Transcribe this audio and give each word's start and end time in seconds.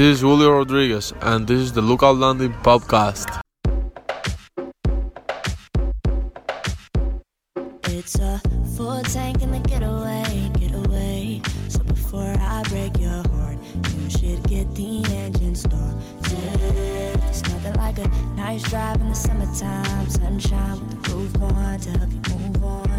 This 0.00 0.16
is 0.16 0.20
Julio 0.22 0.56
Rodriguez, 0.56 1.12
and 1.20 1.46
this 1.46 1.60
is 1.60 1.74
the 1.74 1.82
Lookout 1.82 2.16
Landing 2.16 2.54
podcast. 2.62 3.38
It's 7.84 8.18
a 8.18 8.40
full 8.78 9.02
tank 9.02 9.42
in 9.42 9.50
the 9.50 9.58
getaway, 9.58 10.50
getaway. 10.58 11.42
So 11.68 11.80
before 11.80 12.34
I 12.40 12.62
break 12.70 12.98
your 12.98 13.22
heart, 13.28 13.58
you 13.98 14.08
should 14.08 14.42
get 14.48 14.74
the 14.74 15.04
engine 15.04 15.54
started. 15.54 16.00
It's 17.28 17.42
nothing 17.42 17.74
like 17.74 17.98
a 17.98 18.08
nice 18.36 18.62
drive 18.62 19.02
in 19.02 19.10
the 19.10 19.14
summertime, 19.14 20.08
sunshine 20.08 20.80
with 20.80 21.02
the 21.02 21.14
roof 21.14 21.42
on 21.42 21.78
to 21.78 21.90
help 21.98 22.10
you 22.10 22.38
move 22.38 22.64
on. 22.64 22.89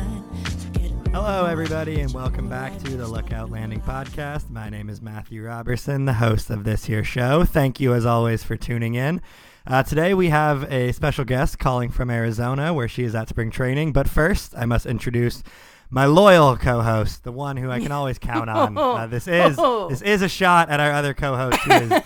Hello, 1.13 1.45
everybody, 1.45 1.99
and 1.99 2.13
welcome 2.13 2.47
back 2.47 2.77
to 2.79 2.91
the 2.95 3.07
Lookout 3.07 3.49
Landing 3.51 3.81
podcast. 3.81 4.49
My 4.49 4.69
name 4.69 4.89
is 4.89 5.01
Matthew 5.01 5.43
Robertson, 5.43 6.05
the 6.05 6.13
host 6.13 6.49
of 6.49 6.63
this 6.63 6.85
here 6.85 7.03
show. 7.03 7.43
Thank 7.43 7.79
you, 7.79 7.93
as 7.93 8.05
always, 8.05 8.43
for 8.43 8.55
tuning 8.55 8.95
in. 8.95 9.21
Uh, 9.67 9.83
today, 9.83 10.13
we 10.13 10.29
have 10.29 10.71
a 10.71 10.91
special 10.93 11.25
guest 11.25 11.59
calling 11.59 11.89
from 11.89 12.09
Arizona, 12.09 12.73
where 12.73 12.87
she 12.87 13.03
is 13.03 13.13
at 13.13 13.27
spring 13.29 13.51
training. 13.51 13.91
But 13.91 14.07
first, 14.07 14.53
I 14.57 14.65
must 14.65 14.85
introduce 14.85 15.43
my 15.89 16.05
loyal 16.05 16.55
co-host, 16.55 17.23
the 17.23 17.31
one 17.33 17.57
who 17.57 17.69
I 17.69 17.79
can 17.81 17.91
always 17.91 18.17
count 18.17 18.49
on. 18.49 18.77
Uh, 18.77 19.07
this 19.09 19.27
is 19.27 19.57
this 19.89 20.01
is 20.01 20.21
a 20.21 20.29
shot 20.29 20.69
at 20.69 20.79
our 20.79 20.91
other 20.93 21.13
co-host 21.13 21.57
who 21.59 21.71
is 21.73 22.03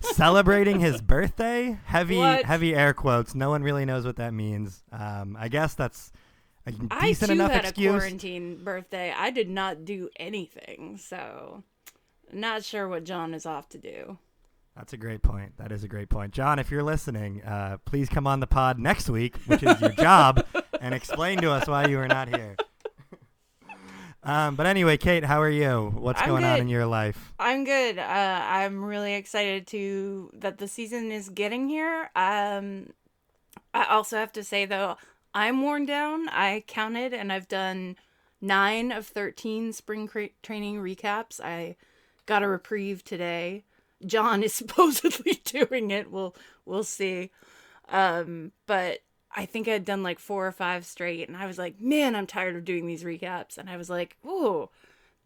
celebrating 0.16 0.80
his 0.80 1.00
birthday. 1.00 1.78
Heavy, 1.84 2.18
What? 2.18 2.44
heavy 2.44 2.74
air 2.74 2.94
quotes. 2.94 3.34
No 3.34 3.50
one 3.50 3.62
really 3.62 3.84
knows 3.84 4.04
what 4.04 4.16
that 4.16 4.34
means. 4.34 4.82
Um, 4.92 5.36
I 5.38 5.48
guess 5.48 5.74
that's 5.74 6.10
a 6.66 6.72
I 6.90 7.08
decent 7.08 7.28
too 7.28 7.32
enough 7.34 7.50
had 7.52 7.64
excuse. 7.64 7.94
a 7.94 7.98
quarantine 7.98 8.62
birthday. 8.62 9.12
I 9.16 9.30
did 9.30 9.48
not 9.48 9.84
do 9.84 10.08
anything, 10.16 10.98
so 11.02 11.62
not 12.32 12.64
sure 12.64 12.88
what 12.88 13.04
John 13.04 13.34
is 13.34 13.46
off 13.46 13.68
to 13.70 13.78
do. 13.78 14.18
That's 14.76 14.92
a 14.92 14.96
great 14.96 15.22
point. 15.22 15.56
That 15.58 15.72
is 15.72 15.84
a 15.84 15.88
great 15.88 16.08
point. 16.08 16.32
John, 16.32 16.58
if 16.58 16.70
you're 16.70 16.82
listening, 16.82 17.42
uh, 17.42 17.78
please 17.84 18.08
come 18.08 18.26
on 18.26 18.40
the 18.40 18.46
pod 18.46 18.78
next 18.78 19.10
week, 19.10 19.36
which 19.46 19.62
is 19.62 19.80
your 19.80 19.90
job, 19.90 20.44
and 20.80 20.94
explain 20.94 21.38
to 21.40 21.50
us 21.50 21.66
why 21.66 21.86
you 21.86 21.96
were 21.96 22.08
not 22.08 22.28
here. 22.28 22.56
um, 24.22 24.54
but 24.54 24.66
anyway, 24.66 24.96
Kate, 24.96 25.24
how 25.24 25.42
are 25.42 25.50
you? 25.50 25.92
What's 25.96 26.22
I'm 26.22 26.28
going 26.28 26.44
on 26.44 26.60
in 26.60 26.68
your 26.68 26.86
life? 26.86 27.32
I'm 27.38 27.64
good. 27.64 27.98
Uh, 27.98 28.40
I'm 28.42 28.84
really 28.84 29.14
excited 29.14 29.66
to 29.68 30.30
that 30.34 30.58
the 30.58 30.68
season 30.68 31.10
is 31.10 31.28
getting 31.28 31.68
here. 31.68 32.10
Um, 32.14 32.90
I 33.74 33.84
also 33.84 34.16
have 34.18 34.32
to 34.32 34.44
say 34.44 34.66
though, 34.66 34.96
I'm 35.34 35.62
worn 35.62 35.86
down. 35.86 36.28
I 36.28 36.64
counted 36.66 37.14
and 37.14 37.32
I've 37.32 37.48
done 37.48 37.96
nine 38.40 38.92
of 38.92 39.06
thirteen 39.06 39.72
spring 39.72 40.06
cra- 40.08 40.30
training 40.42 40.76
recaps. 40.76 41.40
I 41.40 41.76
got 42.26 42.42
a 42.42 42.48
reprieve 42.48 43.04
today. 43.04 43.64
John 44.04 44.42
is 44.42 44.54
supposedly 44.54 45.40
doing 45.44 45.90
it. 45.90 46.10
We'll 46.10 46.34
we'll 46.64 46.84
see. 46.84 47.30
Um, 47.88 48.52
but 48.66 49.00
I 49.34 49.46
think 49.46 49.68
I'd 49.68 49.84
done 49.84 50.02
like 50.02 50.18
four 50.18 50.46
or 50.46 50.52
five 50.52 50.84
straight, 50.84 51.28
and 51.28 51.36
I 51.36 51.46
was 51.46 51.58
like, 51.58 51.80
man, 51.80 52.16
I'm 52.16 52.26
tired 52.26 52.56
of 52.56 52.64
doing 52.64 52.86
these 52.86 53.04
recaps. 53.04 53.58
And 53.58 53.70
I 53.70 53.76
was 53.76 53.90
like, 53.90 54.16
oh, 54.24 54.70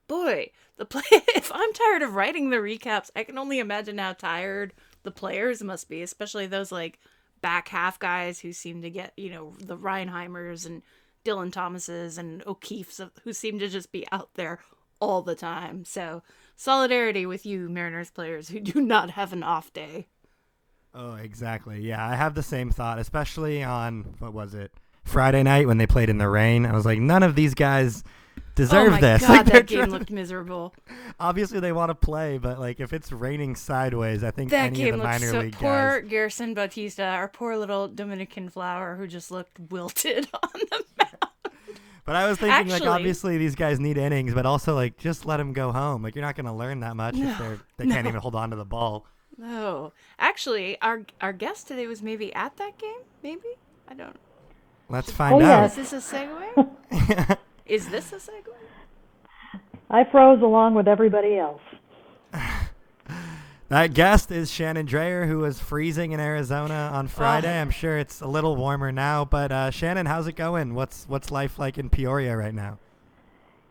boy, 0.07 0.51
the 0.77 0.85
play. 0.85 1.03
if 1.11 1.51
I'm 1.55 1.73
tired 1.73 2.03
of 2.03 2.15
writing 2.15 2.51
the 2.51 2.57
recaps, 2.57 3.11
I 3.17 3.25
can 3.25 3.39
only 3.39 3.59
imagine 3.59 3.99
how 3.99 4.13
tired 4.13 4.75
the 5.05 5.11
players 5.11 5.63
must 5.63 5.89
be, 5.89 6.03
especially 6.03 6.47
those 6.47 6.73
like 6.73 6.99
back 7.45 7.69
half 7.69 7.99
guys 7.99 8.41
who 8.41 8.55
seem 8.55 8.81
to 8.81 8.89
get, 8.89 9.13
you 9.19 9.29
know, 9.29 9.53
the 9.61 9.77
Reinheimers 9.77 10.65
and 10.65 10.81
Dylan 11.27 11.53
Thomases 11.53 12.17
and 12.17 12.43
O'Keefe's 12.47 13.03
who 13.23 13.35
seem 13.35 13.59
to 13.59 13.69
just 13.69 13.93
be 13.93 14.07
out 14.11 14.31
there 14.33 14.61
all 14.99 15.21
the 15.21 15.35
time. 15.35 15.85
So 15.85 16.23
solidarity 16.57 17.27
with 17.27 17.45
you, 17.45 17.69
Mariners 17.69 18.11
players 18.11 18.49
who 18.49 18.61
do 18.73 18.81
not 18.81 19.11
have 19.11 19.35
an 19.35 19.43
off 19.43 19.75
day. 19.75 20.07
Oh, 20.95 21.17
exactly. 21.17 21.83
Yeah, 21.83 22.03
I 22.03 22.15
have 22.15 22.35
the 22.35 22.43
same 22.43 22.71
thought, 22.71 22.99
especially 22.99 23.63
on 23.63 24.15
what 24.21 24.33
was 24.33 24.55
it 24.55 24.73
Friday 25.05 25.43
night 25.43 25.67
when 25.67 25.77
they 25.77 25.87
played 25.87 26.09
in 26.09 26.17
the 26.17 26.31
rain. 26.31 26.65
I 26.65 26.73
was 26.73 26.87
like, 26.87 26.99
none 26.99 27.23
of 27.23 27.35
these 27.35 27.53
guys 27.53 28.03
deserve 28.55 28.89
oh 28.89 28.91
my 28.93 29.01
this. 29.01 29.23
god, 29.23 29.29
Like, 29.31 29.47
that 29.47 29.67
game 29.67 29.79
trying- 29.79 29.91
looked 29.91 30.11
miserable. 30.23 30.75
Obviously, 31.21 31.61
they 31.61 31.73
want 31.73 31.91
to 31.91 31.95
play, 31.95 32.39
but 32.39 32.59
like 32.59 32.81
if 32.81 32.93
it's 32.93 33.11
raining 33.13 33.55
sideways, 33.57 34.23
I 34.25 34.31
think 34.31 34.51
That 34.51 34.67
any 34.67 34.77
game 34.79 34.95
of 34.95 35.01
the 35.01 35.05
minor 35.05 35.31
so 35.31 35.41
league 35.41 35.55
poor 35.55 36.01
guys. 36.01 36.11
Gerson 36.11 36.55
Bautista, 36.55 37.05
our 37.05 37.29
poor 37.29 37.57
little 37.57 37.89
Dominican 37.89 38.49
flower 38.49 38.97
who 38.97 39.07
just 39.07 39.31
looked 39.31 39.59
wilted 39.71 40.29
on 40.43 40.51
the 40.71 40.85
mound. 40.99 41.33
But 42.07 42.17
I 42.17 42.29
was 42.29 42.37
thinking, 42.39 42.69
like, 42.69 42.83
obviously 42.83 43.39
these 43.39 43.55
guys 43.55 43.81
need 43.81 43.97
innings, 43.97 44.35
but 44.35 44.45
also 44.45 44.75
like 44.75 44.99
just 44.99 45.25
let 45.25 45.39
them 45.39 45.53
go 45.55 45.73
home. 45.73 46.03
Like 46.03 46.15
you're 46.15 46.25
not 46.25 46.37
going 46.37 46.47
to 46.47 46.53
learn 46.53 46.81
that 46.81 46.97
much 46.97 47.17
if 47.17 47.39
they're 47.39 47.59
they 47.79 47.87
can't 47.87 48.07
even 48.07 48.21
hold 48.21 48.35
on 48.35 48.51
to 48.51 48.57
the 48.57 48.65
ball. 48.65 49.07
No, 49.39 49.93
actually, 50.19 50.79
our 50.83 51.03
our 51.23 51.33
guest 51.33 51.67
today 51.67 51.87
was 51.87 52.03
maybe 52.03 52.33
at 52.35 52.57
that 52.59 52.77
game. 52.79 53.01
Maybe 53.23 53.49
I 53.89 53.95
don't. 53.95 54.17
Let's 54.91 55.11
find 55.11 55.35
Oh, 55.35 55.39
out. 55.39 55.41
yeah. 55.41 55.65
Is 55.65 55.77
this 55.77 55.93
a 56.13 56.17
segue? 56.17 57.39
Is 57.67 57.89
this 57.89 58.13
a 58.13 58.17
segue? 58.17 58.53
I 59.91 60.05
froze 60.05 60.43
along 60.43 60.75
with 60.75 60.87
everybody 60.87 61.39
else. 61.39 61.63
That 63.69 63.95
guest 63.95 64.31
is 64.31 64.51
Shannon 64.51 64.87
Drayer, 64.87 65.27
who 65.27 65.39
was 65.39 65.59
freezing 65.59 66.13
in 66.13 66.21
Arizona 66.21 66.91
on 66.93 67.09
Friday. 67.09 67.59
I'm 67.59 67.71
sure 67.71 67.97
it's 67.97 68.21
a 68.21 68.27
little 68.27 68.57
warmer 68.57 68.93
now, 68.93 69.25
but 69.25 69.51
uh, 69.51 69.71
Shannon, 69.71 70.05
how's 70.05 70.27
it 70.27 70.37
going? 70.37 70.75
What's 70.75 71.07
what's 71.09 71.31
life 71.31 71.59
like 71.59 71.79
in 71.79 71.89
Peoria 71.89 72.37
right 72.37 72.55
now? 72.55 72.79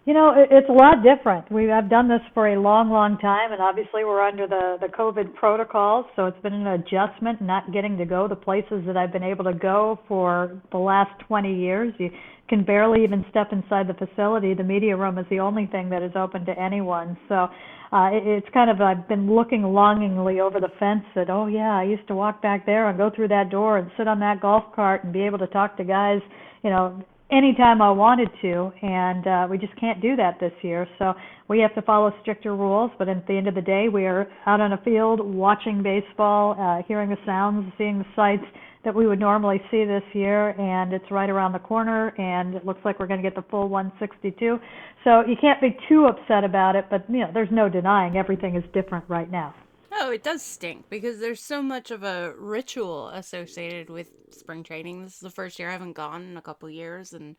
You 0.05 0.13
know, 0.13 0.33
it's 0.35 0.67
a 0.67 0.73
lot 0.73 0.95
different. 1.01 1.49
We 1.49 1.71
I've 1.71 1.89
done 1.89 2.09
this 2.09 2.19
for 2.33 2.49
a 2.49 2.59
long, 2.59 2.89
long 2.89 3.17
time, 3.19 3.53
and 3.53 3.61
obviously 3.61 4.03
we're 4.03 4.21
under 4.21 4.47
the 4.47 4.75
the 4.81 4.87
COVID 4.87 5.33
protocols, 5.33 6.05
so 6.17 6.25
it's 6.25 6.41
been 6.41 6.53
an 6.53 6.67
adjustment 6.67 7.41
not 7.41 7.71
getting 7.71 7.97
to 7.97 8.05
go 8.05 8.27
the 8.27 8.35
places 8.35 8.83
that 8.85 8.97
I've 8.97 9.13
been 9.13 9.23
able 9.23 9.45
to 9.45 9.53
go 9.53 9.97
for 10.09 10.61
the 10.73 10.77
last 10.77 11.11
20 11.25 11.55
years. 11.55 11.93
You 11.99 12.09
can 12.49 12.65
barely 12.65 13.05
even 13.05 13.25
step 13.29 13.53
inside 13.53 13.87
the 13.87 13.93
facility. 13.93 14.53
The 14.53 14.63
media 14.63 14.97
room 14.97 15.17
is 15.17 15.25
the 15.29 15.39
only 15.39 15.67
thing 15.67 15.89
that 15.91 16.03
is 16.03 16.11
open 16.17 16.45
to 16.47 16.59
anyone. 16.59 17.17
So 17.29 17.47
uh, 17.93 18.09
it, 18.11 18.27
it's 18.27 18.47
kind 18.53 18.69
of 18.69 18.81
I've 18.81 19.07
been 19.07 19.33
looking 19.33 19.63
longingly 19.63 20.41
over 20.41 20.59
the 20.59 20.71
fence 20.79 21.05
at 21.15 21.29
oh 21.29 21.47
yeah 21.47 21.77
I 21.77 21.83
used 21.83 22.09
to 22.09 22.15
walk 22.15 22.41
back 22.41 22.65
there 22.65 22.89
and 22.89 22.97
go 22.97 23.09
through 23.09 23.29
that 23.29 23.49
door 23.49 23.77
and 23.77 23.89
sit 23.95 24.09
on 24.09 24.19
that 24.19 24.41
golf 24.41 24.65
cart 24.75 25.05
and 25.05 25.13
be 25.13 25.21
able 25.21 25.37
to 25.37 25.47
talk 25.47 25.77
to 25.77 25.85
guys 25.85 26.19
you 26.61 26.69
know 26.69 27.01
anytime 27.31 27.81
I 27.81 27.91
wanted 27.91 28.29
to, 28.41 28.71
and 28.81 29.27
uh, 29.27 29.47
we 29.49 29.57
just 29.57 29.75
can't 29.79 30.01
do 30.01 30.15
that 30.15 30.39
this 30.39 30.53
year. 30.61 30.87
So 30.99 31.13
we 31.47 31.59
have 31.59 31.73
to 31.75 31.81
follow 31.81 32.11
stricter 32.21 32.55
rules. 32.55 32.91
But 32.97 33.09
at 33.09 33.25
the 33.27 33.33
end 33.33 33.47
of 33.47 33.55
the 33.55 33.61
day, 33.61 33.87
we 33.91 34.05
are 34.05 34.27
out 34.45 34.61
on 34.61 34.73
a 34.73 34.77
field 34.83 35.19
watching 35.21 35.83
baseball, 35.83 36.55
uh, 36.59 36.83
hearing 36.87 37.09
the 37.09 37.17
sounds, 37.25 37.71
seeing 37.77 37.99
the 37.99 38.05
sights 38.15 38.45
that 38.83 38.93
we 38.93 39.07
would 39.07 39.19
normally 39.19 39.61
see 39.71 39.85
this 39.85 40.03
year, 40.13 40.49
and 40.59 40.91
it's 40.91 41.09
right 41.09 41.29
around 41.29 41.53
the 41.53 41.59
corner, 41.59 42.09
and 42.19 42.53
it 42.53 42.65
looks 42.65 42.81
like 42.83 42.99
we're 42.99 43.07
going 43.07 43.21
to 43.21 43.27
get 43.27 43.35
the 43.35 43.45
full 43.49 43.69
162. 43.69 44.59
So 45.05 45.21
you 45.21 45.35
can't 45.39 45.61
be 45.61 45.77
too 45.87 46.05
upset 46.05 46.43
about 46.43 46.75
it, 46.75 46.85
but 46.89 47.05
you 47.09 47.19
know, 47.19 47.31
there's 47.33 47.51
no 47.51 47.69
denying 47.69 48.17
everything 48.17 48.55
is 48.55 48.63
different 48.73 49.05
right 49.07 49.31
now. 49.31 49.55
Oh, 49.95 50.11
it 50.11 50.23
does 50.23 50.41
stink 50.41 50.89
because 50.89 51.19
there's 51.19 51.41
so 51.41 51.61
much 51.61 51.91
of 51.91 52.03
a 52.03 52.33
ritual 52.37 53.09
associated 53.09 53.89
with 53.89 54.09
spring 54.31 54.63
training. 54.63 55.03
This 55.03 55.13
is 55.15 55.19
the 55.19 55.29
first 55.29 55.59
year 55.59 55.69
I 55.69 55.73
haven't 55.73 55.93
gone 55.93 56.23
in 56.23 56.35
a 56.35 56.41
couple 56.41 56.69
years, 56.69 57.13
and 57.13 57.35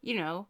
you 0.00 0.16
know, 0.16 0.48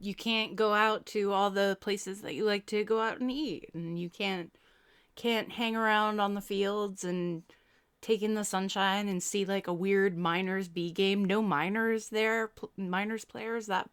you 0.00 0.14
can't 0.14 0.56
go 0.56 0.72
out 0.72 1.04
to 1.06 1.32
all 1.32 1.50
the 1.50 1.76
places 1.80 2.22
that 2.22 2.34
you 2.34 2.44
like 2.44 2.64
to 2.66 2.84
go 2.84 3.00
out 3.00 3.20
and 3.20 3.30
eat, 3.30 3.70
and 3.74 3.98
you 3.98 4.08
can't 4.08 4.50
can't 5.14 5.52
hang 5.52 5.76
around 5.76 6.20
on 6.20 6.34
the 6.34 6.40
fields 6.40 7.04
and 7.04 7.42
take 8.00 8.22
in 8.22 8.34
the 8.34 8.44
sunshine 8.44 9.08
and 9.08 9.22
see 9.22 9.44
like 9.44 9.66
a 9.66 9.74
weird 9.74 10.16
minors 10.16 10.68
B 10.68 10.90
game. 10.90 11.24
No 11.24 11.42
minors 11.42 12.08
there, 12.08 12.48
pl- 12.48 12.72
minors 12.78 13.26
players. 13.26 13.66
That 13.66 13.90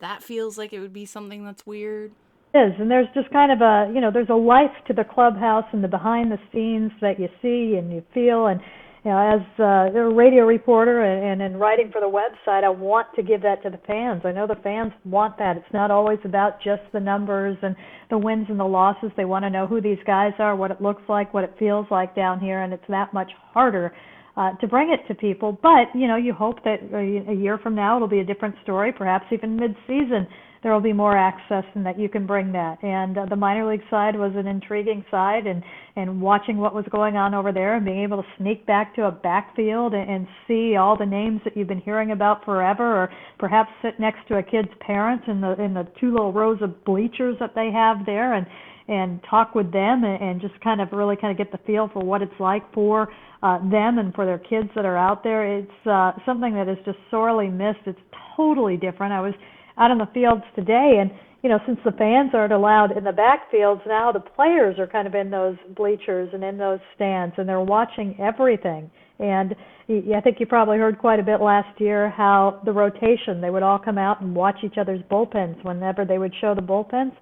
that 0.00 0.24
feels 0.24 0.58
like 0.58 0.72
it 0.72 0.80
would 0.80 0.92
be 0.92 1.06
something 1.06 1.44
that's 1.44 1.64
weird. 1.66 2.12
Is. 2.56 2.72
And 2.80 2.90
there's 2.90 3.08
just 3.14 3.30
kind 3.30 3.52
of 3.52 3.60
a 3.60 3.92
you 3.92 4.00
know 4.00 4.10
there's 4.10 4.30
a 4.30 4.34
life 4.34 4.72
to 4.88 4.94
the 4.94 5.04
clubhouse 5.04 5.66
and 5.72 5.84
the 5.84 5.88
behind 5.88 6.32
the 6.32 6.38
scenes 6.52 6.90
that 7.00 7.20
you 7.20 7.28
see 7.42 7.76
and 7.76 7.92
you 7.92 8.02
feel. 8.14 8.46
And 8.46 8.60
you 9.04 9.10
know 9.12 9.18
as 9.18 9.60
uh, 9.60 9.96
a 9.96 10.14
radio 10.14 10.44
reporter 10.44 11.04
and, 11.04 11.40
and 11.40 11.54
in 11.54 11.60
writing 11.60 11.90
for 11.92 12.00
the 12.00 12.10
website 12.10 12.64
i 12.64 12.68
want 12.68 13.06
to 13.14 13.22
give 13.22 13.42
that 13.42 13.62
to 13.62 13.70
the 13.70 13.78
fans. 13.86 14.22
I 14.24 14.32
know 14.32 14.46
the 14.46 14.60
fans 14.62 14.92
want 15.04 15.38
that. 15.38 15.56
It's 15.56 15.72
not 15.72 15.90
always 15.90 16.18
about 16.24 16.58
just 16.64 16.82
the 16.92 17.00
numbers 17.00 17.56
and 17.62 17.76
the 18.10 18.18
wins 18.18 18.46
and 18.48 18.58
the 18.58 18.64
losses. 18.64 19.10
They 19.16 19.24
want 19.24 19.44
to 19.44 19.50
know 19.50 19.66
who 19.66 19.80
these 19.80 20.02
guys 20.06 20.32
are 20.38 20.56
what 20.56 20.70
it 20.70 20.80
looks 20.80 21.02
like 21.08 21.32
what 21.32 21.44
it 21.44 21.54
feels 21.58 21.86
like 21.90 22.16
down 22.16 22.40
here. 22.40 22.62
And 22.62 22.72
it's 22.72 22.88
that 22.88 23.14
much 23.14 23.30
harder 23.52 23.94
uh, 24.36 24.52
to 24.56 24.66
bring 24.66 24.90
it 24.90 25.06
to 25.08 25.14
people. 25.14 25.58
But 25.62 25.94
you 25.94 26.08
know, 26.08 26.16
you 26.16 26.32
hope 26.32 26.62
that 26.64 26.78
a, 26.92 27.30
a 27.30 27.34
year 27.34 27.58
from 27.58 27.74
now 27.74 27.96
it'll 27.96 28.08
be 28.08 28.20
a 28.20 28.24
different 28.24 28.56
story. 28.62 28.92
Perhaps 28.92 29.26
even 29.30 29.56
mid-season 29.56 30.26
there 30.66 30.74
will 30.74 30.80
be 30.80 30.92
more 30.92 31.16
access 31.16 31.62
and 31.76 31.86
that 31.86 31.96
you 31.96 32.08
can 32.08 32.26
bring 32.26 32.50
that. 32.50 32.82
And 32.82 33.16
uh, 33.16 33.26
the 33.26 33.36
minor 33.36 33.70
league 33.70 33.84
side 33.88 34.16
was 34.16 34.32
an 34.34 34.48
intriguing 34.48 35.04
side, 35.12 35.46
and 35.46 35.62
and 35.94 36.20
watching 36.20 36.56
what 36.56 36.74
was 36.74 36.84
going 36.90 37.16
on 37.16 37.34
over 37.34 37.52
there 37.52 37.76
and 37.76 37.84
being 37.84 38.02
able 38.02 38.16
to 38.16 38.28
sneak 38.36 38.66
back 38.66 38.92
to 38.96 39.04
a 39.04 39.12
backfield 39.12 39.94
and, 39.94 40.10
and 40.10 40.26
see 40.48 40.74
all 40.74 40.98
the 40.98 41.06
names 41.06 41.40
that 41.44 41.56
you've 41.56 41.68
been 41.68 41.80
hearing 41.80 42.10
about 42.10 42.44
forever, 42.44 43.04
or 43.04 43.10
perhaps 43.38 43.70
sit 43.80 44.00
next 44.00 44.26
to 44.26 44.38
a 44.38 44.42
kid's 44.42 44.66
parents 44.80 45.22
in 45.28 45.40
the 45.40 45.52
in 45.62 45.72
the 45.72 45.86
two 46.00 46.10
little 46.10 46.32
rows 46.32 46.58
of 46.60 46.84
bleachers 46.84 47.36
that 47.38 47.54
they 47.54 47.70
have 47.72 48.04
there 48.04 48.34
and 48.34 48.44
and 48.88 49.20
talk 49.30 49.54
with 49.54 49.70
them 49.72 50.02
and, 50.02 50.20
and 50.20 50.40
just 50.40 50.60
kind 50.64 50.80
of 50.80 50.88
really 50.90 51.14
kind 51.14 51.30
of 51.30 51.38
get 51.38 51.52
the 51.52 51.64
feel 51.64 51.88
for 51.92 52.02
what 52.02 52.22
it's 52.22 52.40
like 52.40 52.64
for 52.74 53.08
uh, 53.44 53.58
them 53.70 53.98
and 53.98 54.12
for 54.14 54.26
their 54.26 54.40
kids 54.40 54.68
that 54.74 54.84
are 54.84 54.96
out 54.96 55.22
there. 55.22 55.58
It's 55.58 55.86
uh, 55.88 56.10
something 56.26 56.54
that 56.54 56.68
is 56.68 56.78
just 56.84 56.98
sorely 57.08 57.46
missed. 57.46 57.86
It's 57.86 58.00
totally 58.36 58.76
different. 58.76 59.12
I 59.12 59.20
was 59.20 59.34
out 59.78 59.90
in 59.90 59.98
the 59.98 60.08
fields 60.12 60.42
today 60.54 60.98
and 61.00 61.10
you 61.42 61.50
know, 61.50 61.60
since 61.64 61.78
the 61.84 61.92
fans 61.92 62.30
aren't 62.34 62.52
allowed 62.52 62.96
in 62.96 63.04
the 63.04 63.12
backfields 63.12 63.86
now, 63.86 64.10
the 64.10 64.18
players 64.18 64.80
are 64.80 64.86
kind 64.88 65.06
of 65.06 65.14
in 65.14 65.30
those 65.30 65.54
bleachers 65.76 66.28
and 66.32 66.42
in 66.42 66.58
those 66.58 66.80
stands, 66.96 67.36
and 67.38 67.48
they're 67.48 67.60
watching 67.60 68.16
everything. 68.18 68.90
And 69.20 69.54
I 69.88 70.20
think 70.22 70.40
you 70.40 70.46
probably 70.46 70.78
heard 70.78 70.98
quite 70.98 71.20
a 71.20 71.22
bit 71.22 71.40
last 71.40 71.80
year 71.80 72.10
how 72.10 72.60
the 72.64 72.72
rotation, 72.72 73.40
they 73.40 73.50
would 73.50 73.62
all 73.62 73.78
come 73.78 73.96
out 73.96 74.22
and 74.22 74.34
watch 74.34 74.56
each 74.64 74.76
other's 74.76 75.02
bullpens 75.02 75.62
whenever 75.64 76.04
they 76.04 76.18
would 76.18 76.32
show 76.40 76.52
the 76.52 76.62
bullpens 76.62 77.12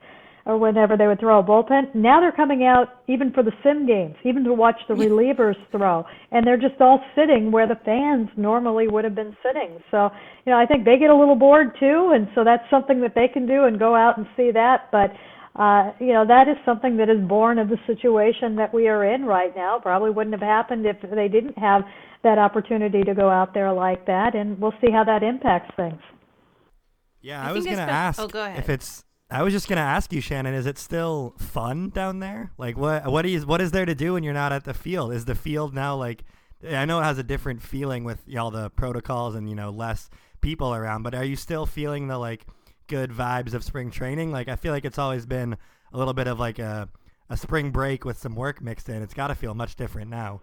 or 0.46 0.58
whenever 0.58 0.96
they 0.96 1.06
would 1.06 1.20
throw 1.20 1.38
a 1.38 1.43
bullpen. 1.43 1.94
Now 1.94 2.20
they're 2.20 2.32
coming 2.32 2.64
out 2.64 3.00
even 3.08 3.32
for 3.32 3.43
the 3.43 3.52
sim 3.62 3.87
games, 3.87 4.14
even 4.25 4.44
to 4.44 4.52
watch 4.52 4.79
the 4.88 4.94
relievers 4.94 5.56
throw, 5.70 6.05
and 6.31 6.46
they're 6.46 6.58
just 6.58 6.81
all 6.81 7.00
sitting 7.14 7.50
where 7.50 7.67
the 7.67 7.79
fans 7.85 8.29
normally 8.37 8.88
would 8.88 9.05
have 9.05 9.14
been 9.14 9.37
sitting. 9.43 9.79
So, 9.91 10.11
you 10.44 10.52
know, 10.52 10.58
I 10.58 10.67
think 10.67 10.85
they 10.85 10.99
get 10.99 11.11
a 11.11 11.17
little 11.17 11.37
bored 11.37 11.76
too, 11.81 12.12
and 12.14 12.29
so 12.35 12.44
that's 12.44 12.69
something 12.70 13.00
that 13.00 13.14
they 13.14 13.29
can 13.29 13.46
do 13.46 13.64
and 13.64 13.79
go 13.79 13.94
out 13.94 14.19
and 14.19 14.26
see 14.37 14.50
that. 14.52 14.91
But 14.93 15.12
uh, 15.56 15.93
you 16.00 16.12
know, 16.12 16.26
that 16.26 16.49
is 16.49 16.56
something 16.64 16.97
that 16.97 17.08
is 17.08 17.20
born 17.29 17.58
of 17.58 17.69
the 17.69 17.79
situation 17.87 18.56
that 18.56 18.75
we 18.75 18.88
are 18.88 19.05
in 19.05 19.25
right 19.25 19.55
now. 19.55 19.79
Probably 19.79 20.11
wouldn't 20.11 20.35
have 20.35 20.43
happened 20.43 20.85
if 20.85 20.97
they 21.00 21.29
didn't 21.29 21.56
have 21.56 21.82
that 22.25 22.38
opportunity 22.38 23.02
to 23.02 23.14
go 23.14 23.31
out 23.31 23.55
there 23.55 23.73
like 23.73 24.05
that, 24.06 24.35
and 24.35 24.58
we'll 24.61 24.75
see 24.81 24.90
how 24.90 25.05
that 25.05 25.23
impacts 25.23 25.73
things. 25.76 26.00
Yeah, 27.20 27.43
I, 27.43 27.50
I 27.50 27.52
was 27.52 27.64
going 27.64 27.76
to 27.76 27.82
ask 27.82 28.20
oh, 28.20 28.26
go 28.26 28.44
if 28.44 28.69
it's 28.69 29.03
I 29.31 29.43
was 29.43 29.53
just 29.53 29.69
gonna 29.69 29.81
ask 29.81 30.12
you, 30.12 30.21
Shannon. 30.21 30.55
Is 30.55 30.67
it 30.67 30.79
still 30.79 31.35
fun 31.38 31.91
down 31.91 32.21
there? 32.21 32.53
Like, 32.59 32.76
what 32.76 33.06
what 33.06 33.26
is 33.26 33.47
what 33.47 33.61
is 33.61 33.71
there 33.71 33.87
to 33.87 33.94
do 33.94 34.15
when 34.15 34.23
you're 34.23 34.35
not 34.35 34.53
at 34.53 34.65
the 34.65 34.75
field? 34.75 35.12
Is 35.12 35.25
the 35.25 35.35
field 35.35 35.75
now 35.75 35.97
like? 35.97 36.25
I 36.69 36.85
know 36.85 37.00
it 37.00 37.05
has 37.05 37.19
a 37.19 37.23
different 37.23 37.62
feeling 37.62 38.05
with 38.05 38.23
all 38.38 38.50
the 38.50 38.71
protocols 38.71 39.35
and 39.35 39.49
you 39.49 39.55
know 39.55 39.71
less 39.71 40.09
people 40.41 40.75
around, 40.75 41.03
but 41.03 41.15
are 41.15 41.25
you 41.25 41.37
still 41.37 41.67
feeling 41.67 42.06
the 42.09 42.19
like 42.19 42.47
good 42.87 43.11
vibes 43.11 43.55
of 43.55 43.65
spring 43.65 43.91
training? 43.91 44.31
Like, 44.31 44.49
I 44.49 44.56
feel 44.56 44.73
like 44.73 44.85
it's 44.85 44.99
always 44.99 45.26
been 45.26 45.56
a 45.93 45.99
little 45.99 46.15
bit 46.15 46.26
of 46.26 46.38
like 46.38 46.59
a 46.59 46.88
a 47.31 47.37
spring 47.37 47.71
break 47.71 48.05
with 48.05 48.19
some 48.19 48.35
work 48.35 48.61
mixed 48.61 48.88
in. 48.88 49.03
It's 49.03 49.15
got 49.15 49.29
to 49.29 49.35
feel 49.35 49.55
much 49.55 49.76
different 49.76 50.11
now. 50.11 50.43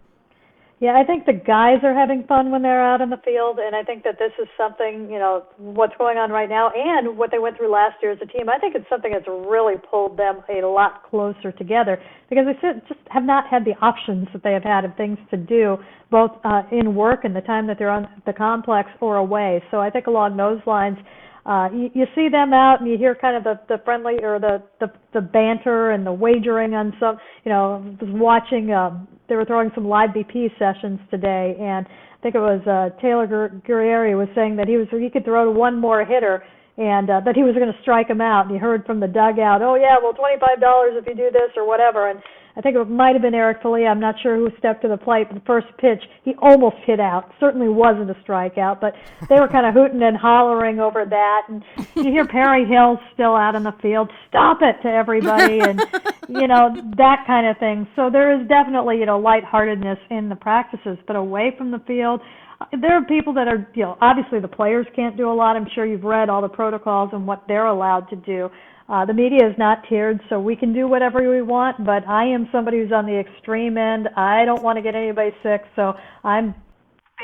Yeah, 0.82 0.98
I 0.98 1.04
think 1.06 1.26
the 1.26 1.32
guys 1.32 1.78
are 1.84 1.94
having 1.94 2.24
fun 2.26 2.50
when 2.50 2.62
they're 2.62 2.82
out 2.82 3.00
in 3.00 3.08
the 3.08 3.22
field, 3.24 3.60
and 3.62 3.70
I 3.76 3.84
think 3.84 4.02
that 4.02 4.18
this 4.18 4.32
is 4.42 4.48
something, 4.58 5.08
you 5.08 5.20
know, 5.20 5.44
what's 5.56 5.94
going 5.96 6.18
on 6.18 6.32
right 6.32 6.48
now 6.48 6.72
and 6.74 7.16
what 7.16 7.30
they 7.30 7.38
went 7.38 7.56
through 7.56 7.70
last 7.70 8.02
year 8.02 8.10
as 8.10 8.18
a 8.20 8.26
team. 8.26 8.48
I 8.48 8.58
think 8.58 8.74
it's 8.74 8.88
something 8.90 9.12
that's 9.12 9.28
really 9.28 9.76
pulled 9.88 10.16
them 10.16 10.42
a 10.50 10.66
lot 10.66 11.08
closer 11.08 11.52
together 11.52 12.02
because 12.28 12.46
they 12.46 12.68
just 12.88 12.98
have 13.10 13.22
not 13.22 13.44
had 13.48 13.64
the 13.64 13.78
options 13.80 14.26
that 14.32 14.42
they 14.42 14.52
have 14.54 14.64
had 14.64 14.84
of 14.84 14.96
things 14.96 15.18
to 15.30 15.36
do, 15.36 15.76
both 16.10 16.32
uh, 16.42 16.62
in 16.72 16.96
work 16.96 17.22
and 17.22 17.36
the 17.36 17.42
time 17.42 17.68
that 17.68 17.78
they're 17.78 17.88
on 17.88 18.08
the 18.26 18.32
complex 18.32 18.90
or 19.00 19.18
away. 19.18 19.62
So 19.70 19.78
I 19.78 19.88
think 19.88 20.08
along 20.08 20.36
those 20.36 20.58
lines, 20.66 20.98
uh, 21.44 21.68
you, 21.72 21.90
you 21.94 22.06
see 22.14 22.28
them 22.28 22.52
out 22.52 22.80
and 22.80 22.88
you 22.88 22.96
hear 22.96 23.14
kind 23.14 23.36
of 23.36 23.42
the, 23.42 23.58
the 23.68 23.82
friendly 23.84 24.14
or 24.22 24.38
the, 24.38 24.62
the 24.80 24.86
the 25.12 25.20
banter 25.20 25.90
and 25.90 26.06
the 26.06 26.12
wagering 26.12 26.74
on 26.74 26.92
some. 27.00 27.18
You 27.44 27.50
know, 27.50 27.96
watching. 28.02 28.72
Um, 28.72 29.08
they 29.28 29.36
were 29.36 29.44
throwing 29.44 29.70
some 29.74 29.88
live 29.88 30.10
BP 30.10 30.50
sessions 30.58 31.00
today, 31.10 31.56
and 31.58 31.86
I 31.86 32.18
think 32.22 32.34
it 32.34 32.38
was 32.38 32.60
uh, 32.66 33.00
Taylor 33.00 33.26
Guerrieri 33.66 34.16
was 34.16 34.28
saying 34.34 34.56
that 34.56 34.68
he 34.68 34.76
was 34.76 34.86
he 34.90 35.10
could 35.10 35.24
throw 35.24 35.50
one 35.50 35.80
more 35.80 36.04
hitter 36.04 36.44
and 36.78 37.10
uh, 37.10 37.20
that 37.24 37.34
he 37.34 37.42
was 37.42 37.54
going 37.54 37.72
to 37.72 37.82
strike 37.82 38.08
him 38.08 38.20
out. 38.20 38.46
And 38.46 38.54
you 38.54 38.60
heard 38.60 38.86
from 38.86 39.00
the 39.00 39.08
dugout, 39.08 39.62
"Oh 39.62 39.74
yeah, 39.74 39.96
well 40.02 40.12
twenty 40.12 40.38
five 40.38 40.60
dollars 40.60 40.94
if 40.94 41.06
you 41.06 41.14
do 41.14 41.30
this 41.32 41.50
or 41.56 41.66
whatever." 41.66 42.08
And 42.08 42.20
I 42.56 42.60
think 42.60 42.76
it 42.76 42.84
might 42.88 43.14
have 43.14 43.22
been 43.22 43.34
Eric 43.34 43.58
Filia. 43.62 43.86
I'm 43.86 44.00
not 44.00 44.16
sure 44.22 44.36
who 44.36 44.50
stepped 44.58 44.82
to 44.82 44.88
the 44.88 44.96
plate, 44.96 45.28
but 45.28 45.34
the 45.34 45.46
first 45.46 45.66
pitch 45.78 46.02
he 46.22 46.34
almost 46.38 46.76
hit 46.84 47.00
out. 47.00 47.32
Certainly 47.40 47.68
wasn't 47.68 48.10
a 48.10 48.14
strikeout, 48.26 48.80
but 48.80 48.94
they 49.28 49.40
were 49.40 49.48
kind 49.48 49.66
of 49.66 49.74
hooting 49.74 50.02
and 50.02 50.16
hollering 50.16 50.78
over 50.78 51.04
that. 51.04 51.42
And 51.48 51.64
you 51.96 52.12
hear 52.12 52.26
Perry 52.26 52.66
Hill 52.66 52.98
still 53.14 53.34
out 53.34 53.54
in 53.54 53.62
the 53.62 53.74
field, 53.80 54.10
"Stop 54.28 54.58
it!" 54.60 54.82
to 54.82 54.88
everybody, 54.88 55.60
and 55.60 55.80
you 56.28 56.46
know 56.46 56.74
that 56.96 57.24
kind 57.26 57.46
of 57.46 57.56
thing. 57.58 57.86
So 57.96 58.10
there 58.10 58.38
is 58.38 58.46
definitely 58.48 58.98
you 58.98 59.06
know 59.06 59.18
lightheartedness 59.18 59.98
in 60.10 60.28
the 60.28 60.36
practices, 60.36 60.98
but 61.06 61.16
away 61.16 61.54
from 61.56 61.70
the 61.70 61.80
field. 61.86 62.20
Uh, 62.60 62.66
there 62.80 62.96
are 62.96 63.04
people 63.04 63.32
that 63.32 63.48
are, 63.48 63.66
you 63.74 63.82
know, 63.82 63.96
obviously 64.00 64.40
the 64.40 64.48
players 64.48 64.86
can't 64.94 65.16
do 65.16 65.30
a 65.30 65.34
lot. 65.34 65.56
I'm 65.56 65.66
sure 65.74 65.86
you've 65.86 66.04
read 66.04 66.28
all 66.28 66.42
the 66.42 66.48
protocols 66.48 67.10
and 67.12 67.26
what 67.26 67.44
they're 67.48 67.66
allowed 67.66 68.08
to 68.10 68.16
do. 68.16 68.50
Uh, 68.92 69.06
the 69.06 69.14
media 69.14 69.48
is 69.48 69.54
not 69.56 69.78
tiered, 69.88 70.20
so 70.28 70.38
we 70.38 70.54
can 70.54 70.74
do 70.74 70.86
whatever 70.86 71.26
we 71.26 71.40
want, 71.40 71.82
but 71.82 72.06
I 72.06 72.26
am 72.26 72.46
somebody 72.52 72.76
who's 72.76 72.92
on 72.92 73.06
the 73.06 73.18
extreme 73.18 73.78
end. 73.78 74.06
I 74.18 74.44
don't 74.44 74.62
want 74.62 74.76
to 74.76 74.82
get 74.82 74.94
anybody 74.94 75.30
sick, 75.42 75.62
so 75.74 75.94
I'm 76.22 76.54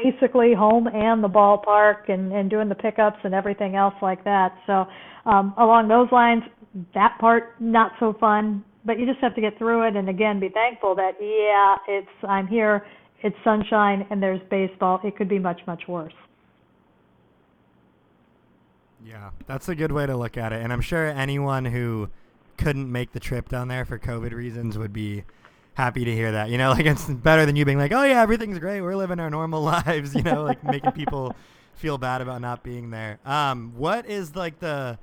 basically 0.03 0.55
home 0.55 0.87
and 0.87 1.23
the 1.23 1.29
ballpark 1.29 2.09
and, 2.09 2.33
and 2.33 2.49
doing 2.49 2.71
the 2.71 2.75
pickups 2.75 3.19
and 3.23 3.35
everything 3.35 3.77
else 3.77 3.93
like 4.01 4.25
that. 4.25 4.57
So 4.67 4.87
um, 5.31 5.53
along 5.59 5.89
those 5.89 6.11
lines, 6.11 6.43
that 6.95 7.19
part 7.21 7.61
not 7.61 7.93
so 8.01 8.17
fun, 8.19 8.65
but 8.87 8.99
you 8.99 9.05
just 9.05 9.21
have 9.21 9.35
to 9.35 9.43
get 9.43 9.59
through 9.59 9.89
it 9.89 9.95
and 9.95 10.09
again 10.09 10.41
be 10.41 10.49
thankful 10.49 10.95
that 10.95 11.17
yeah, 11.21 11.77
it's 11.87 12.09
I'm 12.27 12.47
here, 12.47 12.87
it's 13.23 13.37
sunshine 13.45 14.07
and 14.11 14.23
there's 14.23 14.41
baseball. 14.51 15.01
It 15.05 15.19
could 15.19 15.29
be 15.29 15.39
much 15.39 15.61
much 15.67 15.83
worse. 15.87 16.15
Yeah, 19.05 19.31
that's 19.47 19.69
a 19.69 19.75
good 19.75 19.93
way 19.93 20.07
to 20.07 20.17
look 20.17 20.37
at 20.37 20.53
it. 20.53 20.63
And 20.63 20.73
I'm 20.73 20.81
sure 20.81 21.07
anyone 21.07 21.65
who 21.65 22.11
couldn't 22.57 22.91
make 22.91 23.13
the 23.13 23.21
trip 23.21 23.49
down 23.49 23.69
there 23.69 23.85
for 23.85 23.99
COVID 23.99 24.33
reasons 24.33 24.77
would 24.77 24.93
be 24.93 25.25
happy 25.75 26.05
to 26.05 26.13
hear 26.13 26.33
that. 26.33 26.51
You 26.51 26.59
know, 26.59 26.71
like 26.73 26.87
it's 26.87 27.07
better 27.07 27.47
than 27.47 27.57
you 27.57 27.65
being 27.65 27.79
like, 27.79 27.93
"Oh 27.93 28.03
yeah, 28.05 28.21
everything's 28.21 28.59
great. 28.59 28.81
We're 28.81 28.97
living 28.97 29.21
our 29.21 29.31
normal 29.31 29.63
lives." 29.63 30.15
You 30.15 30.23
know, 30.23 30.43
like 30.45 30.63
making 30.65 30.93
people 30.93 31.35
feel 31.75 31.97
bad 31.97 32.21
about 32.21 32.41
not 32.41 32.63
being 32.63 32.91
there. 32.91 33.21
Um, 33.25 33.73
what 33.77 34.07
is 34.07 34.35
like 34.35 34.59
the 34.59 34.99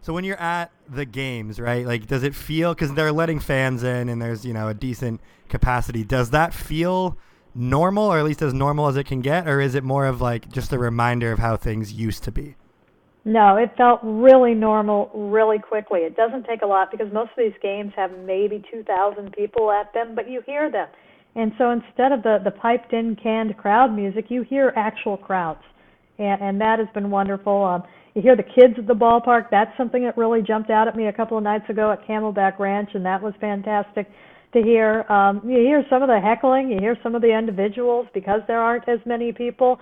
so 0.00 0.12
when 0.12 0.24
you're 0.24 0.40
at 0.40 0.70
the 0.88 1.04
games, 1.04 1.58
right? 1.58 1.84
Like, 1.84 2.06
does 2.06 2.22
it 2.22 2.34
feel 2.34 2.74
because 2.74 2.94
they're 2.94 3.12
letting 3.12 3.40
fans 3.40 3.82
in 3.82 4.08
and 4.08 4.22
there's 4.22 4.44
you 4.44 4.52
know 4.52 4.68
a 4.68 4.74
decent 4.74 5.20
capacity? 5.48 6.04
Does 6.04 6.30
that 6.30 6.54
feel 6.54 7.16
normal, 7.54 8.04
or 8.04 8.18
at 8.18 8.24
least 8.24 8.42
as 8.42 8.54
normal 8.54 8.86
as 8.86 8.96
it 8.96 9.04
can 9.04 9.20
get, 9.20 9.48
or 9.48 9.60
is 9.60 9.74
it 9.74 9.82
more 9.82 10.06
of 10.06 10.20
like 10.20 10.50
just 10.52 10.72
a 10.72 10.78
reminder 10.78 11.32
of 11.32 11.38
how 11.38 11.56
things 11.56 11.92
used 11.92 12.22
to 12.24 12.30
be? 12.32 12.54
No, 13.28 13.56
it 13.56 13.70
felt 13.76 14.00
really 14.02 14.54
normal 14.54 15.10
really 15.12 15.58
quickly. 15.58 16.00
It 16.00 16.16
doesn't 16.16 16.44
take 16.44 16.62
a 16.62 16.66
lot 16.66 16.90
because 16.90 17.12
most 17.12 17.28
of 17.32 17.36
these 17.36 17.52
games 17.62 17.92
have 17.94 18.10
maybe 18.24 18.64
2,000 18.72 19.34
people 19.34 19.70
at 19.70 19.92
them, 19.92 20.14
but 20.14 20.30
you 20.30 20.40
hear 20.46 20.70
them. 20.70 20.88
And 21.34 21.52
so 21.58 21.70
instead 21.70 22.10
of 22.12 22.22
the, 22.22 22.38
the 22.42 22.50
piped 22.50 22.94
in 22.94 23.16
canned 23.22 23.54
crowd 23.58 23.94
music, 23.94 24.30
you 24.30 24.44
hear 24.48 24.72
actual 24.76 25.18
crowds. 25.18 25.60
And, 26.18 26.40
and 26.40 26.60
that 26.62 26.78
has 26.78 26.88
been 26.94 27.10
wonderful. 27.10 27.64
Um, 27.64 27.82
you 28.14 28.22
hear 28.22 28.34
the 28.34 28.42
kids 28.42 28.78
at 28.78 28.86
the 28.86 28.94
ballpark. 28.94 29.50
That's 29.50 29.76
something 29.76 30.04
that 30.04 30.16
really 30.16 30.40
jumped 30.40 30.70
out 30.70 30.88
at 30.88 30.96
me 30.96 31.08
a 31.08 31.12
couple 31.12 31.36
of 31.36 31.44
nights 31.44 31.68
ago 31.68 31.92
at 31.92 32.08
Camelback 32.08 32.58
Ranch, 32.58 32.88
and 32.94 33.04
that 33.04 33.20
was 33.20 33.34
fantastic 33.42 34.08
to 34.54 34.62
hear. 34.62 35.02
Um, 35.12 35.42
you 35.44 35.58
hear 35.58 35.84
some 35.90 36.00
of 36.00 36.08
the 36.08 36.18
heckling, 36.18 36.70
you 36.70 36.78
hear 36.80 36.96
some 37.02 37.14
of 37.14 37.20
the 37.20 37.36
individuals 37.36 38.06
because 38.14 38.40
there 38.48 38.62
aren't 38.62 38.88
as 38.88 39.00
many 39.04 39.32
people. 39.32 39.78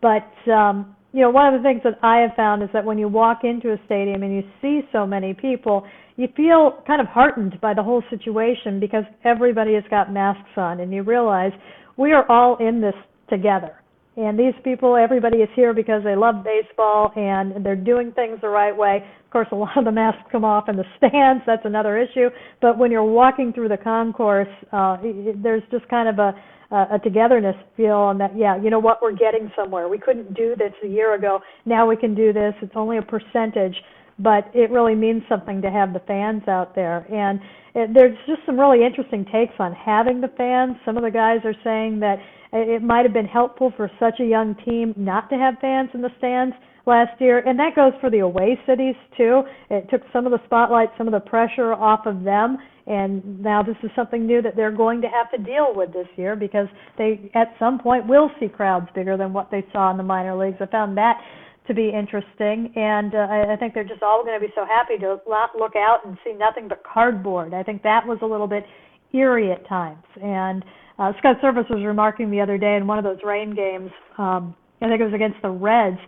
But 0.00 0.32
um, 0.50 0.95
you 1.16 1.22
know, 1.22 1.30
one 1.30 1.54
of 1.54 1.58
the 1.58 1.66
things 1.66 1.80
that 1.82 1.98
I 2.02 2.18
have 2.18 2.36
found 2.36 2.62
is 2.62 2.68
that 2.74 2.84
when 2.84 2.98
you 2.98 3.08
walk 3.08 3.38
into 3.42 3.72
a 3.72 3.78
stadium 3.86 4.22
and 4.22 4.34
you 4.34 4.42
see 4.60 4.82
so 4.92 5.06
many 5.06 5.32
people, 5.32 5.86
you 6.16 6.28
feel 6.36 6.84
kind 6.86 7.00
of 7.00 7.06
heartened 7.06 7.58
by 7.62 7.72
the 7.72 7.82
whole 7.82 8.02
situation 8.10 8.78
because 8.78 9.04
everybody 9.24 9.72
has 9.72 9.84
got 9.88 10.12
masks 10.12 10.50
on 10.58 10.80
and 10.80 10.92
you 10.92 11.02
realize 11.02 11.52
we 11.96 12.12
are 12.12 12.30
all 12.30 12.58
in 12.58 12.82
this 12.82 12.92
together. 13.30 13.76
And 14.18 14.38
these 14.38 14.52
people, 14.62 14.94
everybody 14.94 15.38
is 15.38 15.48
here 15.56 15.72
because 15.72 16.04
they 16.04 16.14
love 16.14 16.44
baseball 16.44 17.10
and 17.16 17.64
they're 17.64 17.76
doing 17.76 18.12
things 18.12 18.38
the 18.42 18.50
right 18.50 18.76
way. 18.76 19.02
Of 19.24 19.30
course, 19.30 19.48
a 19.52 19.54
lot 19.56 19.78
of 19.78 19.86
the 19.86 19.92
masks 19.92 20.20
come 20.30 20.44
off 20.44 20.68
in 20.68 20.76
the 20.76 20.84
stands. 20.98 21.42
That's 21.46 21.64
another 21.64 21.96
issue. 21.96 22.28
But 22.60 22.76
when 22.76 22.90
you're 22.90 23.02
walking 23.02 23.54
through 23.54 23.68
the 23.68 23.78
concourse, 23.78 24.48
uh, 24.70 24.98
there's 25.42 25.62
just 25.70 25.88
kind 25.88 26.10
of 26.10 26.18
a 26.18 26.34
uh, 26.70 26.86
a 26.92 26.98
togetherness 26.98 27.56
feel 27.76 28.10
and 28.10 28.20
that 28.20 28.36
yeah 28.36 28.56
you 28.60 28.70
know 28.70 28.78
what 28.78 29.02
we're 29.02 29.12
getting 29.12 29.50
somewhere. 29.56 29.88
We 29.88 29.98
couldn't 29.98 30.34
do 30.34 30.54
this 30.56 30.72
a 30.84 30.88
year 30.88 31.14
ago. 31.14 31.40
Now 31.64 31.86
we 31.88 31.96
can 31.96 32.14
do 32.14 32.32
this. 32.32 32.54
It's 32.62 32.76
only 32.76 32.98
a 32.98 33.02
percentage 33.02 33.76
but 34.18 34.50
it 34.54 34.70
really 34.70 34.94
means 34.94 35.22
something 35.28 35.60
to 35.60 35.70
have 35.70 35.92
the 35.92 36.00
fans 36.00 36.42
out 36.48 36.74
there. 36.74 37.06
And 37.12 37.40
it, 37.74 37.92
there's 37.92 38.16
just 38.26 38.40
some 38.46 38.58
really 38.58 38.84
interesting 38.84 39.26
takes 39.26 39.52
on 39.58 39.74
having 39.74 40.20
the 40.20 40.32
fans. 40.36 40.76
Some 40.84 40.96
of 40.96 41.02
the 41.02 41.10
guys 41.10 41.40
are 41.44 41.54
saying 41.62 42.00
that 42.00 42.18
it 42.52 42.82
might 42.82 43.04
have 43.04 43.12
been 43.12 43.26
helpful 43.26 43.72
for 43.76 43.90
such 44.00 44.20
a 44.20 44.24
young 44.24 44.54
team 44.64 44.94
not 44.96 45.28
to 45.30 45.36
have 45.36 45.56
fans 45.60 45.90
in 45.92 46.00
the 46.00 46.10
stands 46.18 46.54
last 46.86 47.20
year, 47.20 47.38
and 47.38 47.58
that 47.58 47.74
goes 47.74 47.92
for 48.00 48.10
the 48.10 48.20
away 48.20 48.58
cities 48.66 48.94
too. 49.16 49.42
It 49.70 49.90
took 49.90 50.02
some 50.12 50.24
of 50.24 50.32
the 50.32 50.40
spotlight, 50.46 50.88
some 50.96 51.08
of 51.08 51.12
the 51.12 51.28
pressure 51.28 51.74
off 51.74 52.06
of 52.06 52.22
them, 52.22 52.58
and 52.86 53.42
now 53.42 53.62
this 53.62 53.76
is 53.82 53.90
something 53.96 54.26
new 54.26 54.40
that 54.42 54.54
they're 54.54 54.70
going 54.70 55.02
to 55.02 55.08
have 55.08 55.30
to 55.32 55.38
deal 55.38 55.74
with 55.74 55.92
this 55.92 56.06
year 56.16 56.36
because 56.36 56.68
they 56.96 57.30
at 57.34 57.54
some 57.58 57.80
point 57.80 58.06
will 58.06 58.30
see 58.38 58.48
crowds 58.48 58.86
bigger 58.94 59.16
than 59.16 59.32
what 59.32 59.50
they 59.50 59.66
saw 59.72 59.90
in 59.90 59.96
the 59.96 60.04
minor 60.04 60.36
leagues. 60.36 60.58
I 60.60 60.66
found 60.66 60.96
that 60.96 61.20
to 61.66 61.74
be 61.74 61.90
interesting, 61.90 62.72
and 62.76 63.12
uh, 63.12 63.26
I, 63.50 63.56
think 63.58 63.74
they're 63.74 63.82
just 63.82 64.02
all 64.02 64.22
going 64.22 64.40
to 64.40 64.46
be 64.46 64.52
so 64.54 64.64
happy 64.64 64.98
to 64.98 65.18
look 65.58 65.74
out 65.74 66.06
and 66.06 66.16
see 66.24 66.32
nothing 66.32 66.68
but 66.68 66.82
cardboard. 66.84 67.54
I 67.54 67.64
think 67.64 67.82
that 67.82 68.06
was 68.06 68.18
a 68.22 68.26
little 68.26 68.46
bit 68.46 68.64
eerie 69.12 69.50
at 69.50 69.66
times. 69.68 70.04
And 70.22 70.64
uh, 70.98 71.12
Scott 71.18 71.36
Servais 71.42 71.68
was 71.68 71.82
remarking 71.84 72.30
the 72.30 72.40
other 72.40 72.56
day 72.56 72.76
in 72.76 72.86
one 72.86 72.98
of 72.98 73.04
those 73.04 73.18
rain 73.24 73.54
games. 73.54 73.90
Um, 74.16 74.54
I 74.80 74.88
think 74.88 75.00
it 75.00 75.04
was 75.04 75.14
against 75.14 75.42
the 75.42 75.50
Reds 75.50 75.98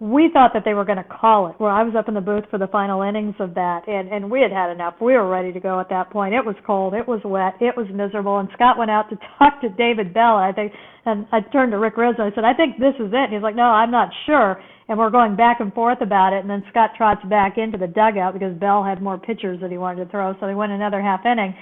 we 0.00 0.28
thought 0.32 0.50
that 0.54 0.64
they 0.64 0.74
were 0.74 0.84
going 0.84 0.98
to 0.98 1.06
call 1.06 1.46
it. 1.48 1.54
Well, 1.60 1.70
I 1.70 1.82
was 1.82 1.94
up 1.96 2.08
in 2.08 2.14
the 2.14 2.20
booth 2.20 2.44
for 2.50 2.58
the 2.58 2.66
final 2.66 3.02
innings 3.02 3.36
of 3.38 3.54
that, 3.54 3.86
and 3.86 4.08
and 4.10 4.30
we 4.30 4.42
had 4.42 4.50
had 4.50 4.70
enough. 4.70 4.94
We 5.00 5.14
were 5.14 5.28
ready 5.28 5.52
to 5.52 5.60
go 5.60 5.78
at 5.78 5.88
that 5.90 6.10
point. 6.10 6.34
It 6.34 6.44
was 6.44 6.56
cold, 6.66 6.94
it 6.94 7.06
was 7.06 7.20
wet, 7.24 7.54
it 7.60 7.76
was 7.76 7.86
miserable. 7.94 8.38
And 8.38 8.48
Scott 8.54 8.76
went 8.76 8.90
out 8.90 9.08
to 9.10 9.16
talk 9.38 9.60
to 9.62 9.68
David 9.70 10.12
Bell. 10.12 10.34
I 10.34 10.52
think, 10.52 10.72
and 11.06 11.26
I 11.30 11.40
turned 11.40 11.72
to 11.72 11.78
Rick 11.78 11.96
Rizzs. 11.96 12.18
I 12.18 12.34
said, 12.34 12.44
I 12.44 12.54
think 12.54 12.78
this 12.78 12.94
is 12.98 13.14
it. 13.14 13.24
And 13.30 13.32
he's 13.32 13.42
like, 13.42 13.54
No, 13.54 13.70
I'm 13.70 13.92
not 13.92 14.10
sure. 14.26 14.60
And 14.88 14.98
we're 14.98 15.10
going 15.14 15.36
back 15.36 15.60
and 15.60 15.72
forth 15.72 16.02
about 16.02 16.34
it. 16.34 16.40
And 16.40 16.50
then 16.50 16.64
Scott 16.70 16.90
trots 16.96 17.24
back 17.30 17.56
into 17.56 17.78
the 17.78 17.86
dugout 17.86 18.34
because 18.34 18.52
Bell 18.58 18.82
had 18.82 19.00
more 19.00 19.16
pitchers 19.16 19.60
that 19.62 19.70
he 19.70 19.78
wanted 19.78 20.04
to 20.04 20.10
throw, 20.10 20.34
so 20.40 20.46
they 20.46 20.54
went 20.54 20.72
another 20.72 21.00
half 21.00 21.24
inning. 21.24 21.54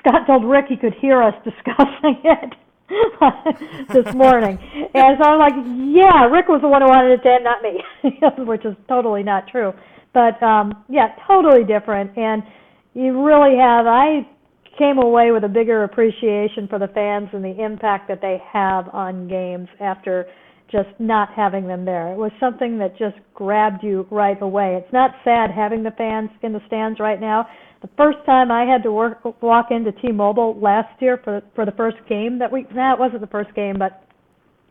Scott 0.00 0.26
told 0.26 0.44
Rick 0.44 0.66
he 0.68 0.76
could 0.76 0.94
hear 1.00 1.22
us 1.22 1.34
discussing 1.44 2.18
it. 2.24 2.65
this 3.94 4.14
morning. 4.14 4.58
And 4.94 5.18
so 5.20 5.28
I'm 5.28 5.38
like, 5.38 5.54
yeah, 5.90 6.26
Rick 6.26 6.48
was 6.48 6.60
the 6.62 6.68
one 6.68 6.82
who 6.82 6.88
wanted 6.88 7.18
it 7.18 7.22
to 7.22 7.30
end, 7.30 7.44
not 7.44 7.62
me, 7.62 8.44
which 8.44 8.64
is 8.64 8.74
totally 8.88 9.22
not 9.22 9.48
true. 9.48 9.72
But 10.14 10.40
um, 10.42 10.84
yeah, 10.88 11.14
totally 11.26 11.64
different. 11.64 12.16
And 12.16 12.42
you 12.94 13.24
really 13.24 13.58
have, 13.58 13.86
I 13.86 14.26
came 14.78 14.98
away 14.98 15.30
with 15.32 15.44
a 15.44 15.48
bigger 15.48 15.84
appreciation 15.84 16.68
for 16.68 16.78
the 16.78 16.88
fans 16.88 17.28
and 17.32 17.44
the 17.44 17.62
impact 17.62 18.08
that 18.08 18.20
they 18.20 18.38
have 18.52 18.88
on 18.92 19.28
games 19.28 19.68
after 19.80 20.26
just 20.70 20.88
not 20.98 21.28
having 21.34 21.66
them 21.66 21.84
there. 21.84 22.12
It 22.12 22.16
was 22.16 22.32
something 22.40 22.78
that 22.78 22.98
just 22.98 23.16
grabbed 23.34 23.82
you 23.82 24.06
right 24.10 24.40
away. 24.40 24.80
It's 24.82 24.92
not 24.92 25.12
sad 25.24 25.50
having 25.50 25.82
the 25.82 25.92
fans 25.92 26.30
in 26.42 26.52
the 26.52 26.60
stands 26.66 26.98
right 26.98 27.20
now 27.20 27.46
the 27.82 27.88
first 27.96 28.18
time 28.24 28.50
I 28.50 28.64
had 28.64 28.82
to 28.84 28.92
work 28.92 29.24
walk 29.42 29.66
into 29.70 29.92
T-Mobile 29.92 30.58
last 30.60 31.00
year 31.00 31.20
for 31.22 31.42
for 31.54 31.64
the 31.64 31.72
first 31.72 31.98
game 32.08 32.38
that 32.38 32.50
we 32.50 32.66
nah, 32.74 32.94
it 32.94 32.98
wasn't 32.98 33.20
the 33.20 33.26
first 33.26 33.54
game, 33.54 33.76
but 33.78 34.04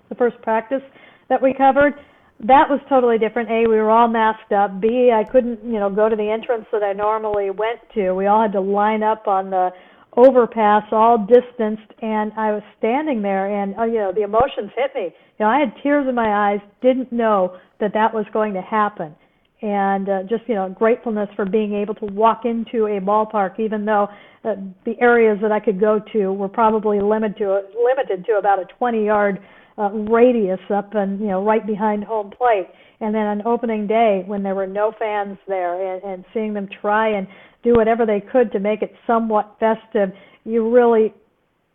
the 0.10 0.16
first 0.16 0.42
practice 0.42 0.82
that 1.30 1.42
we 1.42 1.54
covered. 1.54 1.94
That 2.42 2.70
was 2.70 2.82
totally 2.90 3.18
different. 3.18 3.50
A, 3.50 3.62
we 3.62 3.78
were 3.78 3.90
all 3.90 4.10
masked 4.10 4.52
up. 4.52 4.82
B, 4.82 5.10
I 5.14 5.24
couldn't, 5.24 5.64
you 5.64 5.80
know, 5.80 5.90
go 5.90 6.10
to 6.10 6.18
the 6.18 6.30
entrance 6.30 6.66
that 6.74 6.84
I 6.84 6.92
normally 6.92 7.50
went 7.50 7.80
to. 7.94 8.12
We 8.12 8.28
all 8.28 8.42
had 8.42 8.52
to 8.54 8.60
line 8.60 9.04
up 9.04 9.26
on 9.26 9.50
the 9.50 9.70
overpass, 10.18 10.84
all 10.92 11.18
distanced, 11.18 11.94
and 12.02 12.34
I 12.36 12.52
was 12.52 12.64
standing 12.78 13.22
there, 13.22 13.48
and 13.62 13.78
uh, 13.80 13.86
you 13.86 14.00
know, 14.00 14.12
the 14.12 14.24
emotions 14.24 14.72
hit 14.76 14.92
me. 14.96 15.16
You 15.40 15.46
know, 15.46 15.48
I 15.48 15.60
had 15.60 15.74
tears 15.82 16.08
in 16.10 16.16
my 16.16 16.52
eyes. 16.52 16.60
Didn't 16.82 17.12
know 17.12 17.58
that 17.80 17.94
that 17.94 18.14
was 18.14 18.26
going 18.34 18.54
to 18.54 18.62
happen 18.62 19.16
and 19.62 20.10
uh, 20.10 20.24
just 20.24 20.44
you 20.48 20.56
know 20.56 20.70
gratefulness 20.70 21.30
for 21.36 21.46
being 21.46 21.74
able 21.74 21.96
to 21.96 22.06
walk 22.06 22.42
into 22.46 22.86
a 22.86 23.00
ballpark, 23.00 23.60
even 23.60 23.86
though 23.86 24.08
uh, 24.44 24.56
the 24.86 24.94
areas 25.00 25.38
that 25.42 25.52
I 25.52 25.60
could 25.60 25.80
go 25.80 26.00
to 26.14 26.34
were 26.34 26.50
probably 26.50 27.00
limited 27.00 27.38
to 27.38 27.62
limited 27.84 28.26
to 28.26 28.34
about 28.34 28.60
a 28.60 28.66
20 28.78 29.06
yard 29.06 29.40
uh, 29.78 29.90
radius 29.92 30.60
up 30.74 30.94
and 30.94 31.20
you 31.20 31.28
know 31.28 31.44
right 31.44 31.66
behind 31.66 32.04
home 32.04 32.32
plate. 32.32 32.68
And 33.02 33.14
then 33.14 33.24
on 33.24 33.46
opening 33.46 33.88
day, 33.88 34.24
when 34.26 34.42
there 34.42 34.56
were 34.56 34.68
no 34.68 34.94
fans 34.98 35.38
there, 35.48 35.96
and, 35.96 36.04
and 36.04 36.26
seeing 36.34 36.54
them 36.54 36.70
try 36.82 37.18
and 37.18 37.28
do 37.64 37.74
whatever 37.74 38.06
they 38.06 38.22
could 38.22 38.52
to 38.54 38.60
make 38.60 38.82
it 38.82 38.94
somewhat 39.06 39.58
festive, 39.60 40.10
you 40.46 40.74
really 40.74 41.14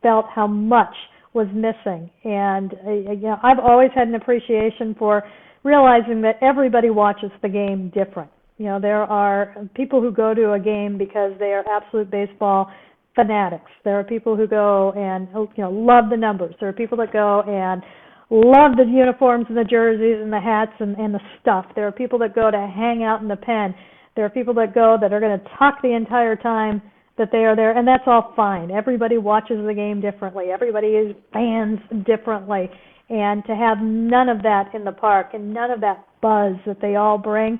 felt 0.03 0.27
how 0.35 0.47
much 0.47 0.95
was 1.33 1.47
missing. 1.55 2.11
And 2.25 2.75
uh, 2.87 2.91
you 2.91 3.17
know, 3.23 3.37
I've 3.43 3.59
always 3.59 3.91
had 3.95 4.09
an 4.09 4.15
appreciation 4.15 4.95
for 4.99 5.25
realizing 5.63 6.23
that 6.23 6.39
everybody 6.43 6.91
watches 6.91 7.31
the 7.43 7.49
game 7.49 7.91
different. 7.95 8.31
You 8.59 8.67
know, 8.67 8.81
there 8.81 9.03
are 9.03 9.55
people 9.75 10.01
who 10.01 10.13
go 10.13 10.35
to 10.35 10.53
a 10.53 10.61
game 10.61 10.99
because 10.99 11.33
they 11.39 11.53
are 11.53 11.65
absolute 11.69 12.11
baseball 12.11 12.71
fanatics. 13.15 13.71
There 13.85 13.99
are 13.99 14.05
people 14.05 14.37
who 14.37 14.47
go 14.47 14.93
and 14.93 15.29
you 15.57 15.65
know 15.65 15.71
love 15.71 16.11
the 16.11 16.17
numbers. 16.17 16.55
There 16.61 16.69
are 16.69 16.73
people 16.73 16.99
that 16.99 17.13
go 17.13 17.43
and 17.43 17.83
love 18.31 18.77
the 18.77 18.85
uniforms 18.85 19.47
and 19.49 19.57
the 19.57 19.65
jerseys 19.65 20.23
and 20.23 20.33
the 20.33 20.41
hats 20.41 20.73
and, 20.79 20.97
and 20.97 21.15
the 21.15 21.21
stuff. 21.41 21.67
There 21.75 21.87
are 21.87 21.93
people 21.93 22.19
that 22.21 22.35
go 22.35 22.51
to 22.51 22.57
hang 22.57 23.03
out 23.03 23.23
in 23.23 23.29
the 23.29 23.37
pen. 23.37 23.75
There 24.15 24.25
are 24.25 24.31
people 24.31 24.55
that 24.55 24.75
go 24.75 24.97
that 25.01 25.13
are 25.13 25.21
going 25.21 25.39
to 25.39 25.45
talk 25.59 25.83
the 25.83 25.95
entire 25.95 26.37
time 26.37 26.83
that 27.19 27.29
they 27.33 27.45
are 27.45 27.57
there, 27.57 27.77
and 27.77 27.87
that's 27.87 28.05
all 28.07 28.33
fine. 28.35 28.71
Everybody 28.71 29.19
watches 29.19 29.59
the 29.67 29.75
game 29.75 30.01
differently. 30.01 30.47
Everybody 30.53 30.89
is 30.89 31.15
fans 31.33 31.79
differently. 32.07 32.71
And 33.11 33.45
to 33.47 33.57
have 33.57 33.79
none 33.83 34.29
of 34.29 34.43
that 34.45 34.73
in 34.73 34.85
the 34.85 34.93
park 34.93 35.31
and 35.35 35.53
none 35.53 35.71
of 35.73 35.81
that 35.81 36.07
buzz 36.23 36.55
that 36.65 36.81
they 36.81 36.95
all 36.95 37.19
bring, 37.19 37.59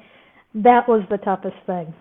that 0.55 0.89
was 0.89 1.03
the 1.11 1.19
toughest 1.19 1.57
thing. 1.67 1.93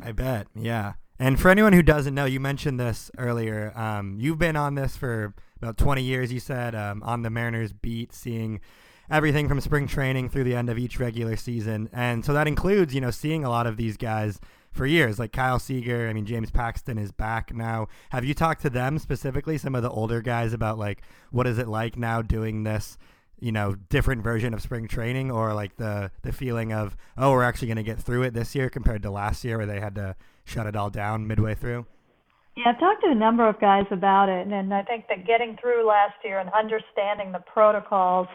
I 0.00 0.12
bet, 0.12 0.46
yeah. 0.54 0.94
And 1.18 1.38
for 1.38 1.50
anyone 1.50 1.72
who 1.72 1.82
doesn't 1.82 2.14
know, 2.14 2.24
you 2.24 2.40
mentioned 2.40 2.78
this 2.78 3.10
earlier. 3.18 3.72
Um, 3.76 4.16
you've 4.18 4.38
been 4.38 4.56
on 4.56 4.76
this 4.76 4.96
for 4.96 5.34
about 5.60 5.76
20 5.76 6.02
years, 6.02 6.32
you 6.32 6.40
said, 6.40 6.74
um, 6.74 7.02
on 7.02 7.22
the 7.22 7.30
Mariners 7.30 7.72
beat, 7.72 8.12
seeing 8.12 8.60
everything 9.10 9.48
from 9.48 9.60
spring 9.60 9.86
training 9.86 10.28
through 10.30 10.44
the 10.44 10.54
end 10.54 10.70
of 10.70 10.78
each 10.78 10.98
regular 10.98 11.36
season. 11.36 11.88
And 11.92 12.24
so 12.24 12.32
that 12.32 12.48
includes, 12.48 12.94
you 12.94 13.00
know, 13.00 13.10
seeing 13.10 13.44
a 13.44 13.50
lot 13.50 13.66
of 13.66 13.76
these 13.76 13.96
guys 13.96 14.40
for 14.72 14.86
years, 14.86 15.18
like 15.18 15.32
Kyle 15.32 15.58
Seager. 15.58 16.08
I 16.08 16.12
mean, 16.12 16.26
James 16.26 16.50
Paxton 16.50 16.98
is 16.98 17.12
back 17.12 17.54
now. 17.54 17.88
Have 18.10 18.24
you 18.24 18.34
talked 18.34 18.62
to 18.62 18.70
them 18.70 18.98
specifically, 18.98 19.58
some 19.58 19.74
of 19.74 19.82
the 19.82 19.90
older 19.90 20.20
guys, 20.20 20.52
about 20.52 20.78
like 20.78 21.02
what 21.30 21.46
is 21.46 21.58
it 21.58 21.68
like 21.68 21.96
now 21.96 22.22
doing 22.22 22.64
this? 22.64 22.98
you 23.42 23.50
know 23.50 23.74
different 23.90 24.22
version 24.22 24.54
of 24.54 24.62
spring 24.62 24.86
training 24.86 25.30
or 25.30 25.52
like 25.52 25.76
the 25.76 26.10
the 26.22 26.32
feeling 26.32 26.72
of 26.72 26.96
oh 27.18 27.32
we're 27.32 27.42
actually 27.42 27.66
going 27.66 27.76
to 27.76 27.82
get 27.82 27.98
through 27.98 28.22
it 28.22 28.32
this 28.32 28.54
year 28.54 28.70
compared 28.70 29.02
to 29.02 29.10
last 29.10 29.42
year 29.42 29.58
where 29.58 29.66
they 29.66 29.80
had 29.80 29.96
to 29.96 30.14
shut 30.44 30.64
it 30.64 30.76
all 30.76 30.88
down 30.88 31.26
midway 31.26 31.52
through 31.52 31.84
yeah 32.56 32.68
i've 32.68 32.78
talked 32.78 33.02
to 33.02 33.10
a 33.10 33.14
number 33.14 33.46
of 33.46 33.58
guys 33.60 33.84
about 33.90 34.28
it 34.28 34.46
and 34.46 34.72
i 34.72 34.80
think 34.82 35.08
that 35.08 35.26
getting 35.26 35.56
through 35.60 35.84
last 35.84 36.14
year 36.22 36.38
and 36.38 36.48
understanding 36.50 37.32
the 37.32 37.40
protocols 37.40 38.28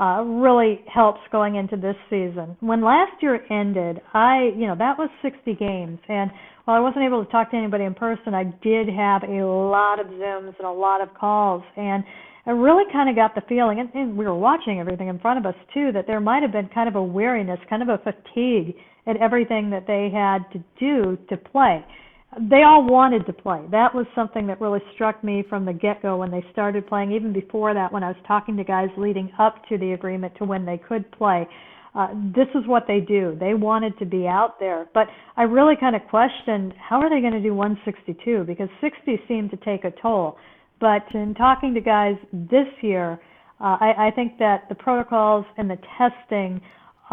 uh, 0.00 0.22
really 0.22 0.80
helps 0.92 1.20
going 1.30 1.56
into 1.56 1.76
this 1.76 1.96
season. 2.10 2.56
When 2.60 2.82
last 2.82 3.22
year 3.22 3.40
ended, 3.50 4.00
I, 4.12 4.50
you 4.56 4.66
know, 4.66 4.74
that 4.76 4.98
was 4.98 5.08
60 5.22 5.54
games, 5.54 5.98
and 6.08 6.30
while 6.64 6.76
I 6.76 6.80
wasn't 6.80 7.04
able 7.04 7.24
to 7.24 7.30
talk 7.30 7.50
to 7.50 7.56
anybody 7.56 7.84
in 7.84 7.94
person, 7.94 8.34
I 8.34 8.44
did 8.62 8.88
have 8.88 9.22
a 9.22 9.44
lot 9.44 10.00
of 10.00 10.06
Zooms 10.06 10.54
and 10.58 10.66
a 10.66 10.72
lot 10.72 11.00
of 11.00 11.14
calls, 11.14 11.62
and 11.76 12.02
I 12.46 12.50
really 12.50 12.84
kind 12.92 13.08
of 13.08 13.16
got 13.16 13.34
the 13.34 13.42
feeling, 13.48 13.80
and, 13.80 13.88
and 13.94 14.16
we 14.16 14.24
were 14.24 14.34
watching 14.34 14.80
everything 14.80 15.08
in 15.08 15.18
front 15.18 15.38
of 15.38 15.46
us 15.46 15.58
too, 15.72 15.92
that 15.92 16.06
there 16.06 16.20
might 16.20 16.42
have 16.42 16.52
been 16.52 16.68
kind 16.74 16.88
of 16.88 16.96
a 16.96 17.02
weariness, 17.02 17.60
kind 17.70 17.82
of 17.82 17.88
a 17.88 17.98
fatigue 17.98 18.74
at 19.06 19.16
everything 19.18 19.70
that 19.70 19.86
they 19.86 20.10
had 20.12 20.38
to 20.52 20.64
do 20.80 21.18
to 21.28 21.36
play 21.36 21.84
they 22.50 22.62
all 22.62 22.84
wanted 22.86 23.26
to 23.26 23.32
play. 23.32 23.64
That 23.70 23.94
was 23.94 24.06
something 24.14 24.46
that 24.48 24.60
really 24.60 24.80
struck 24.94 25.22
me 25.22 25.44
from 25.48 25.64
the 25.64 25.72
get 25.72 26.02
go 26.02 26.16
when 26.16 26.30
they 26.30 26.44
started 26.52 26.86
playing, 26.86 27.12
even 27.12 27.32
before 27.32 27.74
that, 27.74 27.92
when 27.92 28.02
I 28.02 28.08
was 28.08 28.16
talking 28.26 28.56
to 28.56 28.64
guys 28.64 28.88
leading 28.96 29.30
up 29.38 29.56
to 29.68 29.78
the 29.78 29.92
agreement 29.92 30.34
to 30.38 30.44
when 30.44 30.64
they 30.64 30.78
could 30.78 31.10
play. 31.12 31.46
Uh, 31.94 32.08
this 32.34 32.48
is 32.54 32.66
what 32.66 32.84
they 32.88 32.98
do. 32.98 33.36
They 33.38 33.54
wanted 33.54 33.96
to 33.98 34.04
be 34.04 34.26
out 34.26 34.58
there. 34.58 34.88
But 34.94 35.06
I 35.36 35.42
really 35.42 35.74
kind 35.78 35.94
of 35.94 36.02
questioned 36.10 36.74
how 36.76 37.00
are 37.00 37.08
they 37.08 37.20
going 37.20 37.34
to 37.34 37.42
do 37.42 37.54
162 37.54 38.44
because 38.44 38.68
60 38.80 39.20
seemed 39.28 39.50
to 39.50 39.56
take 39.58 39.84
a 39.84 39.92
toll. 40.02 40.36
But 40.80 41.04
in 41.14 41.34
talking 41.34 41.72
to 41.74 41.80
guys 41.80 42.16
this 42.32 42.66
year, 42.82 43.20
uh, 43.60 43.76
I, 43.80 44.08
I 44.08 44.10
think 44.10 44.38
that 44.38 44.68
the 44.68 44.74
protocols 44.74 45.46
and 45.56 45.70
the 45.70 45.78
testing 45.96 46.60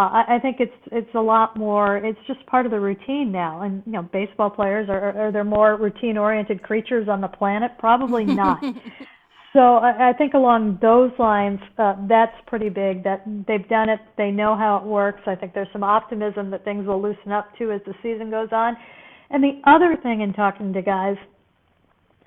uh, 0.02 0.10
I, 0.10 0.36
I 0.36 0.40
think 0.40 0.58
it's 0.60 0.74
it's 0.92 1.14
a 1.14 1.20
lot 1.22 1.56
more. 1.56 1.98
It's 1.98 2.20
just 2.26 2.44
part 2.48 2.66
of 2.66 2.72
the 2.72 2.80
routine 2.80 3.32
now. 3.32 3.62
And 3.62 3.84
you 3.86 3.92
know, 3.92 4.02
baseball 4.02 4.50
players 4.50 4.90
are 4.90 5.28
are 5.28 5.32
there 5.32 5.44
more 5.44 5.76
routine 5.76 6.18
oriented 6.18 6.64
creatures 6.64 7.08
on 7.08 7.22
the 7.22 7.28
planet? 7.28 7.72
Probably 7.78 8.26
not. 8.26 8.60
so 9.54 9.76
I, 9.76 10.10
I 10.10 10.14
think 10.14 10.34
along 10.34 10.80
those 10.82 11.12
lines, 11.20 11.60
uh, 11.78 11.96
that's 12.08 12.36
pretty 12.48 12.70
big. 12.70 13.04
That 13.04 13.24
they've 13.48 13.68
done 13.70 13.90
it. 13.90 14.00
They 14.18 14.32
know 14.32 14.56
how 14.56 14.78
it 14.78 14.84
works. 14.86 15.22
I 15.28 15.36
think 15.36 15.54
there's 15.54 15.72
some 15.72 15.84
optimism 15.84 16.50
that 16.50 16.64
things 16.64 16.88
will 16.88 17.02
loosen 17.02 17.32
up 17.32 17.56
too 17.60 17.72
as 17.72 17.82
the 17.86 17.94
season 18.02 18.32
goes 18.32 18.50
on. 18.52 18.76
And 19.30 19.44
the 19.44 19.62
other 19.66 19.98
thing 20.02 20.22
in 20.22 20.34
talking 20.34 20.74
to 20.74 20.82
guys 20.82 21.16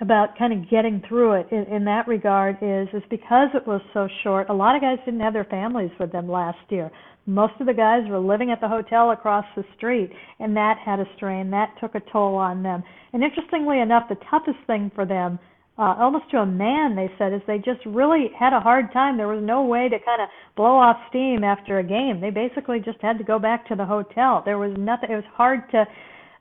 about 0.01 0.37
kind 0.37 0.53
of 0.53 0.69
getting 0.71 1.03
through 1.09 1.33
it 1.41 1.47
in, 1.53 1.63
in 1.73 1.85
that 1.85 2.09
regard 2.09 2.57
is 2.61 2.89
is 2.93 3.03
because 3.11 3.49
it 3.55 3.67
was 3.67 3.81
so 3.93 4.09
short. 4.23 4.49
A 4.51 4.55
lot 4.55 4.75
of 4.75 4.83
guys 4.83 4.99
didn't 5.05 5.21
have 5.21 5.33
their 5.33 5.45
families 5.45 5.91
with 6.01 6.11
them 6.11 6.29
last 6.29 6.59
year. 6.69 6.91
Most 7.27 7.55
of 7.61 7.67
the 7.67 7.75
guys 7.75 8.03
were 8.09 8.19
living 8.19 8.51
at 8.51 8.61
the 8.61 8.69
hotel 8.69 9.13
across 9.13 9.47
the 9.57 9.65
street, 9.77 10.11
and 10.41 10.57
that 10.57 10.77
had 10.85 11.01
a 11.01 11.07
strain. 11.17 11.51
That 11.51 11.75
took 11.81 11.95
a 11.95 12.03
toll 12.13 12.35
on 12.35 12.63
them. 12.63 12.83
And 13.13 13.23
interestingly 13.23 13.81
enough, 13.81 14.09
the 14.09 14.17
toughest 14.29 14.59
thing 14.67 14.91
for 14.95 15.07
them, 15.07 15.39
uh, 15.79 15.95
almost 15.99 16.31
to 16.33 16.39
a 16.39 16.47
man, 16.47 16.97
they 16.97 17.11
said, 17.17 17.33
is 17.33 17.41
they 17.47 17.59
just 17.59 17.81
really 17.87 18.31
had 18.39 18.53
a 18.53 18.61
hard 18.61 18.93
time. 18.93 19.17
There 19.17 19.29
was 19.29 19.43
no 19.43 19.63
way 19.63 19.89
to 19.89 19.97
kind 20.05 20.21
of 20.21 20.29
blow 20.57 20.77
off 20.77 20.97
steam 21.09 21.45
after 21.45 21.79
a 21.79 21.85
game. 21.85 22.21
They 22.21 22.31
basically 22.31 22.81
just 22.81 22.99
had 23.01 23.17
to 23.19 23.25
go 23.25 23.39
back 23.39 23.67
to 23.69 23.77
the 23.77 23.87
hotel. 23.87 24.43
There 24.45 24.59
was 24.59 24.77
nothing. 24.77 25.11
It 25.11 25.17
was 25.17 25.33
hard 25.33 25.71
to 25.71 25.87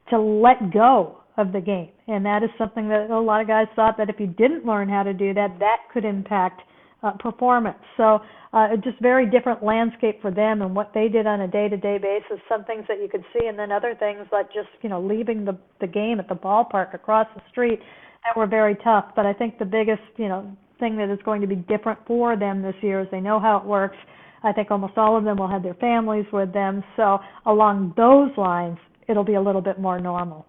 to 0.10 0.20
let 0.20 0.74
go 0.74 1.23
of 1.38 1.52
the 1.52 1.62
game, 1.62 1.90
and 2.08 2.26
that 2.26 2.44
is 2.44 2.50
something 2.58 2.88
that 2.90 3.10
a 3.10 3.20
lot 3.20 3.42
of 3.42 3.48
guys 3.48 3.68
thought 3.76 3.98
that 3.98 4.10
if 4.10 4.20
you 4.20 4.28
didn't 4.28 4.66
learn 4.66 4.88
how 4.88 5.04
to 5.04 5.14
do 5.14 5.34
that, 5.34 5.58
that 5.60 5.78
could 5.92 6.06
impact 6.06 6.62
uh, 7.04 7.12
performance. 7.20 7.78
So 7.98 8.20
uh, 8.54 8.76
just 8.84 9.00
very 9.02 9.30
different 9.30 9.64
landscape 9.64 10.22
for 10.22 10.32
them 10.32 10.62
and 10.62 10.76
what 10.76 10.92
they 10.94 11.10
did 11.10 11.28
on 11.28 11.42
a 11.42 11.48
day-to-day 11.48 11.98
basis. 11.98 12.42
Some 12.48 12.64
things 12.66 12.86
that 12.88 13.02
you 13.02 13.10
could 13.10 13.26
see, 13.34 13.48
and 13.48 13.58
then 13.58 13.72
other 13.72 13.96
things 13.96 14.28
like 14.32 14.48
just 14.54 14.70
you 14.82 14.90
know 14.90 15.02
leaving 15.02 15.46
the 15.46 15.58
the 15.82 15.88
game 15.88 16.20
at 16.20 16.30
the 16.30 16.36
ballpark 16.36 16.94
across 16.94 17.28
the 17.36 17.42
street 17.52 17.80
that 18.24 18.38
were 18.38 18.48
very 18.48 18.76
tough. 18.84 19.06
But 19.16 19.26
I 19.26 19.34
think 19.34 19.60
the 19.60 19.66
biggest 19.66 20.02
you 20.18 20.28
know 20.28 20.56
thing 20.80 20.98
that 20.98 21.12
is 21.12 21.20
going 21.26 21.42
to 21.42 21.48
be 21.48 21.56
different 21.56 22.00
for 22.08 22.36
them 22.36 22.62
this 22.62 22.76
year 22.82 23.02
is 23.02 23.08
they 23.12 23.22
know 23.22 23.40
how 23.40 23.58
it 23.58 23.66
works. 23.66 23.98
I 24.44 24.52
think 24.52 24.72
almost 24.72 24.98
all 24.98 25.18
of 25.18 25.24
them 25.24 25.38
will 25.38 25.48
have 25.48 25.64
their 25.64 25.76
families 25.76 26.26
with 26.32 26.54
them. 26.54 26.84
So 26.98 27.20
along 27.46 27.94
those 27.96 28.30
lines, 28.38 28.78
it'll 29.08 29.24
be 29.24 29.36
a 29.36 29.42
little 29.42 29.62
bit 29.62 29.80
more 29.80 30.00
normal. 30.00 30.46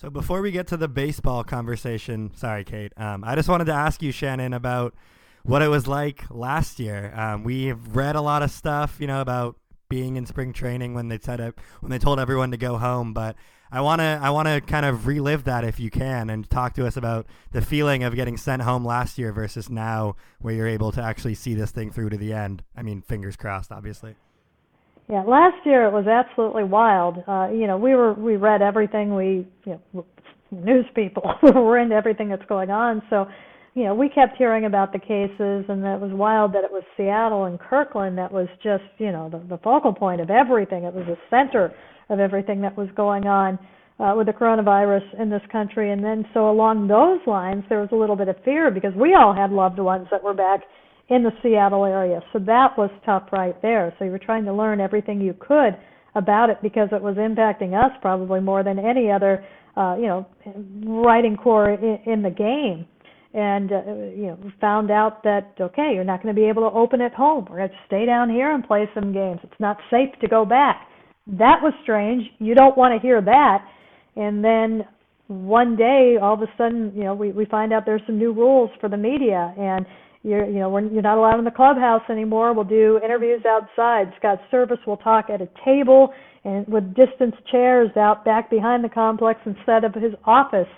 So 0.00 0.10
before 0.10 0.42
we 0.42 0.52
get 0.52 0.68
to 0.68 0.76
the 0.76 0.86
baseball 0.86 1.42
conversation, 1.42 2.30
sorry, 2.36 2.62
Kate, 2.62 2.92
um, 2.96 3.24
I 3.24 3.34
just 3.34 3.48
wanted 3.48 3.64
to 3.64 3.72
ask 3.72 4.00
you, 4.00 4.12
Shannon, 4.12 4.52
about 4.52 4.94
what 5.42 5.60
it 5.60 5.66
was 5.66 5.88
like 5.88 6.22
last 6.30 6.78
year. 6.78 7.12
Um, 7.16 7.42
we've 7.42 7.96
read 7.96 8.14
a 8.14 8.20
lot 8.20 8.44
of 8.44 8.52
stuff, 8.52 8.98
you 9.00 9.08
know, 9.08 9.20
about 9.20 9.56
being 9.88 10.14
in 10.14 10.24
spring 10.24 10.52
training 10.52 10.94
when 10.94 11.08
they 11.08 11.18
said 11.18 11.40
it, 11.40 11.58
when 11.80 11.90
they 11.90 11.98
told 11.98 12.20
everyone 12.20 12.52
to 12.52 12.56
go 12.56 12.78
home. 12.78 13.12
But 13.12 13.34
I 13.72 13.80
want 13.80 14.00
to, 14.00 14.20
I 14.22 14.30
want 14.30 14.46
to 14.46 14.60
kind 14.60 14.86
of 14.86 15.08
relive 15.08 15.42
that 15.44 15.64
if 15.64 15.80
you 15.80 15.90
can, 15.90 16.30
and 16.30 16.48
talk 16.48 16.74
to 16.74 16.86
us 16.86 16.96
about 16.96 17.26
the 17.50 17.60
feeling 17.60 18.04
of 18.04 18.14
getting 18.14 18.36
sent 18.36 18.62
home 18.62 18.84
last 18.84 19.18
year 19.18 19.32
versus 19.32 19.68
now, 19.68 20.14
where 20.38 20.54
you're 20.54 20.68
able 20.68 20.92
to 20.92 21.02
actually 21.02 21.34
see 21.34 21.54
this 21.54 21.72
thing 21.72 21.90
through 21.90 22.10
to 22.10 22.16
the 22.16 22.32
end. 22.32 22.62
I 22.76 22.82
mean, 22.82 23.02
fingers 23.02 23.34
crossed, 23.34 23.72
obviously. 23.72 24.14
Yeah, 25.10 25.22
last 25.22 25.64
year 25.64 25.86
it 25.86 25.92
was 25.92 26.06
absolutely 26.06 26.64
wild. 26.64 27.16
Uh, 27.26 27.48
you 27.50 27.66
know, 27.66 27.78
we 27.78 27.94
were 27.94 28.12
we 28.12 28.36
read 28.36 28.60
everything. 28.60 29.14
We 29.14 29.46
you 29.64 29.80
know, 29.94 30.04
news 30.50 30.84
people 30.94 31.22
were 31.42 31.78
into 31.78 31.94
everything 31.94 32.28
that's 32.28 32.44
going 32.46 32.70
on. 32.70 33.02
So, 33.08 33.26
you 33.74 33.84
know, 33.84 33.94
we 33.94 34.10
kept 34.10 34.36
hearing 34.36 34.66
about 34.66 34.92
the 34.92 34.98
cases, 34.98 35.64
and 35.68 35.82
it 35.84 36.00
was 36.00 36.10
wild 36.12 36.52
that 36.52 36.64
it 36.64 36.70
was 36.70 36.82
Seattle 36.96 37.44
and 37.44 37.58
Kirkland 37.58 38.18
that 38.18 38.30
was 38.30 38.48
just 38.62 38.84
you 38.98 39.10
know 39.10 39.30
the, 39.30 39.38
the 39.48 39.58
focal 39.62 39.94
point 39.94 40.20
of 40.20 40.28
everything. 40.28 40.84
It 40.84 40.92
was 40.92 41.06
the 41.06 41.16
center 41.30 41.72
of 42.10 42.20
everything 42.20 42.60
that 42.60 42.76
was 42.76 42.88
going 42.94 43.26
on 43.26 43.58
uh, 44.00 44.14
with 44.16 44.26
the 44.26 44.32
coronavirus 44.32 45.20
in 45.20 45.30
this 45.30 45.42
country. 45.50 45.90
And 45.90 46.04
then 46.04 46.24
so 46.34 46.50
along 46.50 46.88
those 46.88 47.20
lines, 47.26 47.64
there 47.68 47.80
was 47.80 47.88
a 47.92 47.96
little 47.96 48.16
bit 48.16 48.28
of 48.28 48.36
fear 48.44 48.70
because 48.70 48.92
we 48.94 49.14
all 49.14 49.34
had 49.34 49.50
loved 49.50 49.78
ones 49.78 50.06
that 50.10 50.22
were 50.22 50.34
back 50.34 50.60
in 51.08 51.22
the 51.22 51.32
Seattle 51.42 51.84
area. 51.84 52.20
So 52.32 52.38
that 52.40 52.76
was 52.76 52.90
tough 53.04 53.28
right 53.32 53.60
there. 53.62 53.94
So 53.98 54.04
you 54.04 54.10
were 54.10 54.18
trying 54.18 54.44
to 54.44 54.52
learn 54.52 54.80
everything 54.80 55.20
you 55.20 55.34
could 55.38 55.76
about 56.14 56.50
it 56.50 56.58
because 56.62 56.88
it 56.92 57.02
was 57.02 57.16
impacting 57.16 57.72
us 57.72 57.92
probably 58.02 58.40
more 58.40 58.62
than 58.62 58.78
any 58.78 59.10
other, 59.10 59.44
uh, 59.76 59.96
you 59.98 60.06
know, 60.06 60.26
writing 60.84 61.36
core 61.36 61.70
in, 61.70 62.12
in 62.12 62.22
the 62.22 62.30
game. 62.30 62.86
And 63.34 63.72
uh, 63.72 63.82
you 64.16 64.26
know, 64.28 64.38
found 64.58 64.90
out 64.90 65.22
that 65.24 65.52
okay, 65.60 65.92
you're 65.94 66.02
not 66.02 66.22
going 66.22 66.34
to 66.34 66.40
be 66.40 66.48
able 66.48 66.68
to 66.68 66.74
open 66.74 67.02
at 67.02 67.12
home. 67.12 67.46
We're 67.48 67.58
going 67.58 67.68
to 67.68 67.76
stay 67.86 68.06
down 68.06 68.30
here 68.30 68.52
and 68.52 68.66
play 68.66 68.88
some 68.94 69.12
games. 69.12 69.40
It's 69.42 69.60
not 69.60 69.76
safe 69.90 70.08
to 70.22 70.28
go 70.28 70.46
back. 70.46 70.88
That 71.26 71.58
was 71.62 71.74
strange. 71.82 72.24
You 72.38 72.54
don't 72.54 72.76
want 72.76 72.98
to 72.98 73.06
hear 73.06 73.20
that. 73.20 73.68
And 74.16 74.42
then 74.42 74.88
one 75.26 75.76
day, 75.76 76.16
all 76.20 76.34
of 76.34 76.40
a 76.40 76.50
sudden, 76.56 76.90
you 76.96 77.04
know, 77.04 77.14
we 77.14 77.32
we 77.32 77.44
find 77.44 77.70
out 77.70 77.84
there's 77.84 78.02
some 78.06 78.18
new 78.18 78.32
rules 78.32 78.70
for 78.80 78.88
the 78.88 78.96
media 78.96 79.54
and 79.58 79.84
you're 80.22 80.46
you 80.46 80.58
know 80.58 80.68
we're, 80.68 80.86
you're 80.86 81.02
not 81.02 81.18
allowed 81.18 81.38
in 81.38 81.44
the 81.44 81.50
clubhouse 81.50 82.02
anymore. 82.10 82.52
We'll 82.52 82.64
do 82.64 83.00
interviews 83.04 83.42
outside. 83.46 84.12
Scott 84.18 84.40
Servais 84.52 84.84
will 84.86 84.96
talk 84.96 85.30
at 85.30 85.40
a 85.40 85.48
table 85.64 86.12
and 86.44 86.66
with 86.68 86.94
distance 86.94 87.34
chairs 87.50 87.90
out 87.96 88.24
back 88.24 88.50
behind 88.50 88.84
the 88.84 88.88
complex 88.88 89.40
instead 89.44 89.84
of 89.84 89.94
his 89.94 90.12
office 90.24 90.68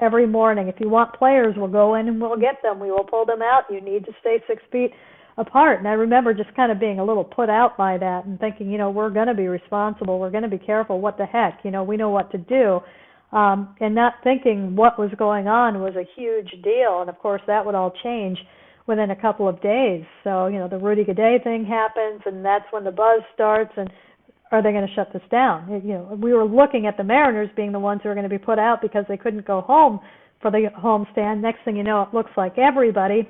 every 0.00 0.26
morning. 0.26 0.68
If 0.68 0.76
you 0.80 0.88
want 0.88 1.14
players, 1.14 1.54
we'll 1.56 1.68
go 1.68 1.94
in 1.94 2.08
and 2.08 2.20
we'll 2.20 2.36
get 2.36 2.62
them. 2.62 2.80
We 2.80 2.90
will 2.90 3.04
pull 3.04 3.24
them 3.24 3.42
out. 3.42 3.62
You 3.70 3.80
need 3.80 4.04
to 4.06 4.12
stay 4.20 4.42
six 4.46 4.62
feet 4.70 4.90
apart. 5.36 5.78
And 5.78 5.88
I 5.88 5.92
remember 5.92 6.34
just 6.34 6.54
kind 6.54 6.70
of 6.70 6.78
being 6.78 6.98
a 6.98 7.04
little 7.04 7.24
put 7.24 7.48
out 7.48 7.76
by 7.76 7.98
that 7.98 8.24
and 8.24 8.38
thinking, 8.38 8.70
you 8.70 8.78
know, 8.78 8.90
we're 8.90 9.10
going 9.10 9.28
to 9.28 9.34
be 9.34 9.48
responsible. 9.48 10.18
We're 10.18 10.30
going 10.30 10.42
to 10.42 10.48
be 10.48 10.58
careful. 10.58 11.00
What 11.00 11.16
the 11.16 11.26
heck? 11.26 11.60
You 11.64 11.70
know, 11.70 11.82
we 11.82 11.96
know 11.96 12.10
what 12.10 12.30
to 12.32 12.38
do. 12.38 12.80
Um, 13.36 13.74
and 13.80 13.94
not 13.94 14.14
thinking 14.22 14.76
what 14.76 14.98
was 14.98 15.10
going 15.18 15.48
on 15.48 15.80
was 15.80 15.94
a 15.96 16.04
huge 16.16 16.50
deal. 16.62 17.00
And 17.00 17.10
of 17.10 17.18
course, 17.18 17.42
that 17.46 17.64
would 17.66 17.74
all 17.74 17.92
change 18.02 18.38
within 18.86 19.10
a 19.10 19.16
couple 19.16 19.48
of 19.48 19.60
days. 19.62 20.04
So, 20.22 20.46
you 20.46 20.58
know, 20.58 20.68
the 20.68 20.78
Rudy 20.78 21.04
Gobert 21.04 21.42
thing 21.44 21.64
happens, 21.64 22.20
and 22.26 22.44
that's 22.44 22.66
when 22.70 22.84
the 22.84 22.92
buzz 22.92 23.22
starts. 23.34 23.72
And 23.76 23.90
are 24.52 24.62
they 24.62 24.72
going 24.72 24.86
to 24.86 24.94
shut 24.94 25.12
this 25.12 25.22
down? 25.30 25.82
You 25.84 25.94
know, 25.94 26.18
we 26.20 26.32
were 26.32 26.44
looking 26.44 26.86
at 26.86 26.96
the 26.96 27.04
Mariners 27.04 27.48
being 27.56 27.72
the 27.72 27.78
ones 27.78 28.00
who 28.02 28.10
are 28.10 28.14
going 28.14 28.28
to 28.28 28.30
be 28.30 28.38
put 28.38 28.58
out 28.58 28.82
because 28.82 29.04
they 29.08 29.16
couldn't 29.16 29.46
go 29.46 29.62
home 29.62 30.00
for 30.42 30.50
the 30.50 30.68
homestand. 30.78 31.40
Next 31.40 31.64
thing 31.64 31.76
you 31.76 31.84
know, 31.84 32.02
it 32.02 32.08
looks 32.12 32.30
like 32.36 32.58
everybody, 32.58 33.28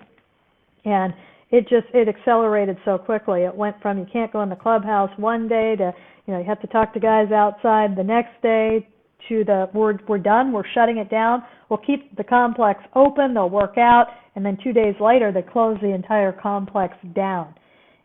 and 0.84 1.14
it 1.50 1.68
just 1.68 1.86
it 1.94 2.08
accelerated 2.08 2.76
so 2.84 2.98
quickly. 2.98 3.42
It 3.42 3.54
went 3.54 3.80
from 3.80 3.98
you 3.98 4.06
can't 4.12 4.32
go 4.32 4.42
in 4.42 4.48
the 4.48 4.56
clubhouse 4.56 5.10
one 5.16 5.46
day 5.46 5.76
to 5.76 5.92
you 6.26 6.34
know 6.34 6.40
you 6.40 6.46
have 6.46 6.60
to 6.62 6.66
talk 6.66 6.92
to 6.94 7.00
guys 7.00 7.30
outside 7.30 7.94
the 7.96 8.02
next 8.02 8.42
day 8.42 8.88
to 9.28 9.44
the 9.44 9.68
we're 9.74 9.98
we're 10.06 10.18
done, 10.18 10.52
we're 10.52 10.68
shutting 10.74 10.98
it 10.98 11.10
down. 11.10 11.42
We'll 11.68 11.78
keep 11.78 12.14
the 12.16 12.24
complex 12.24 12.80
open. 12.94 13.34
They'll 13.34 13.50
work 13.50 13.78
out 13.78 14.08
and 14.36 14.44
then 14.44 14.58
two 14.62 14.72
days 14.72 14.94
later 15.00 15.32
they 15.32 15.42
close 15.42 15.78
the 15.80 15.94
entire 15.94 16.32
complex 16.32 16.96
down. 17.14 17.54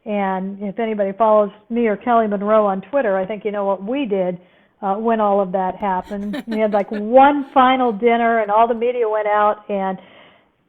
And 0.06 0.62
if 0.62 0.80
anybody 0.80 1.12
follows 1.18 1.52
me 1.70 1.88
or 1.88 1.98
Kelly 1.98 2.28
Munro 2.28 2.66
on 2.66 2.82
Twitter, 2.82 3.18
I 3.18 3.26
think 3.26 3.44
you 3.46 3.52
know 3.52 3.66
what 3.66 3.84
we 3.84 4.06
did 4.06 4.40
uh, 4.82 4.96
when 4.96 5.20
all 5.20 5.42
of 5.42 5.52
that 5.52 5.76
happened. 5.76 6.44
we 6.48 6.60
had 6.60 6.72
like 6.72 6.90
one 6.90 7.50
final 7.54 7.92
dinner, 7.92 8.40
and 8.42 8.50
all 8.50 8.68
the 8.68 8.74
media 8.74 9.10
went 9.10 9.28
out, 9.28 9.70
and 9.70 9.98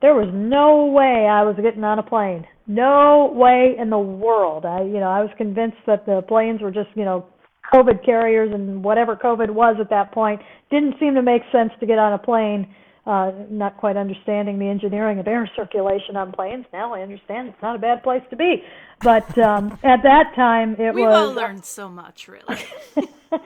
there 0.03 0.15
was 0.15 0.29
no 0.33 0.87
way 0.87 1.29
I 1.31 1.43
was 1.43 1.57
getting 1.63 1.85
on 1.85 1.99
a 1.99 2.03
plane. 2.03 2.47
No 2.67 3.33
way 3.35 3.77
in 3.79 3.91
the 3.91 3.99
world. 3.99 4.65
I, 4.65 4.83
you 4.83 5.01
know, 5.01 5.11
I 5.11 5.21
was 5.21 5.31
convinced 5.37 5.79
that 5.87 6.07
the 6.07 6.23
planes 6.27 6.61
were 6.61 6.71
just, 6.71 6.89
you 6.95 7.05
know, 7.05 7.27
COVID 7.73 8.05
carriers 8.05 8.53
and 8.53 8.83
whatever 8.83 9.17
COVID 9.17 9.51
was 9.51 9.77
at 9.81 9.91
that 9.91 10.13
point. 10.13 10.41
Didn't 10.71 10.99
seem 10.99 11.15
to 11.15 11.23
make 11.23 11.43
sense 11.53 11.73
to 11.81 11.87
get 11.87 11.99
on 11.99 12.13
a 12.13 12.19
plane 12.19 12.75
uh, 13.07 13.33
not 13.49 13.77
quite 13.77 13.97
understanding 13.97 14.59
the 14.59 14.67
engineering 14.67 15.19
of 15.19 15.27
air 15.27 15.51
circulation 15.57 16.17
on 16.17 16.33
planes. 16.33 16.67
Now 16.73 16.95
I 16.95 17.01
understand 17.01 17.49
it's 17.49 17.63
not 17.63 17.77
a 17.77 17.79
bad 17.79 18.03
place 18.03 18.23
to 18.31 18.37
be. 18.37 18.63
But 19.03 19.37
um, 19.39 19.79
at 19.83 20.03
that 20.03 20.35
time, 20.37 20.75
it 20.75 20.95
was 20.95 20.95
We've 20.95 21.07
all 21.07 21.33
learned 21.33 21.65
so 21.65 21.89
much, 21.89 22.29
really. 22.29 22.63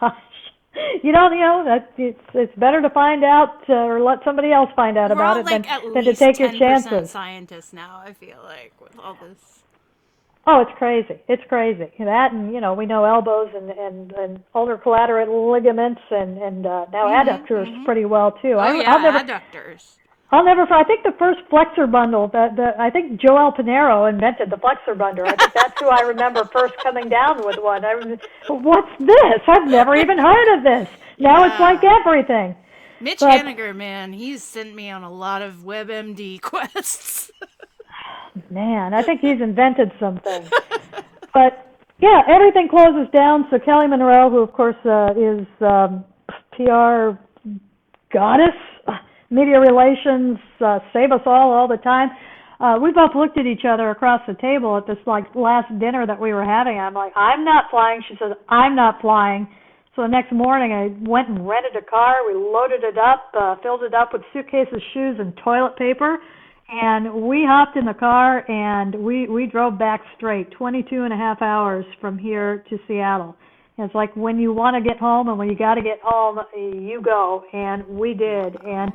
Gosh. 0.00 0.16
You 1.04 1.12
don't, 1.12 1.32
you 1.32 1.40
know, 1.40 1.62
that 1.64 1.92
it's 1.96 2.20
it's 2.32 2.54
better 2.56 2.82
to 2.82 2.90
find 2.90 3.22
out 3.22 3.62
uh, 3.68 3.74
or 3.74 4.00
let 4.00 4.24
somebody 4.24 4.50
else 4.50 4.70
find 4.74 4.98
out 4.98 5.10
We're 5.10 5.16
about 5.16 5.36
it 5.36 5.46
like 5.46 5.64
than, 5.64 5.92
than 5.92 6.04
to 6.04 6.14
take 6.14 6.40
your 6.40 6.48
10% 6.48 6.58
chances. 6.58 7.10
scientists 7.10 7.72
now, 7.72 8.02
I 8.04 8.12
feel 8.14 8.38
like, 8.42 8.72
with 8.80 8.98
all 8.98 9.16
this. 9.22 9.63
Oh, 10.46 10.60
it's 10.60 10.76
crazy. 10.76 11.18
It's 11.26 11.42
crazy. 11.48 11.90
That 11.98 12.32
and 12.32 12.52
you 12.52 12.60
know 12.60 12.74
we 12.74 12.84
know 12.86 13.04
elbows 13.04 13.48
and 13.54 13.70
and 13.70 14.12
and 14.12 14.42
ulnar 14.54 14.76
collateral 14.76 15.50
ligaments 15.50 16.02
and 16.10 16.36
and 16.38 16.66
uh, 16.66 16.86
now 16.92 17.06
adductors 17.06 17.66
pretty 17.84 18.04
well 18.04 18.32
too. 18.32 18.48
Mm-hmm, 18.48 18.58
Oh, 18.58 18.60
I, 18.60 18.74
yeah, 18.82 18.92
I'll 18.94 19.00
never 19.02 19.18
adductors. 19.20 19.96
I'll 20.32 20.44
never. 20.44 20.62
I 20.72 20.84
think 20.84 21.02
the 21.04 21.14
first 21.18 21.40
flexor 21.48 21.86
bundle 21.86 22.28
that 22.32 22.56
the 22.56 22.72
I 22.78 22.90
think 22.90 23.20
Joel 23.20 23.52
Pineiro 23.52 24.08
invented 24.10 24.50
the 24.50 24.56
flexor 24.58 24.94
bundle. 24.94 25.24
I 25.26 25.34
think 25.36 25.52
that's 25.54 25.80
who 25.80 25.88
I 25.88 26.00
remember 26.02 26.44
first 26.52 26.74
coming 26.82 27.08
down 27.08 27.44
with 27.46 27.56
one. 27.58 27.84
I 27.84 27.94
was, 27.94 28.18
what's 28.48 28.90
this? 28.98 29.40
I've 29.46 29.68
never 29.68 29.94
even 29.96 30.18
heard 30.18 30.58
of 30.58 30.64
this. 30.64 30.88
Now 31.18 31.44
it's 31.44 31.58
like 31.60 31.82
everything. 31.84 32.56
Mitch 33.00 33.20
But- 33.20 33.44
Haniger, 33.44 33.74
man, 33.76 34.12
he's 34.12 34.42
sent 34.42 34.74
me 34.74 34.90
on 34.90 35.04
a 35.04 35.10
lot 35.12 35.40
of 35.42 35.54
WebMD 35.64 36.40
quests. 36.40 37.30
Man, 38.50 38.94
I 38.94 39.02
think 39.02 39.20
he's 39.20 39.40
invented 39.40 39.92
something. 40.00 40.48
but 41.34 41.74
yeah, 42.00 42.22
everything 42.28 42.68
closes 42.68 43.10
down. 43.12 43.46
So 43.50 43.58
Kelly 43.58 43.86
Munro, 43.86 44.30
who 44.30 44.38
of 44.38 44.52
course 44.52 44.76
uh, 44.84 45.12
is 45.16 45.46
um, 45.60 46.04
PR 46.52 47.18
goddess, 48.12 48.56
media 49.30 49.60
relations, 49.60 50.38
uh, 50.60 50.80
save 50.92 51.12
us 51.12 51.22
all 51.26 51.52
all 51.52 51.68
the 51.68 51.78
time. 51.78 52.10
Uh, 52.60 52.78
we 52.80 52.92
both 52.92 53.10
looked 53.14 53.36
at 53.36 53.46
each 53.46 53.64
other 53.68 53.90
across 53.90 54.20
the 54.26 54.34
table 54.34 54.76
at 54.76 54.86
this 54.86 54.96
like 55.06 55.24
last 55.34 55.68
dinner 55.80 56.06
that 56.06 56.18
we 56.18 56.32
were 56.32 56.44
having. 56.44 56.78
I'm 56.78 56.94
like, 56.94 57.12
I'm 57.16 57.44
not 57.44 57.64
flying. 57.70 58.00
She 58.08 58.14
says, 58.18 58.32
I'm 58.48 58.76
not 58.76 59.00
flying. 59.00 59.48
So 59.94 60.02
the 60.02 60.08
next 60.08 60.32
morning, 60.32 60.72
I 60.72 60.90
went 61.08 61.28
and 61.28 61.46
rented 61.46 61.76
a 61.76 61.84
car. 61.84 62.26
We 62.26 62.34
loaded 62.34 62.82
it 62.82 62.98
up, 62.98 63.30
uh, 63.34 63.56
filled 63.62 63.82
it 63.82 63.94
up 63.94 64.12
with 64.12 64.22
suitcases, 64.32 64.82
shoes, 64.92 65.16
and 65.18 65.36
toilet 65.44 65.76
paper, 65.76 66.18
and 66.68 67.12
we 67.26 67.44
hopped 67.46 67.76
in 67.76 67.84
the 67.84 67.94
car 67.94 68.48
and 68.50 68.94
we 68.94 69.28
we 69.28 69.46
drove 69.46 69.78
back 69.78 70.02
straight, 70.16 70.50
22 70.52 71.02
and 71.02 71.12
a 71.12 71.16
half 71.16 71.42
hours 71.42 71.84
from 72.00 72.18
here 72.18 72.64
to 72.70 72.78
Seattle. 72.88 73.36
It's 73.76 73.94
like 73.94 74.14
when 74.14 74.38
you 74.38 74.52
want 74.52 74.76
to 74.76 74.88
get 74.88 74.98
home 74.98 75.28
and 75.28 75.36
when 75.36 75.48
you 75.48 75.56
got 75.56 75.74
to 75.74 75.82
get 75.82 75.98
home, 76.02 76.38
you 76.56 77.02
go, 77.04 77.42
and 77.52 77.86
we 77.88 78.14
did. 78.14 78.56
And 78.64 78.92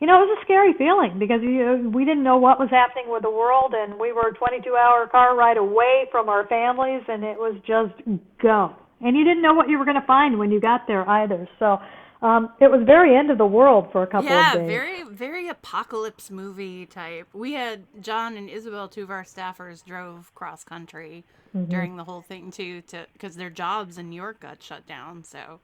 you 0.00 0.06
know, 0.06 0.22
it 0.22 0.30
was 0.30 0.38
a 0.40 0.44
scary 0.44 0.74
feeling 0.78 1.18
because 1.18 1.40
you, 1.42 1.90
we 1.92 2.04
didn't 2.04 2.22
know 2.22 2.36
what 2.36 2.58
was 2.60 2.68
happening 2.70 3.06
with 3.10 3.22
the 3.22 3.30
world, 3.30 3.74
and 3.74 3.98
we 3.98 4.12
were 4.12 4.30
a 4.30 4.34
22-hour 4.34 5.08
car 5.08 5.36
ride 5.36 5.56
away 5.56 6.06
from 6.12 6.28
our 6.28 6.46
families, 6.46 7.02
and 7.08 7.24
it 7.24 7.36
was 7.36 7.58
just 7.66 7.94
go. 8.40 8.76
And 9.00 9.16
you 9.16 9.24
didn't 9.24 9.42
know 9.42 9.54
what 9.54 9.68
you 9.68 9.78
were 9.78 9.84
going 9.84 10.00
to 10.00 10.06
find 10.06 10.38
when 10.38 10.52
you 10.52 10.60
got 10.60 10.82
there 10.86 11.08
either. 11.08 11.48
So 11.58 11.78
um, 12.20 12.50
it 12.60 12.70
was 12.70 12.82
very 12.84 13.16
end 13.16 13.30
of 13.30 13.38
the 13.38 13.46
world 13.46 13.92
for 13.92 14.02
a 14.02 14.06
couple 14.06 14.30
yeah, 14.30 14.52
of 14.52 14.58
days. 14.58 14.70
Yeah, 14.70 14.78
very, 14.78 15.02
very 15.04 15.48
apocalypse 15.48 16.30
movie 16.30 16.84
type. 16.86 17.28
We 17.32 17.52
had 17.52 17.84
John 18.00 18.36
and 18.36 18.50
Isabel, 18.50 18.88
two 18.88 19.04
of 19.04 19.10
our 19.10 19.22
staffers, 19.22 19.84
drove 19.84 20.34
cross 20.34 20.64
country 20.64 21.24
during 21.68 21.96
the 21.96 22.04
whole 22.04 22.20
thing 22.20 22.50
too, 22.50 22.82
to 22.82 23.06
because 23.12 23.36
their 23.36 23.50
jobs 23.50 23.98
in 23.98 24.10
New 24.10 24.16
York 24.16 24.40
got 24.40 24.62
shut 24.62 24.86
down. 24.86 25.22
So 25.22 25.60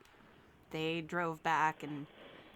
they 0.70 1.00
drove 1.00 1.42
back 1.42 1.82
and 1.82 2.06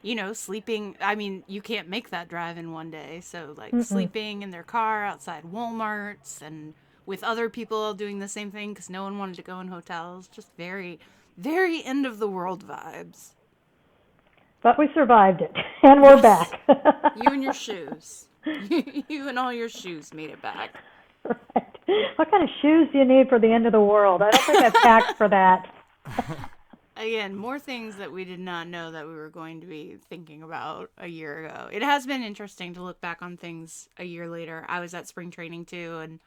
you 0.02 0.14
know 0.14 0.32
sleeping. 0.32 0.96
I 1.00 1.16
mean, 1.16 1.42
you 1.48 1.61
can't 1.61 1.88
make 1.88 2.11
that 2.11 2.28
drive 2.28 2.56
in 2.56 2.72
one 2.72 2.90
day. 2.90 3.20
So 3.20 3.54
like 3.56 3.74
sleeping 3.82 4.42
in 4.42 4.50
their 4.50 4.62
car 4.62 5.04
outside 5.04 5.42
WalMarts 5.44 6.40
and 6.40 6.74
with 7.04 7.24
other 7.24 7.48
people 7.48 7.78
all 7.78 7.94
doing 7.94 8.20
the 8.20 8.28
same 8.28 8.52
thing 8.52 8.74
because 8.74 8.90
no 8.90 9.02
one 9.02 9.18
wanted 9.18 9.37
to 9.37 9.42
go 9.42 9.58
in 9.58 9.68
hotels. 9.68 10.28
Just 10.28 10.50
very, 10.56 11.00
very 11.37 11.82
end 11.82 12.06
of 12.06 12.18
the 12.18 12.28
world 12.28 12.64
vibes. 12.64 13.30
But 14.62 14.79
we 14.79 14.88
survived 14.94 15.40
it, 15.40 15.53
and 15.83 16.03
we're 16.03 16.21
back. 16.21 16.61
You 17.16 17.33
and 17.33 17.42
your 17.42 17.53
shoes. 17.53 18.27
you 18.44 19.29
and 19.29 19.38
all 19.38 19.53
your 19.53 19.68
shoes 19.68 20.14
made 20.14 20.31
it 20.31 20.40
back. 20.40 20.75
right. 21.25 21.66
What 22.16 22.31
kind 22.31 22.44
of 22.44 22.49
shoes 22.62 22.88
do 22.92 22.99
you 22.99 23.05
need 23.05 23.29
for 23.29 23.40
the 23.40 23.53
end 23.53 23.66
of 23.66 23.73
the 23.73 23.81
world? 23.81 24.23
I 24.23 24.31
don't 24.31 24.44
think 24.44 24.62
I 24.62 24.71
packed 24.71 25.16
for 25.18 25.29
that. 25.29 25.75
Again, 26.97 27.35
more 27.35 27.59
things 27.59 27.97
that 27.97 28.12
we 28.12 28.25
did 28.25 28.38
not 28.38 28.68
know 28.68 28.92
that 28.92 29.07
we 29.07 29.14
were 29.14 29.31
going 29.31 29.61
to 29.61 29.66
be 29.66 29.97
thinking 30.09 30.42
about 30.42 30.90
a 30.99 31.09
year 31.09 31.47
ago. 31.47 31.68
It 31.73 31.83
has 31.83 32.07
been 32.07 32.23
interesting 32.23 32.75
to 32.75 32.83
look 32.83 33.01
back 33.01 33.23
on 33.23 33.37
things 33.37 33.88
a 33.99 34.05
year 34.05 34.29
later. 34.29 34.64
I 34.68 34.81
was 34.81 34.94
at 34.94 35.09
spring 35.09 35.31
training 35.31 35.64
too, 35.64 35.99
and 35.99 36.21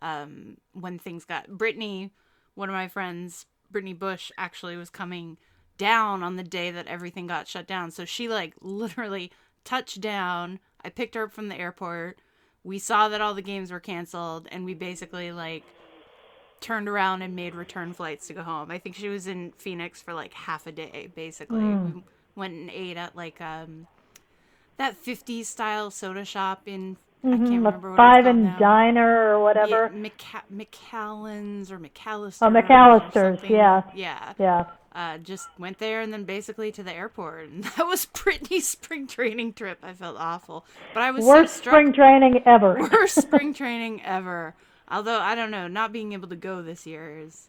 um, 0.00 0.56
when 0.72 0.98
things 0.98 1.24
got 1.24 1.48
Brittany, 1.48 2.10
one 2.54 2.68
of 2.68 2.74
my 2.74 2.88
friends, 2.88 3.46
Brittany 3.70 3.94
Bush, 3.94 4.32
actually 4.36 4.76
was 4.76 4.90
coming 4.90 5.38
down 5.78 6.22
on 6.22 6.36
the 6.36 6.42
day 6.42 6.70
that 6.70 6.86
everything 6.86 7.26
got 7.26 7.48
shut 7.48 7.66
down. 7.66 7.90
So 7.90 8.04
she 8.04 8.28
like 8.28 8.54
literally 8.60 9.30
touched 9.64 10.00
down. 10.00 10.58
I 10.84 10.88
picked 10.88 11.14
her 11.14 11.24
up 11.24 11.32
from 11.32 11.48
the 11.48 11.58
airport. 11.58 12.20
We 12.64 12.78
saw 12.78 13.08
that 13.08 13.20
all 13.20 13.34
the 13.34 13.42
games 13.42 13.72
were 13.72 13.80
canceled, 13.80 14.46
and 14.52 14.64
we 14.64 14.74
basically 14.74 15.32
like 15.32 15.64
turned 16.60 16.88
around 16.88 17.22
and 17.22 17.34
made 17.34 17.54
return 17.54 17.92
flights 17.92 18.28
to 18.28 18.34
go 18.34 18.42
home. 18.42 18.70
I 18.70 18.78
think 18.78 18.94
she 18.94 19.08
was 19.08 19.26
in 19.26 19.52
Phoenix 19.58 20.00
for 20.00 20.14
like 20.14 20.32
half 20.32 20.66
a 20.66 20.72
day, 20.72 21.10
basically. 21.14 21.58
We 21.94 22.04
went 22.36 22.54
and 22.54 22.70
ate 22.70 22.96
at 22.96 23.16
like 23.16 23.40
um 23.40 23.86
that 24.76 24.96
50s 25.02 25.46
style 25.46 25.90
soda 25.90 26.24
shop 26.24 26.62
in 26.66 26.96
I 27.24 27.36
can't 27.36 27.50
remember 27.50 27.90
what 27.90 27.96
Five 27.96 28.26
and 28.26 28.44
now. 28.44 28.58
Diner 28.58 29.28
or 29.36 29.42
whatever. 29.44 29.92
Yeah, 29.94 30.10
McCa- 30.10 30.66
McAllen's 30.92 31.70
or 31.70 31.78
McAllister. 31.78 32.38
Oh, 32.42 32.50
McAllister's, 32.50 33.42
yeah. 33.48 33.82
Yeah. 33.94 34.32
Yeah. 34.40 34.64
Uh, 34.94 35.16
just 35.16 35.48
went 35.58 35.78
there 35.78 36.02
and 36.02 36.12
then 36.12 36.24
basically 36.24 36.70
to 36.72 36.82
the 36.82 36.92
airport. 36.92 37.48
And 37.48 37.64
that 37.76 37.86
was 37.86 38.06
Brittany's 38.06 38.68
spring 38.68 39.06
training 39.06 39.54
trip. 39.54 39.78
I 39.82 39.92
felt 39.94 40.16
awful. 40.18 40.66
But 40.92 41.02
I 41.02 41.10
was 41.10 41.24
Worst 41.24 41.54
so 41.54 41.60
struck 41.60 41.72
spring 41.74 41.92
training 41.92 42.42
ever. 42.44 42.76
worst 42.92 43.20
spring 43.20 43.54
training 43.54 44.02
ever. 44.04 44.54
Although 44.88 45.20
I 45.20 45.34
don't 45.34 45.50
know, 45.50 45.68
not 45.68 45.92
being 45.92 46.12
able 46.12 46.28
to 46.28 46.36
go 46.36 46.60
this 46.62 46.86
year 46.86 47.18
is 47.18 47.48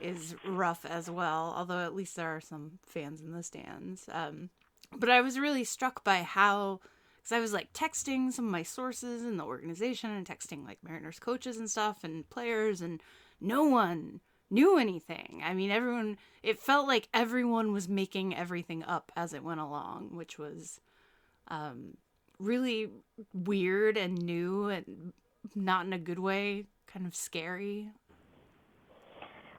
is 0.00 0.34
rough 0.44 0.84
as 0.84 1.08
well. 1.08 1.54
Although 1.56 1.78
at 1.78 1.94
least 1.94 2.16
there 2.16 2.34
are 2.34 2.40
some 2.40 2.78
fans 2.84 3.20
in 3.20 3.32
the 3.32 3.42
stands. 3.42 4.08
Um, 4.10 4.50
but 4.96 5.08
I 5.08 5.20
was 5.20 5.38
really 5.38 5.64
struck 5.64 6.04
by 6.04 6.22
how, 6.22 6.80
because 7.18 7.32
I 7.32 7.40
was 7.40 7.52
like 7.52 7.72
texting 7.72 8.32
some 8.32 8.46
of 8.46 8.50
my 8.50 8.62
sources 8.62 9.22
in 9.22 9.36
the 9.36 9.44
organization 9.44 10.10
and 10.10 10.26
texting 10.26 10.66
like 10.66 10.78
Mariners 10.82 11.18
coaches 11.18 11.56
and 11.56 11.70
stuff 11.70 12.04
and 12.04 12.28
players, 12.28 12.80
and 12.80 13.02
no 13.40 13.64
one 13.64 14.20
knew 14.52 14.78
anything. 14.78 15.42
I 15.44 15.54
mean, 15.54 15.70
everyone. 15.70 16.18
It 16.42 16.58
felt 16.58 16.86
like 16.86 17.08
everyone 17.14 17.72
was 17.72 17.88
making 17.88 18.36
everything 18.36 18.84
up 18.84 19.10
as 19.16 19.32
it 19.32 19.42
went 19.42 19.60
along, 19.60 20.10
which 20.12 20.38
was 20.38 20.80
um, 21.48 21.96
really 22.38 22.90
weird 23.32 23.96
and 23.96 24.18
new 24.18 24.68
and 24.68 25.12
not 25.54 25.86
in 25.86 25.92
a 25.92 25.98
good 25.98 26.18
way, 26.18 26.66
kind 26.86 27.06
of 27.06 27.14
scary. 27.14 27.90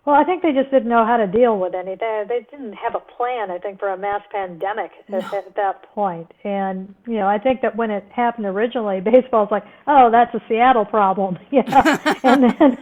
Well, 0.06 0.17
I 0.17 0.25
think 0.25 0.43
they 0.43 0.51
just 0.51 0.69
didn't 0.69 0.89
know 0.89 1.06
how 1.06 1.15
to 1.15 1.27
deal 1.27 1.58
with 1.58 1.73
anything. 1.73 2.25
They 2.27 2.45
didn't 2.51 2.73
have 2.73 2.93
a 2.93 2.99
plan, 2.99 3.49
I 3.49 3.58
think, 3.58 3.79
for 3.79 3.88
a 3.88 3.97
mass 3.97 4.21
pandemic 4.34 4.91
at, 5.08 5.34
at 5.34 5.56
that 5.56 5.84
point. 5.93 6.29
And, 6.43 6.93
you 7.08 7.13
know, 7.13 7.27
I 7.27 7.38
think 7.38 7.62
that 7.62 7.77
when 7.77 7.89
it 7.89 8.03
happened 8.12 8.45
originally, 8.45 8.99
baseball's 9.01 9.49
like, 9.49 9.63
oh, 9.88 10.12
that's 10.12 10.34
a 10.36 10.41
Seattle 10.47 10.86
problem. 10.86 11.39
Yeah. 11.51 12.15
and 12.23 12.43
then 12.43 12.77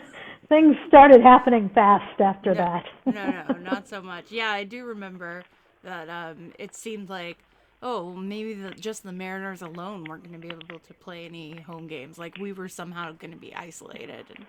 things 0.52 0.76
started 0.90 1.22
happening 1.22 1.70
fast 1.74 2.20
after 2.20 2.54
that. 2.54 2.84
no, 3.06 3.14
no, 3.50 3.56
not 3.60 3.88
so 3.88 4.02
much. 4.02 4.32
Yeah, 4.32 4.52
I 4.52 4.66
do 4.66 4.86
remember 4.86 5.44
that 5.84 6.10
um, 6.10 6.52
it 6.60 6.76
seemed 6.76 7.10
like, 7.10 7.38
oh, 7.82 8.14
maybe 8.14 8.54
the, 8.54 8.72
just 8.72 9.04
the 9.04 9.14
Mariners 9.14 9.62
alone 9.62 10.04
weren't 10.04 10.24
going 10.24 10.40
to 10.40 10.46
be 10.46 10.54
able 10.54 10.80
to 10.80 10.94
play 10.96 11.26
any 11.26 11.62
home 11.62 11.88
games. 11.88 12.20
Like 12.20 12.38
we 12.38 12.52
were 12.52 12.68
somehow 12.68 13.14
going 13.14 13.32
to 13.32 13.38
be 13.38 13.56
isolated. 13.56 14.26
And 14.36 14.46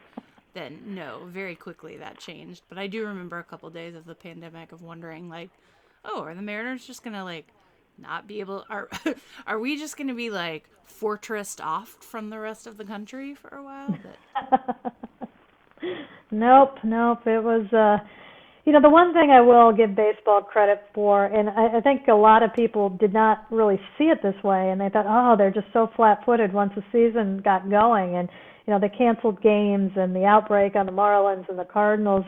then, 0.54 0.80
no, 0.88 1.20
very 1.28 1.54
quickly 1.54 1.96
that 1.98 2.18
changed. 2.18 2.62
But 2.68 2.78
I 2.78 2.88
do 2.88 3.06
remember 3.06 3.38
a 3.38 3.44
couple 3.44 3.70
days 3.70 3.94
of 3.94 4.04
the 4.04 4.16
pandemic 4.16 4.72
of 4.72 4.82
wondering, 4.82 5.28
like, 5.28 5.50
oh, 6.04 6.22
are 6.22 6.34
the 6.34 6.42
Mariners 6.42 6.84
just 6.84 7.04
going 7.04 7.14
to, 7.14 7.22
like, 7.22 7.46
not 7.98 8.26
be 8.26 8.40
able 8.40 8.64
are 8.70 8.88
are 9.46 9.58
we 9.58 9.76
just 9.76 9.98
going 9.98 10.08
to 10.08 10.14
be 10.14 10.30
like 10.30 10.68
fortressed 10.88 11.62
off 11.62 11.90
from 12.00 12.30
the 12.30 12.38
rest 12.38 12.66
of 12.66 12.78
the 12.78 12.84
country 12.84 13.34
for 13.34 13.48
a 13.48 13.62
while 13.62 13.98
but 14.02 14.91
Nope, 16.30 16.78
nope. 16.82 17.18
It 17.26 17.42
was, 17.42 17.66
uh, 17.72 18.02
you 18.64 18.72
know, 18.72 18.80
the 18.80 18.88
one 18.88 19.12
thing 19.12 19.30
I 19.30 19.40
will 19.40 19.72
give 19.72 19.94
baseball 19.94 20.40
credit 20.42 20.82
for, 20.94 21.26
and 21.26 21.50
I, 21.50 21.78
I 21.78 21.80
think 21.80 22.08
a 22.08 22.14
lot 22.14 22.42
of 22.42 22.54
people 22.54 22.90
did 22.90 23.12
not 23.12 23.44
really 23.50 23.80
see 23.98 24.04
it 24.04 24.22
this 24.22 24.40
way, 24.42 24.70
and 24.70 24.80
they 24.80 24.88
thought, 24.88 25.06
oh, 25.08 25.36
they're 25.36 25.50
just 25.50 25.66
so 25.72 25.90
flat-footed 25.96 26.52
once 26.52 26.72
the 26.74 26.82
season 26.92 27.42
got 27.44 27.68
going, 27.68 28.16
and 28.16 28.28
you 28.66 28.72
know, 28.72 28.78
they 28.78 28.88
canceled 28.88 29.42
games 29.42 29.90
and 29.96 30.14
the 30.14 30.24
outbreak 30.24 30.76
on 30.76 30.86
the 30.86 30.92
Marlins 30.92 31.48
and 31.48 31.58
the 31.58 31.64
Cardinals. 31.64 32.24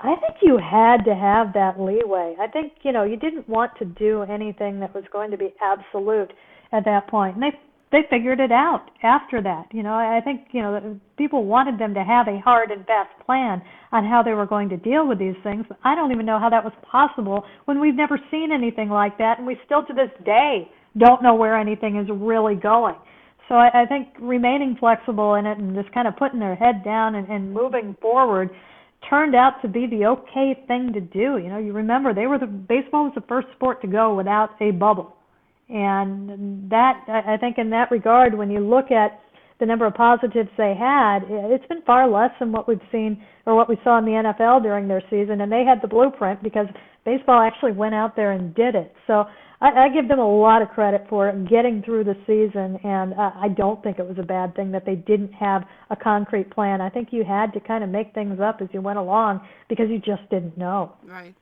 I 0.00 0.16
think 0.16 0.38
you 0.42 0.58
had 0.58 1.04
to 1.04 1.14
have 1.14 1.54
that 1.54 1.80
leeway. 1.80 2.34
I 2.38 2.48
think 2.48 2.72
you 2.82 2.92
know 2.92 3.04
you 3.04 3.16
didn't 3.16 3.48
want 3.48 3.72
to 3.78 3.84
do 3.84 4.22
anything 4.22 4.80
that 4.80 4.94
was 4.94 5.04
going 5.12 5.30
to 5.30 5.38
be 5.38 5.54
absolute 5.62 6.32
at 6.72 6.84
that 6.84 7.06
point, 7.06 7.36
and 7.36 7.42
they 7.42 7.58
they 7.94 8.02
figured 8.10 8.40
it 8.40 8.50
out 8.50 8.90
after 9.04 9.40
that. 9.40 9.66
You 9.70 9.84
know, 9.84 9.94
I 9.94 10.20
think 10.24 10.48
you 10.50 10.62
know 10.62 10.98
people 11.16 11.44
wanted 11.44 11.78
them 11.78 11.94
to 11.94 12.02
have 12.02 12.26
a 12.26 12.40
hard 12.40 12.72
and 12.72 12.84
fast 12.86 13.10
plan 13.24 13.62
on 13.92 14.04
how 14.04 14.20
they 14.20 14.32
were 14.32 14.46
going 14.46 14.68
to 14.70 14.76
deal 14.76 15.06
with 15.06 15.20
these 15.20 15.36
things. 15.44 15.64
But 15.68 15.78
I 15.84 15.94
don't 15.94 16.10
even 16.10 16.26
know 16.26 16.40
how 16.40 16.50
that 16.50 16.64
was 16.64 16.72
possible 16.90 17.44
when 17.66 17.78
we've 17.78 17.94
never 17.94 18.18
seen 18.32 18.50
anything 18.52 18.90
like 18.90 19.16
that, 19.18 19.38
and 19.38 19.46
we 19.46 19.56
still 19.64 19.86
to 19.86 19.94
this 19.94 20.10
day 20.24 20.68
don't 20.98 21.22
know 21.22 21.36
where 21.36 21.56
anything 21.56 21.96
is 21.96 22.08
really 22.10 22.56
going. 22.56 22.96
So 23.48 23.54
I, 23.54 23.82
I 23.82 23.86
think 23.86 24.08
remaining 24.20 24.76
flexible 24.80 25.34
in 25.34 25.46
it 25.46 25.58
and 25.58 25.76
just 25.76 25.94
kind 25.94 26.08
of 26.08 26.16
putting 26.16 26.40
their 26.40 26.56
head 26.56 26.82
down 26.84 27.14
and, 27.14 27.28
and 27.28 27.52
moving 27.52 27.96
forward 28.02 28.50
turned 29.08 29.36
out 29.36 29.62
to 29.62 29.68
be 29.68 29.86
the 29.86 30.06
okay 30.06 30.58
thing 30.66 30.92
to 30.94 31.00
do. 31.00 31.38
You 31.38 31.48
know, 31.48 31.58
you 31.58 31.72
remember 31.72 32.12
they 32.12 32.26
were 32.26 32.38
the 32.38 32.46
baseball 32.46 33.04
was 33.04 33.12
the 33.14 33.24
first 33.28 33.46
sport 33.54 33.82
to 33.82 33.86
go 33.86 34.16
without 34.16 34.50
a 34.60 34.72
bubble. 34.72 35.14
And 35.68 36.70
that 36.70 37.04
I 37.08 37.36
think 37.38 37.58
in 37.58 37.70
that 37.70 37.90
regard 37.90 38.36
when 38.36 38.50
you 38.50 38.60
look 38.60 38.90
at 38.90 39.20
the 39.60 39.66
number 39.66 39.86
of 39.86 39.94
positives 39.94 40.50
they 40.58 40.74
had, 40.78 41.20
it's 41.28 41.66
been 41.66 41.82
far 41.82 42.08
less 42.08 42.30
than 42.38 42.52
what 42.52 42.68
we've 42.68 42.80
seen 42.92 43.22
or 43.46 43.54
what 43.54 43.68
we 43.68 43.78
saw 43.82 43.98
in 43.98 44.04
the 44.04 44.10
NFL 44.10 44.62
during 44.62 44.88
their 44.88 45.02
season 45.08 45.40
and 45.40 45.50
they 45.50 45.64
had 45.64 45.80
the 45.80 45.88
blueprint 45.88 46.42
because 46.42 46.66
baseball 47.04 47.40
actually 47.40 47.72
went 47.72 47.94
out 47.94 48.16
there 48.16 48.32
and 48.32 48.54
did 48.54 48.74
it. 48.74 48.92
So 49.06 49.24
I, 49.60 49.84
I 49.84 49.88
give 49.88 50.08
them 50.08 50.18
a 50.18 50.40
lot 50.40 50.62
of 50.62 50.68
credit 50.68 51.06
for 51.08 51.32
getting 51.48 51.82
through 51.82 52.04
the 52.04 52.16
season, 52.26 52.78
and 52.84 53.14
uh, 53.14 53.30
I 53.34 53.48
don't 53.48 53.82
think 53.82 53.98
it 53.98 54.06
was 54.06 54.18
a 54.18 54.22
bad 54.22 54.54
thing 54.54 54.70
that 54.72 54.84
they 54.84 54.96
didn't 54.96 55.32
have 55.32 55.62
a 55.90 55.96
concrete 55.96 56.50
plan. 56.50 56.80
I 56.80 56.90
think 56.90 57.08
you 57.12 57.24
had 57.24 57.52
to 57.54 57.60
kind 57.60 57.82
of 57.82 57.90
make 57.90 58.12
things 58.12 58.40
up 58.40 58.58
as 58.60 58.68
you 58.72 58.80
went 58.80 58.98
along 58.98 59.40
because 59.68 59.86
you 59.88 59.98
just 59.98 60.28
didn't 60.30 60.58
know. 60.58 60.92
Right. 61.06 61.34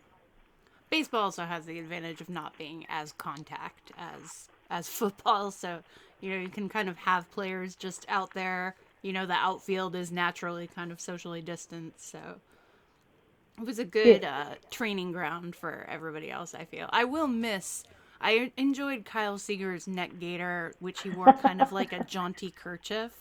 Baseball 0.92 1.22
also 1.22 1.46
has 1.46 1.64
the 1.64 1.78
advantage 1.78 2.20
of 2.20 2.28
not 2.28 2.58
being 2.58 2.84
as 2.90 3.12
contact 3.12 3.92
as 3.96 4.50
as 4.68 4.88
football, 5.00 5.50
so 5.50 5.78
you 6.20 6.28
know 6.28 6.36
you 6.36 6.50
can 6.50 6.68
kind 6.68 6.86
of 6.86 6.98
have 6.98 7.30
players 7.30 7.74
just 7.74 8.04
out 8.10 8.34
there. 8.34 8.76
You 9.00 9.14
know 9.14 9.24
the 9.24 9.32
outfield 9.32 9.96
is 9.96 10.12
naturally 10.12 10.66
kind 10.66 10.92
of 10.92 11.00
socially 11.00 11.40
distanced, 11.40 12.10
so 12.10 12.18
it 13.58 13.64
was 13.64 13.78
a 13.78 13.86
good 13.86 14.22
uh, 14.22 14.56
training 14.70 15.12
ground 15.12 15.56
for 15.56 15.86
everybody 15.88 16.30
else. 16.30 16.54
I 16.54 16.66
feel 16.66 16.90
I 16.92 17.04
will 17.04 17.26
miss. 17.26 17.84
I 18.20 18.52
enjoyed 18.58 19.06
Kyle 19.06 19.38
Seager's 19.38 19.88
neck 19.88 20.10
gaiter, 20.20 20.74
which 20.80 21.00
he 21.00 21.08
wore 21.08 21.32
kind 21.32 21.62
of 21.62 21.72
like 21.72 21.94
a 21.94 22.04
jaunty 22.14 22.50
kerchief. 22.50 23.12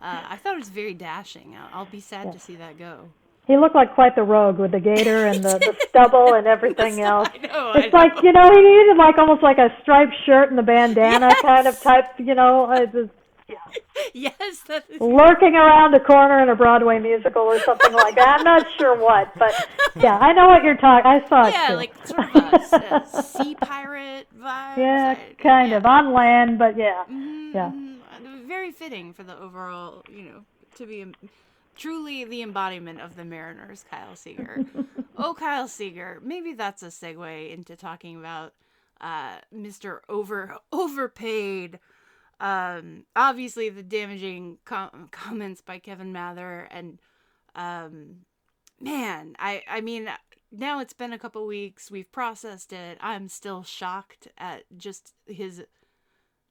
Uh, 0.00 0.20
I 0.30 0.36
thought 0.36 0.54
it 0.54 0.58
was 0.58 0.68
very 0.68 0.94
dashing. 0.94 1.54
I'll, 1.56 1.78
I'll 1.78 1.84
be 1.86 2.00
sad 2.00 2.32
to 2.32 2.40
see 2.40 2.56
that 2.56 2.76
go. 2.76 3.08
He 3.46 3.56
looked 3.58 3.74
like 3.74 3.94
quite 3.94 4.14
the 4.16 4.22
rogue 4.22 4.58
with 4.58 4.70
the 4.70 4.80
gator 4.80 5.26
and 5.26 5.42
the, 5.44 5.58
the 5.58 5.76
stubble 5.88 6.32
and 6.34 6.46
everything 6.46 7.00
else. 7.02 7.28
I 7.34 7.38
know. 7.46 7.72
I 7.74 7.78
It's 7.80 7.92
like 7.92 8.12
you 8.22 8.32
know 8.32 8.50
he 8.50 8.60
needed 8.62 8.96
like 8.96 9.18
almost 9.18 9.42
like 9.42 9.58
a 9.58 9.68
striped 9.82 10.14
shirt 10.24 10.48
and 10.48 10.58
the 10.58 10.62
bandana 10.62 11.30
kind 11.42 11.66
of 11.66 11.78
type. 11.80 12.06
You 12.18 12.34
know, 12.34 12.64
uh, 12.64 12.86
just, 12.86 13.10
yes, 14.14 14.60
that 14.68 14.84
is. 14.88 14.98
lurking 15.00 15.54
around 15.54 15.92
a 15.94 16.00
corner 16.00 16.42
in 16.42 16.48
a 16.48 16.56
Broadway 16.56 16.98
musical 16.98 17.42
or 17.42 17.60
something 17.60 17.92
like 17.92 18.14
that. 18.16 18.38
I'm 18.38 18.44
not 18.44 18.66
sure 18.78 18.96
what, 18.98 19.36
but 19.38 19.52
yeah, 19.96 20.16
I 20.18 20.32
know 20.32 20.46
what 20.48 20.64
you're 20.64 20.76
talking. 20.76 21.06
I 21.06 21.28
saw 21.28 21.46
it 21.46 21.52
Yeah, 21.52 21.74
like 21.74 22.06
sort 22.06 22.34
of 22.34 22.42
a, 22.72 23.02
a 23.18 23.22
sea 23.22 23.54
pirate 23.56 24.26
vibe. 24.38 24.76
yeah, 24.78 25.18
kind 25.38 25.72
of 25.74 25.84
on 25.84 26.12
land, 26.14 26.58
but 26.58 26.76
yeah, 26.78 27.04
yeah. 27.10 27.70
Mm-hmm. 27.74 28.48
Very 28.48 28.72
fitting 28.72 29.12
for 29.12 29.22
the 29.24 29.36
overall, 29.38 30.02
you 30.10 30.22
know, 30.22 30.44
to 30.76 30.86
be 30.86 31.02
em- 31.02 31.14
truly 31.74 32.24
the 32.24 32.42
embodiment 32.42 33.00
of 33.00 33.16
the 33.16 33.24
Mariners, 33.24 33.84
Kyle 33.90 34.16
Seager. 34.16 34.64
oh, 35.18 35.34
Kyle 35.34 35.68
Seager. 35.68 36.20
Maybe 36.22 36.54
that's 36.54 36.82
a 36.82 36.88
segue 36.88 37.52
into 37.52 37.76
talking 37.76 38.16
about 38.16 38.54
uh, 39.00 39.36
Mr. 39.54 40.00
Over 40.08 40.56
overpaid. 40.72 41.78
Um, 42.40 43.04
obviously, 43.14 43.68
the 43.68 43.82
damaging 43.82 44.58
com- 44.64 45.08
comments 45.10 45.60
by 45.60 45.78
Kevin 45.78 46.12
Mather 46.12 46.68
and 46.70 46.98
um, 47.54 48.24
man, 48.80 49.36
I 49.38 49.62
I 49.68 49.80
mean 49.80 50.08
now 50.50 50.80
it's 50.80 50.92
been 50.92 51.12
a 51.12 51.18
couple 51.18 51.46
weeks. 51.46 51.90
We've 51.90 52.10
processed 52.10 52.72
it. 52.72 52.98
I'm 53.00 53.28
still 53.28 53.62
shocked 53.62 54.28
at 54.38 54.64
just 54.76 55.14
his 55.26 55.64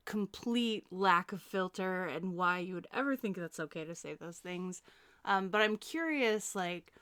complete 0.05 0.85
lack 0.91 1.31
of 1.31 1.41
filter 1.41 2.05
and 2.05 2.35
why 2.35 2.59
you 2.59 2.73
would 2.75 2.87
ever 2.93 3.15
think 3.15 3.37
that's 3.37 3.59
okay 3.59 3.85
to 3.85 3.95
say 3.95 4.13
those 4.13 4.37
things. 4.37 4.81
Um, 5.25 5.49
but 5.49 5.61
I'm 5.61 5.77
curious, 5.77 6.55
like, 6.55 6.93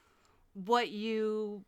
what 0.53 0.89
you, 0.89 1.63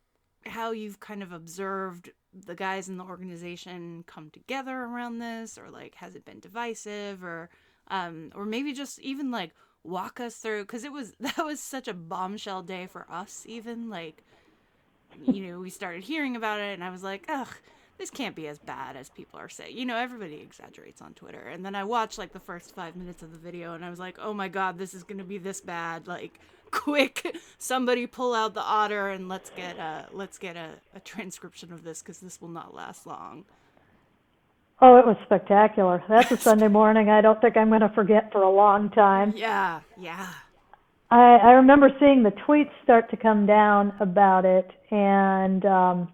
how 0.46 0.72
you've 0.72 1.00
kind 1.00 1.22
of 1.22 1.32
observed 1.32 2.10
the 2.46 2.54
guys 2.54 2.88
in 2.88 2.96
the 2.96 3.04
organization 3.04 4.04
come 4.06 4.30
together 4.30 4.76
around 4.76 5.18
this, 5.18 5.58
or 5.58 5.70
like, 5.70 5.94
has 5.96 6.14
it 6.14 6.24
been 6.24 6.40
divisive, 6.40 7.24
or, 7.24 7.48
um, 7.88 8.30
or 8.34 8.44
maybe 8.44 8.72
just 8.72 8.98
even 9.00 9.30
like 9.30 9.52
walk 9.82 10.20
us 10.20 10.36
through, 10.36 10.62
because 10.62 10.84
it 10.84 10.92
was 10.92 11.14
that 11.20 11.44
was 11.44 11.60
such 11.60 11.88
a 11.88 11.94
bombshell 11.94 12.62
day 12.62 12.86
for 12.86 13.06
us, 13.10 13.44
even 13.48 13.88
like, 13.90 14.24
you 15.26 15.46
know, 15.46 15.60
we 15.60 15.70
started 15.70 16.04
hearing 16.04 16.36
about 16.36 16.60
it, 16.60 16.74
and 16.74 16.84
I 16.84 16.90
was 16.90 17.02
like, 17.02 17.24
ugh 17.28 17.48
this 17.98 18.10
can't 18.10 18.34
be 18.34 18.48
as 18.48 18.58
bad 18.58 18.96
as 18.96 19.08
people 19.10 19.38
are 19.38 19.48
saying. 19.48 19.76
You 19.76 19.84
know, 19.84 19.96
everybody 19.96 20.36
exaggerates 20.36 21.00
on 21.00 21.14
Twitter. 21.14 21.40
And 21.40 21.64
then 21.64 21.74
I 21.74 21.84
watched 21.84 22.18
like 22.18 22.32
the 22.32 22.40
first 22.40 22.74
five 22.74 22.96
minutes 22.96 23.22
of 23.22 23.32
the 23.32 23.38
video 23.38 23.74
and 23.74 23.84
I 23.84 23.90
was 23.90 23.98
like, 23.98 24.18
oh 24.20 24.34
my 24.34 24.48
god, 24.48 24.78
this 24.78 24.94
is 24.94 25.04
going 25.04 25.18
to 25.18 25.24
be 25.24 25.38
this 25.38 25.60
bad. 25.60 26.08
Like, 26.08 26.40
quick, 26.70 27.36
somebody 27.58 28.06
pull 28.06 28.34
out 28.34 28.54
the 28.54 28.62
otter 28.62 29.08
and 29.08 29.28
let's 29.28 29.50
get 29.50 29.78
a, 29.78 30.08
let's 30.12 30.38
get 30.38 30.56
a, 30.56 30.70
a 30.94 31.00
transcription 31.00 31.72
of 31.72 31.84
this 31.84 32.02
because 32.02 32.18
this 32.18 32.40
will 32.40 32.48
not 32.48 32.74
last 32.74 33.06
long. 33.06 33.44
Oh, 34.80 34.96
it 34.96 35.06
was 35.06 35.16
spectacular. 35.24 36.02
That's 36.08 36.32
a 36.32 36.36
Sunday 36.36 36.68
morning 36.80 37.08
I 37.08 37.20
don't 37.20 37.40
think 37.40 37.56
I'm 37.56 37.68
going 37.68 37.80
to 37.80 37.88
forget 37.90 38.32
for 38.32 38.42
a 38.42 38.50
long 38.50 38.90
time. 38.90 39.32
Yeah, 39.36 39.80
yeah. 39.96 40.28
I, 41.10 41.36
I 41.36 41.50
remember 41.52 41.90
seeing 42.00 42.24
the 42.24 42.32
tweets 42.32 42.72
start 42.82 43.08
to 43.10 43.16
come 43.16 43.46
down 43.46 43.92
about 44.00 44.44
it, 44.44 44.68
and 44.90 45.64
um, 45.64 46.12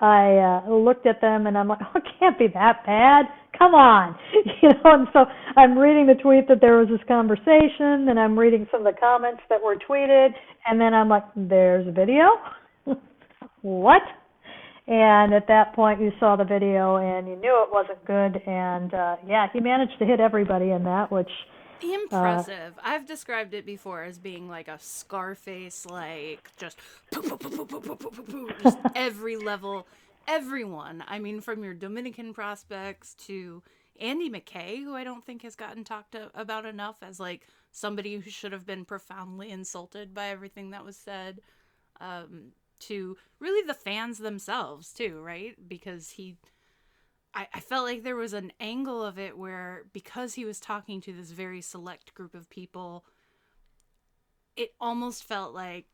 I 0.00 0.62
uh, 0.66 0.70
looked 0.70 1.06
at 1.06 1.20
them 1.20 1.46
and 1.46 1.58
I'm 1.58 1.68
like, 1.68 1.80
oh, 1.82 1.98
it 1.98 2.04
can't 2.18 2.38
be 2.38 2.46
that 2.54 2.84
bad. 2.86 3.26
Come 3.58 3.74
on, 3.74 4.16
you 4.62 4.68
know. 4.68 4.80
And 4.84 5.08
so 5.12 5.24
I'm 5.56 5.76
reading 5.76 6.06
the 6.06 6.20
tweet 6.22 6.46
that 6.48 6.60
there 6.60 6.78
was 6.78 6.88
this 6.88 7.00
conversation, 7.08 8.08
and 8.08 8.18
I'm 8.18 8.38
reading 8.38 8.68
some 8.70 8.86
of 8.86 8.94
the 8.94 9.00
comments 9.00 9.42
that 9.48 9.60
were 9.60 9.76
tweeted, 9.76 10.28
and 10.66 10.80
then 10.80 10.94
I'm 10.94 11.08
like, 11.08 11.24
there's 11.34 11.88
a 11.88 11.92
video. 11.92 12.26
what? 13.62 14.02
And 14.86 15.34
at 15.34 15.46
that 15.48 15.74
point, 15.74 16.00
you 16.00 16.12
saw 16.18 16.36
the 16.36 16.44
video 16.44 16.96
and 16.96 17.28
you 17.28 17.36
knew 17.36 17.62
it 17.62 17.68
wasn't 17.70 18.02
good. 18.06 18.40
And 18.46 18.94
uh, 18.94 19.16
yeah, 19.26 19.46
he 19.52 19.60
managed 19.60 19.98
to 19.98 20.06
hit 20.06 20.18
everybody 20.18 20.70
in 20.70 20.82
that, 20.84 21.12
which 21.12 21.28
Impressive. 21.82 22.74
I've 22.82 23.06
described 23.06 23.54
it 23.54 23.64
before 23.66 24.02
as 24.02 24.18
being 24.18 24.48
like 24.48 24.68
a 24.68 24.78
Scarface, 24.78 25.86
like 25.86 26.50
just 26.56 26.78
poo, 27.10 27.22
poo, 27.22 27.36
poo, 27.36 27.50
poo, 27.50 27.66
poo, 27.66 27.80
poo, 27.80 27.96
poo, 27.96 28.10
poo, 28.10 28.22
poo, 28.22 28.50
just 28.62 28.78
every 28.94 29.36
level, 29.36 29.86
everyone. 30.26 31.04
I 31.06 31.18
mean, 31.18 31.40
from 31.40 31.62
your 31.62 31.74
Dominican 31.74 32.34
prospects 32.34 33.14
to 33.26 33.62
Andy 34.00 34.30
McKay, 34.30 34.82
who 34.82 34.94
I 34.94 35.04
don't 35.04 35.24
think 35.24 35.42
has 35.42 35.56
gotten 35.56 35.84
talked 35.84 36.16
about 36.34 36.66
enough 36.66 36.96
as 37.02 37.20
like 37.20 37.46
somebody 37.70 38.16
who 38.16 38.30
should 38.30 38.52
have 38.52 38.66
been 38.66 38.84
profoundly 38.84 39.50
insulted 39.50 40.14
by 40.14 40.28
everything 40.28 40.70
that 40.70 40.84
was 40.84 40.96
said, 40.96 41.40
um, 42.00 42.52
to 42.80 43.16
really 43.40 43.66
the 43.66 43.74
fans 43.74 44.18
themselves 44.18 44.92
too, 44.92 45.20
right? 45.20 45.56
Because 45.68 46.10
he 46.10 46.36
I, 47.34 47.46
I 47.54 47.60
felt 47.60 47.84
like 47.84 48.02
there 48.02 48.16
was 48.16 48.32
an 48.32 48.52
angle 48.60 49.02
of 49.02 49.18
it 49.18 49.36
where 49.36 49.84
because 49.92 50.34
he 50.34 50.44
was 50.44 50.60
talking 50.60 51.00
to 51.02 51.12
this 51.12 51.30
very 51.30 51.60
select 51.60 52.14
group 52.14 52.34
of 52.34 52.48
people, 52.50 53.04
it 54.56 54.74
almost 54.80 55.24
felt 55.24 55.54
like 55.54 55.86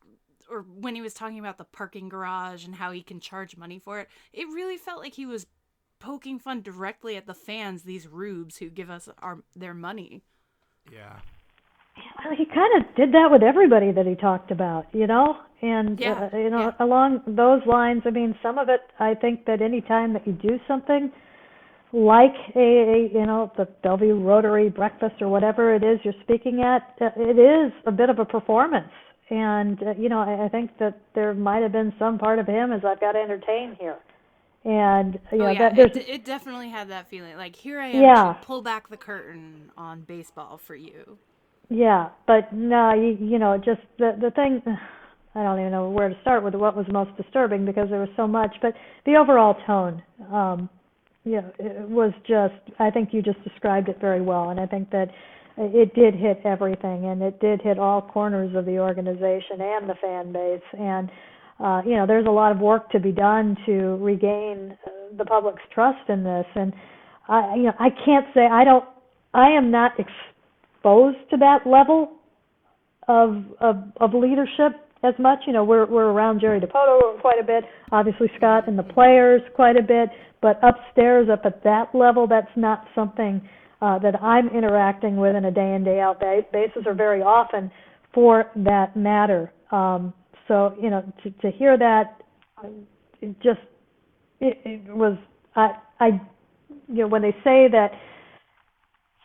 or 0.49 0.61
when 0.61 0.95
he 0.95 1.01
was 1.01 1.13
talking 1.13 1.39
about 1.39 1.57
the 1.57 1.63
parking 1.63 2.07
garage 2.07 2.65
and 2.65 2.75
how 2.75 2.91
he 2.91 3.01
can 3.01 3.19
charge 3.19 3.57
money 3.57 3.79
for 3.79 3.99
it, 3.99 4.07
it 4.31 4.45
really 4.53 4.77
felt 4.77 5.01
like 5.01 5.15
he 5.15 5.25
was 5.25 5.47
poking 5.99 6.37
fun 6.37 6.61
directly 6.61 7.15
at 7.15 7.25
the 7.25 7.33
fans, 7.33 7.83
these 7.83 8.07
rubes 8.07 8.57
who 8.57 8.69
give 8.69 8.89
us 8.89 9.09
our 9.19 9.39
their 9.55 9.73
money. 9.73 10.23
Yeah. 10.91 11.19
Well, 12.23 12.35
he 12.35 12.45
kind 12.45 12.81
of 12.83 12.95
did 12.95 13.13
that 13.13 13.29
with 13.31 13.41
everybody 13.41 13.91
that 13.91 14.05
he 14.05 14.15
talked 14.15 14.51
about, 14.51 14.85
you 14.93 15.07
know, 15.07 15.37
and 15.61 15.99
Yeah, 15.99 16.29
uh, 16.31 16.37
you 16.37 16.49
know, 16.49 16.73
yeah. 16.79 16.85
along 16.85 17.21
those 17.25 17.65
lines. 17.65 18.03
I 18.05 18.09
mean, 18.09 18.37
some 18.43 18.57
of 18.57 18.69
it. 18.69 18.81
I 18.99 19.15
think 19.15 19.45
that 19.45 19.61
any 19.61 19.81
time 19.81 20.13
that 20.13 20.27
you 20.27 20.33
do 20.33 20.59
something 20.67 21.11
like 21.93 22.33
a, 22.55 22.59
a 22.59 23.09
you 23.13 23.25
know 23.25 23.51
the 23.57 23.65
Bellevue 23.83 24.19
Rotary 24.19 24.69
breakfast 24.69 25.15
or 25.21 25.29
whatever 25.29 25.73
it 25.75 25.83
is 25.83 25.99
you're 26.03 26.13
speaking 26.23 26.61
at, 26.61 26.95
uh, 27.01 27.09
it 27.15 27.39
is 27.39 27.71
a 27.85 27.91
bit 27.91 28.09
of 28.09 28.19
a 28.19 28.25
performance. 28.25 28.91
And 29.29 29.81
uh, 29.81 29.93
you 29.97 30.09
know, 30.09 30.19
I, 30.19 30.45
I 30.45 30.49
think 30.49 30.77
that 30.79 30.99
there 31.15 31.33
might 31.33 31.63
have 31.63 31.71
been 31.71 31.93
some 31.97 32.17
part 32.17 32.39
of 32.39 32.47
him 32.47 32.71
as 32.71 32.81
I've 32.85 32.99
got 32.99 33.13
to 33.13 33.19
entertain 33.19 33.75
here, 33.79 33.97
and 34.65 35.17
you 35.31 35.39
know 35.39 35.45
oh 35.45 35.51
yeah, 35.51 35.69
that 35.69 35.79
it, 35.79 35.97
it 36.09 36.25
definitely 36.25 36.69
had 36.69 36.89
that 36.89 37.09
feeling. 37.09 37.35
Like 37.37 37.55
here 37.55 37.79
I 37.79 37.87
am 37.87 38.03
Yeah. 38.03 38.33
to 38.33 38.45
pull 38.45 38.61
back 38.61 38.89
the 38.89 38.97
curtain 38.97 39.71
on 39.77 40.01
baseball 40.01 40.57
for 40.57 40.75
you. 40.75 41.17
Yeah, 41.69 42.09
but 42.27 42.53
no, 42.53 42.93
you, 42.93 43.17
you 43.19 43.39
know, 43.39 43.57
just 43.57 43.81
the 43.97 44.15
the 44.19 44.31
thing. 44.31 44.61
I 45.37 45.43
don't 45.43 45.59
even 45.59 45.71
know 45.71 45.89
where 45.89 46.07
to 46.07 46.15
start 46.21 46.43
with 46.43 46.55
what 46.55 46.77
was 46.77 46.85
most 46.89 47.15
disturbing 47.17 47.65
because 47.65 47.89
there 47.89 47.99
was 47.99 48.09
so 48.15 48.25
much. 48.25 48.55
But 48.61 48.73
the 49.05 49.17
overall 49.17 49.55
tone, 49.67 50.01
um, 50.31 50.69
know, 51.25 51.51
it 51.59 51.89
was 51.89 52.13
just. 52.27 52.53
I 52.79 52.91
think 52.91 53.09
you 53.11 53.21
just 53.21 53.43
described 53.43 53.89
it 53.89 53.99
very 53.99 54.21
well, 54.21 54.49
and 54.49 54.59
I 54.59 54.65
think 54.65 54.91
that 54.91 55.09
it 55.57 55.93
did 55.95 56.13
hit 56.13 56.41
everything, 56.45 57.05
and 57.05 57.21
it 57.21 57.39
did 57.39 57.61
hit 57.61 57.79
all 57.79 58.01
corners 58.01 58.55
of 58.55 58.65
the 58.65 58.77
organization 58.77 59.59
and 59.59 59.89
the 59.89 59.95
fan 60.01 60.31
base. 60.31 60.61
And 60.79 61.09
uh, 61.59 61.81
you 61.85 61.95
know, 61.95 62.05
there's 62.05 62.27
a 62.27 62.31
lot 62.31 62.51
of 62.51 62.59
work 62.59 62.91
to 62.91 62.99
be 62.99 63.11
done 63.11 63.57
to 63.65 63.97
regain 63.97 64.77
uh, 64.85 64.89
the 65.17 65.25
public's 65.25 65.63
trust 65.73 66.09
in 66.09 66.23
this. 66.23 66.45
And 66.55 66.73
I, 67.27 67.55
you 67.55 67.63
know, 67.63 67.73
I 67.79 67.89
can't 67.89 68.25
say 68.33 68.45
I 68.45 68.63
don't. 68.63 68.85
I 69.33 69.49
am 69.49 69.71
not 69.71 69.93
exposed 69.99 71.17
to 71.31 71.37
that 71.37 71.65
level 71.65 72.11
of 73.07 73.43
of 73.61 73.77
of 73.99 74.13
leadership 74.13 74.84
as 75.05 75.13
much. 75.19 75.39
You 75.47 75.53
know, 75.53 75.63
we're 75.63 75.85
we're 75.85 76.11
around 76.11 76.41
Jerry 76.41 76.59
Dipoto 76.59 77.19
quite 77.21 77.39
a 77.39 77.43
bit, 77.43 77.63
obviously 77.91 78.29
Scott 78.37 78.67
and 78.67 78.77
the 78.77 78.83
players 78.83 79.41
quite 79.55 79.77
a 79.77 79.81
bit, 79.81 80.09
but 80.41 80.59
upstairs 80.63 81.27
up 81.31 81.41
at 81.45 81.63
that 81.63 81.93
level, 81.93 82.27
that's 82.27 82.55
not 82.55 82.85
something 82.93 83.41
uh, 83.81 83.99
that 83.99 84.21
I'm 84.21 84.47
interacting 84.49 85.17
with 85.17 85.35
in 85.35 85.45
a 85.45 85.51
day 85.51 85.75
in 85.75 85.83
day 85.83 85.99
out 85.99 86.19
ba- 86.19 86.45
basis, 86.51 86.83
or 86.85 86.93
very 86.93 87.21
often, 87.21 87.71
for 88.13 88.51
that 88.55 88.95
matter. 88.95 89.51
Um, 89.71 90.13
so 90.47 90.75
you 90.81 90.89
know, 90.89 91.03
to 91.23 91.31
to 91.31 91.51
hear 91.51 91.77
that, 91.77 92.21
it 93.21 93.35
just 93.41 93.59
it, 94.39 94.57
it 94.65 94.95
was 94.95 95.17
I 95.55 95.73
I 95.99 96.07
you 96.87 97.03
know 97.03 97.07
when 97.07 97.21
they 97.21 97.33
say 97.43 97.67
that 97.71 97.91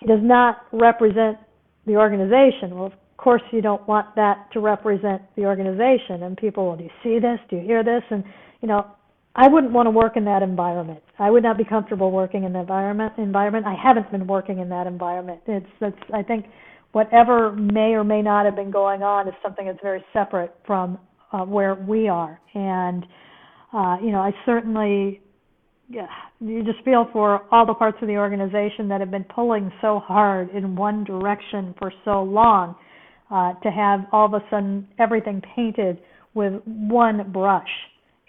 he 0.01 0.07
does 0.07 0.21
not 0.23 0.62
represent 0.73 1.38
the 1.87 1.97
organization. 1.97 2.79
Well, 2.79 2.93
course, 3.21 3.43
you 3.53 3.61
don't 3.61 3.87
want 3.87 4.15
that 4.17 4.49
to 4.53 4.61
represent 4.61 5.23
the 5.37 5.45
organization. 5.45 6.23
And 6.23 6.37
people, 6.37 6.67
well, 6.67 6.77
do 6.77 6.85
you 6.85 6.91
see 7.03 7.19
this? 7.19 7.39
Do 7.49 7.57
you 7.57 7.63
hear 7.63 7.85
this? 7.85 8.03
And 8.11 8.25
you 8.61 8.69
know, 8.69 8.87
I 9.37 9.49
wouldn't 9.49 9.73
want 9.73 9.87
to 9.87 9.91
work 9.91 10.17
in 10.17 10.25
that 10.25 10.43
environment. 10.43 11.03
I 11.19 11.31
would 11.31 11.43
not 11.43 11.57
be 11.57 11.65
comfortable 11.65 12.11
working 12.11 12.45
in 12.45 12.53
the 12.53 12.61
environment. 12.61 13.15
Environment. 13.19 13.67
I 13.67 13.75
haven't 13.81 14.11
been 14.11 14.27
working 14.27 14.59
in 14.59 14.69
that 14.71 14.87
environment. 14.87 15.41
It's 15.47 15.67
that's. 15.81 15.97
I 16.13 16.23
think 16.23 16.47
whatever 16.93 17.53
may 17.53 17.93
or 17.93 18.05
may 18.05 18.23
not 18.23 18.45
have 18.45 18.57
been 18.57 18.71
going 18.71 19.03
on 19.03 19.29
is 19.29 19.35
something 19.43 19.67
that's 19.67 19.79
very 19.83 20.05
separate 20.13 20.55
from 20.67 20.99
uh, 21.33 21.45
where 21.45 21.75
we 21.75 22.09
are. 22.09 22.41
And 22.55 23.07
uh, 23.73 23.97
you 24.03 24.11
know, 24.11 24.21
I 24.21 24.33
certainly 24.45 25.21
yeah, 25.89 26.07
you 26.41 26.63
just 26.63 26.85
feel 26.85 27.09
for 27.13 27.43
all 27.53 27.67
the 27.67 27.75
parts 27.75 27.99
of 28.01 28.07
the 28.07 28.17
organization 28.17 28.89
that 28.89 29.01
have 29.01 29.11
been 29.11 29.25
pulling 29.25 29.73
so 29.81 29.99
hard 29.99 30.51
in 30.51 30.77
one 30.77 31.03
direction 31.03 31.75
for 31.79 31.93
so 32.05 32.23
long 32.23 32.77
uh, 33.31 33.55
to 33.55 33.71
have 33.71 34.07
all 34.12 34.27
of 34.27 34.35
a 34.35 34.45
sudden 34.51 34.88
everything 34.99 35.43
painted 35.55 35.99
with 36.35 36.62
one 36.64 37.31
brush. 37.33 37.71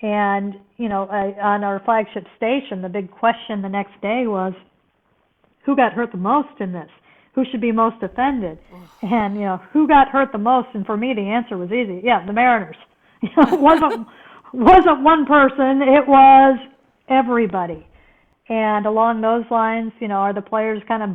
And, 0.02 0.56
you 0.78 0.90
know, 0.90 1.06
I, 1.06 1.40
on 1.42 1.64
our 1.64 1.80
flagship 1.86 2.26
station, 2.38 2.82
the 2.82 2.90
big 2.90 3.12
question 3.12 3.62
the 3.62 3.70
next 3.70 4.00
day 4.02 4.26
was 4.26 4.54
who 5.66 5.76
got 5.76 5.94
hurt 5.94 6.12
the 6.12 6.18
most 6.18 6.60
in 6.60 6.74
this? 6.74 6.90
who 7.34 7.44
should 7.50 7.62
be 7.62 7.72
most 7.72 8.02
offended. 8.04 8.58
And 9.02 9.36
you 9.36 9.42
know, 9.42 9.62
who 9.72 9.88
got 9.88 10.10
hurt 10.10 10.32
the 10.32 10.38
most? 10.38 10.70
And 10.74 10.86
for 10.86 10.98
me, 10.98 11.14
the 11.14 11.22
answer 11.22 11.58
was 11.58 11.72
easy. 11.72 12.02
Yeah, 12.04 12.26
the 12.26 12.34
Mariners. 12.34 12.78
You 13.24 13.30
know, 13.38 13.54
it 13.54 13.62
wasn't 13.62 14.08
wasn't 14.52 15.04
one 15.04 15.28
person. 15.28 15.84
It 15.84 16.08
was 16.08 16.58
everybody. 17.08 17.86
And 18.50 18.88
along 18.88 19.22
those 19.22 19.46
lines, 19.52 19.92
you 20.00 20.08
know, 20.08 20.16
are 20.16 20.34
the 20.34 20.42
players 20.42 20.82
kind 20.88 21.04
of 21.04 21.10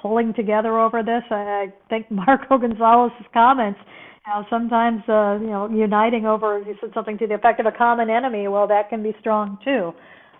pulling 0.00 0.34
together 0.34 0.78
over 0.78 1.02
this? 1.02 1.22
I, 1.30 1.34
I 1.34 1.66
think 1.88 2.10
Marco 2.10 2.58
Gonzalez' 2.58 3.12
comments, 3.32 3.80
you 4.26 4.32
know, 4.32 4.44
sometimes, 4.50 5.02
uh, 5.08 5.38
you 5.40 5.48
know, 5.48 5.68
uniting 5.70 6.26
over, 6.26 6.62
he 6.64 6.72
said 6.80 6.90
something 6.94 7.18
to 7.18 7.26
the 7.26 7.34
effect 7.34 7.60
of 7.60 7.66
a 7.66 7.72
common 7.72 8.10
enemy. 8.10 8.48
Well, 8.48 8.66
that 8.68 8.88
can 8.88 9.02
be 9.02 9.14
strong 9.20 9.58
too. 9.64 9.92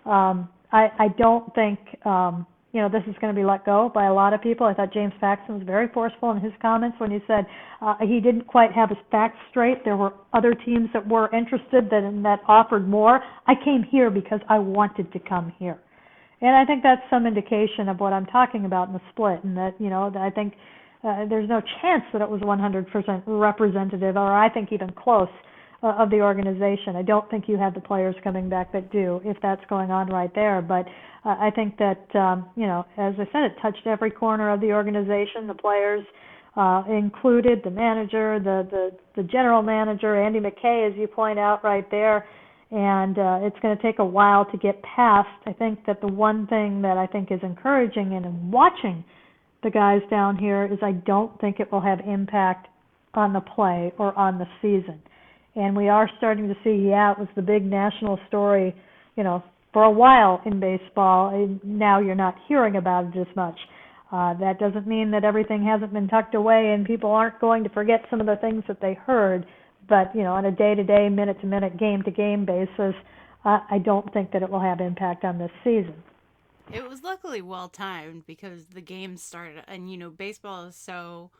Um, 0.09 0.49
I, 0.71 0.87
I 0.99 1.07
don't 1.17 1.53
think, 1.55 1.79
um, 2.05 2.45
you 2.73 2.81
know, 2.81 2.89
this 2.89 3.03
is 3.07 3.15
going 3.21 3.33
to 3.33 3.39
be 3.39 3.45
let 3.45 3.65
go 3.65 3.89
by 3.93 4.05
a 4.05 4.13
lot 4.13 4.33
of 4.33 4.41
people. 4.41 4.67
I 4.67 4.73
thought 4.73 4.93
James 4.93 5.13
Paxton 5.21 5.55
was 5.55 5.65
very 5.65 5.87
forceful 5.93 6.31
in 6.31 6.41
his 6.41 6.51
comments 6.61 6.99
when 6.99 7.11
he 7.11 7.19
said 7.25 7.45
uh, 7.81 7.95
he 8.01 8.19
didn't 8.19 8.45
quite 8.45 8.71
have 8.73 8.89
his 8.89 8.97
facts 9.09 9.37
straight. 9.49 9.85
There 9.85 9.95
were 9.95 10.13
other 10.33 10.53
teams 10.53 10.89
that 10.93 11.07
were 11.07 11.33
interested 11.33 11.89
that 11.89 12.19
that 12.23 12.39
offered 12.47 12.87
more. 12.87 13.21
I 13.47 13.53
came 13.63 13.83
here 13.89 14.09
because 14.09 14.41
I 14.49 14.59
wanted 14.59 15.11
to 15.13 15.19
come 15.19 15.53
here. 15.57 15.79
And 16.41 16.55
I 16.55 16.65
think 16.65 16.83
that's 16.83 17.01
some 17.09 17.25
indication 17.25 17.89
of 17.89 17.99
what 17.99 18.13
I'm 18.13 18.27
talking 18.27 18.65
about 18.65 18.87
in 18.87 18.93
the 18.93 19.01
split, 19.11 19.43
and 19.43 19.57
that 19.57 19.73
you 19.79 19.89
know, 19.89 20.13
I 20.15 20.29
think 20.29 20.53
uh, 21.03 21.25
there's 21.27 21.49
no 21.49 21.61
chance 21.81 22.03
that 22.13 22.21
it 22.21 22.29
was 22.29 22.41
100% 22.41 23.23
representative, 23.25 24.15
or 24.15 24.33
I 24.33 24.49
think 24.49 24.71
even 24.71 24.91
close, 24.91 25.29
uh, 25.83 25.93
of 25.99 26.09
the 26.09 26.21
organization. 26.21 26.95
I 26.95 27.03
don't 27.03 27.29
think 27.29 27.45
you 27.47 27.57
have 27.57 27.73
the 27.73 27.79
players 27.79 28.15
coming 28.23 28.49
back 28.49 28.71
that 28.73 28.91
do, 28.91 29.21
if 29.23 29.37
that's 29.41 29.61
going 29.69 29.91
on 29.91 30.07
right 30.07 30.33
there. 30.33 30.61
But 30.61 30.87
uh, 31.23 31.35
I 31.39 31.51
think 31.53 31.77
that 31.77 32.15
um, 32.15 32.49
you 32.55 32.65
know, 32.65 32.85
as 32.97 33.13
I 33.19 33.27
said, 33.31 33.43
it 33.43 33.53
touched 33.61 33.85
every 33.85 34.11
corner 34.11 34.51
of 34.51 34.61
the 34.61 34.71
organization. 34.71 35.47
The 35.47 35.55
players. 35.55 36.05
Uh, 36.55 36.83
included 36.89 37.61
the 37.63 37.69
manager, 37.69 38.39
the, 38.39 38.67
the 38.71 38.89
the 39.15 39.21
general 39.27 39.61
manager, 39.61 40.19
Andy 40.19 40.39
McKay, 40.39 40.89
as 40.89 40.97
you 40.97 41.05
point 41.05 41.37
out 41.37 41.63
right 41.63 41.85
there, 41.91 42.25
and 42.71 43.17
uh, 43.17 43.39
it's 43.41 43.57
going 43.61 43.75
to 43.75 43.81
take 43.81 43.99
a 43.99 44.05
while 44.05 44.45
to 44.45 44.57
get 44.57 44.81
past. 44.83 45.29
I 45.45 45.53
think 45.53 45.85
that 45.85 46.01
the 46.01 46.07
one 46.07 46.47
thing 46.47 46.81
that 46.81 46.97
I 46.97 47.07
think 47.07 47.31
is 47.31 47.39
encouraging 47.41 48.11
in 48.11 48.51
watching 48.51 49.05
the 49.63 49.69
guys 49.69 50.01
down 50.09 50.37
here 50.37 50.65
is 50.65 50.79
I 50.81 50.91
don't 50.91 51.39
think 51.39 51.59
it 51.59 51.71
will 51.71 51.81
have 51.81 51.99
impact 52.01 52.67
on 53.13 53.33
the 53.33 53.41
play 53.41 53.93
or 53.97 54.17
on 54.17 54.37
the 54.37 54.45
season. 54.61 55.01
And 55.55 55.75
we 55.75 55.89
are 55.89 56.09
starting 56.17 56.47
to 56.49 56.55
see, 56.63 56.87
yeah, 56.89 57.13
it 57.13 57.17
was 57.17 57.29
the 57.35 57.41
big 57.41 57.65
national 57.65 58.19
story, 58.27 58.75
you 59.15 59.23
know, 59.23 59.43
for 59.73 59.83
a 59.83 59.91
while 59.91 60.41
in 60.45 60.59
baseball. 60.59 61.29
And 61.29 61.59
now 61.63 61.99
you're 61.99 62.15
not 62.15 62.35
hearing 62.47 62.75
about 62.75 63.15
it 63.15 63.19
as 63.19 63.35
much. 63.35 63.57
Uh, 64.11 64.33
that 64.35 64.59
doesn't 64.59 64.87
mean 64.87 65.11
that 65.11 65.23
everything 65.23 65.65
hasn't 65.65 65.93
been 65.93 66.07
tucked 66.07 66.35
away 66.35 66.73
and 66.73 66.85
people 66.85 67.11
aren't 67.11 67.39
going 67.39 67.63
to 67.63 67.69
forget 67.69 68.05
some 68.09 68.21
of 68.21 68.27
the 68.27 68.37
things 68.37 68.63
that 68.67 68.79
they 68.81 68.93
heard 68.93 69.45
but 69.87 70.15
you 70.15 70.23
know, 70.23 70.33
on 70.33 70.45
a 70.45 70.51
day-to-day, 70.51 71.09
minute-to-minute, 71.09 71.77
game-to-game 71.77 72.45
basis, 72.45 72.95
uh, 73.45 73.59
I 73.69 73.77
don't 73.77 74.11
think 74.13 74.31
that 74.31 74.43
it 74.43 74.49
will 74.49 74.59
have 74.59 74.81
impact 74.81 75.23
on 75.23 75.37
this 75.37 75.51
season. 75.63 75.95
It 76.71 76.87
was 76.87 77.01
luckily 77.01 77.41
well 77.41 77.69
timed 77.69 78.25
because 78.25 78.65
the 78.67 78.81
game 78.81 79.17
started, 79.17 79.63
and 79.67 79.89
you 79.89 79.97
know, 79.97 80.09
baseball 80.09 80.65
is 80.65 80.75
so. 80.75 81.31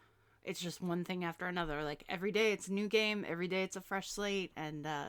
It's 0.43 0.61
just 0.61 0.81
one 0.81 1.03
thing 1.03 1.25
after 1.25 1.45
another. 1.45 1.83
Like 1.83 2.05
every 2.07 2.31
day, 2.31 2.53
it's 2.53 2.69
a 2.69 2.73
new 2.73 2.87
game. 2.87 3.25
Every 3.27 3.49
day, 3.49 3.63
it's 3.63 3.75
a 3.75 3.81
fresh 3.81 4.09
slate, 4.09 4.51
and 4.55 4.87
uh, 4.87 5.07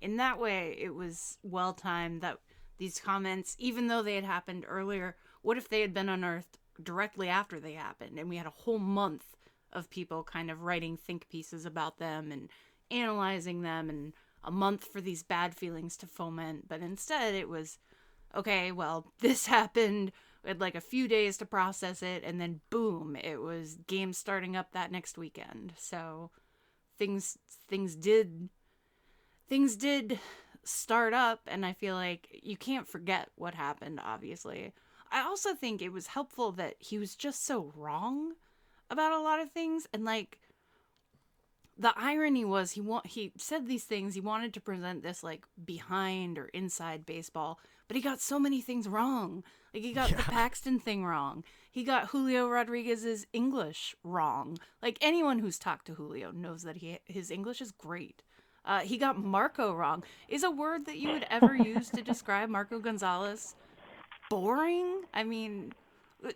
in 0.00 0.16
that 0.16 0.40
way, 0.40 0.76
it 0.80 0.94
was 0.94 1.38
well 1.44 1.72
timed 1.72 2.22
that 2.22 2.38
these 2.78 2.98
comments, 2.98 3.54
even 3.60 3.86
though 3.86 4.02
they 4.02 4.16
had 4.16 4.24
happened 4.24 4.64
earlier, 4.66 5.14
what 5.42 5.56
if 5.56 5.68
they 5.68 5.82
had 5.82 5.94
been 5.94 6.08
unearthed 6.08 6.58
directly 6.82 7.28
after 7.28 7.60
they 7.60 7.74
happened, 7.74 8.18
and 8.18 8.28
we 8.28 8.36
had 8.36 8.46
a 8.46 8.50
whole 8.50 8.80
month 8.80 9.36
of 9.72 9.88
people 9.90 10.24
kind 10.24 10.50
of 10.50 10.62
writing 10.62 10.96
think 10.96 11.28
pieces 11.28 11.64
about 11.64 11.98
them 11.98 12.32
and 12.32 12.48
analyzing 12.92 13.62
them 13.62 13.88
and 13.88 14.12
a 14.44 14.50
month 14.50 14.84
for 14.84 15.00
these 15.00 15.22
bad 15.22 15.54
feelings 15.54 15.96
to 15.98 16.06
foment. 16.06 16.68
But 16.68 16.80
instead, 16.80 17.34
it 17.34 17.48
was 17.48 17.78
okay, 18.36 18.72
well, 18.72 19.12
this 19.20 19.46
happened. 19.46 20.12
We 20.44 20.48
had 20.48 20.60
like 20.60 20.74
a 20.74 20.80
few 20.80 21.06
days 21.06 21.36
to 21.38 21.46
process 21.46 22.02
it, 22.02 22.24
and 22.24 22.40
then 22.40 22.60
boom, 22.70 23.16
it 23.16 23.40
was 23.40 23.78
games 23.86 24.18
starting 24.18 24.56
up 24.56 24.72
that 24.72 24.90
next 24.90 25.16
weekend. 25.16 25.74
So 25.78 26.30
things 26.98 27.38
things 27.68 27.94
did 27.94 28.48
things 29.48 29.76
did 29.76 30.18
start 30.64 31.14
up, 31.14 31.40
and 31.46 31.64
I 31.64 31.72
feel 31.72 31.94
like 31.94 32.40
you 32.42 32.56
can't 32.56 32.88
forget 32.88 33.28
what 33.36 33.54
happened. 33.54 34.00
Obviously, 34.04 34.72
I 35.10 35.22
also 35.22 35.54
think 35.54 35.80
it 35.80 35.92
was 35.92 36.08
helpful 36.08 36.52
that 36.52 36.74
he 36.78 36.98
was 36.98 37.14
just 37.14 37.44
so 37.44 37.72
wrong 37.76 38.32
about 38.90 39.12
a 39.12 39.20
lot 39.22 39.40
of 39.40 39.52
things, 39.52 39.86
and 39.92 40.04
like 40.04 40.38
the 41.78 41.92
irony 41.96 42.44
was 42.44 42.72
he 42.72 42.80
want 42.80 43.06
he 43.06 43.32
said 43.36 43.66
these 43.66 43.84
things 43.84 44.14
he 44.14 44.20
wanted 44.20 44.52
to 44.54 44.60
present 44.60 45.02
this 45.02 45.22
like 45.22 45.44
behind 45.64 46.38
or 46.38 46.46
inside 46.46 47.06
baseball 47.06 47.58
but 47.92 47.96
he 47.96 48.02
got 48.02 48.22
so 48.22 48.38
many 48.38 48.62
things 48.62 48.88
wrong. 48.88 49.44
Like 49.74 49.82
he 49.82 49.92
got 49.92 50.10
yeah. 50.10 50.16
the 50.16 50.22
paxton 50.22 50.78
thing 50.78 51.04
wrong. 51.04 51.44
He 51.70 51.84
got 51.84 52.08
julio 52.08 52.48
rodriguez's 52.48 53.26
english 53.34 53.94
wrong. 54.02 54.56
Like 54.82 54.96
anyone 55.02 55.40
who's 55.40 55.58
talked 55.58 55.88
to 55.88 55.94
julio 55.94 56.30
knows 56.30 56.62
that 56.62 56.76
he 56.76 57.00
his 57.04 57.30
english 57.30 57.60
is 57.60 57.70
great. 57.70 58.22
Uh, 58.64 58.80
he 58.80 58.96
got 58.96 59.18
marco 59.18 59.74
wrong. 59.74 60.04
Is 60.26 60.42
a 60.42 60.50
word 60.50 60.86
that 60.86 60.96
you 60.96 61.10
would 61.10 61.26
ever 61.28 61.54
use 61.54 61.90
to 61.90 62.00
describe 62.00 62.48
marco 62.48 62.78
gonzalez? 62.78 63.56
Boring? 64.30 65.02
I 65.12 65.24
mean 65.24 65.74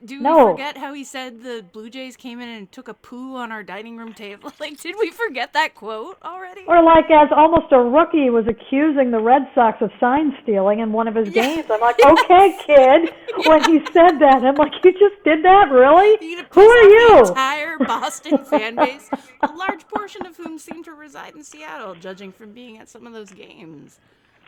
do 0.05 0.21
no. 0.21 0.47
we 0.47 0.53
forget 0.53 0.77
how 0.77 0.93
he 0.95 1.05
said 1.05 1.43
the 1.43 1.65
Blue 1.73 1.89
Jays 1.89 2.17
came 2.17 2.41
in 2.41 2.49
and 2.49 2.71
took 2.73 2.89
a 2.89 2.95
poo 2.95 3.37
on 3.37 3.53
our 3.53 3.63
dining 3.63 3.97
room 3.97 4.13
table? 4.13 4.53
Like, 4.67 4.81
did 4.81 4.97
we 4.99 5.11
forget 5.11 5.53
that 5.53 5.75
quote 5.75 6.17
already? 6.25 6.63
Or 6.67 6.83
like 6.83 7.11
as 7.11 7.29
almost 7.37 7.67
a 7.73 7.79
rookie 7.79 8.31
was 8.31 8.47
accusing 8.49 9.11
the 9.11 9.21
Red 9.21 9.43
Sox 9.55 9.83
of 9.83 9.91
sign 10.01 10.35
stealing 10.43 10.81
in 10.81 10.93
one 10.93 11.07
of 11.07 11.15
his 11.15 11.29
yeah. 11.29 11.43
games. 11.43 11.67
I'm 11.71 11.81
like, 11.89 11.97
okay, 12.03 12.57
kid. 12.67 13.13
yeah. 13.13 13.49
When 13.49 13.63
he 13.65 13.85
said 13.93 14.19
that, 14.19 14.43
I'm 14.43 14.55
like, 14.55 14.73
you 14.83 14.93
just 14.93 15.23
did 15.25 15.45
that, 15.45 15.71
really? 15.71 16.17
Who 16.51 16.61
are 16.63 16.83
you? 16.83 17.09
The 17.25 17.29
entire 17.29 17.79
Boston 17.79 18.39
fan 18.45 18.77
base, 18.77 19.11
a 19.43 19.53
large 19.53 19.87
portion 19.89 20.25
of 20.27 20.37
whom 20.37 20.59
seem 20.59 20.83
to 20.85 20.93
reside 20.93 21.35
in 21.35 21.45
Seattle, 21.45 21.95
judging 21.95 22.33
from 22.33 22.53
being 22.53 22.79
at 22.79 22.89
some 22.89 23.07
of 23.07 23.13
those 23.13 23.31
games. 23.31 24.01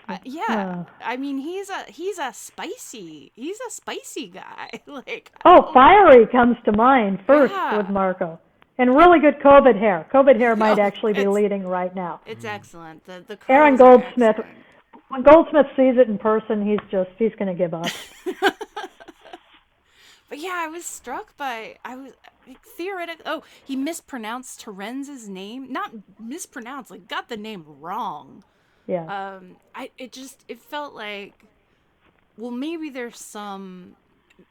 Uh, 0.09 0.17
yeah, 0.25 0.85
I 1.05 1.19
mean 1.19 1.37
he's 1.37 1.69
a 1.69 1.85
he's 1.89 2.19
a 2.19 2.33
spicy 2.33 3.31
he's 3.35 3.59
a 3.61 3.71
spicy 3.71 4.29
guy. 4.29 4.71
like 4.87 5.33
oh, 5.45 5.71
fiery 5.75 6.27
comes 6.27 6.57
to 6.65 6.73
mind 6.73 7.21
first 7.27 7.53
yeah. 7.53 7.77
with 7.77 7.91
Marco, 7.91 8.41
and 8.79 8.97
really 8.97 9.21
good 9.21 9.39
COVID 9.41 9.79
hair. 9.79 10.09
COVID 10.13 10.39
hair 10.39 10.57
might 10.65 10.79
actually 10.79 11.13
be 11.13 11.27
leading 11.27 11.67
right 11.67 11.95
now. 11.95 12.21
It's 12.25 12.47
excellent. 12.47 13.05
The 13.05 13.23
the 13.27 13.39
Aaron 13.49 13.77
Goldsmith. 13.77 14.37
When 15.09 15.23
Goldsmith 15.23 15.67
sees 15.77 15.97
it 15.97 16.09
in 16.09 16.19
person, 16.19 16.67
he's 16.67 16.81
just 16.91 17.11
he's 17.19 17.35
going 17.39 17.49
to 17.49 17.55
give 17.55 17.75
up. 17.75 17.87
but 20.29 20.39
yeah, 20.39 20.55
I 20.57 20.69
was 20.69 20.87
struck 20.87 21.37
by 21.37 21.77
I 21.85 21.97
was 21.97 22.13
theoretic. 22.77 23.21
Oh, 23.27 23.43
he 23.63 23.77
mispronounced 23.77 24.61
Torrens's 24.61 25.29
name. 25.29 25.71
Not 25.71 25.93
mispronounced, 26.19 26.91
like 26.91 27.09
got 27.09 27.29
the 27.29 27.37
name 27.37 27.65
wrong. 27.67 28.45
Yeah. 28.89 29.37
Um, 29.37 29.57
I 29.75 29.91
it 29.99 30.13
just 30.13 30.45
it 30.49 30.61
felt 30.61 30.95
like, 30.95 31.35
well, 32.39 32.53
maybe 32.53 32.91
there's 32.91 33.21
some, 33.21 33.97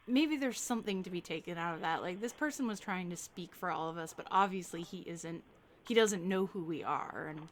maybe 0.07 0.37
there's 0.37 0.61
something 0.61 1.03
to 1.03 1.11
be 1.11 1.21
taken 1.21 1.57
out 1.57 1.75
of 1.75 1.81
that. 1.81 2.03
Like 2.03 2.21
this 2.21 2.33
person 2.33 2.67
was 2.67 2.79
trying 2.79 3.09
to 3.09 3.17
speak 3.17 3.55
for 3.55 3.71
all 3.71 3.89
of 3.89 3.97
us, 3.97 4.13
but 4.15 4.27
obviously 4.31 4.83
he 4.83 4.99
isn't. 5.07 5.43
He 5.87 5.95
doesn't 5.95 6.23
know 6.23 6.47
who 6.47 6.63
we 6.63 6.83
are, 6.83 7.27
and 7.31 7.49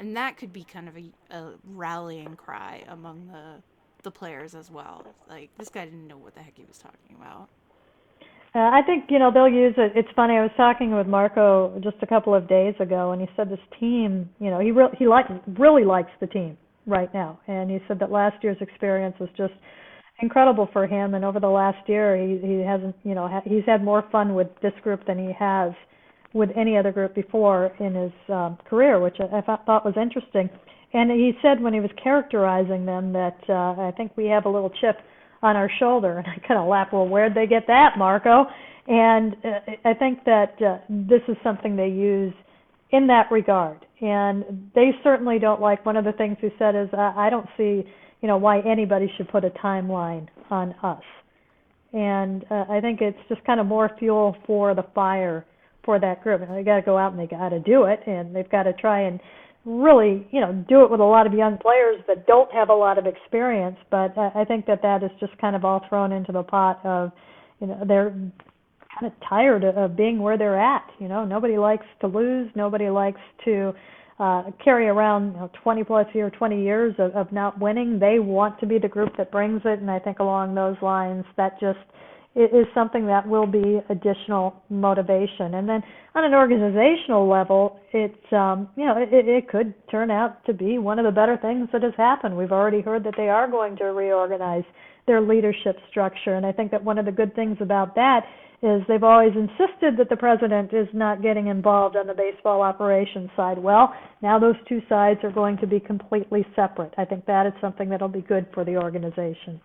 and 0.00 0.16
that 0.16 0.36
could 0.36 0.52
be 0.52 0.64
kind 0.64 0.88
of 0.88 0.96
a, 0.98 1.12
a 1.34 1.52
rallying 1.64 2.36
cry 2.36 2.84
among 2.88 3.28
the 3.28 3.62
the 4.02 4.10
players 4.10 4.54
as 4.54 4.70
well. 4.70 5.06
Like 5.28 5.50
this 5.58 5.70
guy 5.70 5.86
didn't 5.86 6.08
know 6.08 6.18
what 6.18 6.34
the 6.34 6.42
heck 6.42 6.56
he 6.56 6.64
was 6.68 6.78
talking 6.78 7.16
about. 7.20 7.48
Uh, 8.56 8.70
I 8.72 8.80
think 8.86 9.04
you 9.10 9.18
know 9.18 9.30
they'll 9.30 9.50
use 9.50 9.74
it. 9.76 9.92
It's 9.94 10.08
funny. 10.16 10.32
I 10.34 10.40
was 10.40 10.50
talking 10.56 10.96
with 10.96 11.06
Marco 11.06 11.78
just 11.84 11.96
a 12.00 12.06
couple 12.06 12.34
of 12.34 12.48
days 12.48 12.72
ago, 12.80 13.12
and 13.12 13.20
he 13.20 13.28
said 13.36 13.50
this 13.50 13.60
team. 13.78 14.30
You 14.40 14.48
know, 14.48 14.60
he 14.60 14.70
really 14.70 14.92
he 14.98 15.06
like 15.06 15.26
really 15.58 15.84
likes 15.84 16.10
the 16.20 16.26
team 16.26 16.56
right 16.86 17.12
now, 17.12 17.38
and 17.48 17.70
he 17.70 17.80
said 17.86 17.98
that 17.98 18.10
last 18.10 18.42
year's 18.42 18.56
experience 18.62 19.14
was 19.20 19.28
just 19.36 19.52
incredible 20.22 20.70
for 20.72 20.86
him. 20.86 21.12
And 21.12 21.22
over 21.22 21.38
the 21.38 21.50
last 21.50 21.86
year, 21.86 22.16
he 22.16 22.38
he 22.38 22.60
hasn't 22.62 22.96
you 23.04 23.14
know 23.14 23.28
ha- 23.28 23.42
he's 23.44 23.64
had 23.66 23.84
more 23.84 24.04
fun 24.10 24.34
with 24.34 24.48
this 24.62 24.72
group 24.82 25.04
than 25.06 25.18
he 25.18 25.34
has 25.38 25.72
with 26.32 26.48
any 26.56 26.78
other 26.78 26.92
group 26.92 27.14
before 27.14 27.72
in 27.78 27.94
his 27.94 28.12
um, 28.30 28.56
career, 28.70 28.98
which 29.00 29.16
I, 29.20 29.36
I 29.36 29.56
thought 29.66 29.84
was 29.84 29.94
interesting. 30.00 30.48
And 30.94 31.10
he 31.10 31.32
said 31.42 31.60
when 31.60 31.74
he 31.74 31.80
was 31.80 31.90
characterizing 32.02 32.86
them 32.86 33.12
that 33.12 33.36
uh, 33.50 33.82
I 33.82 33.92
think 33.98 34.12
we 34.16 34.28
have 34.28 34.46
a 34.46 34.48
little 34.48 34.70
chip 34.80 34.96
on 35.46 35.54
our 35.60 35.70
shoulder. 35.80 36.12
And 36.18 36.26
I 36.34 36.36
kind 36.48 36.60
of 36.62 36.66
laugh, 36.74 36.88
well, 36.92 37.08
where'd 37.12 37.34
they 37.40 37.48
get 37.56 37.64
that, 37.66 37.90
Marco? 37.96 38.36
And 38.88 39.28
uh, 39.44 39.90
I 39.90 39.94
think 40.02 40.14
that 40.24 40.52
uh, 40.70 40.78
this 41.10 41.24
is 41.32 41.36
something 41.46 41.72
they 41.76 41.94
use 42.14 42.34
in 42.96 43.02
that 43.14 43.26
regard. 43.30 43.78
And 44.00 44.36
they 44.74 44.88
certainly 45.06 45.38
don't 45.46 45.60
like, 45.68 45.80
one 45.90 45.98
of 46.00 46.04
the 46.04 46.16
things 46.20 46.36
he 46.40 46.50
said 46.60 46.74
is, 46.82 46.88
I, 46.92 47.08
I 47.24 47.30
don't 47.30 47.48
see, 47.58 47.74
you 48.20 48.28
know, 48.30 48.38
why 48.46 48.54
anybody 48.60 49.08
should 49.16 49.28
put 49.34 49.42
a 49.44 49.52
timeline 49.66 50.26
on 50.50 50.66
us. 50.82 51.06
and 51.96 52.44
uh, 52.50 52.64
I 52.68 52.80
think 52.80 53.00
it's 53.00 53.18
just 53.28 53.42
kind 53.44 53.58
of 53.58 53.66
more 53.66 53.90
fuel 53.98 54.36
for 54.46 54.74
the 54.74 54.84
fire 54.94 55.46
for 55.84 55.98
that 55.98 56.22
group. 56.22 56.42
And 56.42 56.50
they 56.54 56.62
got 56.62 56.76
to 56.76 56.82
go 56.82 56.98
out 56.98 57.12
and 57.12 57.20
they 57.20 57.26
got 57.26 57.50
to 57.50 57.60
do 57.60 57.84
it, 57.84 58.00
and 58.06 58.34
they've 58.34 58.50
got 58.50 58.64
to 58.64 58.72
try 58.74 59.00
and 59.02 59.20
really, 59.66 60.26
you 60.30 60.40
know, 60.40 60.52
do 60.68 60.84
it 60.84 60.90
with 60.90 61.00
a 61.00 61.04
lot 61.04 61.26
of 61.26 61.34
young 61.34 61.58
players 61.58 62.00
that 62.06 62.26
don't 62.26 62.50
have 62.52 62.70
a 62.70 62.74
lot 62.74 62.98
of 62.98 63.06
experience. 63.06 63.76
But 63.90 64.16
I 64.16 64.44
think 64.46 64.64
that 64.66 64.80
that 64.82 65.02
is 65.02 65.10
just 65.18 65.36
kind 65.38 65.56
of 65.56 65.64
all 65.64 65.84
thrown 65.88 66.12
into 66.12 66.32
the 66.32 66.44
pot 66.44 66.80
of, 66.84 67.10
you 67.60 67.66
know, 67.66 67.82
they're 67.86 68.10
kind 68.10 69.12
of 69.12 69.12
tired 69.28 69.64
of 69.64 69.96
being 69.96 70.20
where 70.20 70.38
they're 70.38 70.58
at. 70.58 70.88
You 71.00 71.08
know, 71.08 71.24
nobody 71.24 71.58
likes 71.58 71.84
to 72.00 72.06
lose. 72.06 72.48
Nobody 72.54 72.88
likes 72.88 73.20
to 73.44 73.74
uh, 74.18 74.44
carry 74.64 74.86
around 74.86 75.32
you 75.32 75.40
know, 75.40 75.50
20 75.62 75.84
plus 75.84 76.06
year, 76.14 76.30
20 76.30 76.62
years 76.62 76.94
of, 76.98 77.10
of 77.12 77.32
not 77.32 77.60
winning. 77.60 77.98
They 77.98 78.18
want 78.18 78.58
to 78.60 78.66
be 78.66 78.78
the 78.78 78.88
group 78.88 79.16
that 79.18 79.30
brings 79.30 79.60
it, 79.64 79.80
and 79.80 79.90
I 79.90 79.98
think 79.98 80.20
along 80.20 80.54
those 80.54 80.76
lines, 80.80 81.24
that 81.36 81.60
just 81.60 81.78
is 82.36 82.66
something 82.74 83.06
that 83.06 83.26
will 83.26 83.46
be 83.46 83.80
additional 83.88 84.62
motivation. 84.68 85.54
And 85.54 85.66
then 85.66 85.82
on 86.14 86.24
an 86.24 86.34
organizational 86.34 87.26
level, 87.28 87.80
it's 87.92 88.32
um, 88.32 88.68
you 88.76 88.84
know 88.84 88.96
it, 88.98 89.08
it 89.10 89.48
could 89.48 89.74
turn 89.90 90.10
out 90.10 90.44
to 90.44 90.52
be 90.52 90.78
one 90.78 90.98
of 90.98 91.06
the 91.06 91.10
better 91.10 91.38
things 91.40 91.68
that 91.72 91.82
has 91.82 91.94
happened. 91.96 92.36
We've 92.36 92.52
already 92.52 92.82
heard 92.82 93.04
that 93.04 93.14
they 93.16 93.28
are 93.28 93.50
going 93.50 93.76
to 93.78 93.84
reorganize 93.84 94.64
their 95.06 95.20
leadership 95.20 95.76
structure, 95.90 96.34
and 96.34 96.44
I 96.44 96.52
think 96.52 96.70
that 96.72 96.84
one 96.84 96.98
of 96.98 97.06
the 97.06 97.12
good 97.12 97.34
things 97.34 97.56
about 97.60 97.94
that 97.94 98.20
is 98.62 98.82
they've 98.88 99.02
always 99.02 99.32
insisted 99.34 99.96
that 99.98 100.08
the 100.08 100.16
president 100.16 100.72
is 100.72 100.88
not 100.92 101.22
getting 101.22 101.46
involved 101.46 101.96
on 101.96 102.06
the 102.06 102.14
baseball 102.14 102.62
operations 102.62 103.30
side. 103.36 103.58
Well, 103.58 103.94
now 104.22 104.38
those 104.38 104.56
two 104.68 104.80
sides 104.88 105.20
are 105.22 105.30
going 105.30 105.58
to 105.58 105.66
be 105.66 105.78
completely 105.78 106.44
separate. 106.56 106.92
I 106.98 107.04
think 107.04 107.26
that 107.26 107.46
is 107.46 107.52
something 107.60 107.88
that'll 107.88 108.08
be 108.08 108.22
good 108.22 108.46
for 108.54 108.64
the 108.64 108.76
organization. 108.76 109.60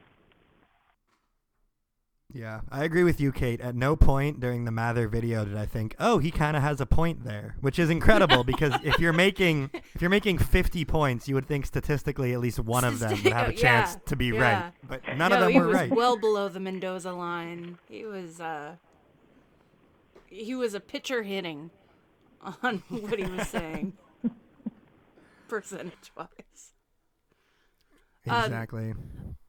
Yeah, 2.34 2.62
I 2.72 2.86
agree 2.86 3.04
with 3.04 3.20
you, 3.20 3.32
Kate. 3.34 3.60
At 3.60 3.76
no 3.76 3.96
point 3.98 4.40
during 4.40 4.64
the 4.64 4.72
Mather 4.72 5.10
video 5.10 5.44
did 5.44 5.58
I 5.58 5.66
think, 5.66 5.96
"Oh, 6.00 6.18
he 6.20 6.32
kind 6.32 6.56
of 6.56 6.64
has 6.64 6.80
a 6.80 6.86
point 6.86 7.26
there," 7.26 7.56
which 7.60 7.78
is 7.78 7.90
incredible 7.90 8.46
because 8.46 8.74
if 8.84 9.00
you're 9.00 9.12
making 9.12 9.70
if 9.94 10.02
you're 10.02 10.10
making 10.10 10.38
50 10.38 10.86
points, 10.86 11.28
you 11.28 11.36
would 11.36 11.46
think 11.46 11.66
statistically 11.66 12.32
at 12.32 12.40
least 12.40 12.58
one 12.60 12.86
of 12.86 13.00
them 13.00 13.22
would 13.24 13.34
have 13.34 13.50
a 13.50 13.54
chance 13.66 13.94
Yeah, 13.96 14.00
to 14.06 14.16
be 14.16 14.28
yeah. 14.28 14.40
right, 14.64 14.74
but 14.88 15.02
none 15.18 15.32
no, 15.32 15.36
of 15.36 15.42
them 15.42 15.52
he 15.52 15.60
were 15.60 15.68
right. 15.68 15.92
well 15.92 16.18
below 16.18 16.48
the 16.48 16.60
Mendoza 16.62 17.12
line. 17.12 17.78
He 17.90 18.06
was 18.06 18.40
uh 18.40 18.76
he 20.28 20.56
was 20.56 20.74
a 20.74 20.80
pitcher 20.80 21.24
hitting 21.24 21.70
on 22.64 22.78
what 22.90 23.20
he 23.20 23.26
was 23.26 23.50
saying. 23.50 23.94
Percentage 25.50 26.12
wise. 26.16 26.72
um, 28.30 28.46
exactly. 28.46 28.94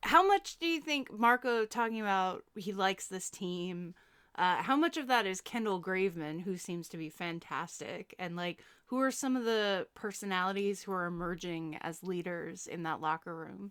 How 0.02 0.26
much 0.26 0.58
do 0.58 0.66
you 0.66 0.80
think 0.80 1.16
Marco 1.16 1.64
talking 1.64 2.00
about 2.00 2.44
he 2.56 2.72
likes 2.72 3.06
this 3.06 3.30
team? 3.30 3.94
Uh, 4.36 4.56
how 4.56 4.76
much 4.76 4.96
of 4.96 5.06
that 5.08 5.26
is 5.26 5.40
Kendall 5.40 5.80
Graveman, 5.80 6.40
who 6.42 6.56
seems 6.56 6.88
to 6.88 6.96
be 6.96 7.08
fantastic, 7.08 8.14
and 8.18 8.34
like 8.34 8.60
who 8.86 9.00
are 9.00 9.10
some 9.10 9.36
of 9.36 9.44
the 9.44 9.86
personalities 9.94 10.82
who 10.82 10.92
are 10.92 11.06
emerging 11.06 11.78
as 11.82 12.02
leaders 12.02 12.66
in 12.66 12.82
that 12.82 13.00
locker 13.00 13.34
room? 13.34 13.70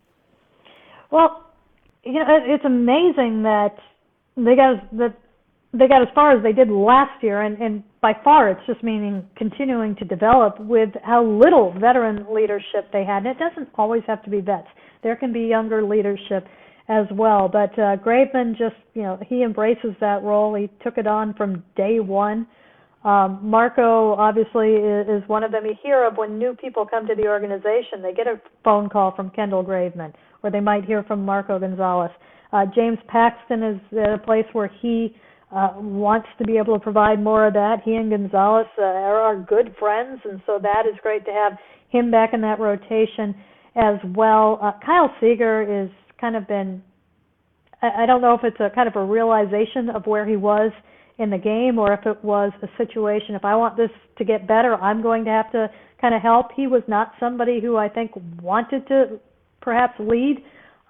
Well, 1.10 1.44
you 2.04 2.14
know, 2.14 2.24
it's 2.28 2.64
amazing 2.64 3.42
that 3.42 3.76
they 4.36 4.56
got 4.56 4.96
that 4.96 5.16
they 5.74 5.88
got 5.88 6.02
as 6.02 6.08
far 6.14 6.36
as 6.36 6.42
they 6.42 6.52
did 6.52 6.68
last 6.68 7.22
year, 7.22 7.42
and, 7.42 7.56
and 7.60 7.82
by 8.00 8.12
far, 8.22 8.50
it's 8.50 8.60
just 8.66 8.82
meaning 8.82 9.24
continuing 9.36 9.96
to 9.96 10.04
develop 10.04 10.60
with 10.60 10.90
how 11.02 11.24
little 11.24 11.72
veteran 11.80 12.26
leadership 12.32 12.90
they 12.92 13.04
had. 13.04 13.24
And 13.24 13.28
it 13.28 13.38
doesn't 13.38 13.68
always 13.76 14.02
have 14.06 14.22
to 14.24 14.30
be 14.30 14.40
vets; 14.40 14.68
there 15.02 15.16
can 15.16 15.32
be 15.32 15.40
younger 15.40 15.82
leadership 15.82 16.46
as 16.88 17.06
well. 17.12 17.48
But 17.48 17.72
uh, 17.78 17.96
Graveman 17.96 18.52
just, 18.58 18.76
you 18.94 19.02
know, 19.02 19.18
he 19.26 19.42
embraces 19.42 19.94
that 20.00 20.22
role. 20.22 20.54
He 20.54 20.68
took 20.84 20.98
it 20.98 21.06
on 21.06 21.32
from 21.34 21.62
day 21.74 22.00
one. 22.00 22.46
Um, 23.04 23.40
Marco 23.42 24.14
obviously 24.14 24.74
is, 24.74 25.08
is 25.08 25.28
one 25.28 25.42
of 25.42 25.52
them. 25.52 25.64
You 25.64 25.74
hear 25.82 26.06
of 26.06 26.16
when 26.16 26.38
new 26.38 26.54
people 26.54 26.86
come 26.86 27.06
to 27.06 27.14
the 27.14 27.26
organization, 27.26 28.02
they 28.02 28.12
get 28.12 28.26
a 28.26 28.40
phone 28.62 28.88
call 28.88 29.14
from 29.16 29.30
Kendall 29.30 29.64
Graveman, 29.64 30.12
or 30.42 30.50
they 30.50 30.60
might 30.60 30.84
hear 30.84 31.02
from 31.02 31.24
Marco 31.24 31.58
Gonzalez. 31.58 32.10
Uh, 32.52 32.66
James 32.74 32.98
Paxton 33.08 33.62
is 33.62 33.80
a 33.96 34.18
place 34.18 34.44
where 34.52 34.70
he 34.82 35.16
uh, 35.54 35.74
wants 35.76 36.28
to 36.38 36.44
be 36.44 36.56
able 36.56 36.74
to 36.74 36.80
provide 36.80 37.22
more 37.22 37.46
of 37.46 37.52
that. 37.54 37.82
He 37.84 37.94
and 37.94 38.10
Gonzalez 38.10 38.66
uh, 38.78 38.82
are, 38.82 39.36
good 39.36 39.74
friends, 39.78 40.20
and 40.24 40.40
so 40.46 40.58
that 40.62 40.84
is 40.86 40.98
great 41.02 41.24
to 41.26 41.32
have 41.32 41.58
him 41.90 42.10
back 42.10 42.30
in 42.32 42.40
that 42.40 42.58
rotation 42.58 43.34
as 43.76 43.96
well. 44.16 44.58
Uh, 44.62 44.72
Kyle 44.84 45.14
Seager 45.20 45.84
is 45.84 45.90
kind 46.20 46.36
of 46.36 46.48
been 46.48 46.82
I 47.82 48.04
I 48.04 48.06
don't 48.06 48.22
know 48.22 48.34
if 48.34 48.44
it's 48.44 48.60
a 48.60 48.70
kind 48.74 48.88
of 48.88 48.96
a 48.96 49.04
realization 49.04 49.90
of 49.90 50.06
where 50.06 50.26
he 50.26 50.36
was 50.36 50.72
in 51.18 51.28
the 51.28 51.38
game 51.38 51.78
or 51.78 51.92
if 51.92 52.06
it 52.06 52.24
was 52.24 52.52
a 52.62 52.68
situation 52.78 53.34
if 53.34 53.44
I 53.44 53.54
want 53.54 53.76
this 53.76 53.90
to 54.18 54.24
get 54.24 54.48
better, 54.48 54.74
I'm 54.76 55.02
going 55.02 55.24
to 55.26 55.30
have 55.30 55.52
to 55.52 55.68
kind 56.00 56.14
of 56.14 56.22
help. 56.22 56.46
He 56.56 56.66
was 56.66 56.82
not 56.88 57.12
somebody 57.20 57.60
who 57.60 57.76
I 57.76 57.88
think 57.88 58.12
wanted 58.40 58.86
to 58.88 59.20
perhaps 59.60 59.94
lead 59.98 60.42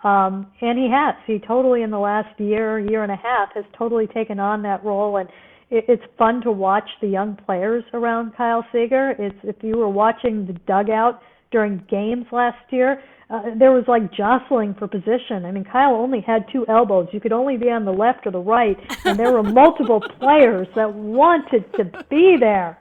um 0.05 0.47
and 0.61 0.79
he 0.79 0.89
has. 0.91 1.15
He 1.27 1.39
totally 1.39 1.83
in 1.83 1.91
the 1.91 1.99
last 1.99 2.39
year, 2.39 2.79
year 2.79 3.03
and 3.03 3.13
a 3.13 3.17
half 3.17 3.55
has 3.55 3.65
totally 3.77 4.07
taken 4.07 4.41
on 4.41 4.63
that 4.63 4.85
role 4.85 5.17
and 5.17 5.29
it, 5.71 5.85
it's 5.89 6.05
fun 6.19 6.43
to 6.43 6.53
watch 6.53 6.89
the 7.01 7.09
young 7.09 7.37
players 7.47 7.83
around 7.95 8.37
Kyle 8.37 8.65
Seager. 8.73 9.15
It's 9.19 9.39
if 9.43 9.57
you 9.63 9.77
were 9.79 9.89
watching 9.89 10.47
the 10.47 10.53
dugout 10.53 11.23
during 11.51 11.85
games 11.91 12.27
last 12.31 12.63
year, 12.71 13.03
uh, 13.31 13.43
there 13.59 13.73
was 13.73 13.85
like 13.89 14.13
jostling 14.13 14.75
for 14.75 14.87
position. 14.87 15.47
I 15.47 15.51
mean, 15.53 15.65
Kyle 15.65 15.95
only 15.95 16.21
had 16.21 16.45
two 16.53 16.67
elbows. 16.69 17.09
You 17.13 17.21
could 17.21 17.33
only 17.33 17.57
be 17.57 17.71
on 17.71 17.85
the 17.85 17.93
left 17.93 18.27
or 18.27 18.31
the 18.31 18.39
right, 18.39 18.77
and 19.05 19.19
there 19.19 19.33
were 19.33 19.43
multiple 19.43 20.01
players 20.21 20.69
that 20.75 20.93
wanted 20.95 21.65
to 21.75 21.85
be 22.11 22.37
there. 22.39 22.79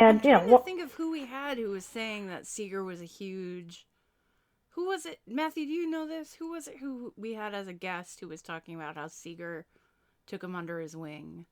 And 0.00 0.18
I'm 0.18 0.24
you 0.24 0.32
know, 0.32 0.38
trying 0.38 0.50
wha- 0.50 0.62
think 0.62 0.82
of 0.82 0.92
who 0.94 1.12
we 1.12 1.26
had 1.26 1.58
who 1.58 1.70
was 1.70 1.84
saying 1.84 2.26
that 2.28 2.46
Seager 2.46 2.82
was 2.82 3.00
a 3.00 3.06
huge. 3.06 3.86
Who 4.74 4.86
was 4.86 5.04
it, 5.06 5.20
Matthew? 5.26 5.66
Do 5.66 5.72
you 5.72 5.90
know 5.90 6.06
this? 6.06 6.34
Who 6.34 6.50
was 6.50 6.66
it 6.66 6.78
who 6.78 7.12
we 7.16 7.34
had 7.34 7.54
as 7.54 7.68
a 7.68 7.72
guest 7.72 8.20
who 8.20 8.28
was 8.28 8.40
talking 8.42 8.74
about 8.74 8.96
how 8.96 9.06
Seager 9.08 9.66
took 10.26 10.42
him 10.42 10.56
under 10.56 10.80
his 10.80 10.96
wing? 10.96 11.46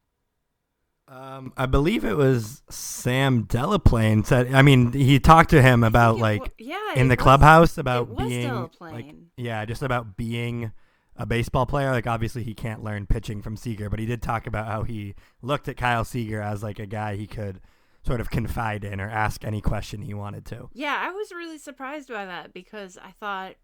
Um, 1.06 1.52
I 1.56 1.66
believe 1.66 2.04
it 2.04 2.16
was 2.16 2.62
Sam 2.70 3.44
Delaplane 3.44 4.24
said. 4.24 4.54
I 4.54 4.62
mean, 4.62 4.92
he 4.92 5.18
talked 5.18 5.50
to 5.50 5.60
him 5.60 5.82
about 5.82 6.18
like 6.18 6.52
yeah, 6.56 6.94
in 6.94 7.08
the 7.08 7.16
was- 7.16 7.22
clubhouse 7.22 7.78
about 7.78 8.08
it 8.08 8.14
was 8.14 8.28
being 8.28 8.48
Delaplane. 8.48 8.92
like 8.92 9.14
yeah, 9.36 9.64
just 9.64 9.82
about 9.82 10.16
being 10.16 10.72
a 11.16 11.26
baseball 11.26 11.66
player. 11.66 11.90
Like 11.90 12.06
obviously 12.06 12.44
he 12.44 12.54
can't 12.54 12.84
learn 12.84 13.06
pitching 13.06 13.42
from 13.42 13.56
Seager, 13.56 13.90
but 13.90 13.98
he 13.98 14.06
did 14.06 14.22
talk 14.22 14.46
about 14.46 14.66
how 14.66 14.84
he 14.84 15.14
looked 15.42 15.68
at 15.68 15.76
Kyle 15.76 16.04
Seager 16.04 16.40
as 16.40 16.62
like 16.62 16.78
a 16.78 16.86
guy 16.86 17.16
he 17.16 17.26
could 17.26 17.60
sort 18.07 18.20
of 18.20 18.30
confide 18.30 18.84
in 18.84 19.01
or 19.01 19.11
ask 19.11 19.44
any 19.44 19.61
question 19.61 20.03
he 20.03 20.14
wanted 20.14 20.46
to. 20.46 20.70
Yeah, 20.72 20.98
I 21.01 21.11
was 21.11 21.32
really 21.32 21.59
surprised 21.59 22.09
by 22.09 22.24
that 22.24 22.53
because 22.53 22.98
I 22.98 23.11
thought 23.11 23.57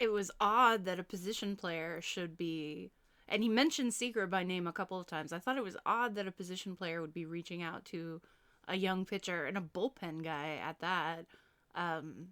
it 0.00 0.12
was 0.12 0.30
odd 0.40 0.84
that 0.84 0.98
a 0.98 1.04
position 1.04 1.56
player 1.56 2.00
should 2.00 2.36
be. 2.36 2.90
And 3.28 3.42
he 3.42 3.48
mentioned 3.48 3.92
Seager 3.92 4.26
by 4.26 4.44
name 4.44 4.66
a 4.66 4.72
couple 4.72 5.00
of 5.00 5.06
times. 5.06 5.32
I 5.32 5.38
thought 5.38 5.56
it 5.56 5.64
was 5.64 5.76
odd 5.84 6.14
that 6.14 6.28
a 6.28 6.32
position 6.32 6.76
player 6.76 7.00
would 7.00 7.14
be 7.14 7.26
reaching 7.26 7.62
out 7.62 7.84
to 7.86 8.20
a 8.68 8.76
young 8.76 9.04
pitcher 9.04 9.44
and 9.44 9.58
a 9.58 9.60
bullpen 9.60 10.22
guy 10.22 10.60
at 10.62 10.80
that. 10.80 11.26
Um, 11.74 12.28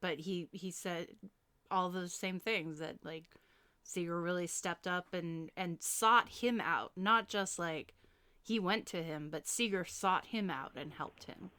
but 0.00 0.20
he 0.20 0.48
he 0.52 0.70
said 0.70 1.08
all 1.70 1.90
those 1.90 2.12
same 2.12 2.40
things 2.40 2.78
that 2.78 2.96
like 3.04 3.24
Seager 3.82 4.20
really 4.20 4.46
stepped 4.46 4.86
up 4.86 5.12
and 5.12 5.50
and 5.56 5.82
sought 5.82 6.28
him 6.28 6.60
out, 6.60 6.92
not 6.96 7.28
just 7.28 7.58
like 7.58 7.94
he 8.46 8.58
went 8.58 8.86
to 8.86 9.02
him, 9.02 9.28
but 9.30 9.46
Seager 9.48 9.84
sought 9.84 10.26
him 10.26 10.50
out 10.50 10.72
and 10.76 10.92
helped 10.92 11.24
him. 11.24 11.50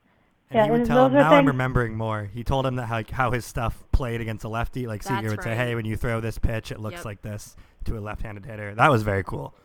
And 0.50 0.58
Yeah, 0.58 0.66
he 0.66 0.72
would 0.72 0.80
and 0.82 0.88
tell 0.88 1.06
him, 1.08 1.14
those 1.14 1.22
are 1.22 1.24
now 1.24 1.34
I'm 1.36 1.48
remembering 1.48 1.98
more. 1.98 2.30
He 2.32 2.44
told 2.44 2.66
him 2.66 2.76
that 2.76 2.86
how, 2.86 3.02
how 3.12 3.32
his 3.32 3.46
stuff 3.46 3.84
played 3.92 4.22
against 4.22 4.44
a 4.46 4.50
lefty. 4.50 4.86
Like 4.86 5.02
Seager 5.02 5.22
That's 5.22 5.32
would 5.38 5.44
say, 5.44 5.56
hey, 5.56 5.74
when 5.74 5.86
you 5.86 5.98
throw 5.98 6.22
this 6.22 6.38
pitch, 6.38 6.72
it 6.72 6.80
looks 6.80 6.98
Yep. 6.98 7.06
like 7.06 7.22
this 7.24 7.56
to 7.86 7.98
a 7.98 8.00
left-handed 8.00 8.46
hitter. 8.46 8.76
That 8.76 8.92
was 8.92 9.02
very 9.02 9.24
cool. 9.24 9.56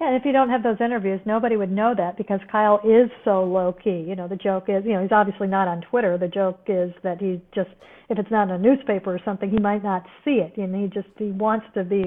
Yeah, 0.00 0.08
and 0.08 0.16
if 0.16 0.24
you 0.24 0.32
don't 0.32 0.50
have 0.50 0.62
those 0.62 0.80
interviews, 0.80 1.20
nobody 1.24 1.56
would 1.56 1.70
know 1.70 1.94
that 1.96 2.16
because 2.18 2.40
Kyle 2.50 2.80
is 2.84 3.08
so 3.24 3.44
low 3.44 3.72
key. 3.72 4.04
You 4.06 4.16
know, 4.16 4.26
the 4.28 4.36
joke 4.36 4.64
is, 4.68 4.84
you 4.84 4.92
know, 4.92 5.02
he's 5.02 5.12
obviously 5.12 5.46
not 5.46 5.68
on 5.68 5.80
Twitter. 5.80 6.18
The 6.18 6.28
joke 6.28 6.60
is 6.66 6.92
that 7.02 7.20
he 7.20 7.40
just, 7.54 7.70
if 8.10 8.18
it's 8.18 8.30
not 8.30 8.48
in 8.48 8.54
a 8.54 8.58
newspaper 8.58 9.14
or 9.14 9.20
something, 9.24 9.48
he 9.48 9.58
might 9.58 9.82
not 9.84 10.04
see 10.24 10.40
it, 10.42 10.56
and 10.56 10.74
he 10.74 10.88
just 10.88 11.08
he 11.18 11.30
wants 11.30 11.66
to 11.74 11.84
be, 11.84 12.04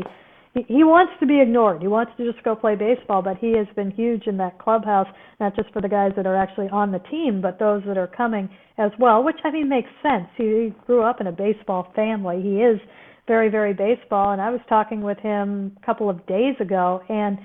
he, 0.67 0.83
wants 0.83 1.13
to 1.19 1.25
be 1.25 1.41
ignored. 1.41 1.81
He 1.81 1.87
wants 1.87 2.13
to 2.17 2.31
just 2.31 2.43
go 2.43 2.55
play 2.55 2.75
baseball, 2.75 3.21
but 3.21 3.37
he 3.37 3.51
has 3.57 3.67
been 3.75 3.91
huge 3.91 4.27
in 4.27 4.37
that 4.37 4.57
clubhouse, 4.57 5.07
not 5.39 5.55
just 5.55 5.71
for 5.73 5.81
the 5.81 5.89
guys 5.89 6.13
that 6.15 6.25
are 6.25 6.35
actually 6.35 6.69
on 6.69 6.91
the 6.91 6.99
team, 7.11 7.41
but 7.41 7.59
those 7.59 7.83
that 7.87 7.97
are 7.97 8.07
coming 8.07 8.49
as 8.77 8.91
well. 8.97 9.23
Which 9.23 9.35
I 9.43 9.51
mean 9.51 9.67
makes 9.67 9.89
sense. 10.01 10.27
He, 10.37 10.43
he 10.43 10.73
grew 10.85 11.03
up 11.03 11.19
in 11.19 11.27
a 11.27 11.31
baseball 11.31 11.91
family. 11.95 12.41
He 12.41 12.61
is 12.61 12.79
very, 13.27 13.49
very 13.49 13.73
baseball, 13.73 14.31
and 14.31 14.41
I 14.41 14.49
was 14.49 14.61
talking 14.69 15.01
with 15.01 15.17
him 15.19 15.75
a 15.81 15.85
couple 15.85 16.09
of 16.09 16.25
days 16.25 16.55
ago, 16.61 17.01
and 17.09 17.37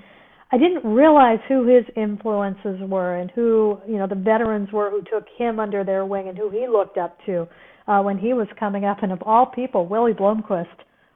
I 0.53 0.57
didn't 0.57 0.83
realize 0.85 1.39
who 1.47 1.65
his 1.65 1.85
influences 1.95 2.79
were 2.81 3.15
and 3.15 3.31
who 3.31 3.79
you 3.87 3.97
know 3.97 4.07
the 4.07 4.15
veterans 4.15 4.71
were 4.71 4.89
who 4.89 5.01
took 5.01 5.25
him 5.37 5.59
under 5.59 5.83
their 5.83 6.05
wing 6.05 6.27
and 6.27 6.37
who 6.37 6.49
he 6.49 6.67
looked 6.67 6.97
up 6.97 7.17
to 7.25 7.47
uh, 7.87 8.01
when 8.01 8.17
he 8.17 8.33
was 8.33 8.47
coming 8.59 8.85
up. 8.85 9.01
And 9.01 9.11
of 9.11 9.21
all 9.25 9.45
people, 9.45 9.87
Willie 9.87 10.13
Bloomquist 10.13 10.67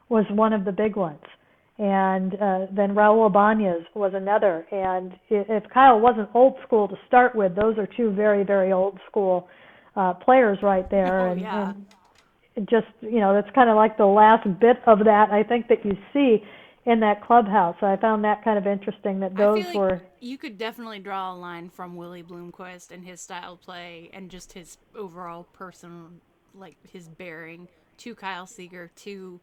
was 0.09 0.25
one 0.29 0.53
of 0.53 0.65
the 0.65 0.71
big 0.71 0.95
ones. 0.95 1.19
And 1.77 2.35
uh, 2.35 2.67
then 2.71 2.95
Raul 2.95 3.27
Ibanez 3.27 3.83
was 3.93 4.13
another. 4.13 4.65
And 4.71 5.13
if 5.29 5.63
Kyle 5.73 5.99
wasn't 5.99 6.29
old 6.33 6.55
school 6.65 6.87
to 6.87 6.95
start 7.05 7.35
with, 7.35 7.55
those 7.55 7.77
are 7.77 7.87
two 7.97 8.11
very, 8.11 8.43
very 8.43 8.71
old 8.71 8.99
school 9.09 9.49
uh, 9.95 10.13
players 10.13 10.57
right 10.61 10.89
there. 10.89 11.27
Oh, 11.27 11.31
and, 11.31 11.41
yeah. 11.41 11.73
and 12.55 12.69
just 12.69 12.87
you 13.01 13.19
know, 13.19 13.33
that's 13.33 13.53
kind 13.53 13.69
of 13.69 13.75
like 13.75 13.97
the 13.97 14.05
last 14.05 14.47
bit 14.59 14.77
of 14.87 14.99
that 14.99 15.31
I 15.31 15.43
think 15.43 15.67
that 15.67 15.83
you 15.83 15.97
see 16.13 16.43
in 16.85 16.99
that 16.99 17.25
clubhouse. 17.25 17.75
So 17.79 17.87
I 17.87 17.97
found 17.97 18.23
that 18.23 18.43
kind 18.43 18.57
of 18.57 18.67
interesting 18.67 19.19
that 19.19 19.35
those 19.35 19.65
like 19.65 19.75
were. 19.75 20.01
you 20.19 20.37
could 20.37 20.57
definitely 20.57 20.99
draw 20.99 21.33
a 21.33 21.35
line 21.35 21.69
from 21.69 21.95
Willie 21.95 22.23
Bloomquist 22.23 22.91
and 22.91 23.03
his 23.03 23.21
style 23.21 23.53
of 23.53 23.61
play 23.61 24.09
and 24.13 24.29
just 24.29 24.53
his 24.53 24.77
overall 24.95 25.45
person, 25.53 26.21
like 26.53 26.77
his 26.91 27.09
bearing, 27.09 27.67
to 27.97 28.13
Kyle 28.13 28.45
Seager, 28.45 28.91
to 28.97 29.39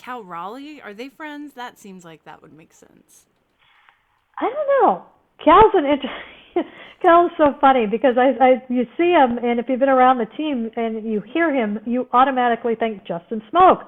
Cal 0.00 0.24
Raleigh. 0.24 0.80
Are 0.80 0.94
they 0.94 1.10
friends? 1.10 1.52
That 1.54 1.78
seems 1.78 2.04
like 2.06 2.24
that 2.24 2.40
would 2.40 2.54
make 2.54 2.72
sense. 2.72 3.26
I 4.38 4.44
don't 4.44 4.82
know. 4.82 5.04
Cal's 5.44 5.72
an 5.74 5.84
inter- 5.84 6.64
Cal's 7.02 7.30
so 7.36 7.54
funny 7.60 7.86
because 7.86 8.16
I, 8.16 8.32
I 8.42 8.62
you 8.70 8.86
see 8.96 9.10
him 9.10 9.36
and 9.38 9.60
if 9.60 9.66
you've 9.68 9.78
been 9.78 9.90
around 9.90 10.16
the 10.16 10.26
team 10.36 10.70
and 10.76 11.04
you 11.04 11.20
hear 11.20 11.54
him, 11.54 11.80
you 11.84 12.08
automatically 12.14 12.74
think 12.74 13.04
Justin 13.06 13.42
Smoak. 13.52 13.86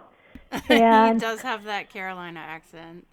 And 0.68 1.14
he 1.14 1.20
does 1.20 1.40
have 1.40 1.64
that 1.64 1.88
Carolina 1.88 2.40
accent. 2.40 3.06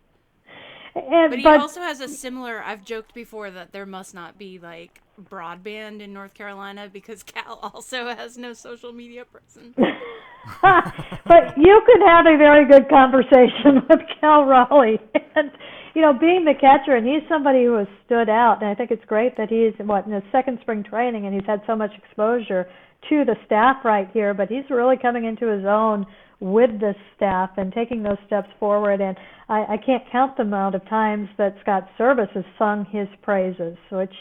and 0.93 1.29
But 1.29 1.37
he 1.39 1.43
but 1.43 1.61
also 1.61 1.79
has 1.79 2.01
a 2.01 2.09
similar. 2.09 2.61
I've 2.61 2.83
joked 2.83 3.13
before 3.13 3.49
that 3.49 3.71
there 3.71 3.85
must 3.85 4.13
not 4.13 4.37
be 4.37 4.59
like 4.59 5.01
broadband 5.19 6.01
in 6.01 6.13
North 6.13 6.33
Carolina 6.33 6.89
because 6.91 7.23
Cal 7.23 7.59
also 7.73 8.07
has 8.07 8.37
no 8.37 8.53
social 8.53 8.91
media 8.91 9.25
person. 9.25 9.73
but 10.61 11.57
you 11.57 11.81
could 11.85 12.01
have 12.05 12.25
a 12.25 12.37
very 12.37 12.67
good 12.67 12.89
conversation 12.89 13.83
with 13.89 13.99
Cal 14.19 14.45
Raleigh. 14.45 14.99
And, 15.35 15.51
you 15.93 16.01
know, 16.01 16.13
being 16.13 16.45
the 16.45 16.53
catcher, 16.53 16.95
and 16.95 17.05
he's 17.05 17.27
somebody 17.27 17.65
who 17.65 17.73
has 17.73 17.87
stood 18.05 18.29
out, 18.29 18.61
and 18.61 18.69
I 18.69 18.75
think 18.75 18.91
it's 18.91 19.05
great 19.05 19.35
that 19.37 19.49
he's, 19.49 19.73
what, 19.85 20.05
in 20.05 20.11
his 20.11 20.23
second 20.31 20.59
spring 20.61 20.83
training, 20.83 21.25
and 21.25 21.33
he's 21.33 21.45
had 21.45 21.61
so 21.67 21.75
much 21.75 21.91
exposure 21.97 22.67
to 23.09 23.25
the 23.25 23.35
staff 23.45 23.77
right 23.83 24.09
here, 24.13 24.33
but 24.33 24.49
he's 24.49 24.69
really 24.69 24.97
coming 24.97 25.25
into 25.25 25.47
his 25.47 25.65
own 25.65 26.05
with 26.39 26.79
this 26.79 26.95
staff 27.15 27.51
and 27.57 27.73
taking 27.73 28.03
those 28.03 28.17
steps 28.25 28.49
forward. 28.59 29.01
And 29.01 29.17
I, 29.49 29.73
I 29.73 29.77
can't 29.77 30.03
count 30.11 30.37
the 30.37 30.43
amount 30.43 30.75
of 30.75 30.87
times 30.87 31.27
that 31.37 31.55
Scott 31.61 31.89
Servais 31.97 32.31
has 32.31 32.45
sung 32.57 32.85
his 32.85 33.07
praises, 33.21 33.77
which, 33.91 34.13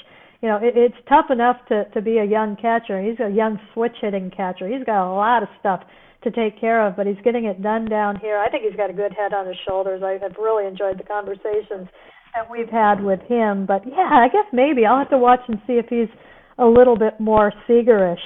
you 0.43 0.49
know, 0.49 0.57
it, 0.57 0.77
it's 0.77 0.97
tough 1.09 1.27
enough 1.31 1.57
to, 1.69 1.85
to 1.95 2.01
be 2.01 2.19
a 2.19 2.25
young 2.25 2.57
catcher. 2.57 3.03
He's 3.03 3.19
a 3.21 3.31
young 3.31 3.59
switch 3.73 3.97
hitting 4.01 4.31
catcher. 4.31 4.69
He's 4.69 4.85
got 4.85 5.11
a 5.11 5.15
lot 5.15 5.43
of 5.43 5.49
stuff 5.59 5.83
to 6.25 6.31
take 6.31 6.61
care 6.61 6.87
of, 6.87 6.97
but 6.97 7.07
he's 7.07 7.21
getting 7.25 7.45
it 7.45 7.63
done 7.63 7.87
down 7.87 8.19
here. 8.21 8.39
I 8.39 8.49
think 8.51 8.65
he's 8.65 8.77
got 8.77 8.91
a 8.91 8.93
good 8.93 9.13
head 9.13 9.33
on 9.33 9.47
his 9.47 9.57
shoulders. 9.67 10.03
I, 10.05 10.19
I've 10.25 10.37
really 10.37 10.67
enjoyed 10.67 10.99
the 10.99 11.05
conversations 11.05 11.89
that 12.35 12.51
we've 12.51 12.69
had 12.69 13.03
with 13.03 13.21
him. 13.29 13.67
But 13.67 13.83
yeah, 13.87 14.11
I 14.13 14.29
guess 14.29 14.47
maybe 14.53 14.85
I'll 14.85 14.99
have 14.99 15.11
to 15.11 15.19
watch 15.19 15.41
and 15.49 15.59
see 15.67 15.75
if 15.75 15.87
he's 15.89 16.09
a 16.59 16.67
little 16.67 16.99
bit 16.99 17.21
more 17.21 17.53
Seagerish. 17.69 18.23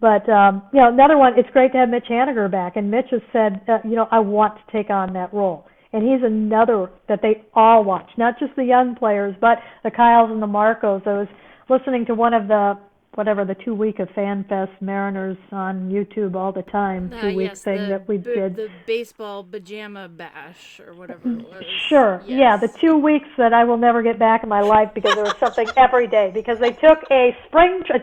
But 0.00 0.28
um, 0.28 0.62
you 0.72 0.80
know, 0.80 0.88
another 0.88 1.16
one. 1.16 1.32
It's 1.38 1.48
great 1.50 1.72
to 1.72 1.78
have 1.78 1.88
Mitch 1.88 2.06
Haniger 2.10 2.50
back, 2.50 2.76
and 2.76 2.90
Mitch 2.90 3.06
has 3.10 3.22
said, 3.32 3.62
uh, 3.68 3.78
you 3.84 3.96
know, 3.96 4.06
I 4.10 4.18
want 4.18 4.58
to 4.58 4.72
take 4.72 4.90
on 4.90 5.12
that 5.14 5.32
role. 5.32 5.66
And 5.92 6.02
he's 6.02 6.22
another 6.24 6.90
that 7.08 7.20
they 7.22 7.44
all 7.54 7.84
watch, 7.84 8.10
not 8.18 8.38
just 8.38 8.56
the 8.56 8.64
young 8.64 8.96
players, 8.96 9.34
but 9.40 9.58
the 9.84 9.90
Kyles 9.90 10.30
and 10.30 10.42
the 10.42 10.46
Marcos. 10.46 11.02
Was 11.06 11.28
listening 11.68 12.06
to 12.06 12.14
one 12.14 12.34
of 12.34 12.48
the 12.48 12.78
whatever 13.14 13.44
the 13.44 13.54
two 13.54 13.74
week 13.76 14.00
of 14.00 14.08
FanFest 14.08 14.72
Mariners 14.80 15.36
on 15.52 15.88
YouTube 15.88 16.34
all 16.34 16.50
the 16.50 16.62
time, 16.62 17.10
two 17.20 17.28
Uh, 17.28 17.32
week 17.32 17.50
yes, 17.50 17.62
thing 17.62 17.82
the, 17.82 17.86
that 17.86 18.08
we 18.08 18.16
b- 18.16 18.34
did. 18.34 18.56
The 18.56 18.68
baseball 18.86 19.44
pajama 19.44 20.08
bash 20.08 20.80
or 20.84 20.94
whatever 20.94 21.28
it 21.30 21.48
was. 21.48 21.62
Sure. 21.88 22.20
Yeah, 22.26 22.56
the 22.56 22.66
two 22.80 22.98
weeks 22.98 23.28
that 23.38 23.52
I 23.52 23.62
will 23.62 23.76
never 23.76 24.02
get 24.02 24.18
back 24.18 24.42
in 24.42 24.48
my 24.48 24.62
life 24.62 24.90
because 24.94 25.14
there 25.14 25.22
was 25.22 25.36
something 25.38 25.68
every 25.76 26.08
day 26.08 26.32
because 26.34 26.58
they 26.58 26.72
took 26.72 27.04
a 27.12 27.36
spring 27.46 27.82
a 27.94 28.00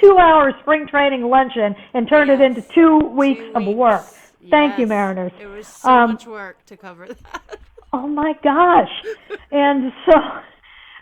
two-hour 0.00 0.52
spring 0.62 0.86
training 0.86 1.22
luncheon 1.28 1.76
and 1.92 2.08
turned 2.08 2.30
it 2.30 2.40
into 2.40 2.62
two 2.62 2.96
weeks 2.98 3.40
Two 3.40 3.52
of 3.70 3.76
work. 3.76 4.00
weeks. 4.00 4.32
Thank 4.50 4.78
you, 4.78 4.86
Mariners. 4.86 5.32
It 5.38 5.46
was 5.46 5.66
so 5.66 5.90
Um, 5.90 6.12
much 6.12 6.26
work 6.26 6.64
to 6.66 6.76
cover 6.78 7.08
that. 7.08 7.58
Oh 7.92 8.08
my 8.08 8.32
gosh! 8.42 8.90
and 9.52 9.92
so 10.06 10.14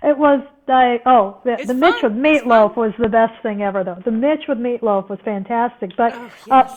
it 0.03 0.17
was 0.17 0.41
like 0.69 1.03
oh 1.07 1.41
the, 1.45 1.55
It's 1.55 1.67
the 1.67 1.75
Mitch 1.75 2.03
with 2.03 2.13
meatloaf 2.13 2.77
was 2.77 2.93
the 2.99 3.09
best 3.09 3.41
thing 3.43 3.63
ever 3.63 3.85
though. 3.85 3.99
The 4.05 4.11
Mitch 4.11 4.45
with 4.49 4.59
meatloaf 4.59 5.09
was 5.09 5.19
fantastic, 5.25 5.91
but 5.97 6.15
Oh, 6.15 6.31
uh. 6.51 6.77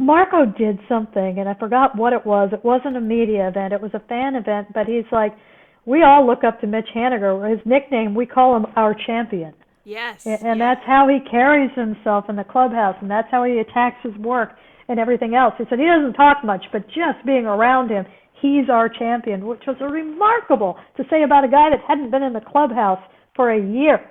Marco 0.00 0.46
did 0.46 0.78
something, 0.88 1.38
and 1.38 1.46
I 1.46 1.52
forgot 1.54 1.94
what 1.94 2.14
it 2.14 2.24
was. 2.24 2.50
It 2.52 2.64
wasn't 2.64 2.96
a 2.96 3.00
media 3.00 3.48
event; 3.48 3.74
it 3.74 3.82
was 3.82 3.92
a 3.92 4.00
fan 4.00 4.34
event. 4.34 4.68
But 4.72 4.86
he's 4.86 5.04
like, 5.12 5.36
we 5.84 6.02
all 6.02 6.26
look 6.26 6.42
up 6.42 6.60
to 6.62 6.66
Mitch 6.66 6.88
Haniger. 6.94 7.50
His 7.50 7.60
nickname, 7.66 8.14
we 8.14 8.24
call 8.24 8.56
him 8.56 8.66
our 8.76 8.94
champion, 8.94 9.52
yes. 9.84 10.24
and, 10.24 10.40
and 10.42 10.58
yeah. 10.58 10.74
that's 10.74 10.86
how 10.86 11.06
he 11.06 11.20
carries 11.30 11.70
himself 11.74 12.30
in 12.30 12.36
the 12.36 12.44
clubhouse, 12.44 12.96
and 13.02 13.10
that's 13.10 13.28
how 13.30 13.44
he 13.44 13.58
attacks 13.58 13.98
his 14.02 14.16
work 14.16 14.56
and 14.88 14.98
everything 14.98 15.34
else. 15.34 15.54
He 15.56 15.64
said 15.68 15.78
he 15.78 15.86
doesn't 15.86 16.14
talk 16.14 16.42
much, 16.44 16.64
but 16.72 16.86
just 16.88 17.24
being 17.24 17.46
around 17.46 17.90
him, 17.90 18.06
he's 18.40 18.68
our 18.70 18.88
champion, 18.88 19.46
which 19.46 19.62
was 19.66 19.76
remarkable 19.80 20.76
to 20.96 21.04
say 21.10 21.22
about 21.22 21.44
a 21.44 21.48
guy 21.48 21.70
that 21.70 21.80
hadn't 21.86 22.10
been 22.10 22.22
in 22.22 22.32
the 22.32 22.40
clubhouse 22.40 23.00
for 23.36 23.50
a 23.52 23.60
year. 23.60 24.10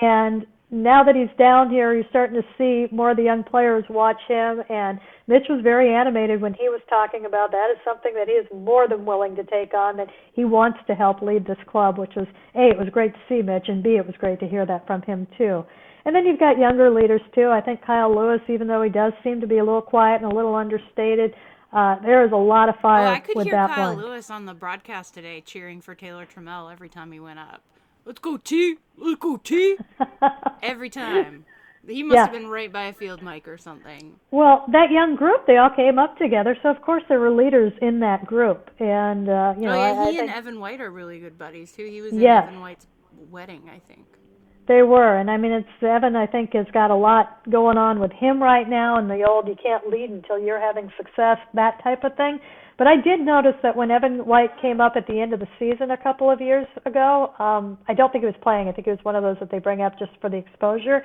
And 0.00 0.46
now 0.70 1.02
that 1.02 1.16
he's 1.16 1.36
down 1.36 1.68
here, 1.68 1.92
you're 1.92 2.04
starting 2.10 2.40
to 2.40 2.46
see 2.56 2.94
more 2.94 3.10
of 3.10 3.16
the 3.16 3.24
young 3.24 3.42
players 3.42 3.84
watch 3.90 4.20
him. 4.28 4.62
And 4.68 5.00
Mitch 5.26 5.42
was 5.48 5.60
very 5.62 5.92
animated 5.92 6.40
when 6.40 6.54
he 6.54 6.68
was 6.68 6.80
talking 6.88 7.26
about 7.26 7.50
that. 7.50 7.68
Is 7.72 7.78
something 7.84 8.14
that 8.14 8.28
he 8.28 8.34
is 8.34 8.46
more 8.54 8.86
than 8.86 9.04
willing 9.04 9.34
to 9.36 9.44
take 9.44 9.74
on. 9.74 9.96
That 9.96 10.08
he 10.32 10.44
wants 10.44 10.78
to 10.86 10.94
help 10.94 11.22
lead 11.22 11.44
this 11.44 11.58
club, 11.66 11.98
which 11.98 12.12
was 12.14 12.26
a. 12.54 12.70
It 12.70 12.78
was 12.78 12.88
great 12.92 13.12
to 13.12 13.20
see 13.28 13.42
Mitch, 13.42 13.66
and 13.66 13.82
b. 13.82 13.96
It 13.96 14.06
was 14.06 14.14
great 14.18 14.38
to 14.40 14.48
hear 14.48 14.64
that 14.66 14.86
from 14.86 15.02
him 15.02 15.26
too. 15.36 15.64
And 16.04 16.14
then 16.14 16.24
you've 16.24 16.40
got 16.40 16.56
younger 16.56 16.88
leaders 16.88 17.20
too. 17.34 17.50
I 17.50 17.60
think 17.60 17.84
Kyle 17.84 18.14
Lewis, 18.14 18.40
even 18.48 18.68
though 18.68 18.82
he 18.82 18.90
does 18.90 19.12
seem 19.22 19.40
to 19.40 19.46
be 19.46 19.58
a 19.58 19.64
little 19.64 19.82
quiet 19.82 20.22
and 20.22 20.32
a 20.32 20.34
little 20.34 20.54
understated, 20.54 21.34
uh, 21.72 21.96
there 22.00 22.24
is 22.24 22.32
a 22.32 22.36
lot 22.36 22.68
of 22.68 22.76
fire 22.76 23.06
Oh, 23.08 23.10
I 23.12 23.20
could 23.20 23.36
with 23.36 23.46
hear 23.46 23.54
that 23.54 23.70
Kyle 23.70 23.94
one. 23.94 24.04
Lewis 24.04 24.30
on 24.30 24.44
the 24.46 24.54
broadcast 24.54 25.14
today 25.14 25.40
cheering 25.40 25.80
for 25.80 25.94
Taylor 25.94 26.26
Trammell 26.26 26.70
every 26.72 26.88
time 26.88 27.12
he 27.12 27.20
went 27.20 27.38
up. 27.38 27.62
Let's 28.04 28.18
go 28.20 28.36
T. 28.38 28.76
Let's 28.96 29.20
go 29.20 29.36
T. 29.36 29.76
every 30.62 30.90
time. 30.90 31.44
He 31.86 32.02
must 32.02 32.16
Yeah. 32.16 32.22
have 32.24 32.32
been 32.32 32.48
right 32.48 32.70
by 32.70 32.84
a 32.84 32.92
field 32.92 33.22
mic 33.22 33.48
or 33.48 33.56
something. 33.56 34.16
Well, 34.30 34.64
that 34.72 34.90
young 34.90 35.16
group, 35.16 35.46
they 35.46 35.56
all 35.56 35.70
came 35.70 35.98
up 35.98 36.18
together, 36.18 36.56
so 36.62 36.68
of 36.68 36.82
course 36.82 37.02
there 37.08 37.18
were 37.20 37.30
leaders 37.30 37.72
in 37.80 38.00
that 38.00 38.26
group, 38.26 38.70
and 38.78 39.28
uh, 39.28 39.54
you 39.56 39.62
know, 39.64 39.72
oh 39.72 39.76
yeah, 39.76 39.92
I, 40.00 40.02
I 40.02 40.10
he 40.10 40.16
think 40.18 40.30
and 40.30 40.30
Evan 40.38 40.60
White 40.60 40.80
are 40.80 40.90
really 40.90 41.18
good 41.20 41.38
buddies 41.38 41.72
too. 41.72 41.86
He 41.86 42.00
was 42.02 42.12
Yes. 42.12 42.46
Evan 42.48 42.60
White's 42.60 42.86
wedding, 43.30 43.70
I 43.74 43.78
think. 43.78 44.04
They 44.70 44.82
were, 44.82 45.18
and 45.18 45.28
I 45.28 45.36
mean, 45.36 45.50
it's 45.50 45.82
Evan. 45.82 46.14
I 46.14 46.26
think 46.26 46.54
has 46.54 46.66
got 46.72 46.92
a 46.92 46.94
lot 46.94 47.42
going 47.50 47.76
on 47.76 47.98
with 47.98 48.12
him 48.12 48.40
right 48.40 48.68
now, 48.68 48.98
and 48.98 49.10
the 49.10 49.26
old 49.28 49.48
"you 49.48 49.56
can't 49.60 49.88
lead 49.90 50.10
until 50.10 50.38
you're 50.38 50.60
having 50.60 50.88
success" 50.96 51.38
that 51.54 51.82
type 51.82 52.04
of 52.04 52.14
thing. 52.16 52.38
But 52.78 52.86
I 52.86 52.94
did 52.96 53.18
notice 53.18 53.56
that 53.64 53.74
when 53.74 53.90
Evan 53.90 54.24
White 54.24 54.52
came 54.62 54.80
up 54.80 54.92
at 54.94 55.08
the 55.08 55.20
end 55.20 55.32
of 55.32 55.40
the 55.40 55.48
season 55.58 55.90
a 55.90 55.96
couple 55.96 56.30
of 56.30 56.40
years 56.40 56.68
ago, 56.86 57.34
um, 57.40 57.78
I 57.88 57.94
don't 57.94 58.12
think 58.12 58.22
he 58.22 58.26
was 58.26 58.42
playing. 58.42 58.68
I 58.68 58.72
think 58.72 58.86
it 58.86 58.90
was 58.90 59.00
one 59.02 59.16
of 59.16 59.24
those 59.24 59.36
that 59.40 59.50
they 59.50 59.58
bring 59.58 59.82
up 59.82 59.98
just 59.98 60.12
for 60.20 60.30
the 60.30 60.36
exposure. 60.36 61.02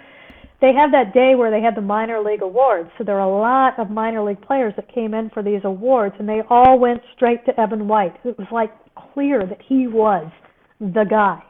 They 0.62 0.72
had 0.72 0.94
that 0.94 1.14
day 1.14 1.34
where 1.36 1.50
they 1.50 1.60
had 1.60 1.76
the 1.76 1.82
minor 1.82 2.22
league 2.22 2.44
awards. 2.44 2.90
So 2.98 3.04
there 3.04 3.16
were 3.16 3.22
a 3.22 3.40
lot 3.40 3.80
of 3.80 3.90
minor 3.90 4.24
league 4.24 4.42
players 4.42 4.74
that 4.78 4.94
came 4.94 5.16
in 5.16 5.32
for 5.32 5.42
these 5.42 5.62
awards, 5.64 6.16
and 6.20 6.30
they 6.30 6.42
all 6.50 6.78
went 6.80 7.02
straight 7.16 7.44
to 7.48 7.60
Evan 7.60 7.88
White. 7.88 8.16
It 8.24 8.38
was 8.38 8.48
like 8.52 8.72
clear 9.14 9.40
that 9.46 9.60
he 9.68 9.88
was 9.88 10.32
the 10.80 11.06
guy, 11.10 11.42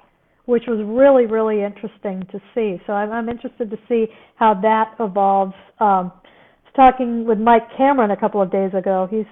which 0.46 0.64
was 0.68 0.80
really, 0.86 1.26
really 1.26 1.64
interesting 1.64 2.26
to 2.32 2.39
see. 2.54 2.82
So 2.86 2.93
I'm, 2.93 3.12
I'm 3.12 3.30
interested 3.30 3.70
to 3.72 3.78
see 3.89 4.08
how 4.36 4.54
that 4.62 4.96
evolves. 5.00 5.54
Um, 5.80 6.12
I 6.14 6.66
was 6.66 6.74
talking 6.76 7.26
with 7.26 7.39
Mike 7.39 7.68
Cameron 7.78 8.12
a 8.12 8.18
couple 8.18 8.41
of 8.41 8.52
days 8.52 8.72
ago. 8.74 9.08
He's 9.10 9.26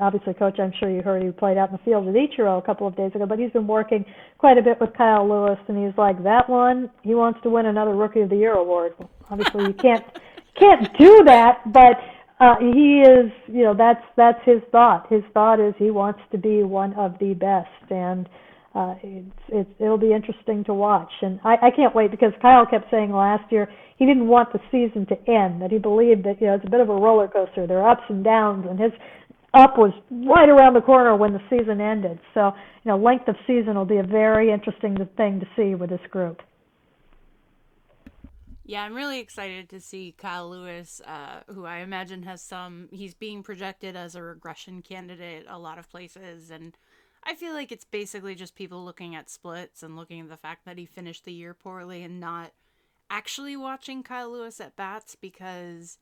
obviously 0.00 0.32
coach 0.34 0.58
i'm 0.60 0.72
sure 0.78 0.88
you 0.88 1.02
heard 1.02 1.22
he 1.22 1.30
played 1.30 1.58
out 1.58 1.70
in 1.70 1.72
the 1.76 1.82
field 1.84 2.06
at 2.06 2.14
ichiro 2.14 2.58
a 2.58 2.62
couple 2.62 2.86
of 2.86 2.96
days 2.96 3.10
ago 3.14 3.26
but 3.26 3.38
he's 3.38 3.50
been 3.50 3.66
working 3.66 4.04
quite 4.38 4.56
a 4.56 4.62
bit 4.62 4.80
with 4.80 4.90
kyle 4.96 5.28
lewis 5.28 5.58
and 5.68 5.76
he's 5.76 5.96
like 5.98 6.22
that 6.22 6.48
one 6.48 6.88
he 7.02 7.14
wants 7.14 7.40
to 7.42 7.50
win 7.50 7.66
another 7.66 7.94
rookie 7.94 8.20
of 8.20 8.30
the 8.30 8.36
year 8.36 8.54
award 8.54 8.92
obviously 9.30 9.64
you 9.64 9.74
can't 9.74 10.04
can't 10.58 10.96
do 10.98 11.22
that 11.24 11.60
but 11.72 11.98
uh 12.38 12.54
he 12.60 13.02
is 13.02 13.32
you 13.48 13.64
know 13.64 13.74
that's 13.74 14.04
that's 14.16 14.38
his 14.44 14.60
thought 14.70 15.06
his 15.10 15.22
thought 15.34 15.58
is 15.58 15.74
he 15.76 15.90
wants 15.90 16.20
to 16.30 16.38
be 16.38 16.62
one 16.62 16.94
of 16.94 17.18
the 17.18 17.34
best 17.34 17.90
and 17.90 18.28
uh 18.74 18.94
it's 19.02 19.42
it's 19.48 19.70
it'll 19.78 19.98
be 19.98 20.12
interesting 20.12 20.64
to 20.64 20.74
watch 20.74 21.12
and 21.22 21.40
i 21.44 21.54
i 21.62 21.70
can't 21.70 21.94
wait 21.94 22.10
because 22.10 22.32
kyle 22.40 22.66
kept 22.66 22.90
saying 22.90 23.12
last 23.12 23.50
year 23.50 23.68
he 23.96 24.06
didn't 24.06 24.28
want 24.28 24.52
the 24.52 24.60
season 24.70 25.04
to 25.06 25.16
end 25.30 25.60
that 25.60 25.70
he 25.70 25.78
believed 25.78 26.24
that 26.24 26.40
you 26.40 26.46
know 26.46 26.54
it's 26.54 26.64
a 26.66 26.70
bit 26.70 26.80
of 26.80 26.88
a 26.88 26.94
roller 26.94 27.28
coaster 27.28 27.66
there 27.66 27.80
are 27.82 27.90
ups 27.90 28.04
and 28.08 28.24
downs 28.24 28.66
and 28.68 28.78
his 28.78 28.92
up 29.54 29.76
was 29.76 29.92
right 30.10 30.48
around 30.48 30.74
the 30.74 30.80
corner 30.80 31.16
when 31.16 31.32
the 31.32 31.40
season 31.50 31.80
ended. 31.80 32.20
So, 32.34 32.52
you 32.84 32.90
know, 32.90 32.96
length 32.96 33.28
of 33.28 33.36
season 33.46 33.74
will 33.74 33.84
be 33.84 33.96
a 33.96 34.02
very 34.02 34.52
interesting 34.52 34.96
thing 35.16 35.40
to 35.40 35.46
see 35.56 35.74
with 35.74 35.90
this 35.90 36.00
group. 36.10 36.40
Yeah, 38.64 38.84
I'm 38.84 38.94
really 38.94 39.18
excited 39.18 39.68
to 39.70 39.80
see 39.80 40.14
Kyle 40.16 40.48
Lewis, 40.48 41.00
uh, 41.04 41.40
who 41.52 41.64
I 41.64 41.78
imagine 41.78 42.22
has 42.22 42.40
some. 42.40 42.88
He's 42.92 43.14
being 43.14 43.42
projected 43.42 43.96
as 43.96 44.14
a 44.14 44.22
regression 44.22 44.80
candidate 44.82 45.44
a 45.48 45.58
lot 45.58 45.78
of 45.78 45.90
places, 45.90 46.52
and 46.52 46.78
I 47.24 47.34
feel 47.34 47.52
like 47.52 47.70
it's 47.70 47.84
basically 47.84 48.34
just 48.34 48.54
people 48.54 48.84
looking 48.84 49.14
at 49.14 49.30
splits 49.30 49.82
and 49.82 49.96
looking 49.96 50.20
at 50.20 50.28
the 50.28 50.36
fact 50.36 50.64
that 50.64 50.78
he 50.78 50.86
finished 50.86 51.24
the 51.24 51.32
year 51.32 51.54
poorly 51.54 52.02
and 52.02 52.18
not 52.18 52.52
actually 53.10 53.56
watching 53.56 54.02
Kyle 54.02 54.30
Lewis 54.30 54.60
at 54.60 54.76
bats 54.76 55.16
because 55.16 55.98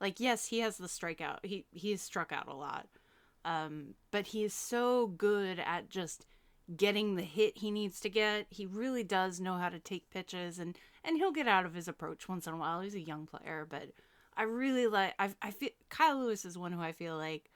like 0.00 0.20
yes, 0.20 0.46
he 0.46 0.60
has 0.60 0.78
the 0.78 0.86
strikeout. 0.86 1.38
He 1.42 1.66
he 1.70 1.90
has 1.90 2.02
struck 2.02 2.32
out 2.32 2.48
a 2.48 2.54
lot. 2.54 2.88
Um, 3.44 3.94
but 4.10 4.28
he 4.28 4.42
is 4.42 4.54
so 4.54 5.06
good 5.06 5.58
at 5.58 5.90
just 5.90 6.24
getting 6.74 7.14
the 7.14 7.22
hit 7.22 7.58
he 7.58 7.70
needs 7.70 8.00
to 8.00 8.08
get. 8.08 8.46
He 8.48 8.64
really 8.64 9.04
does 9.04 9.38
know 9.40 9.54
how 9.54 9.68
to 9.68 9.78
take 9.78 10.10
pitches 10.10 10.58
and 10.58 10.76
and 11.04 11.18
he'll 11.18 11.32
get 11.32 11.48
out 11.48 11.66
of 11.66 11.74
his 11.74 11.88
approach 11.88 12.28
once 12.28 12.46
in 12.46 12.54
a 12.54 12.56
while. 12.56 12.80
He's 12.80 12.94
a 12.94 13.00
young 13.00 13.26
player, 13.26 13.66
but 13.68 13.90
I 14.36 14.44
really 14.44 14.86
like 14.86 15.14
I 15.18 15.30
I 15.42 15.50
feel 15.50 15.70
Kyle 15.90 16.18
Lewis 16.18 16.44
is 16.44 16.56
one 16.56 16.72
who 16.72 16.80
I 16.80 16.92
feel 16.92 17.16
like 17.16 17.50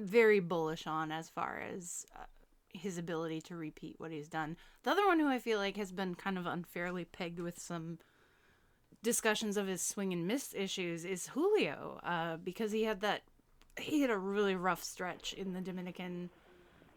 very 0.00 0.40
bullish 0.40 0.86
on 0.86 1.12
as 1.12 1.28
far 1.28 1.60
as 1.60 2.06
uh, 2.16 2.24
his 2.72 2.98
ability 2.98 3.40
to 3.42 3.56
repeat 3.56 3.96
what 3.98 4.12
he's 4.12 4.28
done. 4.28 4.56
The 4.82 4.90
other 4.90 5.06
one 5.06 5.20
who 5.20 5.28
I 5.28 5.38
feel 5.38 5.58
like 5.58 5.76
has 5.76 5.92
been 5.92 6.14
kind 6.14 6.38
of 6.38 6.46
unfairly 6.46 7.04
pegged 7.04 7.40
with 7.40 7.58
some 7.58 7.98
discussions 9.02 9.56
of 9.56 9.66
his 9.66 9.82
swing 9.82 10.12
and 10.12 10.26
miss 10.26 10.54
issues 10.54 11.04
is 11.04 11.28
Julio, 11.28 12.00
uh, 12.04 12.36
because 12.36 12.72
he 12.72 12.84
had 12.84 13.00
that 13.00 13.22
he 13.78 14.02
had 14.02 14.10
a 14.10 14.18
really 14.18 14.54
rough 14.54 14.82
stretch 14.82 15.32
in 15.32 15.52
the 15.52 15.60
Dominican 15.60 16.30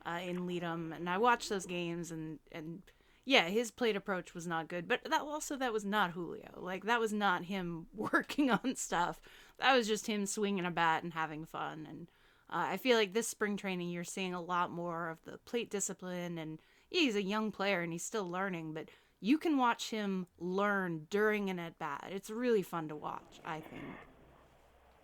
uh, 0.05 0.19
in 0.25 0.45
LIDOM, 0.45 0.91
and 0.93 1.09
I 1.09 1.17
watched 1.17 1.49
those 1.49 1.65
games 1.65 2.11
and 2.11 2.39
and 2.51 2.81
yeah, 3.25 3.45
his 3.45 3.71
plate 3.71 3.95
approach 3.95 4.33
was 4.33 4.45
not 4.45 4.67
good, 4.67 4.87
but 4.87 5.01
that 5.05 5.21
also 5.21 5.55
that 5.55 5.71
was 5.71 5.85
not 5.85 6.11
Julio. 6.11 6.49
Like 6.57 6.85
that 6.85 6.99
was 6.99 7.13
not 7.13 7.45
him 7.45 7.87
working 7.95 8.51
on 8.51 8.75
stuff. 8.75 9.21
That 9.59 9.75
was 9.75 9.87
just 9.87 10.07
him 10.07 10.25
swinging 10.25 10.65
a 10.65 10.71
bat 10.71 11.03
and 11.03 11.13
having 11.13 11.45
fun. 11.45 11.87
And 11.89 12.07
uh, 12.49 12.67
I 12.71 12.77
feel 12.77 12.97
like 12.97 13.13
this 13.13 13.27
spring 13.27 13.57
training, 13.57 13.89
you're 13.89 14.03
seeing 14.03 14.33
a 14.33 14.41
lot 14.41 14.71
more 14.71 15.09
of 15.09 15.23
the 15.25 15.37
plate 15.39 15.69
discipline. 15.69 16.37
And 16.37 16.59
yeah, 16.91 17.01
he's 17.01 17.15
a 17.15 17.23
young 17.23 17.51
player 17.51 17.81
and 17.81 17.91
he's 17.91 18.03
still 18.03 18.29
learning, 18.29 18.73
but 18.73 18.89
you 19.19 19.37
can 19.37 19.57
watch 19.57 19.89
him 19.89 20.27
learn 20.39 21.07
during 21.09 21.49
an 21.49 21.57
at 21.59 21.79
bat. 21.79 22.09
It's 22.11 22.29
really 22.29 22.61
fun 22.61 22.89
to 22.89 22.95
watch. 22.95 23.39
I 23.45 23.61
think. 23.61 23.83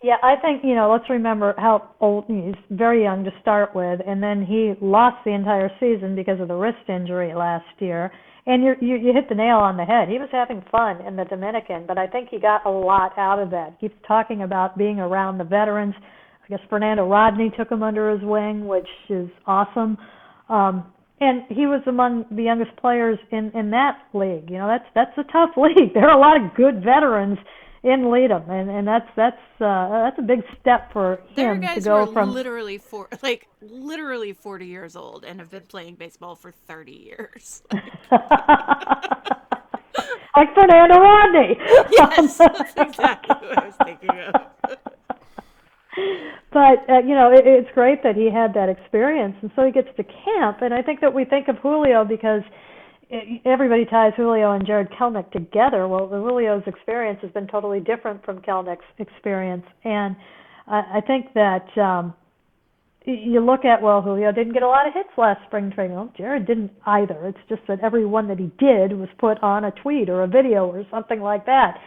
Yeah, 0.02 0.16
I 0.24 0.36
think 0.42 0.64
you 0.64 0.76
know. 0.76 0.92
Let's 0.92 1.10
remember 1.10 1.54
how 1.58 1.90
old 2.00 2.26
he's 2.28 2.56
very 2.70 3.04
young 3.04 3.26
to 3.26 3.32
start 3.42 3.76
with, 3.76 4.00
and 4.06 4.24
then 4.24 4.46
he 4.46 4.74
lost 4.82 5.18
the 5.26 5.32
entire 5.32 5.70
season 5.80 6.16
because 6.16 6.40
of 6.40 6.48
the 6.48 6.54
wrist 6.54 6.88
injury 6.88 7.34
last 7.34 7.66
year. 7.80 8.12
And 8.46 8.64
you 8.64 8.76
you 8.80 8.96
you 8.96 9.14
hit 9.14 9.28
the 9.28 9.36
nail 9.36 9.58
on 9.58 9.76
the 9.76 9.84
head. 9.84 10.08
He 10.08 10.18
was 10.18 10.30
having 10.32 10.64
fun 10.72 11.06
in 11.06 11.18
the 11.18 11.26
Dominican, 11.26 11.86
but 11.86 11.98
I 11.98 12.08
think 12.08 12.30
he 12.30 12.40
got 12.40 12.66
a 12.66 12.70
lot 12.70 13.18
out 13.18 13.40
of 13.40 13.52
that. 13.52 13.76
He 13.80 13.88
keeps 13.88 14.00
talking 14.08 14.42
about 14.42 14.78
being 14.78 15.00
around 15.00 15.38
the 15.38 15.44
veterans. 15.44 15.96
I 16.50 16.58
guess 16.58 16.66
Fernando 16.70 17.08
Rodney 17.08 17.52
took 17.56 17.72
him 17.72 17.84
under 17.84 18.10
his 18.10 18.22
wing, 18.24 18.68
which 18.68 18.88
is 19.10 19.30
awesome. 19.46 19.98
Um, 20.50 20.92
and 21.22 21.44
he 21.50 21.68
was 21.68 21.82
among 21.86 22.26
the 22.32 22.44
youngest 22.44 22.76
players 22.78 23.20
in 23.32 23.52
in 23.54 23.72
that 23.72 24.00
league. 24.14 24.50
You 24.50 24.58
know, 24.58 24.68
that's 24.68 24.86
that's 24.96 25.18
a 25.18 25.32
tough 25.32 25.52
league. 25.58 25.94
There 25.94 26.10
are 26.10 26.18
a 26.18 26.20
lot 26.20 26.42
of 26.42 26.56
good 26.56 26.84
veterans 26.84 27.38
in 27.84 28.06
LIDOM, 28.10 28.50
and 28.50 28.70
and 28.70 28.88
that's 28.88 29.10
that's 29.16 29.42
uh, 29.62 29.90
that's 29.90 30.18
a 30.18 30.24
big 30.24 30.42
step 30.60 30.92
for 30.92 31.20
him 31.36 31.36
to 31.36 31.36
go 31.36 31.36
from 31.36 31.36
There 31.36 31.52
are 31.52 31.76
guys 31.76 31.86
who 31.86 31.92
are 31.92 32.26
literally 32.26 32.78
four 32.78 33.10
like 33.24 33.48
literally 33.62 34.34
forty 34.34 34.68
years 34.68 34.96
old 34.96 35.24
and 35.26 35.40
have 35.40 35.52
been 35.52 35.68
playing 35.68 35.96
baseball 35.96 36.36
for 36.36 36.52
thirty 36.52 36.94
years. 36.94 37.62
like 37.72 37.84
Fernando 40.56 41.00
Rodney. 41.00 41.58
yes, 41.92 42.38
that's 42.38 42.74
exactly 42.78 43.36
what 43.36 43.60
I 43.60 43.66
was 43.66 43.76
thinking 43.84 44.10
of. 44.10 44.34
But 46.52 46.82
uh, 46.90 47.00
you 47.06 47.14
know, 47.14 47.32
it, 47.32 47.46
it's 47.46 47.70
great 47.74 48.02
that 48.04 48.16
he 48.16 48.30
had 48.34 48.54
that 48.56 48.70
experience, 48.70 49.36
and 49.42 49.52
so 49.56 49.66
he 49.66 49.72
gets 49.72 49.90
to 49.98 50.04
camp. 50.04 50.62
And 50.62 50.74
I 50.74 50.82
think 50.82 51.00
that 51.02 51.14
we 51.14 51.24
think 51.26 51.48
of 51.48 51.58
Julio 51.58 52.04
because 52.04 52.42
everybody 53.46 53.86
ties 53.86 54.14
Julio 54.16 54.54
and 54.54 54.66
Jarred 54.66 54.90
Kelenic 54.92 55.32
together. 55.32 55.88
Well, 55.88 56.08
Julio's 56.08 56.64
experience 56.66 57.20
has 57.22 57.32
been 57.32 57.48
totally 57.48 57.80
different 57.80 58.24
from 58.26 58.42
Kelenic's 58.42 58.86
experience, 58.98 59.66
and 59.84 60.16
I, 60.68 60.98
I 60.98 61.02
think 61.06 61.34
that 61.34 61.66
um, 61.78 62.14
you 63.06 63.40
look 63.40 63.66
at 63.66 63.82
well, 63.82 64.02
Julio 64.02 64.32
didn't 64.32 64.54
get 64.54 64.64
a 64.64 64.68
lot 64.68 64.88
of 64.88 64.94
hits 64.94 65.10
last 65.18 65.42
spring 65.48 65.72
training. 65.72 65.96
Well, 65.96 66.14
Jarred 66.18 66.46
didn't 66.46 66.72
either. 66.86 67.28
It's 67.28 67.38
just 67.48 67.62
that 67.68 67.80
every 67.82 68.06
one 68.06 68.28
that 68.28 68.40
he 68.40 68.52
did 68.60 68.98
was 68.98 69.10
put 69.18 69.42
on 69.42 69.66
a 69.66 69.72
tweet 69.84 70.10
or 70.10 70.24
a 70.24 70.28
video 70.28 70.68
or 70.68 70.84
something 70.92 71.22
like 71.22 71.46
that. 71.46 71.78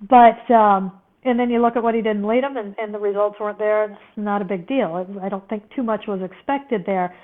But 0.00 0.52
um, 0.52 0.92
and 1.26 1.38
then 1.38 1.50
you 1.50 1.60
look 1.60 1.76
at 1.76 1.82
what 1.82 1.94
he 1.94 2.02
did 2.02 2.16
in 2.16 2.22
LIDOM, 2.22 2.56
and, 2.56 2.74
and 2.78 2.94
the 2.94 2.98
results 2.98 3.36
weren't 3.40 3.58
there. 3.58 3.84
It's 3.84 4.00
not 4.16 4.42
a 4.42 4.44
big 4.44 4.66
deal. 4.66 5.06
I 5.22 5.28
don't 5.28 5.48
think 5.48 5.64
too 5.74 5.82
much 5.82 6.04
was 6.06 6.20
expected 6.22 6.84
there. 6.86 7.14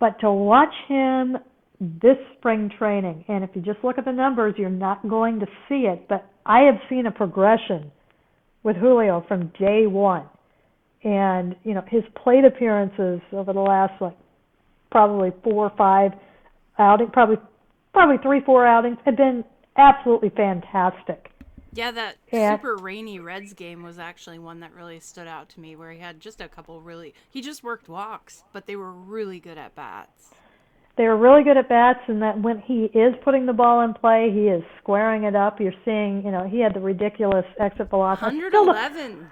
But 0.00 0.20
to 0.20 0.30
watch 0.30 0.72
him 0.88 1.36
this 1.80 2.16
spring 2.36 2.70
training. 2.78 3.24
And 3.28 3.44
if 3.44 3.50
you 3.54 3.62
just 3.62 3.78
look 3.84 3.98
at 3.98 4.04
the 4.04 4.12
numbers, 4.12 4.54
you're 4.58 4.70
not 4.70 5.08
going 5.08 5.40
to 5.40 5.46
see 5.68 5.86
it. 5.86 6.08
But 6.08 6.26
I 6.44 6.62
have 6.62 6.76
seen 6.88 7.06
a 7.06 7.10
progression 7.10 7.90
with 8.62 8.76
Julio 8.76 9.24
from 9.28 9.52
day 9.58 9.86
one. 9.86 10.26
And, 11.04 11.54
you 11.62 11.74
know, 11.74 11.84
his 11.88 12.02
plate 12.22 12.44
appearances 12.44 13.20
over 13.32 13.52
the 13.52 13.60
last, 13.60 14.00
like, 14.00 14.16
probably 14.90 15.30
four 15.44 15.66
or 15.66 15.72
five 15.78 16.12
outings, 16.78 17.10
probably, 17.12 17.36
probably 17.92 18.16
three, 18.22 18.40
four 18.44 18.66
outings, 18.66 18.98
have 19.04 19.16
been 19.16 19.44
absolutely 19.76 20.30
fantastic. 20.30 21.30
Yeah, 21.72 21.90
that 21.90 22.16
and, 22.32 22.58
super 22.58 22.76
rainy 22.76 23.20
Reds 23.20 23.52
game 23.52 23.82
was 23.82 23.98
actually 23.98 24.38
one 24.38 24.60
that 24.60 24.74
really 24.74 25.00
stood 25.00 25.26
out 25.26 25.48
to 25.50 25.60
me 25.60 25.76
where 25.76 25.92
he 25.92 25.98
had 25.98 26.20
just 26.20 26.40
a 26.40 26.48
couple 26.48 26.80
really, 26.80 27.14
he 27.30 27.40
just 27.40 27.62
worked 27.62 27.88
walks, 27.88 28.44
but 28.52 28.66
they 28.66 28.76
were 28.76 28.92
really 28.92 29.38
good 29.38 29.58
at 29.58 29.74
bats 29.74 30.34
they 30.98 31.04
were 31.04 31.16
really 31.16 31.44
good 31.44 31.56
at 31.56 31.68
bats, 31.68 32.00
and 32.08 32.20
that 32.22 32.42
when 32.42 32.58
he 32.58 32.90
is 32.92 33.14
putting 33.24 33.46
the 33.46 33.52
ball 33.52 33.80
in 33.82 33.94
play, 33.94 34.30
he 34.34 34.48
is 34.48 34.62
squaring 34.82 35.22
it 35.22 35.36
up. 35.36 35.60
You're 35.60 35.72
seeing, 35.84 36.24
you 36.24 36.32
know, 36.32 36.46
he 36.46 36.58
had 36.58 36.74
the 36.74 36.80
ridiculous 36.80 37.46
exit 37.60 37.88
velocity. 37.88 38.36
111. 38.36 39.30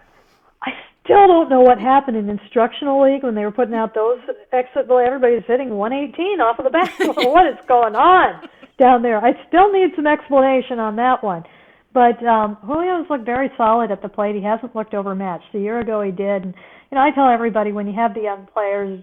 I 0.62 0.70
still 1.02 1.26
don't 1.26 1.50
know 1.50 1.60
what 1.60 1.78
happened 1.78 2.16
in 2.16 2.30
instructional 2.30 3.02
league 3.02 3.24
when 3.24 3.34
they 3.34 3.44
were 3.44 3.50
putting 3.50 3.74
out 3.74 3.94
those 3.94 4.20
exit. 4.52 4.86
velocity. 4.86 5.06
everybody's 5.06 5.44
hitting 5.46 5.70
118 5.70 6.40
off 6.40 6.58
of 6.60 6.64
the 6.64 6.70
bat. 6.70 6.92
what 7.26 7.46
is 7.48 7.58
going 7.66 7.96
on 7.96 8.48
down 8.78 9.02
there? 9.02 9.18
I 9.18 9.32
still 9.48 9.70
need 9.72 9.90
some 9.96 10.06
explanation 10.06 10.78
on 10.78 10.94
that 10.96 11.24
one. 11.24 11.42
But 11.96 12.22
um, 12.26 12.58
Julio's 12.66 13.06
looked 13.08 13.24
very 13.24 13.50
solid 13.56 13.90
at 13.90 14.02
the 14.02 14.10
plate. 14.10 14.36
He 14.36 14.42
hasn't 14.42 14.76
looked 14.76 14.92
overmatched. 14.92 15.54
A 15.54 15.58
year 15.58 15.80
ago 15.80 16.02
he 16.02 16.10
did. 16.10 16.44
And, 16.44 16.54
you 16.90 16.94
know, 16.94 17.00
I 17.00 17.10
tell 17.10 17.26
everybody 17.26 17.72
when 17.72 17.86
you 17.86 17.94
have 17.94 18.12
the 18.12 18.20
young 18.20 18.46
players, 18.52 19.02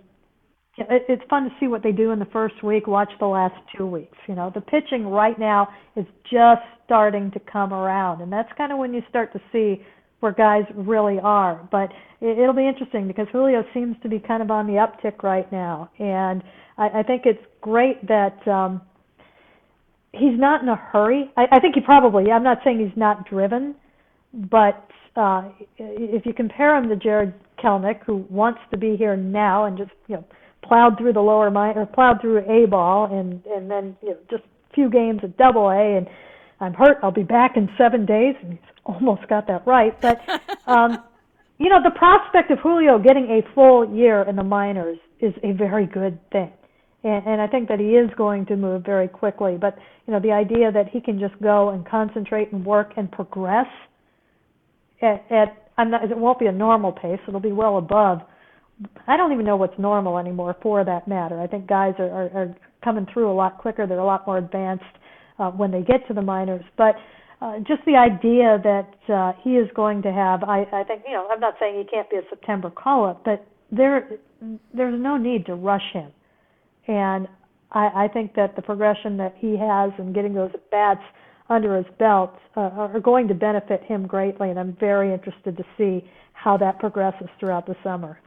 it, 0.77 1.03
it's 1.09 1.23
fun 1.27 1.45
to 1.45 1.49
see 1.59 1.65
what 1.65 1.81
they 1.81 1.91
do 1.91 2.11
in 2.11 2.19
the 2.19 2.27
first 2.31 2.63
week. 2.63 2.85
Watch 2.85 3.09
the 3.19 3.25
last 3.25 3.55
two 3.75 3.87
weeks. 3.87 4.15
You 4.27 4.35
know, 4.35 4.51
the 4.53 4.61
pitching 4.61 5.07
right 5.07 5.39
now 5.39 5.69
is 5.95 6.05
just 6.31 6.61
starting 6.85 7.31
to 7.31 7.39
come 7.39 7.73
around, 7.73 8.21
and 8.21 8.31
that's 8.31 8.49
kind 8.59 8.71
of 8.71 8.77
when 8.77 8.93
you 8.93 9.01
start 9.09 9.33
to 9.33 9.41
see 9.51 9.81
where 10.19 10.31
guys 10.31 10.65
really 10.75 11.17
are. 11.19 11.67
But 11.71 11.89
it, 12.21 12.37
it'll 12.37 12.53
be 12.53 12.67
interesting 12.67 13.07
because 13.07 13.25
Julio 13.31 13.63
seems 13.73 13.95
to 14.03 14.07
be 14.07 14.19
kind 14.19 14.43
of 14.43 14.51
on 14.51 14.67
the 14.67 14.73
uptick 14.73 15.23
right 15.23 15.51
now, 15.51 15.89
and 15.97 16.43
I, 16.77 16.99
I 16.99 17.03
think 17.03 17.23
it's 17.25 17.43
great 17.59 18.07
that 18.07 18.47
um, 18.47 18.81
he's 20.13 20.39
not 20.39 20.61
in 20.61 20.69
a 20.69 20.75
hurry. 20.75 21.31
I, 21.35 21.45
I 21.53 21.59
think 21.59 21.75
he 21.75 21.81
probably. 21.81 22.31
I'm 22.31 22.43
not 22.43 22.59
saying 22.63 22.79
he's 22.79 22.97
not 22.97 23.27
driven, 23.29 23.75
but 24.33 24.87
uh, 25.15 25.49
if 25.77 26.25
you 26.25 26.33
compare 26.33 26.75
him 26.77 26.89
to 26.89 26.95
Jarred 26.95 27.33
Kelenic, 27.61 28.03
who 28.05 28.25
wants 28.29 28.59
to 28.71 28.77
be 28.77 28.95
here 28.95 29.17
now 29.17 29.65
and 29.65 29.77
just 29.77 29.91
you 30.07 30.15
know 30.15 30.25
plowed 30.63 30.97
through 30.97 31.13
the 31.13 31.21
lower 31.21 31.51
minor, 31.51 31.81
or 31.81 31.85
plowed 31.85 32.21
through 32.21 32.39
A 32.49 32.67
ball, 32.67 33.05
and 33.05 33.43
and 33.45 33.69
then 33.69 33.97
you 34.01 34.09
know 34.09 34.17
just 34.29 34.43
a 34.43 34.73
few 34.73 34.89
games 34.89 35.21
at 35.23 35.35
Double 35.37 35.69
A, 35.69 35.97
and 35.97 36.07
I'm 36.59 36.73
hurt. 36.73 36.97
I'll 37.03 37.11
be 37.11 37.23
back 37.23 37.57
in 37.57 37.69
seven 37.77 38.05
days, 38.05 38.35
and 38.41 38.53
he's 38.53 38.61
almost 38.85 39.27
got 39.27 39.47
that 39.47 39.65
right. 39.67 39.99
But 40.01 40.21
um, 40.67 41.03
you 41.57 41.69
know, 41.69 41.81
the 41.83 41.91
prospect 41.91 42.51
of 42.51 42.59
Julio 42.59 42.99
getting 42.99 43.25
a 43.25 43.53
full 43.53 43.87
year 43.93 44.23
in 44.23 44.35
the 44.35 44.43
minors 44.43 44.97
is 45.19 45.33
a 45.43 45.51
very 45.53 45.85
good 45.85 46.19
thing. 46.31 46.51
And, 47.03 47.25
and 47.25 47.41
I 47.41 47.47
think 47.47 47.67
that 47.69 47.79
he 47.79 47.91
is 47.91 48.09
going 48.17 48.45
to 48.47 48.55
move 48.55 48.83
very 48.85 49.07
quickly. 49.07 49.57
But 49.59 49.77
you 50.07 50.13
know, 50.13 50.19
the 50.19 50.31
idea 50.31 50.71
that 50.71 50.89
he 50.89 51.01
can 51.01 51.19
just 51.19 51.39
go 51.41 51.69
and 51.69 51.87
concentrate 51.87 52.51
and 52.51 52.65
work 52.65 52.93
and 52.97 53.11
progress 53.11 53.67
at, 55.01 55.25
at 55.29 55.69
I'm 55.77 55.91
not, 55.91 56.03
it 56.03 56.17
won't 56.17 56.39
be 56.39 56.45
a 56.45 56.51
normal 56.51 56.91
pace. 56.91 57.19
It'll 57.27 57.39
be 57.39 57.51
well 57.51 57.77
above 57.77 58.21
I 59.07 59.17
don't 59.17 59.31
even 59.31 59.45
know 59.45 59.55
what's 59.55 59.77
normal 59.77 60.17
anymore 60.17 60.55
for 60.61 60.83
that 60.83 61.07
matter. 61.07 61.39
I 61.39 61.47
think 61.47 61.67
guys 61.67 61.93
are, 61.99 62.09
are, 62.09 62.29
are 62.35 62.55
coming 62.83 63.05
through 63.13 63.31
a 63.31 63.35
lot 63.35 63.57
quicker. 63.57 63.85
They're 63.87 63.99
a 63.99 64.05
lot 64.05 64.25
more 64.25 64.37
advanced 64.37 64.83
uh, 65.39 65.51
when 65.51 65.71
they 65.71 65.81
get 65.81 66.07
to 66.07 66.13
the 66.13 66.21
minors. 66.21 66.63
But 66.77 66.95
uh, 67.41 67.59
just 67.59 67.85
the 67.85 67.95
idea 67.95 68.59
that 68.63 69.13
uh, 69.13 69.33
he 69.43 69.51
is 69.51 69.69
going 69.75 70.01
to 70.03 70.11
have, 70.11 70.43
I, 70.43 70.65
I 70.73 70.83
think, 70.83 71.03
you 71.05 71.13
know, 71.13 71.27
I'm 71.31 71.39
not 71.39 71.55
saying 71.59 71.77
he 71.77 71.83
can't 71.83 72.09
be 72.09 72.17
a 72.17 72.21
September 72.29 72.69
call 72.69 73.05
up, 73.05 73.23
but 73.23 73.45
there, 73.71 74.09
there's 74.73 74.99
no 74.99 75.17
need 75.17 75.45
to 75.47 75.55
rush 75.55 75.91
him. 75.93 76.11
And 76.87 77.27
I, 77.71 78.05
I 78.05 78.07
think 78.07 78.35
that 78.35 78.55
the 78.55 78.61
progression 78.61 79.17
that 79.17 79.35
he 79.37 79.57
has 79.57 79.91
and 79.97 80.13
getting 80.13 80.33
those 80.33 80.51
at 80.53 80.69
bats 80.69 81.03
under 81.49 81.75
his 81.75 81.85
belt 81.97 82.35
uh, 82.55 82.61
are 82.61 82.99
going 82.99 83.27
to 83.27 83.33
benefit 83.33 83.83
him 83.83 84.07
greatly. 84.07 84.49
And 84.49 84.59
I'm 84.59 84.73
very 84.79 85.13
interested 85.13 85.57
to 85.57 85.65
see 85.77 86.09
how 86.33 86.57
that 86.57 86.79
progresses 86.79 87.27
throughout 87.39 87.65
the 87.65 87.75
summer. 87.83 88.19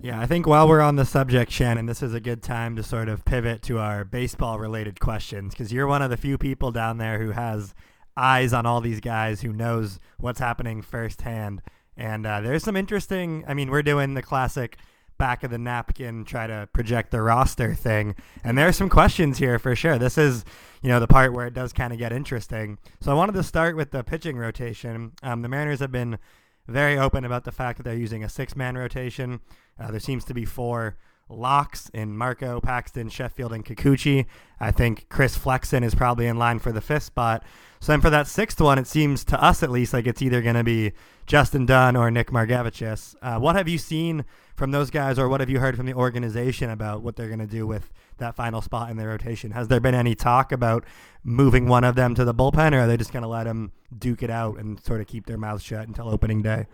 Yeah, 0.00 0.20
I 0.20 0.26
think 0.26 0.48
while 0.48 0.68
we're 0.68 0.80
on 0.80 0.96
the 0.96 1.04
subject, 1.04 1.52
Shannon, 1.52 1.86
this 1.86 2.02
is 2.02 2.12
a 2.12 2.18
good 2.18 2.42
time 2.42 2.74
to 2.74 2.82
sort 2.82 3.08
of 3.08 3.24
pivot 3.24 3.62
to 3.62 3.78
our 3.78 4.04
baseball 4.04 4.58
related 4.58 4.98
questions 4.98 5.54
because 5.54 5.72
you're 5.72 5.86
one 5.86 6.02
of 6.02 6.10
the 6.10 6.16
few 6.16 6.36
people 6.36 6.72
down 6.72 6.98
there 6.98 7.20
who 7.20 7.30
has 7.30 7.72
eyes 8.16 8.52
on 8.52 8.66
all 8.66 8.80
these 8.80 8.98
guys, 8.98 9.42
who 9.42 9.52
knows 9.52 10.00
what's 10.18 10.40
happening 10.40 10.82
firsthand. 10.82 11.62
And 11.96 12.26
uh, 12.26 12.40
there's 12.40 12.64
some 12.64 12.76
interesting, 12.76 13.44
I 13.46 13.54
mean, 13.54 13.70
we're 13.70 13.82
doing 13.82 14.14
the 14.14 14.22
classic 14.22 14.76
back 15.22 15.44
of 15.44 15.52
the 15.52 15.58
napkin, 15.58 16.24
try 16.24 16.48
to 16.48 16.68
project 16.72 17.12
the 17.12 17.22
roster 17.22 17.76
thing. 17.76 18.16
And 18.42 18.58
there 18.58 18.66
are 18.66 18.72
some 18.72 18.88
questions 18.88 19.38
here 19.38 19.56
for 19.60 19.76
sure. 19.76 19.96
This 19.96 20.18
is, 20.18 20.44
you 20.82 20.88
know, 20.88 20.98
the 20.98 21.06
part 21.06 21.32
where 21.32 21.46
it 21.46 21.54
does 21.54 21.72
kind 21.72 21.92
of 21.92 21.98
get 22.00 22.12
interesting. 22.12 22.76
So 23.00 23.12
I 23.12 23.14
wanted 23.14 23.36
to 23.36 23.44
start 23.44 23.76
with 23.76 23.92
the 23.92 24.02
pitching 24.02 24.36
rotation. 24.36 25.12
Um, 25.22 25.42
the 25.42 25.48
Mariners 25.48 25.78
have 25.78 25.92
been 25.92 26.18
very 26.66 26.98
open 26.98 27.24
about 27.24 27.44
the 27.44 27.52
fact 27.52 27.78
that 27.78 27.84
they're 27.84 27.94
using 27.94 28.24
a 28.24 28.28
six 28.28 28.56
man 28.56 28.76
rotation. 28.76 29.38
Uh, 29.78 29.92
there 29.92 30.00
seems 30.00 30.24
to 30.24 30.34
be 30.34 30.44
four 30.44 30.96
locks 31.28 31.88
in 31.94 32.16
Marco, 32.16 32.60
Paxton, 32.60 33.08
Sheffield, 33.08 33.52
and 33.52 33.64
Kikuchi. 33.64 34.26
I 34.58 34.72
think 34.72 35.08
Chris 35.08 35.36
Flexen 35.36 35.84
is 35.84 35.94
probably 35.94 36.26
in 36.26 36.36
line 36.36 36.58
for 36.58 36.72
the 36.72 36.80
fifth 36.80 37.04
spot. 37.04 37.44
So 37.78 37.92
then 37.92 38.00
for 38.00 38.10
that 38.10 38.26
sixth 38.26 38.60
one, 38.60 38.76
it 38.76 38.88
seems 38.88 39.24
to 39.26 39.40
us 39.40 39.62
at 39.62 39.70
least 39.70 39.92
like 39.92 40.08
it's 40.08 40.20
either 40.20 40.42
going 40.42 40.56
to 40.56 40.64
be 40.64 40.92
Justin 41.26 41.64
Dunn 41.64 41.94
or 41.94 42.10
Nick 42.10 42.30
Margevicius. 42.32 43.14
Uh, 43.22 43.38
what 43.38 43.54
have 43.54 43.68
you 43.68 43.78
seen 43.78 44.24
from 44.54 44.70
those 44.70 44.90
guys, 44.90 45.18
or 45.18 45.28
what 45.28 45.40
have 45.40 45.50
you 45.50 45.58
heard 45.58 45.76
from 45.76 45.86
the 45.86 45.94
organization 45.94 46.70
about 46.70 47.02
what 47.02 47.16
they're 47.16 47.28
going 47.28 47.38
to 47.38 47.46
do 47.46 47.66
with 47.66 47.90
that 48.18 48.34
final 48.34 48.60
spot 48.60 48.90
in 48.90 48.96
their 48.96 49.08
rotation? 49.08 49.52
Has 49.52 49.68
there 49.68 49.80
been 49.80 49.94
any 49.94 50.14
talk 50.14 50.52
about 50.52 50.84
moving 51.24 51.66
one 51.66 51.84
of 51.84 51.94
them 51.94 52.14
to 52.14 52.24
the 52.24 52.34
bullpen, 52.34 52.72
or 52.72 52.80
are 52.80 52.86
they 52.86 52.96
just 52.96 53.12
going 53.12 53.22
to 53.22 53.28
let 53.28 53.44
them 53.44 53.72
duke 53.98 54.22
it 54.22 54.30
out 54.30 54.58
and 54.58 54.82
sort 54.84 55.00
of 55.00 55.06
keep 55.06 55.26
their 55.26 55.38
mouths 55.38 55.62
shut 55.62 55.88
until 55.88 56.08
opening 56.08 56.42
day? 56.42 56.66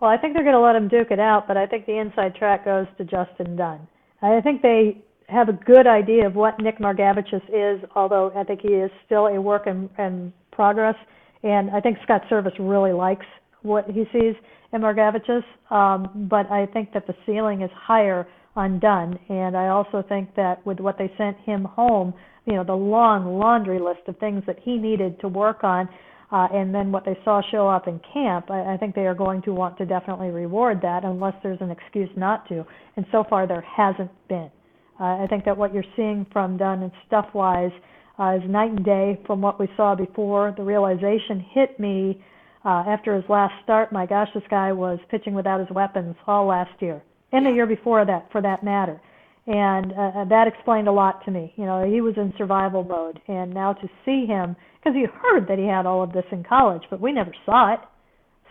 Well, 0.00 0.10
I 0.10 0.18
think 0.18 0.34
they're 0.34 0.42
going 0.42 0.54
to 0.54 0.60
let 0.60 0.76
him 0.76 0.88
duke 0.88 1.10
it 1.10 1.20
out, 1.20 1.48
but 1.48 1.56
I 1.56 1.66
think 1.66 1.86
the 1.86 1.98
inside 1.98 2.34
track 2.34 2.64
goes 2.64 2.86
to 2.98 3.04
Justin 3.04 3.56
Dunn. 3.56 3.86
I 4.20 4.40
think 4.40 4.62
they 4.62 5.02
have 5.28 5.48
a 5.48 5.52
good 5.52 5.86
idea 5.86 6.26
of 6.26 6.34
what 6.34 6.60
Nick 6.60 6.78
Margevicius 6.78 7.42
is, 7.48 7.82
although 7.94 8.32
I 8.36 8.44
think 8.44 8.60
he 8.60 8.68
is 8.68 8.90
still 9.04 9.26
a 9.26 9.40
work 9.40 9.66
in, 9.66 9.88
in 9.98 10.32
progress. 10.52 10.96
And 11.42 11.70
I 11.70 11.80
think 11.80 11.98
Scott 12.02 12.22
Servais 12.30 12.56
really 12.58 12.92
likes 12.92 13.26
what 13.62 13.88
he 13.90 14.04
sees 14.12 14.34
Margevicius, 14.78 15.44
um, 15.70 16.28
but 16.30 16.50
I 16.50 16.66
think 16.66 16.92
that 16.92 17.06
the 17.06 17.14
ceiling 17.24 17.62
is 17.62 17.70
higher 17.74 18.26
on 18.54 18.78
Dunn. 18.78 19.18
And 19.28 19.56
I 19.56 19.68
also 19.68 20.02
think 20.08 20.34
that 20.36 20.64
with 20.66 20.80
what 20.80 20.96
they 20.98 21.12
sent 21.18 21.36
him 21.40 21.64
home, 21.64 22.14
you 22.46 22.54
know, 22.54 22.64
the 22.64 22.74
long 22.74 23.38
laundry 23.38 23.78
list 23.78 24.00
of 24.08 24.16
things 24.18 24.42
that 24.46 24.58
he 24.62 24.76
needed 24.78 25.20
to 25.20 25.28
work 25.28 25.64
on, 25.64 25.88
uh, 26.32 26.48
and 26.52 26.74
then 26.74 26.90
what 26.90 27.04
they 27.04 27.16
saw 27.24 27.40
show 27.50 27.68
up 27.68 27.86
in 27.86 28.00
camp, 28.12 28.50
I, 28.50 28.74
I 28.74 28.76
think 28.76 28.94
they 28.94 29.06
are 29.06 29.14
going 29.14 29.42
to 29.42 29.52
want 29.52 29.78
to 29.78 29.86
definitely 29.86 30.28
reward 30.28 30.80
that 30.82 31.04
unless 31.04 31.34
there's 31.42 31.60
an 31.60 31.70
excuse 31.70 32.10
not 32.16 32.48
to. 32.48 32.64
And 32.96 33.06
so 33.12 33.24
far, 33.28 33.46
there 33.46 33.64
hasn't 33.76 34.10
been. 34.28 34.50
Uh, 34.98 35.22
I 35.22 35.26
think 35.28 35.44
that 35.44 35.56
what 35.56 35.72
you're 35.72 35.84
seeing 35.94 36.26
from 36.32 36.56
Dunn 36.56 36.82
and 36.82 36.92
stuff 37.06 37.26
wise 37.34 37.70
uh, 38.18 38.38
is 38.42 38.50
night 38.50 38.70
and 38.70 38.84
day 38.84 39.20
from 39.26 39.40
what 39.40 39.60
we 39.60 39.68
saw 39.76 39.94
before. 39.94 40.54
The 40.56 40.62
realization 40.64 41.44
hit 41.52 41.78
me 41.78 42.22
uh, 42.66 42.82
after 42.88 43.14
his 43.14 43.24
last 43.28 43.54
start. 43.62 43.92
My 43.92 44.06
gosh, 44.06 44.28
this 44.34 44.42
guy 44.50 44.72
was 44.72 44.98
pitching 45.08 45.34
without 45.34 45.60
his 45.60 45.70
weapons 45.70 46.16
all 46.26 46.46
last 46.46 46.82
year, 46.82 47.02
and 47.32 47.46
the 47.46 47.50
year 47.50 47.66
before 47.66 48.04
that, 48.04 48.26
for 48.32 48.42
that 48.42 48.64
matter. 48.64 49.00
And 49.46 49.92
uh, 49.92 50.24
that 50.28 50.48
explained 50.48 50.88
a 50.88 50.92
lot 50.92 51.24
to 51.24 51.30
me. 51.30 51.54
You 51.56 51.66
know, 51.66 51.88
he 51.88 52.00
was 52.00 52.14
in 52.16 52.34
survival 52.36 52.82
mode, 52.82 53.20
and 53.28 53.54
now 53.54 53.72
to 53.74 53.88
see 54.04 54.26
him 54.26 54.56
because 54.80 54.96
you 54.96 55.06
heard 55.22 55.46
that 55.48 55.58
he 55.58 55.66
had 55.66 55.86
all 55.86 56.02
of 56.02 56.12
this 56.12 56.24
in 56.32 56.42
college, 56.42 56.82
but 56.90 57.00
we 57.00 57.12
never 57.12 57.32
saw 57.44 57.74
it. 57.74 57.80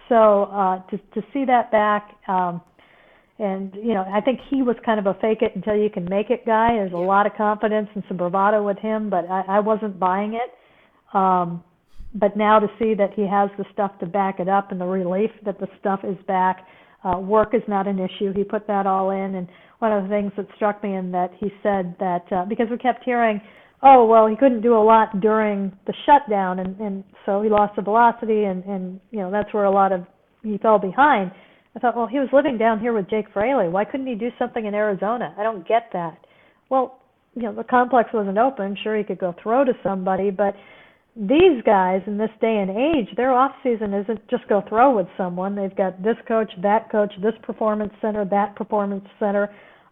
So 0.08 0.44
uh, 0.44 0.80
to 0.90 0.98
to 0.98 1.28
see 1.34 1.44
that 1.46 1.70
back, 1.72 2.16
um, 2.30 2.62
and 3.38 3.76
you 3.76 3.94
know, 3.94 4.06
I 4.10 4.22
think 4.22 4.40
he 4.50 4.62
was 4.62 4.78
kind 4.86 4.98
of 4.98 5.08
a 5.08 5.20
fake 5.20 5.42
it 5.42 5.52
until 5.56 5.76
you 5.76 5.90
can 5.90 6.06
make 6.06 6.30
it 6.30 6.46
guy. 6.46 6.70
There's 6.70 6.94
a 6.94 6.98
lot 6.98 7.26
of 7.26 7.34
confidence 7.36 7.90
and 7.94 8.04
some 8.08 8.16
bravado 8.16 8.64
with 8.64 8.78
him, 8.78 9.10
but 9.10 9.30
I, 9.30 9.58
I 9.58 9.60
wasn't 9.60 10.00
buying 10.00 10.36
it. 10.36 10.54
Um, 11.14 11.62
but 12.16 12.38
now 12.38 12.60
to 12.60 12.68
see 12.80 12.94
that 12.96 13.14
he 13.14 13.28
has 13.28 13.50
the 13.58 13.66
stuff 13.74 13.92
to 14.00 14.06
back 14.06 14.40
it 14.40 14.48
up 14.48 14.72
and 14.72 14.80
the 14.80 14.86
relief 14.86 15.32
that 15.46 15.60
the 15.60 15.68
stuff 15.80 16.00
is 16.04 16.18
back, 16.28 16.66
uh, 17.04 17.20
work 17.20 17.54
is 17.54 17.62
not 17.68 17.88
an 17.88 18.00
issue. 18.00 18.34
He 18.34 18.44
put 18.44 18.66
that 18.68 18.88
all 18.88 19.12
in, 19.12 19.36
and 19.36 19.48
one 19.80 19.92
of 19.92 20.04
the 20.04 20.10
things 20.10 20.32
that 20.38 20.48
struck 20.56 20.82
me 20.82 20.96
in 20.96 21.12
that 21.12 21.32
he 21.40 21.52
said 21.62 21.96
that 22.00 22.26
uh, 22.32 22.46
because 22.46 22.68
we 22.72 22.78
kept 22.78 23.04
hearing 23.04 23.42
oh 23.84 24.06
well 24.06 24.26
he 24.26 24.36
couldn't 24.36 24.62
do 24.62 24.76
a 24.76 24.84
lot 24.84 25.20
during 25.20 25.72
the 25.86 25.94
shutdown. 26.06 26.60
And 26.60 26.80
and 26.80 27.04
so 27.26 27.42
he 27.42 27.50
lost 27.50 27.76
the 27.76 27.82
velocity 27.82 28.46
and 28.46 28.64
and 28.64 29.00
you 29.12 29.20
know 29.20 29.30
that's 29.30 29.54
where 29.54 29.66
a 29.66 29.72
lot 29.72 29.92
of 29.92 30.06
he 30.44 30.58
fell 30.58 30.80
behind. 30.80 31.32
I 31.76 31.80
thought 31.80 31.96
well 31.96 32.08
he 32.08 32.20
was 32.20 32.30
living 32.32 32.58
down 32.58 32.80
here 32.80 32.94
with 32.94 33.10
jake 33.10 33.26
fraley. 33.34 33.68
Why 33.68 33.86
couldn't 33.86 34.08
he 34.08 34.16
do 34.16 34.30
something 34.40 34.66
in 34.66 34.74
arizona? 34.74 35.36
I 35.38 35.44
don't 35.44 35.68
get 35.68 35.90
that. 35.94 36.18
Well 36.70 37.00
you 37.36 37.44
know 37.44 37.54
the 37.54 37.64
complex 37.64 38.10
wasn't 38.14 38.38
open. 38.38 38.78
Sure 38.82 38.98
he 38.98 39.04
could 39.04 39.20
go 39.20 39.36
throw 39.44 39.66
to 39.66 39.74
somebody 39.84 40.32
but 40.32 40.56
these 41.16 41.64
guys 41.66 42.02
in 42.08 42.18
this 42.18 42.30
day 42.42 42.58
and 42.58 42.70
age 42.70 43.16
their 43.16 43.32
off 43.32 43.52
season 43.64 43.94
isn't 43.94 44.28
just 44.30 44.48
go 44.50 44.62
throw 44.68 44.96
with 44.96 45.08
someone 45.16 45.56
they've 45.56 45.76
got 45.78 46.04
this 46.04 46.18
coach 46.28 46.52
that 46.62 46.92
coach 46.92 47.14
this 47.24 47.34
performance 47.42 47.94
center 48.02 48.26
that 48.26 48.54
performance 48.56 49.06
center 49.18 49.50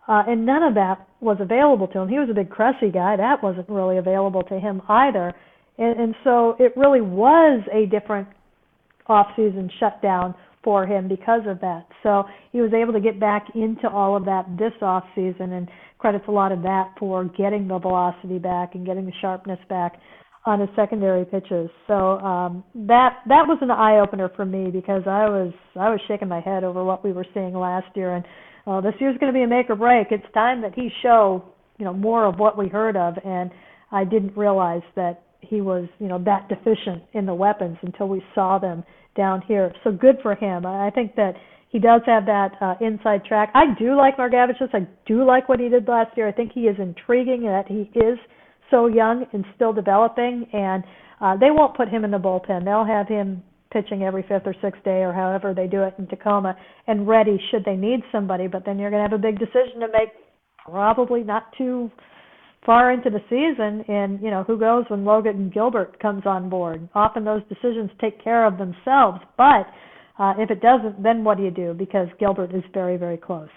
uh, 0.08 0.24
and 0.28 0.46
none 0.46 0.64
of 0.64 0.74
that 0.76 1.08
was 1.22 1.38
available 1.40 1.88
to 1.88 2.00
him. 2.00 2.10
He 2.10 2.20
was 2.20 2.30
a 2.30 2.34
big 2.34 2.50
Cressey 2.50 2.92
guy. 2.94 3.16
That 3.16 3.42
wasn't 3.42 3.70
really 3.70 3.98
available 3.98 4.44
to 4.44 4.60
him 4.60 4.82
either. 4.90 5.34
And, 5.78 6.00
and 6.00 6.16
so 6.24 6.56
it 6.60 6.76
really 6.76 7.02
was 7.02 7.64
a 7.72 7.86
different 7.86 8.28
off-season 9.08 9.70
shutdown 9.80 10.36
for 10.64 10.86
him 10.86 11.08
because 11.08 11.42
of 11.48 11.60
that. 11.62 11.88
So 12.04 12.24
he 12.52 12.62
was 12.62 12.74
able 12.74 12.94
to 12.94 13.00
get 13.00 13.20
back 13.20 13.48
into 13.56 13.90
all 13.90 14.16
of 14.16 14.26
that 14.26 14.46
this 14.58 14.74
off 14.82 15.04
season 15.16 15.54
and 15.54 15.70
credits 16.00 16.26
a 16.28 16.32
lot 16.32 16.52
of 16.52 16.62
that 16.64 16.94
for 17.00 17.26
getting 17.26 17.68
the 17.68 17.80
velocity 17.80 18.40
back 18.40 18.76
and 18.76 18.86
getting 18.86 19.06
the 19.06 19.14
sharpness 19.22 19.60
back 19.70 20.00
on 20.46 20.60
his 20.60 20.70
secondary 20.76 21.26
pitches. 21.26 21.70
So 21.88 22.20
um 22.20 22.64
that 22.76 23.20
that 23.28 23.48
was 23.48 23.58
an 23.62 23.72
eye 23.72 24.00
opener 24.00 24.30
for 24.36 24.46
me 24.46 24.72
because 24.72 25.04
I 25.06 25.30
was 25.30 25.54
I 25.76 25.90
was 25.90 26.00
shaking 26.08 26.28
my 26.28 26.42
head 26.42 26.64
over 26.64 26.84
what 26.84 27.04
we 27.04 27.14
were 27.14 27.26
seeing 27.34 27.54
last 27.54 27.88
year 27.96 28.16
and 28.16 28.26
uh, 28.66 28.82
this 28.82 28.94
year's 29.00 29.18
going 29.18 29.32
to 29.32 29.38
be 29.38 29.44
a 29.44 29.48
make 29.48 29.70
or 29.70 29.76
break. 29.76 30.08
It's 30.12 30.24
time 30.34 30.62
that 30.62 30.74
he 30.74 30.90
show, 31.02 31.44
you 31.78 31.86
know, 31.86 31.94
more 31.94 32.26
of 32.26 32.40
what 32.40 32.58
we 32.58 32.70
heard 32.70 32.96
of, 32.96 33.16
and 33.26 33.52
I 33.92 34.06
didn't 34.06 34.38
realize 34.38 34.82
that 34.96 35.24
he 35.42 35.60
was, 35.60 35.88
you 36.00 36.08
know, 36.08 36.24
that 36.24 36.48
deficient 36.48 37.04
in 37.14 37.26
the 37.26 37.34
weapons 37.34 37.78
until 37.82 38.08
we 38.08 38.24
saw 38.34 38.58
them 38.58 38.84
down 39.18 39.42
here. 39.48 39.74
So 39.84 39.92
good 39.92 40.18
for 40.22 40.36
him. 40.36 40.66
I 40.66 40.90
think 40.92 41.16
that 41.16 41.34
he 41.70 41.80
does 41.80 42.02
have 42.06 42.26
that 42.26 42.52
uh, 42.62 42.76
inside 42.80 43.26
track. 43.26 43.52
I 43.54 43.66
do 43.78 43.98
like 43.98 44.18
Margevicius. 44.18 44.74
I 44.74 44.88
do 45.06 45.26
like 45.26 45.50
what 45.50 45.60
he 45.60 45.68
did 45.68 45.88
last 45.88 46.16
year. 46.16 46.28
I 46.28 46.32
think 46.32 46.52
he 46.54 46.62
is 46.62 46.78
intriguing 46.80 47.44
that 47.44 47.66
he 47.68 47.92
is 48.00 48.18
so 48.74 48.88
young 48.88 49.26
and 49.34 49.46
still 49.56 49.72
developing, 49.72 50.48
and 50.52 50.84
uh, 51.22 51.38
they 51.38 51.52
won't 51.52 51.78
put 51.78 51.88
him 51.88 52.04
in 52.04 52.12
the 52.12 52.18
bullpen. 52.18 52.66
They'll 52.66 52.86
have 52.86 53.08
him 53.08 53.44
pitching 53.72 54.04
every 54.04 54.24
fifth 54.24 54.44
or 54.46 54.56
sixth 54.62 54.84
day 54.84 55.02
or 55.02 55.14
however 55.14 55.54
they 55.54 55.68
do 55.68 55.82
it 55.84 55.96
in 55.98 56.08
Tacoma 56.08 56.56
and 56.88 57.08
ready 57.08 57.40
should 57.50 57.66
they 57.66 57.76
need 57.76 58.02
somebody. 58.12 58.48
But 58.48 58.64
then 58.66 58.78
you're 58.78 58.92
going 58.92 59.04
to 59.04 59.10
have 59.10 59.20
a 59.20 59.22
big 59.22 59.40
decision 59.40 59.80
to 59.82 59.88
make, 59.88 60.10
probably 60.66 61.24
not 61.24 61.46
too 61.58 61.92
far 62.66 62.92
into 62.94 63.10
the 63.10 63.20
season. 63.30 63.84
And 63.94 64.22
you 64.22 64.30
know 64.30 64.44
who 64.44 64.60
goes 64.60 64.86
when 64.90 65.06
Logan 65.06 65.52
Gilbert 65.54 66.00
comes 66.00 66.24
on 66.26 66.50
board. 66.50 66.88
Often 66.94 67.26
those 67.26 67.42
decisions 67.50 67.90
take 68.00 68.24
care 68.24 68.46
of 68.46 68.58
themselves, 68.58 69.20
but 69.38 69.68
uh, 70.20 70.34
if 70.38 70.52
it 70.52 70.62
doesn't, 70.62 71.02
then 71.02 71.24
what 71.24 71.38
do 71.38 71.44
you 71.44 71.52
do? 71.52 71.74
Because 71.74 72.08
Gilbert 72.20 72.54
is 72.54 72.64
very 72.74 72.98
very 72.98 73.18
close. 73.18 73.50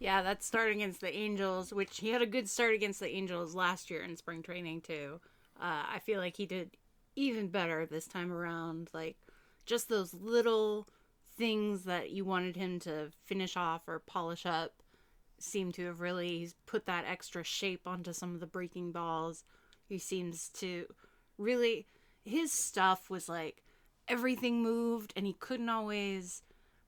Yeah, 0.00 0.22
that 0.22 0.44
start 0.44 0.70
against 0.70 1.00
the 1.00 1.12
Angels, 1.14 1.72
which 1.72 1.98
he 1.98 2.10
had 2.10 2.22
a 2.22 2.26
good 2.26 2.48
start 2.48 2.74
against 2.74 3.00
the 3.00 3.08
Angels 3.08 3.54
last 3.54 3.90
year 3.90 4.02
in 4.02 4.16
spring 4.16 4.42
training 4.42 4.82
too. 4.82 5.20
Uh, 5.60 5.82
I 5.92 5.98
feel 5.98 6.20
like 6.20 6.36
he 6.36 6.46
did 6.46 6.76
even 7.16 7.48
better 7.48 7.84
this 7.84 8.06
time 8.06 8.32
around. 8.32 8.90
Like 8.94 9.16
just 9.66 9.88
those 9.88 10.14
little 10.14 10.86
things 11.36 11.84
that 11.84 12.10
you 12.10 12.24
wanted 12.24 12.56
him 12.56 12.78
to 12.80 13.10
finish 13.24 13.56
off 13.56 13.88
or 13.88 13.98
polish 13.98 14.46
up 14.46 14.82
seem 15.40 15.72
to 15.72 15.86
have 15.86 16.00
really 16.00 16.50
put 16.66 16.86
that 16.86 17.04
extra 17.06 17.44
shape 17.44 17.82
onto 17.86 18.12
some 18.12 18.34
of 18.34 18.40
the 18.40 18.46
breaking 18.46 18.92
balls. 18.92 19.44
He 19.88 19.98
seems 19.98 20.48
to 20.54 20.86
really 21.38 21.86
his 22.24 22.52
stuff 22.52 23.10
was 23.10 23.28
like 23.28 23.62
everything 24.06 24.62
moved 24.62 25.12
and 25.16 25.26
he 25.26 25.32
couldn't 25.34 25.68
always 25.68 26.42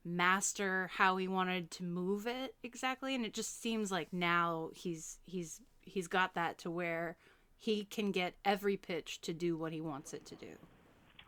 master 0.04 0.90
how 0.94 1.16
he 1.16 1.28
wanted 1.28 1.70
to 1.70 1.82
move 1.82 2.26
it 2.26 2.54
exactly 2.62 3.14
and 3.14 3.26
it 3.26 3.34
just 3.34 3.60
seems 3.60 3.92
like 3.92 4.10
now 4.12 4.70
he's 4.74 5.18
he's 5.26 5.60
he's 5.82 6.08
got 6.08 6.34
that 6.34 6.56
to 6.58 6.70
where 6.70 7.16
he 7.60 7.84
can 7.84 8.10
get 8.10 8.34
every 8.44 8.76
pitch 8.76 9.20
to 9.20 9.34
do 9.34 9.56
what 9.56 9.72
he 9.72 9.80
wants 9.80 10.14
it 10.14 10.24
to 10.24 10.34
do. 10.34 10.52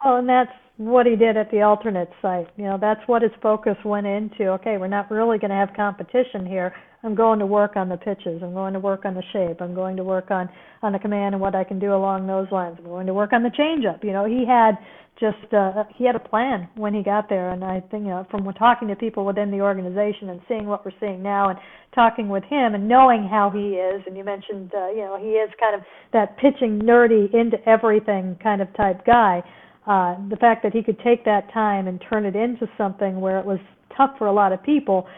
Oh, 0.05 0.17
and 0.17 0.29
that's 0.29 0.51
what 0.79 1.07
he 1.07 1.15
did 1.15 1.37
at 1.37 1.51
the 1.51 1.61
alternate 1.61 2.11
site. 2.21 2.49
You 2.57 2.65
know, 2.65 2.79
that's 2.81 3.07
what 3.07 3.23
his 3.23 3.31
focus 3.41 3.77
went 3.85 4.07
into. 4.07 4.49
Okay, 4.49 4.79
we're 4.79 4.89
not 4.89 5.11
really 5.11 5.39
going 5.39 5.51
to 5.51 5.57
have 5.57 5.75
competition 5.77 6.45
here. 6.47 6.75
I'm 7.05 7.15
going 7.15 7.41
to 7.41 7.47
work 7.47 7.77
on 7.77 7.89
the 7.89 7.97
pitches. 7.97 8.43
I'm 8.43 8.55
going 8.55 8.75
to 8.75 8.81
work 8.81 9.05
on 9.05 9.15
the 9.15 9.23
shape. 9.33 9.61
I'm 9.61 9.75
going 9.75 9.97
to 9.97 10.05
work 10.05 10.31
on 10.31 10.49
on 10.83 10.93
the 10.93 10.99
command 10.99 11.35
and 11.35 11.41
what 11.41 11.55
I 11.55 11.65
can 11.65 11.79
do 11.79 11.95
along 11.95 12.27
those 12.27 12.47
lines. 12.51 12.77
I'm 12.79 12.85
going 12.85 13.07
to 13.07 13.15
work 13.15 13.33
on 13.33 13.43
the 13.43 13.51
changeup. 13.51 14.05
You 14.05 14.13
know, 14.13 14.25
he 14.25 14.45
had 14.47 14.79
just 15.19 15.53
uh, 15.53 15.85
he 15.97 16.05
had 16.05 16.17
a 16.17 16.21
plan 16.21 16.69
when 16.77 16.95
he 16.95 17.03
got 17.03 17.29
there, 17.29 17.51
and 17.51 17.65
I 17.65 17.81
think 17.91 18.05
you 18.05 18.11
know 18.11 18.27
from 18.31 18.45
talking 18.55 18.89
to 18.89 18.97
people 18.97 19.25
within 19.25 19.51
the 19.51 19.61
organization 19.61 20.31
and 20.31 20.41
seeing 20.49 20.67
what 20.67 20.85
we're 20.85 20.93
seeing 21.01 21.23
now, 21.23 21.51
and 21.51 21.59
talking 21.95 22.29
with 22.29 22.45
him 22.45 22.75
and 22.75 22.89
knowing 22.89 23.29
how 23.29 23.51
he 23.51 23.75
is. 23.75 24.03
And 24.07 24.17
you 24.17 24.25
mentioned 24.25 24.73
uh, 24.75 24.91
you 24.91 25.03
know 25.03 25.19
he 25.21 25.31
is 25.31 25.51
kind 25.61 25.75
of 25.75 25.83
that 26.13 26.37
pitching 26.39 26.81
nerdy 26.81 27.33
into 27.35 27.57
everything 27.69 28.37
kind 28.43 28.63
of 28.63 28.75
type 28.77 29.05
guy. 29.05 29.43
Uh, 29.87 30.15
the 30.31 30.37
fact 30.37 30.63
that 30.63 30.73
he 30.73 30.83
could 30.83 30.99
take 31.01 31.25
that 31.25 31.53
time 31.53 31.89
and 31.89 32.03
turn 32.09 32.25
it 32.25 32.37
into 32.37 32.69
something 32.79 33.21
where 33.21 33.41
it 33.41 33.45
was 33.45 33.59
tough 33.97 34.11
for 34.17 34.29
a 34.29 34.33
lot 34.33 34.53
of 34.53 34.63
people 34.63 35.09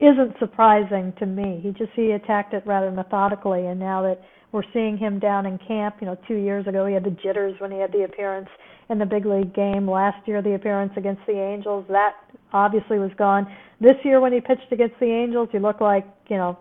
isn't 0.00 0.38
surprising 0.38 1.12
to 1.18 1.26
me. 1.26 1.60
He 1.62 1.70
just 1.70 1.92
he 1.94 2.12
attacked 2.12 2.52
it 2.54 2.64
rather 2.66 2.90
methodically, 2.90 3.66
and 3.66 3.78
now 3.78 4.02
that 4.02 4.20
we're 4.52 4.64
seeing 4.72 4.96
him 4.96 5.18
down 5.18 5.46
in 5.46 5.58
camp, 5.58 5.96
you 6.00 6.06
know, 6.06 6.16
two 6.28 6.36
years 6.36 6.66
ago 6.66 6.86
he 6.86 6.94
had 6.94 7.04
the 7.04 7.10
jitters 7.10 7.58
when 7.60 7.70
he 7.70 7.78
had 7.78 7.92
the 7.92 8.04
appearance 8.04 8.48
in 8.88 8.98
the 8.98 9.06
big 9.06 9.24
league 9.26 9.54
game. 9.54 9.88
Last 9.88 10.26
year 10.26 10.42
the 10.42 10.54
appearance 10.54 10.92
against 10.96 11.22
the 11.26 11.38
Angels 11.38 11.84
that 11.88 12.14
obviously 12.52 12.98
was 12.98 13.10
gone. 13.16 13.46
This 13.80 13.96
year 14.04 14.20
when 14.20 14.32
he 14.32 14.40
pitched 14.40 14.70
against 14.72 14.98
the 15.00 15.06
Angels, 15.06 15.48
he 15.52 15.58
looked 15.58 15.80
like 15.80 16.06
you 16.28 16.36
know 16.36 16.58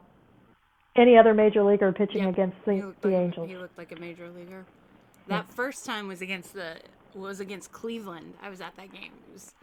any 0.95 1.17
other 1.17 1.33
major 1.33 1.63
leaguer 1.63 1.91
pitching 1.91 2.23
Yeah, 2.23 2.29
against 2.29 2.57
the 2.65 2.93
the 3.01 3.09
like, 3.09 3.17
Angels. 3.17 3.49
He 3.49 3.57
looked 3.57 3.77
like 3.77 3.91
a 3.91 3.99
major 3.99 4.29
leaguer. 4.29 4.65
That 5.27 5.51
first 5.51 5.85
time 5.85 6.07
was 6.07 6.21
against 6.21 6.53
the 6.53 6.77
was 7.15 7.39
against 7.39 7.71
Cleveland. 7.71 8.33
I 8.41 8.49
was 8.49 8.61
at 8.61 8.75
that 8.75 8.91
game. 8.91 9.11
It 9.29 9.33
was 9.33 9.53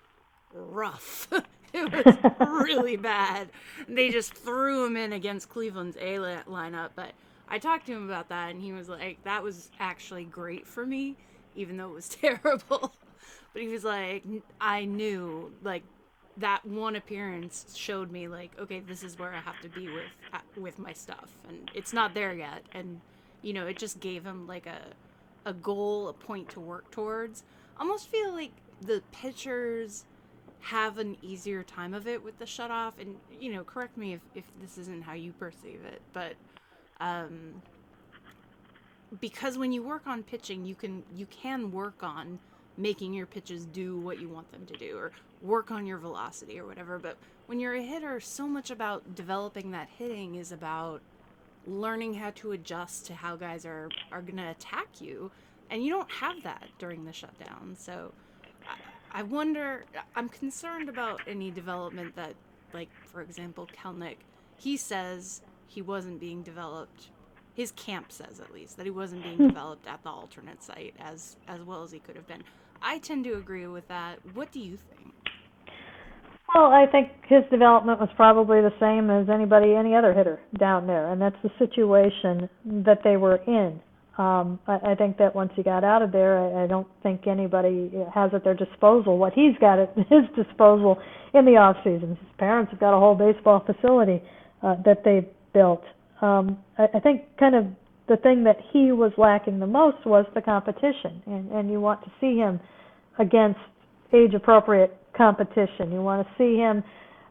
rough. 0.53 1.29
it 1.73 1.93
was 1.93 2.17
really 2.67 2.97
bad. 2.97 3.49
They 3.89 4.11
just 4.11 4.35
threw 4.35 4.85
him 4.85 4.97
in 4.97 5.13
against 5.13 5.49
Cleveland's 5.49 5.97
A 6.01 6.19
li- 6.19 6.37
lineup, 6.49 6.91
but 6.95 7.13
I 7.49 7.59
talked 7.59 7.87
to 7.87 7.93
him 7.93 8.05
about 8.05 8.29
that 8.29 8.51
and 8.51 8.63
he 8.63 8.73
was 8.73 8.89
like 8.89 9.23
that 9.25 9.43
was 9.43 9.71
actually 9.81 10.25
great 10.25 10.67
for 10.67 10.87
me 10.87 11.17
even 11.57 11.77
though 11.77 11.91
it 11.91 11.95
was 11.95 12.09
terrible. 12.09 12.93
But 13.53 13.63
he 13.63 13.69
was 13.69 13.85
like 13.85 14.25
I 14.61 14.85
knew 14.85 15.53
like 15.63 15.83
that 16.37 16.65
one 16.65 16.97
appearance 16.97 17.75
showed 17.77 18.11
me 18.11 18.29
like 18.29 18.51
okay 18.59 18.81
this 18.81 19.03
is 19.03 19.19
where 19.19 19.35
i 19.35 19.41
have 19.41 19.61
to 19.61 19.69
be 19.69 19.89
with 19.89 20.05
uh, 20.33 20.39
with 20.57 20.79
my 20.79 20.93
stuff 20.93 21.29
and 21.49 21.71
it's 21.75 21.93
not 21.93 22.15
there 22.15 22.33
yet 22.33 22.63
and 22.73 23.01
you 23.43 23.53
know 23.53 23.67
it 23.67 23.77
just 23.77 24.01
gave 24.01 24.25
him 24.25 24.47
like 24.47 24.67
a 24.67 24.81
a 25.45 25.53
goal 25.53 26.09
a 26.09 26.13
point 26.13 26.49
to 26.49 26.61
work 26.61 26.91
towards 26.91 27.43
almost 27.79 28.09
feel 28.09 28.33
like 28.33 28.53
the 28.81 29.03
pitchers 29.13 30.05
have 30.61 30.99
an 30.99 31.17
easier 31.23 31.63
time 31.63 31.95
of 31.95 32.07
it 32.07 32.23
with 32.23 32.39
the 32.39 32.47
shut 32.47 32.71
off. 32.71 32.95
And 32.99 33.17
you 33.39 33.53
know 33.53 33.65
correct 33.65 33.97
me 33.97 34.15
if, 34.15 34.21
if 34.35 34.45
this 34.61 34.79
isn't 34.79 35.03
how 35.03 35.15
you 35.15 35.33
perceive 35.33 35.81
it 35.85 36.03
but 36.13 36.35
um 37.01 37.63
because 39.21 39.59
when 39.59 39.73
you 39.73 39.83
work 39.83 40.07
on 40.07 40.23
pitching 40.23 40.65
you 40.65 40.75
can 40.75 41.03
you 41.15 41.27
can 41.27 41.73
work 41.73 42.03
on 42.03 42.39
making 42.77 43.13
your 43.13 43.27
pitches 43.27 43.67
do 43.67 43.99
what 43.99 44.21
you 44.21 44.29
want 44.29 44.51
them 44.53 44.65
to 44.67 44.77
do 44.77 44.97
or 44.97 45.13
work 45.43 45.71
on 45.71 45.87
your 45.87 45.99
velocity 45.99 46.59
or 46.59 46.67
whatever. 46.67 46.99
But 46.99 47.17
when 47.47 47.61
you're 47.61 47.75
a 47.75 47.83
hitter 47.83 48.21
so 48.21 48.47
much 48.47 48.71
about 48.71 49.15
developing 49.15 49.71
that 49.73 49.89
hitting 49.99 50.37
is 50.37 50.53
about 50.53 51.03
learning 51.67 52.15
how 52.15 52.31
to 52.31 52.53
adjust 52.53 53.07
to 53.07 53.15
how 53.15 53.37
guys 53.37 53.67
are 53.67 53.91
are 54.11 54.23
going 54.23 54.37
to 54.37 54.51
attack 54.51 55.01
you. 55.01 55.31
And 55.71 55.85
you 55.85 55.91
don't 55.91 56.11
have 56.11 56.43
that 56.43 56.67
during 56.79 57.05
the 57.05 57.13
shutdown. 57.13 57.77
So 57.79 58.13
I, 59.13 59.23
wonder 59.23 59.85
i'm 60.17 60.29
concerned 60.29 60.89
about 60.89 61.21
any 61.27 61.51
development 61.51 62.17
that 62.17 62.35
like 62.73 62.89
for 63.07 63.21
example 63.21 63.69
kelenic 63.77 64.17
he 64.57 64.77
says 64.77 65.43
he 65.67 65.83
wasn't 65.83 66.21
being 66.21 66.43
developed 66.43 67.11
his 67.55 67.73
camp 67.73 68.11
says 68.11 68.41
at 68.41 68.53
least 68.53 68.77
that 68.77 68.87
he 68.87 68.91
wasn't 68.91 69.23
being 69.23 69.37
hmm. 69.37 69.49
developed 69.49 69.87
at 69.87 70.03
the 70.03 70.09
alternate 70.09 70.63
site 70.63 70.95
as 70.99 71.37
as 71.49 71.61
well 71.63 71.83
as 71.83 71.93
he 71.93 71.99
could 71.99 72.17
have 72.17 72.27
been. 72.27 72.43
I 72.83 72.99
tend 72.99 73.25
to 73.25 73.35
agree 73.35 73.67
with 73.67 73.87
that. 73.89 74.19
What 74.35 74.51
do 74.53 74.61
you 74.61 74.79
think? 74.79 75.13
Well, 76.55 76.73
I 76.73 76.87
think 76.87 77.11
his 77.29 77.45
development 77.51 78.01
was 78.01 78.09
probably 78.17 78.61
the 78.61 78.73
same 78.81 79.09
as 79.09 79.29
anybody, 79.29 79.75
any 79.75 79.95
other 79.95 80.13
hitter 80.13 80.41
down 80.59 80.87
there, 80.87 81.13
and 81.13 81.21
that's 81.21 81.37
the 81.45 81.51
situation 81.59 82.49
that 82.65 83.05
they 83.05 83.17
were 83.17 83.37
in. 83.47 83.81
Um, 84.21 84.61
I, 84.67 84.93
I 84.93 84.95
think 84.97 85.17
that 85.17 85.35
once 85.35 85.51
he 85.57 85.63
got 85.63 85.83
out 85.83 86.03
of 86.03 86.13
there, 86.13 86.39
I, 86.39 86.65
I 86.65 86.67
don't 86.67 86.87
think 87.03 87.27
anybody 87.27 87.91
has 88.15 88.31
at 88.35 88.45
their 88.45 88.55
disposal 88.55 89.17
what 89.17 89.33
he's 89.33 89.57
got 89.59 89.79
at 89.79 89.95
his 89.97 90.29
disposal 90.37 90.99
in 91.33 91.47
the 91.47 91.57
off 91.57 91.77
season. 91.83 92.11
His 92.11 92.29
parents 92.37 92.71
have 92.71 92.81
got 92.81 92.95
a 92.95 93.01
whole 93.01 93.15
baseball 93.15 93.65
facility 93.65 94.23
uh, 94.63 94.77
that 94.85 95.05
they've 95.07 95.27
built. 95.55 95.83
Um, 96.21 96.59
I, 96.77 96.89
I 96.95 97.01
think 97.01 97.23
kind 97.39 97.55
of 97.55 97.65
the 98.09 98.19
thing 98.19 98.45
that 98.45 98.59
he 98.75 98.93
was 98.93 99.13
lacking 99.17 99.59
the 99.59 99.67
most 99.67 100.05
was 100.05 100.27
the 100.35 100.43
competition, 100.43 101.23
and, 101.25 101.51
and 101.53 101.71
you 101.71 101.81
want 101.81 102.05
to 102.05 102.11
see 102.21 102.37
him 102.37 102.61
against 103.19 103.61
age 104.13 104.35
appropriate 104.35 104.95
competition. 105.17 105.93
You 105.93 106.03
want 106.03 106.27
to 106.29 106.35
see 106.37 106.59
him 106.59 106.85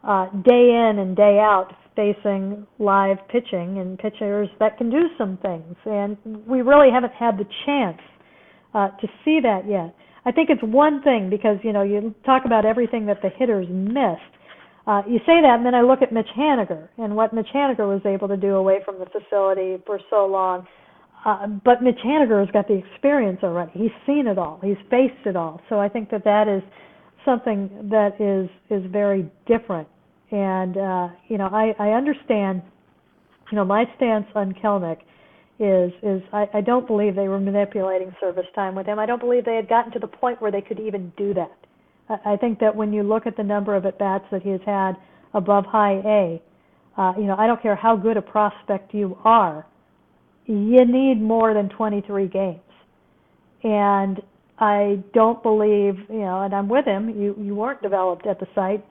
uh, 0.04 0.26
day 0.42 0.90
in 0.90 0.98
and 0.98 1.16
day 1.16 1.38
out 1.40 1.72
facing 2.00 2.66
live 2.80 3.18
pitching 3.28 3.78
and 3.78 4.00
pitchers 4.00 4.48
that 4.60 4.78
can 4.78 4.90
do 4.90 5.10
some 5.18 5.38
things. 5.42 5.76
And 5.86 6.16
we 6.48 6.62
really 6.62 6.90
haven't 6.94 7.12
had 7.12 7.38
the 7.38 7.46
chance 7.66 8.00
uh, 8.74 8.88
to 9.02 9.08
see 9.26 9.40
that 9.44 9.68
yet. 9.68 9.94
I 10.26 10.32
think 10.32 10.50
it's 10.50 10.64
one 10.64 11.02
thing 11.04 11.30
because 11.30 11.58
you 11.62 11.74
know 11.74 11.84
you 11.84 12.16
talk 12.26 12.44
about 12.46 12.66
everything 12.66 13.06
that 13.08 13.22
the 13.22 13.30
hitters 13.30 13.68
missed. 13.70 14.34
Uh, 14.88 15.02
you 15.08 15.20
say 15.20 15.42
that, 15.42 15.56
and 15.58 15.66
then 15.66 15.76
I 15.76 15.82
look 15.82 16.02
at 16.02 16.14
Mitch 16.14 16.30
Haniger 16.38 16.88
and 16.98 17.16
what 17.16 17.34
Mitch 17.34 17.50
Haniger 17.54 17.88
was 17.88 18.02
able 18.06 18.28
to 18.30 18.38
do 18.38 18.56
away 18.56 18.80
from 18.86 18.98
the 18.98 19.06
facility 19.06 19.84
for 19.86 20.00
so 20.10 20.26
long. 20.26 20.66
Uh, 21.26 21.48
but 21.66 21.84
Mitch 21.84 22.00
Haniger 22.06 22.40
has 22.40 22.50
got 22.52 22.68
the 22.68 22.76
experience 22.76 23.40
already. 23.44 23.72
He's 23.74 23.92
seen 24.06 24.26
it 24.26 24.38
all. 24.38 24.60
He's 24.64 24.78
faced 24.90 25.26
it 25.26 25.36
all. 25.36 25.62
So 25.68 25.80
I 25.80 25.90
think 25.90 26.10
that 26.12 26.24
that 26.24 26.48
is 26.48 26.64
something 27.26 27.70
that 27.92 28.20
is 28.22 28.50
is 28.70 28.90
very 28.90 29.30
different. 29.46 29.88
And 30.32 30.78
uh, 30.78 31.10
you 31.28 31.38
know, 31.38 31.50
I 31.52 31.76
I 31.80 31.90
understand. 31.92 32.62
You 33.52 33.56
know, 33.56 33.66
my 33.66 33.86
stance 33.96 34.28
on 34.36 34.54
Kelenic 34.54 35.00
is 35.60 35.92
is 36.04 36.22
I, 36.32 36.48
I 36.54 36.62
don't 36.62 36.88
believe 36.88 37.16
they 37.16 37.28
were 37.28 37.40
manipulating 37.40 38.16
service 38.20 38.46
time 38.56 38.76
with 38.76 38.86
him. 38.86 39.00
I 39.00 39.06
don't 39.06 39.20
believe 39.20 39.44
they 39.46 39.56
had 39.56 39.68
gotten 39.68 39.92
to 39.94 40.00
the 40.00 40.08
point 40.08 40.42
where 40.42 40.52
they 40.52 40.62
could 40.62 40.80
even 40.80 41.12
do 41.18 41.34
that. 41.34 41.58
I, 42.10 42.34
I 42.34 42.38
think 42.38 42.60
that 42.60 42.76
when 42.76 42.94
you 42.94 43.04
look 43.04 43.26
at 43.28 43.36
the 43.36 43.44
number 43.44 43.76
of 43.76 43.86
at 43.86 43.98
bats 43.98 44.26
that 44.32 44.42
he 44.44 44.50
has 44.50 44.62
had 44.66 44.94
above 45.34 45.66
high 45.66 46.02
A, 46.06 46.42
uh, 46.98 47.14
you 47.18 47.26
know, 47.26 47.36
I 47.38 47.48
don't 47.48 47.62
care 47.62 47.76
how 47.76 47.96
good 47.96 48.18
a 48.18 48.22
prospect 48.22 48.94
you 48.94 49.18
are, 49.24 49.66
you 50.46 50.86
need 50.86 51.22
more 51.22 51.54
than 51.54 51.70
23 51.70 52.28
games. 52.28 52.60
And 53.64 54.22
I 54.62 55.02
don't 55.14 55.42
believe, 55.42 55.96
you 56.10 56.20
know, 56.20 56.42
and 56.42 56.54
I'm 56.54 56.68
with 56.68 56.86
him. 56.86 57.10
You 57.10 57.34
you 57.40 57.56
weren't 57.56 57.82
developed 57.82 58.28
at 58.28 58.40
the 58.40 58.48
site. 58.54 58.86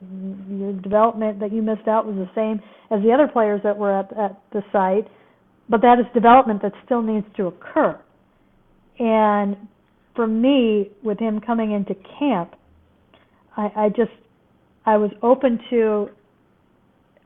Your 0.49 0.73
development 0.73 1.39
that 1.39 1.53
you 1.53 1.61
missed 1.61 1.87
out 1.87 2.07
was 2.07 2.15
the 2.15 2.29
same 2.33 2.59
as 2.89 3.03
the 3.03 3.11
other 3.13 3.27
players 3.27 3.61
that 3.63 3.77
were 3.77 3.99
at 3.99 4.11
at 4.17 4.41
the 4.51 4.63
site, 4.71 5.07
but 5.69 5.81
that 5.81 5.99
is 5.99 6.05
development 6.13 6.63
that 6.63 6.71
still 6.85 7.03
needs 7.03 7.27
to 7.37 7.47
occur. 7.47 7.99
And 8.97 9.55
for 10.15 10.25
me, 10.25 10.89
with 11.03 11.19
him 11.19 11.39
coming 11.39 11.71
into 11.71 11.93
camp, 12.17 12.55
I, 13.55 13.71
I 13.75 13.89
just 13.89 14.11
I 14.87 14.97
was 14.97 15.11
open 15.21 15.59
to 15.69 16.09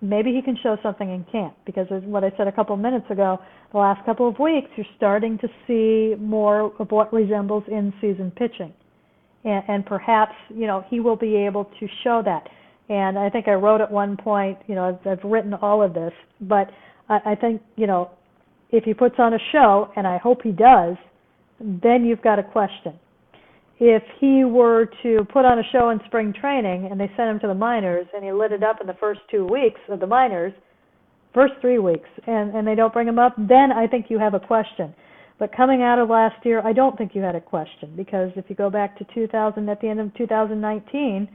maybe 0.03 0.33
he 0.33 0.41
can 0.41 0.57
show 0.61 0.77
something 0.83 1.09
in 1.09 1.25
camp 1.31 1.55
because 1.65 1.87
of 1.89 2.03
what 2.03 2.23
I 2.23 2.31
said 2.37 2.47
a 2.47 2.51
couple 2.51 2.75
of 2.75 2.81
minutes 2.81 3.05
ago. 3.09 3.39
The 3.71 3.77
last 3.77 4.05
couple 4.05 4.27
of 4.27 4.37
weeks, 4.37 4.67
you're 4.75 4.85
starting 4.97 5.39
to 5.39 5.47
see 5.65 6.15
more 6.21 6.73
of 6.79 6.91
what 6.91 7.11
resembles 7.13 7.63
in-season 7.67 8.31
pitching, 8.35 8.73
and, 9.45 9.63
and 9.67 9.85
perhaps 9.85 10.33
you 10.49 10.67
know 10.67 10.83
he 10.89 10.99
will 10.99 11.15
be 11.15 11.35
able 11.35 11.65
to 11.79 11.87
show 12.03 12.21
that. 12.25 12.47
And 12.89 13.17
I 13.17 13.29
think 13.29 13.47
I 13.47 13.53
wrote 13.53 13.79
at 13.79 13.89
one 13.89 14.17
point, 14.17 14.57
you 14.67 14.75
know, 14.75 14.99
I've, 15.05 15.07
I've 15.07 15.23
written 15.23 15.53
all 15.53 15.81
of 15.81 15.93
this, 15.93 16.11
but 16.41 16.69
I, 17.07 17.19
I 17.31 17.35
think 17.35 17.61
you 17.77 17.87
know 17.87 18.11
if 18.71 18.83
he 18.83 18.93
puts 18.93 19.15
on 19.19 19.33
a 19.33 19.39
show, 19.51 19.89
and 19.95 20.05
I 20.05 20.17
hope 20.17 20.41
he 20.43 20.51
does, 20.51 20.95
then 21.59 22.03
you've 22.05 22.21
got 22.21 22.39
a 22.39 22.43
question. 22.43 22.99
If 23.79 24.03
he 24.19 24.43
were 24.45 24.87
to 25.03 25.25
put 25.31 25.45
on 25.45 25.59
a 25.59 25.63
show 25.71 25.89
in 25.89 25.99
spring 26.05 26.33
training 26.39 26.87
and 26.91 26.99
they 26.99 27.11
sent 27.17 27.29
him 27.29 27.39
to 27.39 27.47
the 27.47 27.55
minors 27.55 28.05
and 28.15 28.23
he 28.23 28.31
lit 28.31 28.51
it 28.51 28.63
up 28.63 28.79
in 28.79 28.87
the 28.87 28.95
first 28.99 29.21
two 29.31 29.45
weeks 29.45 29.79
of 29.89 29.99
the 29.99 30.07
minors, 30.07 30.53
first 31.33 31.53
three 31.61 31.79
weeks, 31.79 32.09
and, 32.27 32.55
and 32.55 32.67
they 32.67 32.75
don't 32.75 32.93
bring 32.93 33.07
him 33.07 33.17
up, 33.17 33.35
then 33.37 33.71
I 33.71 33.87
think 33.87 34.05
you 34.09 34.19
have 34.19 34.35
a 34.35 34.39
question. 34.39 34.93
But 35.39 35.55
coming 35.55 35.81
out 35.81 35.97
of 35.97 36.09
last 36.09 36.45
year, 36.45 36.61
I 36.63 36.73
don't 36.73 36.97
think 36.97 37.15
you 37.15 37.21
had 37.21 37.35
a 37.35 37.41
question 37.41 37.93
because 37.97 38.31
if 38.35 38.45
you 38.47 38.55
go 38.55 38.69
back 38.69 38.97
to 38.99 39.05
2000, 39.13 39.67
at 39.67 39.81
the 39.81 39.87
end 39.87 39.99
of 39.99 40.13
2019, 40.15 41.27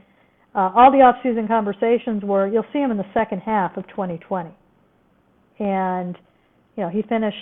uh, 0.54 0.70
all 0.74 0.90
the 0.90 0.98
off-season 0.98 1.46
conversations 1.46 2.22
were 2.24 2.48
you'll 2.48 2.64
see 2.72 2.78
him 2.78 2.90
in 2.90 2.96
the 2.96 3.06
second 3.12 3.40
half 3.40 3.76
of 3.76 3.86
2020, 3.88 4.50
and 5.58 6.16
you 6.76 6.82
know 6.82 6.88
he 6.88 7.02
finished 7.02 7.36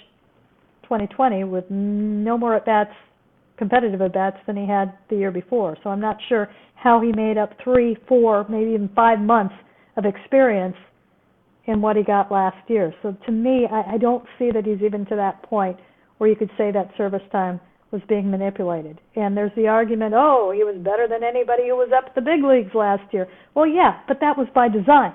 2020 0.83 1.45
with 1.45 1.65
no 1.71 2.37
more 2.37 2.57
at 2.57 2.67
bats 2.67 2.91
competitive 3.57 4.01
at 4.03 4.13
bats 4.13 4.37
than 4.47 4.57
he 4.57 4.67
had 4.67 4.97
the 5.09 5.17
year 5.17 5.31
before. 5.31 5.77
So 5.83 5.91
I'm 5.91 6.01
not 6.01 6.19
sure 6.29 6.49
how 6.75 7.01
he 7.01 7.13
made 7.13 7.39
up 7.39 7.51
three, 7.63 7.97
four, 8.09 8.47
maybe 8.49 8.73
even 8.73 8.91
five 8.95 9.19
months 9.19 9.55
of 9.97 10.05
experience 10.05 10.77
in 11.67 11.81
what 11.81 11.97
he 11.97 12.03
got 12.03 12.31
last 12.31 12.69
year. 12.69 12.95
So 13.03 13.17
to 13.27 13.33
me, 13.33 13.67
I, 13.71 13.95
I 13.95 13.99
don't 13.99 14.25
see 14.39 14.51
that 14.53 14.65
he's 14.65 14.83
even 14.83 15.07
to 15.07 15.17
that 15.17 15.43
point 15.43 15.77
where 16.19 16.31
you 16.31 16.37
could 16.37 16.51
say 16.57 16.71
that 16.73 16.91
service 16.97 17.23
time 17.33 17.61
was 17.91 18.03
being 18.09 18.31
manipulated. 18.31 19.01
And 19.15 19.37
there's 19.37 19.53
the 19.57 19.69
argument, 19.69 20.15
oh, 20.17 20.53
he 20.55 20.65
was 20.65 20.77
better 20.79 21.07
than 21.09 21.23
anybody 21.23 21.69
who 21.69 21.77
was 21.77 21.91
up 21.97 22.15
the 22.15 22.21
big 22.21 22.43
leagues 22.45 22.75
last 22.75 23.03
year. 23.13 23.29
Well, 23.55 23.67
yeah, 23.67 24.01
but 24.09 24.19
that 24.21 24.37
was 24.37 24.49
by 24.55 24.69
design. 24.69 25.15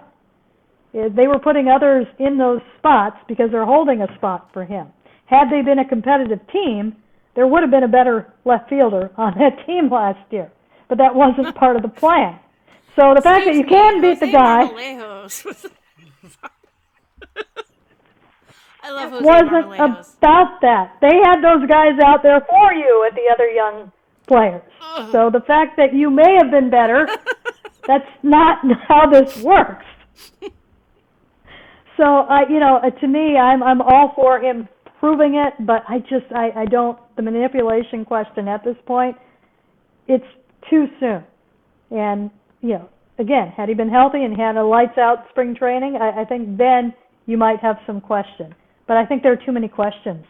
Uh, 0.93 1.09
They 1.15 1.27
were 1.27 1.39
putting 1.39 1.67
others 1.67 2.05
in 2.19 2.37
those 2.37 2.61
spots 2.77 3.17
because 3.27 3.49
they're 3.51 3.65
holding 3.65 4.01
a 4.01 4.15
spot 4.15 4.49
for 4.53 4.65
him. 4.65 4.87
Had 5.25 5.49
they 5.49 5.61
been 5.61 5.79
a 5.79 5.87
competitive 5.87 6.39
team, 6.51 6.95
there 7.35 7.47
would 7.47 7.61
have 7.63 7.71
been 7.71 7.83
a 7.83 7.87
better 7.87 8.33
left 8.45 8.69
fielder 8.69 9.11
on 9.17 9.37
that 9.37 9.63
team 9.65 9.89
last 9.89 10.19
year. 10.31 10.51
But 10.89 10.97
that 10.97 11.15
wasn't 11.15 11.55
part 11.61 11.75
of 11.75 11.81
the 11.81 11.87
plan. 11.89 12.39
So 12.95 13.13
the 13.15 13.21
fact 13.21 13.45
that 13.45 13.55
you 13.55 13.63
can 13.65 14.01
beat 14.01 14.19
the 14.19 14.31
guy 14.31 14.67
Marmolejos 14.67 15.45
was- 15.45 15.65
I 18.83 18.89
love 18.89 19.11
Jose 19.11 19.25
wasn't 19.25 19.75
about 19.75 20.59
that. 20.61 20.97
They 21.01 21.15
had 21.23 21.37
those 21.41 21.67
guys 21.69 21.99
out 22.03 22.23
there 22.23 22.41
for 22.49 22.73
you 22.73 23.07
at 23.07 23.15
the 23.15 23.29
other 23.31 23.47
young 23.47 23.91
players. 24.27 24.63
So 25.11 25.29
the 25.29 25.41
fact 25.41 25.77
that 25.77 25.93
you 25.93 26.09
may 26.09 26.35
have 26.41 26.49
been 26.49 26.69
better, 26.71 27.07
that's 27.87 28.07
not 28.23 28.57
how 28.87 29.07
this 29.09 29.37
works. 29.43 29.85
So 31.95 32.03
I, 32.03 32.47
you 32.49 32.59
know, 32.59 32.77
uh, 32.77 32.89
to 32.89 33.07
me, 33.07 33.37
I'm 33.37 33.61
I'm 33.61 33.81
all 33.81 34.13
for 34.15 34.39
him 34.39 34.67
proving 35.01 35.33
it, 35.35 35.65
but 35.65 35.81
I 35.89 35.97
just 35.99 36.31
I 36.33 36.51
I 36.55 36.65
don't 36.65 36.97
the 37.17 37.23
manipulation 37.23 38.05
question 38.05 38.47
at 38.47 38.63
this 38.63 38.77
point. 38.85 39.17
It's 40.07 40.23
too 40.69 40.85
soon, 40.99 41.23
and 41.89 42.29
you 42.61 42.75
know, 42.75 42.89
again, 43.17 43.51
had 43.57 43.67
he 43.67 43.75
been 43.75 43.89
healthy 43.89 44.23
and 44.23 44.37
had 44.37 44.55
a 44.55 44.63
lights 44.63 44.97
out 44.97 45.25
spring 45.31 45.55
training, 45.55 45.97
I, 45.99 46.21
I 46.21 46.25
think 46.25 46.57
then 46.57 46.93
you 47.25 47.35
might 47.35 47.59
have 47.59 47.77
some 47.87 47.99
question. 47.99 48.53
But 48.87 48.97
I 48.97 49.05
think 49.05 49.23
there 49.23 49.31
are 49.33 49.43
too 49.45 49.51
many 49.51 49.67
questions. 49.67 50.23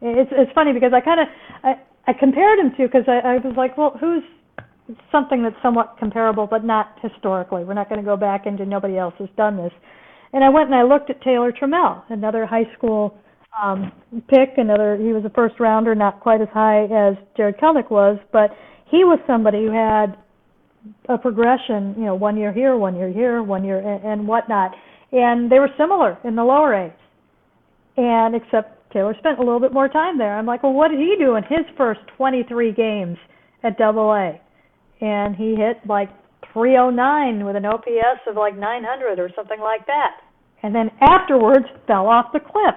It's 0.00 0.30
it's 0.32 0.52
funny 0.54 0.72
because 0.72 0.92
I 0.94 1.00
kind 1.00 1.20
of 1.20 1.26
I 1.64 1.72
I 2.06 2.12
compared 2.12 2.60
him 2.60 2.70
to 2.76 2.86
because 2.86 3.04
I, 3.08 3.18
I 3.18 3.34
was 3.38 3.54
like, 3.56 3.76
well, 3.76 3.96
who's 3.98 4.22
something 5.10 5.42
that's 5.42 5.56
somewhat 5.60 5.96
comparable, 5.98 6.46
but 6.46 6.62
not 6.62 6.98
historically. 7.02 7.64
We're 7.64 7.74
not 7.74 7.88
going 7.88 8.00
to 8.00 8.04
go 8.04 8.16
back 8.16 8.46
into 8.46 8.64
nobody 8.64 8.96
else 8.96 9.14
has 9.18 9.30
done 9.36 9.56
this. 9.56 9.72
And 10.32 10.44
I 10.44 10.50
went 10.50 10.66
and 10.66 10.74
I 10.74 10.82
looked 10.82 11.10
at 11.10 11.22
Taylor 11.22 11.52
Trammell, 11.52 12.02
another 12.10 12.44
high 12.44 12.70
school 12.76 13.18
um, 13.62 13.92
pick, 14.28 14.56
another 14.56 14.96
he 14.96 15.12
was 15.12 15.24
a 15.24 15.30
first 15.30 15.60
rounder, 15.60 15.94
not 15.94 16.20
quite 16.20 16.40
as 16.40 16.48
high 16.52 16.84
as 16.84 17.16
Jarred 17.36 17.58
Kelenic 17.58 17.90
was, 17.90 18.18
but 18.32 18.50
he 18.90 19.04
was 19.04 19.18
somebody 19.26 19.64
who 19.64 19.72
had 19.72 20.16
a 21.08 21.18
progression, 21.18 21.94
you 21.96 22.04
know, 22.04 22.14
one 22.14 22.36
year 22.36 22.52
here, 22.52 22.76
one 22.76 22.96
year 22.96 23.12
here, 23.12 23.42
one 23.42 23.64
year 23.64 23.78
and, 23.78 24.04
and 24.04 24.28
whatnot. 24.28 24.72
And 25.12 25.50
they 25.50 25.58
were 25.58 25.70
similar 25.78 26.18
in 26.24 26.36
the 26.36 26.44
lower 26.44 26.74
A's. 26.74 26.92
And 27.96 28.34
except 28.34 28.92
Taylor 28.92 29.14
spent 29.18 29.38
a 29.38 29.42
little 29.42 29.60
bit 29.60 29.72
more 29.72 29.88
time 29.88 30.18
there. 30.18 30.36
I'm 30.36 30.46
like, 30.46 30.62
well, 30.62 30.72
what 30.72 30.88
did 30.88 30.98
he 30.98 31.16
do 31.18 31.36
in 31.36 31.44
his 31.44 31.64
first 31.76 32.00
23 32.16 32.72
games 32.72 33.16
at 33.62 33.78
Double 33.78 34.12
A? 34.12 34.40
And 35.00 35.36
he 35.36 35.54
hit 35.54 35.78
like 35.88 36.10
309 36.52 37.44
with 37.44 37.56
an 37.56 37.64
OPS 37.64 38.22
of 38.28 38.36
like 38.36 38.56
900 38.56 39.18
or 39.18 39.30
something 39.34 39.60
like 39.60 39.86
that. 39.86 40.18
And 40.62 40.74
then 40.74 40.90
afterwards 41.00 41.66
fell 41.86 42.06
off 42.06 42.26
the 42.32 42.40
cliff. 42.40 42.74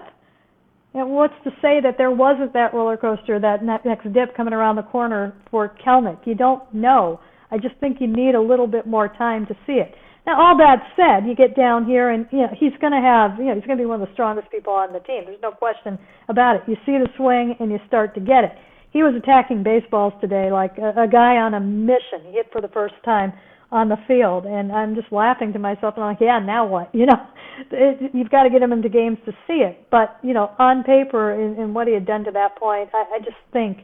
And 0.98 1.12
what's 1.12 1.36
to 1.44 1.52
say 1.62 1.80
that 1.84 1.94
there 2.00 2.10
wasn't 2.10 2.54
that 2.54 2.74
roller 2.74 2.98
coaster, 2.98 3.40
that 3.40 3.64
ne- 3.64 3.78
next 3.86 4.12
dip 4.14 4.36
coming 4.36 4.52
around 4.52 4.78
the 4.78 4.82
corner 4.82 5.32
for 5.52 5.70
Kelenic? 5.86 6.26
You 6.26 6.34
don't 6.34 6.64
know. 6.74 7.20
I 7.52 7.60
just 7.60 7.76
think 7.80 8.02
you 8.02 8.08
need 8.08 8.34
a 8.34 8.42
little 8.42 8.66
bit 8.66 8.88
more 8.88 9.08
time 9.08 9.46
to 9.46 9.54
see 9.68 9.74
it. 9.74 9.94
Now, 10.26 10.42
all 10.42 10.58
that 10.58 10.82
said, 10.98 11.30
you 11.30 11.36
get 11.36 11.56
down 11.56 11.86
here 11.86 12.10
and 12.10 12.26
you 12.32 12.40
know 12.40 12.50
he's 12.60 12.74
going 12.82 12.94
to 12.94 13.00
have, 13.00 13.38
you 13.38 13.46
know, 13.46 13.54
he's 13.54 13.64
going 13.64 13.78
to 13.78 13.82
be 13.82 13.86
one 13.86 14.02
of 14.02 14.08
the 14.08 14.14
strongest 14.14 14.50
people 14.50 14.74
on 14.74 14.92
the 14.92 15.00
team. 15.02 15.24
There's 15.26 15.40
no 15.40 15.52
question 15.52 16.00
about 16.30 16.56
it. 16.56 16.62
You 16.66 16.76
see 16.84 16.98
the 16.98 17.08
swing 17.16 17.56
and 17.60 17.70
you 17.70 17.78
start 17.86 18.16
to 18.16 18.20
get 18.20 18.44
it. 18.44 18.58
He 18.90 19.04
was 19.04 19.14
attacking 19.14 19.62
baseballs 19.62 20.14
today 20.20 20.52
like 20.52 20.80
a, 20.80 21.04
a 21.04 21.08
guy 21.08 21.38
on 21.38 21.54
a 21.54 21.60
mission. 21.60 22.26
He 22.26 22.32
hit 22.42 22.48
for 22.52 22.60
the 22.60 22.70
first 22.70 22.96
time 23.06 23.34
on 23.72 23.90
the 23.90 23.98
field, 24.08 24.46
and 24.46 24.72
I'm 24.72 24.96
just 24.96 25.12
laughing 25.12 25.52
to 25.54 25.60
myself 25.60 25.96
and 25.96 26.04
I'm 26.04 26.12
like, 26.12 26.22
yeah, 26.22 26.40
now 26.40 26.66
what? 26.66 26.90
You 26.96 27.06
know, 27.06 27.28
it, 27.72 28.12
you've 28.14 28.30
got 28.30 28.44
to 28.44 28.50
get 28.50 28.62
him 28.62 28.72
into 28.72 28.88
games 28.88 29.18
to 29.26 29.32
see 29.48 29.62
it. 29.66 29.88
But 29.92 30.18
you 30.24 30.34
know, 30.34 30.52
on 30.60 30.84
paper 30.84 31.32
and, 31.32 31.58
and 31.58 31.76
what 31.76 31.88
he 31.88 31.94
had 31.94 32.06
done 32.06 32.24
to 32.26 32.32
that 32.32 32.56
point, 32.58 32.90
I, 32.94 33.16
I 33.16 33.20
just 33.20 33.38
think 33.52 33.80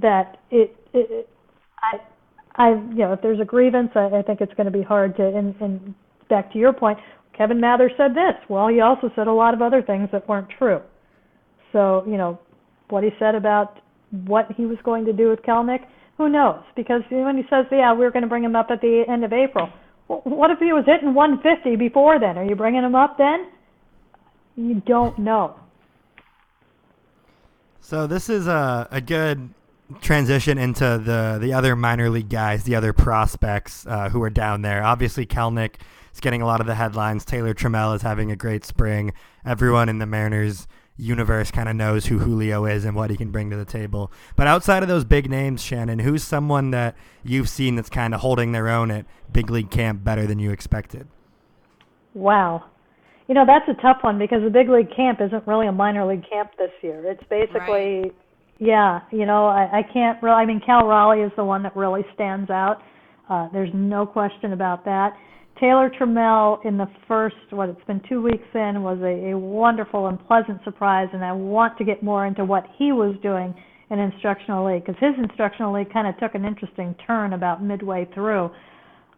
that 0.00 0.38
it, 0.50 0.76
it, 0.92 1.10
it 1.10 1.28
I 1.80 1.98
I, 2.58 2.70
you 2.70 2.98
know, 2.98 3.12
if 3.12 3.22
there's 3.22 3.40
a 3.40 3.44
grievance, 3.44 3.90
I, 3.94 4.06
I 4.06 4.22
think 4.22 4.40
it's 4.40 4.52
going 4.54 4.66
to 4.66 4.76
be 4.76 4.82
hard 4.82 5.16
to. 5.16 5.26
And, 5.26 5.54
and 5.60 5.94
back 6.28 6.52
to 6.52 6.58
your 6.58 6.72
point, 6.72 6.98
Kevin 7.36 7.60
Mather 7.60 7.88
said 7.96 8.10
this. 8.10 8.34
Well, 8.48 8.66
he 8.68 8.80
also 8.80 9.10
said 9.14 9.28
a 9.28 9.32
lot 9.32 9.54
of 9.54 9.62
other 9.62 9.80
things 9.80 10.08
that 10.12 10.28
weren't 10.28 10.48
true. 10.58 10.80
So, 11.72 12.02
you 12.06 12.16
know, 12.16 12.38
what 12.90 13.04
he 13.04 13.10
said 13.20 13.36
about 13.36 13.78
what 14.26 14.50
he 14.56 14.66
was 14.66 14.78
going 14.84 15.04
to 15.04 15.12
do 15.12 15.28
with 15.28 15.40
Kelenic, 15.42 15.84
who 16.18 16.28
knows? 16.28 16.62
Because 16.76 17.02
when 17.08 17.36
he 17.36 17.44
says, 17.48 17.64
"Yeah, 17.70 17.94
we're 17.94 18.10
going 18.10 18.22
to 18.22 18.28
bring 18.28 18.44
him 18.44 18.56
up 18.56 18.70
at 18.70 18.80
the 18.82 19.04
end 19.08 19.24
of 19.24 19.32
April," 19.32 19.70
well, 20.08 20.20
what 20.24 20.50
if 20.50 20.58
he 20.58 20.72
was 20.72 20.84
hitting 20.84 21.14
150 21.14 21.76
before 21.76 22.18
then? 22.18 22.36
Are 22.36 22.44
you 22.44 22.56
bringing 22.56 22.82
him 22.82 22.94
up 22.94 23.16
then? 23.16 23.46
You 24.56 24.82
don't 24.84 25.18
know. 25.18 25.54
So 27.80 28.06
this 28.06 28.28
is 28.28 28.48
a, 28.48 28.86
a 28.90 29.00
good 29.00 29.54
transition 30.00 30.58
into 30.58 31.00
the 31.02 31.38
the 31.40 31.52
other 31.52 31.74
minor 31.76 32.10
league 32.10 32.28
guys, 32.28 32.64
the 32.64 32.74
other 32.74 32.92
prospects 32.92 33.86
uh, 33.86 34.10
who 34.10 34.22
are 34.22 34.30
down 34.30 34.62
there. 34.62 34.82
Obviously, 34.82 35.24
Kelenic 35.24 35.76
is 36.12 36.20
getting 36.20 36.42
a 36.42 36.46
lot 36.46 36.60
of 36.60 36.66
the 36.66 36.74
headlines. 36.74 37.24
Taylor 37.24 37.54
Trammell 37.54 37.94
is 37.94 38.02
having 38.02 38.30
a 38.32 38.36
great 38.36 38.64
spring. 38.64 39.12
Everyone 39.44 39.88
in 39.88 39.98
the 39.98 40.06
Mariners 40.06 40.66
universe 40.98 41.50
kind 41.50 41.68
of 41.68 41.76
knows 41.76 42.06
who 42.06 42.18
Julio 42.18 42.66
is 42.66 42.84
and 42.84 42.94
what 42.94 43.08
he 43.10 43.16
can 43.16 43.30
bring 43.30 43.50
to 43.50 43.56
the 43.56 43.64
table. 43.64 44.12
But 44.36 44.46
outside 44.46 44.82
of 44.82 44.88
those 44.88 45.04
big 45.04 45.30
names, 45.30 45.62
Shannon, 45.62 46.00
who's 46.00 46.22
someone 46.22 46.72
that 46.72 46.96
you've 47.24 47.48
seen 47.48 47.76
that's 47.76 47.88
kind 47.88 48.14
of 48.14 48.20
holding 48.20 48.52
their 48.52 48.68
own 48.68 48.90
at 48.90 49.06
big 49.32 49.48
league 49.50 49.70
camp 49.70 50.04
better 50.04 50.26
than 50.26 50.38
you 50.38 50.50
expected? 50.50 51.06
Wow. 52.14 52.64
You 53.28 53.34
know, 53.34 53.44
that's 53.46 53.68
a 53.68 53.80
tough 53.80 53.98
one 54.02 54.18
because 54.18 54.42
the 54.42 54.50
big 54.50 54.68
league 54.68 54.94
camp 54.94 55.20
isn't 55.20 55.46
really 55.46 55.66
a 55.66 55.72
minor 55.72 56.06
league 56.06 56.24
camp 56.28 56.50
this 56.58 56.70
year. 56.82 57.02
It's 57.04 57.22
basically, 57.28 58.00
Right. 58.00 58.14
yeah, 58.58 59.00
you 59.12 59.26
know, 59.26 59.46
I, 59.46 59.78
I 59.78 59.82
can't 59.92 60.20
really, 60.22 60.36
I 60.36 60.46
mean, 60.46 60.60
Cal 60.64 60.86
Raleigh 60.86 61.20
is 61.20 61.32
the 61.36 61.44
one 61.44 61.62
that 61.62 61.76
really 61.76 62.04
stands 62.14 62.50
out. 62.50 62.82
Uh, 63.28 63.48
there's 63.52 63.70
no 63.74 64.06
question 64.06 64.54
about 64.54 64.84
that. 64.86 65.14
Taylor 65.60 65.90
Trammell 65.90 66.64
in 66.64 66.76
the 66.76 66.86
first, 67.06 67.36
what, 67.50 67.68
it's 67.68 67.84
been 67.86 68.00
two 68.08 68.22
weeks 68.22 68.46
in, 68.54 68.82
was 68.82 68.98
a, 69.02 69.32
a 69.32 69.38
wonderful 69.38 70.06
and 70.06 70.18
pleasant 70.26 70.62
surprise, 70.64 71.08
and 71.12 71.24
I 71.24 71.32
want 71.32 71.76
to 71.78 71.84
get 71.84 72.02
more 72.02 72.26
into 72.26 72.44
what 72.44 72.64
he 72.78 72.92
was 72.92 73.16
doing 73.22 73.54
in 73.90 73.98
instructional 73.98 74.66
league 74.66 74.84
because 74.84 75.00
his 75.00 75.14
instructional 75.22 75.74
league 75.74 75.92
kind 75.92 76.06
of 76.06 76.16
took 76.18 76.34
an 76.34 76.44
interesting 76.44 76.94
turn 77.06 77.32
about 77.32 77.62
midway 77.62 78.08
through. 78.14 78.50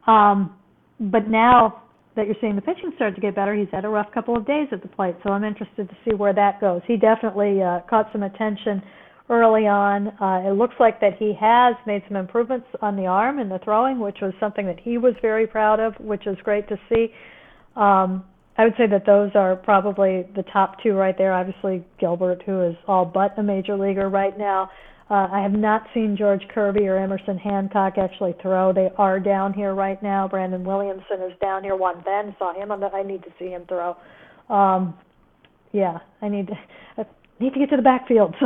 Um, 0.06 0.56
but 0.98 1.28
now 1.28 1.82
that 2.16 2.26
you're 2.26 2.36
seeing 2.40 2.56
the 2.56 2.62
pitching 2.62 2.92
start 2.96 3.14
to 3.14 3.20
get 3.20 3.34
better, 3.34 3.54
he's 3.54 3.68
had 3.72 3.84
a 3.84 3.88
rough 3.88 4.10
couple 4.12 4.36
of 4.36 4.46
days 4.46 4.68
at 4.72 4.82
the 4.82 4.88
plate, 4.88 5.16
so 5.22 5.30
I'm 5.30 5.44
interested 5.44 5.88
to 5.88 5.96
see 6.04 6.14
where 6.14 6.32
that 6.32 6.60
goes. 6.60 6.80
He 6.86 6.96
definitely 6.96 7.62
uh, 7.62 7.80
caught 7.88 8.08
some 8.12 8.22
attention 8.22 8.82
early 9.30 9.66
on. 9.66 10.08
Uh, 10.20 10.50
it 10.50 10.58
looks 10.58 10.74
like 10.78 11.00
that 11.00 11.16
he 11.18 11.32
has 11.40 11.76
made 11.86 12.02
some 12.08 12.16
improvements 12.16 12.66
on 12.82 12.96
the 12.96 13.06
arm 13.06 13.38
and 13.38 13.50
the 13.50 13.60
throwing, 13.64 14.00
which 14.00 14.18
was 14.20 14.34
something 14.40 14.66
that 14.66 14.78
he 14.80 14.98
was 14.98 15.14
very 15.22 15.46
proud 15.46 15.80
of, 15.80 15.94
which 16.00 16.26
is 16.26 16.36
great 16.42 16.68
to 16.68 16.76
see. 16.90 17.14
Um, 17.76 18.24
I 18.58 18.64
would 18.64 18.74
say 18.76 18.86
that 18.88 19.06
those 19.06 19.30
are 19.34 19.56
probably 19.56 20.26
the 20.34 20.42
top 20.52 20.82
two 20.82 20.94
right 20.94 21.16
there. 21.16 21.32
Obviously, 21.32 21.84
Gilbert, 21.98 22.42
who 22.44 22.60
is 22.62 22.76
all 22.86 23.04
but 23.06 23.38
a 23.38 23.42
major 23.42 23.76
leaguer 23.76 24.08
right 24.10 24.36
now. 24.36 24.68
Uh, 25.08 25.28
I 25.32 25.40
have 25.40 25.52
not 25.52 25.86
seen 25.94 26.16
George 26.16 26.42
Kirby 26.52 26.86
or 26.86 26.96
Emerson 26.96 27.38
Hancock 27.38 27.94
actually 27.98 28.34
throw. 28.42 28.72
They 28.72 28.90
are 28.98 29.18
down 29.18 29.52
here 29.52 29.74
right 29.74 30.00
now. 30.02 30.28
Brandon 30.28 30.62
Williamson 30.62 31.22
is 31.22 31.32
down 31.40 31.62
here. 31.62 31.74
Juan 31.74 32.02
Then 32.04 32.34
saw 32.38 32.52
him 32.54 32.70
on 32.70 32.80
the. 32.80 32.86
I 32.86 33.02
need 33.02 33.22
to 33.22 33.30
see 33.38 33.48
him 33.48 33.64
throw. 33.66 33.96
Um, 34.48 34.94
yeah, 35.72 35.98
I 36.20 36.28
need 36.28 36.48
to 36.48 37.06
need 37.40 37.54
to 37.54 37.58
get 37.58 37.70
to 37.70 37.76
the 37.76 37.82
backfields, 37.82 38.36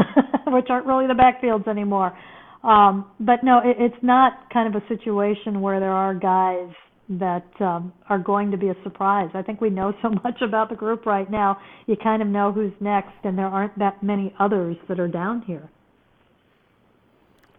which 0.52 0.66
aren't 0.70 0.86
really 0.86 1.06
the 1.06 1.14
backfields 1.14 1.66
anymore. 1.68 2.16
Um, 2.62 3.10
but 3.20 3.42
no, 3.42 3.58
it, 3.58 3.76
it's 3.78 4.02
not 4.02 4.50
kind 4.52 4.74
of 4.74 4.82
a 4.82 4.88
situation 4.88 5.60
where 5.60 5.80
there 5.80 5.92
are 5.92 6.14
guys 6.14 6.72
that 7.08 7.46
um, 7.60 7.92
are 8.08 8.18
going 8.18 8.50
to 8.50 8.56
be 8.56 8.68
a 8.68 8.74
surprise. 8.82 9.28
I 9.34 9.42
think 9.42 9.60
we 9.60 9.70
know 9.70 9.92
so 10.02 10.08
much 10.24 10.40
about 10.40 10.70
the 10.70 10.76
group 10.76 11.06
right 11.06 11.30
now. 11.30 11.58
You 11.86 11.96
kind 11.96 12.22
of 12.22 12.28
know 12.28 12.52
who's 12.52 12.72
next, 12.80 13.12
and 13.24 13.36
there 13.36 13.46
aren't 13.46 13.78
that 13.78 14.02
many 14.02 14.34
others 14.38 14.76
that 14.88 14.98
are 14.98 15.08
down 15.08 15.42
here. 15.42 15.68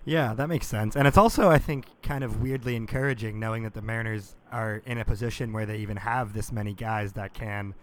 Yeah, 0.08 0.36
that 0.36 0.50
makes 0.50 0.68
sense. 0.68 0.96
And 0.96 1.08
it's 1.08 1.18
also, 1.18 1.50
I 1.50 1.58
think, 1.58 1.86
kind 2.04 2.24
of 2.24 2.42
weirdly 2.42 2.76
encouraging 2.76 3.40
knowing 3.40 3.64
that 3.64 3.74
the 3.74 3.82
Mariners 3.82 4.36
are 4.52 4.84
in 4.86 5.00
a 5.00 5.06
position 5.06 5.52
where 5.52 5.66
they 5.66 5.78
even 5.78 5.98
have 5.98 6.34
this 6.34 6.52
many 6.52 6.74
guys 6.74 7.14
that 7.14 7.34
can 7.34 7.74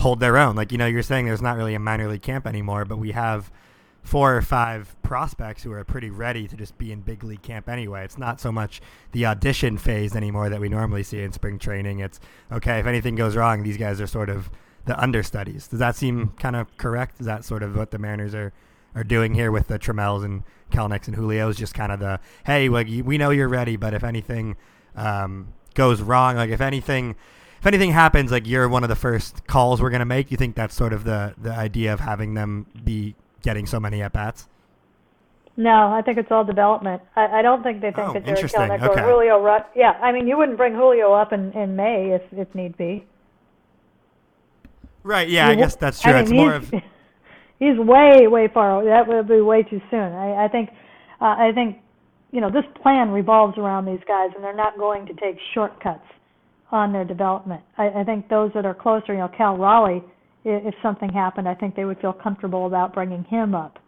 hold 0.00 0.20
their 0.20 0.36
own. 0.36 0.56
Like, 0.56 0.72
you 0.72 0.78
know, 0.78 0.86
you're 0.86 1.02
saying 1.02 1.26
there's 1.26 1.42
not 1.42 1.56
really 1.56 1.74
a 1.74 1.78
minor 1.78 2.08
league 2.08 2.22
camp 2.22 2.46
anymore, 2.46 2.84
but 2.84 2.98
we 2.98 3.12
have 3.12 3.50
four 4.02 4.34
or 4.34 4.42
five 4.42 4.96
prospects 5.02 5.62
who 5.62 5.72
are 5.72 5.84
pretty 5.84 6.10
ready 6.10 6.48
to 6.48 6.56
just 6.56 6.76
be 6.78 6.90
in 6.90 7.00
big 7.00 7.22
league 7.22 7.42
camp 7.42 7.68
anyway. 7.68 8.02
It's 8.04 8.16
not 8.16 8.40
so 8.40 8.50
much 8.50 8.80
the 9.12 9.26
audition 9.26 9.76
phase 9.76 10.16
anymore 10.16 10.48
that 10.48 10.60
we 10.60 10.68
normally 10.68 11.02
see 11.02 11.22
in 11.22 11.32
spring 11.32 11.58
training. 11.58 11.98
It's 11.98 12.18
okay 12.50 12.80
if 12.80 12.86
anything 12.86 13.14
goes 13.14 13.36
wrong, 13.36 13.62
these 13.62 13.76
guys 13.76 14.00
are 14.00 14.06
sort 14.06 14.30
of 14.30 14.50
the 14.86 14.98
understudies. 14.98 15.68
Does 15.68 15.78
that 15.80 15.96
seem 15.96 16.32
kind 16.38 16.56
of 16.56 16.74
correct? 16.78 17.20
Is 17.20 17.26
that 17.26 17.44
sort 17.44 17.62
of 17.62 17.76
what 17.76 17.90
the 17.90 17.98
Mariners 17.98 18.34
are 18.34 18.52
are 18.94 19.04
doing 19.04 19.34
here 19.34 19.52
with 19.52 19.68
the 19.68 19.78
Trammels 19.78 20.24
and 20.24 20.42
Kelenics 20.72 21.06
and 21.06 21.14
Julio's? 21.14 21.58
Just 21.58 21.74
kind 21.74 21.92
of 21.92 22.00
the 22.00 22.20
hey, 22.46 22.70
like 22.70 22.88
we 22.88 23.18
know 23.18 23.30
you're 23.30 23.48
ready, 23.48 23.76
but 23.76 23.92
if 23.92 24.02
anything 24.02 24.56
um, 24.96 25.52
goes 25.74 26.00
wrong, 26.00 26.36
like 26.36 26.50
if 26.50 26.62
anything 26.62 27.16
if 27.60 27.66
anything 27.66 27.92
happens, 27.92 28.32
like 28.32 28.46
you're 28.46 28.68
one 28.68 28.82
of 28.82 28.88
the 28.88 28.96
first 28.96 29.46
calls 29.46 29.80
we're 29.82 29.90
gonna 29.90 30.04
make. 30.06 30.30
You 30.30 30.36
think 30.36 30.56
that's 30.56 30.74
sort 30.74 30.92
of 30.92 31.04
the 31.04 31.34
the 31.40 31.52
idea 31.52 31.92
of 31.92 32.00
having 32.00 32.34
them 32.34 32.66
be 32.84 33.14
getting 33.42 33.66
so 33.66 33.78
many 33.78 34.02
at 34.02 34.12
bats? 34.12 34.48
No, 35.56 35.92
I 35.92 36.00
think 36.00 36.16
it's 36.16 36.30
all 36.30 36.44
development. 36.44 37.02
I, 37.16 37.40
I 37.40 37.42
don't 37.42 37.62
think 37.62 37.82
they 37.82 37.92
think 37.92 38.08
Oh, 38.08 38.12
that 38.14 38.26
interesting. 38.26 38.62
Kelenic 38.62 38.82
Okay. 38.82 39.02
or 39.02 39.04
Julio 39.12 39.42
Rush. 39.42 39.66
Yeah, 39.76 39.90
I 40.00 40.10
mean, 40.10 40.26
you 40.26 40.38
wouldn't 40.38 40.56
bring 40.56 40.74
Julio 40.74 41.12
up 41.12 41.34
in, 41.34 41.52
in 41.52 41.76
May 41.76 42.12
if, 42.12 42.22
if 42.32 42.54
need 42.54 42.78
be. 42.78 43.04
Right. 45.02 45.28
Yeah, 45.28 45.48
I 45.48 45.50
You 45.50 45.56
guess 45.56 45.76
that's 45.76 46.00
true. 46.00 46.12
I 46.12 46.22
mean, 46.22 46.22
it's 46.22 46.32
more 46.32 46.58
he's, 46.60 46.72
of 46.72 46.82
he's 47.58 47.78
way, 47.78 48.26
way 48.26 48.48
far. 48.48 48.82
That 48.84 49.06
would 49.06 49.28
be 49.28 49.40
way 49.40 49.62
too 49.62 49.82
soon. 49.90 50.12
I, 50.12 50.44
I 50.44 50.48
think, 50.48 50.70
uh, 51.20 51.36
I 51.38 51.52
think, 51.54 51.78
you 52.32 52.40
know, 52.40 52.50
this 52.50 52.64
plan 52.82 53.10
revolves 53.10 53.58
around 53.58 53.84
these 53.86 54.00
guys, 54.06 54.30
and 54.34 54.42
they're 54.44 54.54
not 54.54 54.78
going 54.78 55.04
to 55.06 55.14
take 55.14 55.36
shortcuts 55.52 56.06
on 56.72 56.92
their 56.92 57.04
development. 57.04 57.62
I, 57.78 57.88
I 58.00 58.04
think 58.04 58.28
those 58.28 58.50
that 58.54 58.64
are 58.64 58.74
closer, 58.74 59.12
you 59.12 59.18
know, 59.18 59.28
Cal 59.36 59.56
Raleigh, 59.56 60.02
i- 60.44 60.48
if 60.48 60.74
something 60.82 61.10
happened, 61.10 61.48
I 61.48 61.54
think 61.54 61.74
they 61.74 61.84
would 61.84 61.98
feel 62.00 62.12
comfortable 62.12 62.66
about 62.66 62.94
bringing 62.94 63.24
him 63.24 63.54
up 63.54 63.78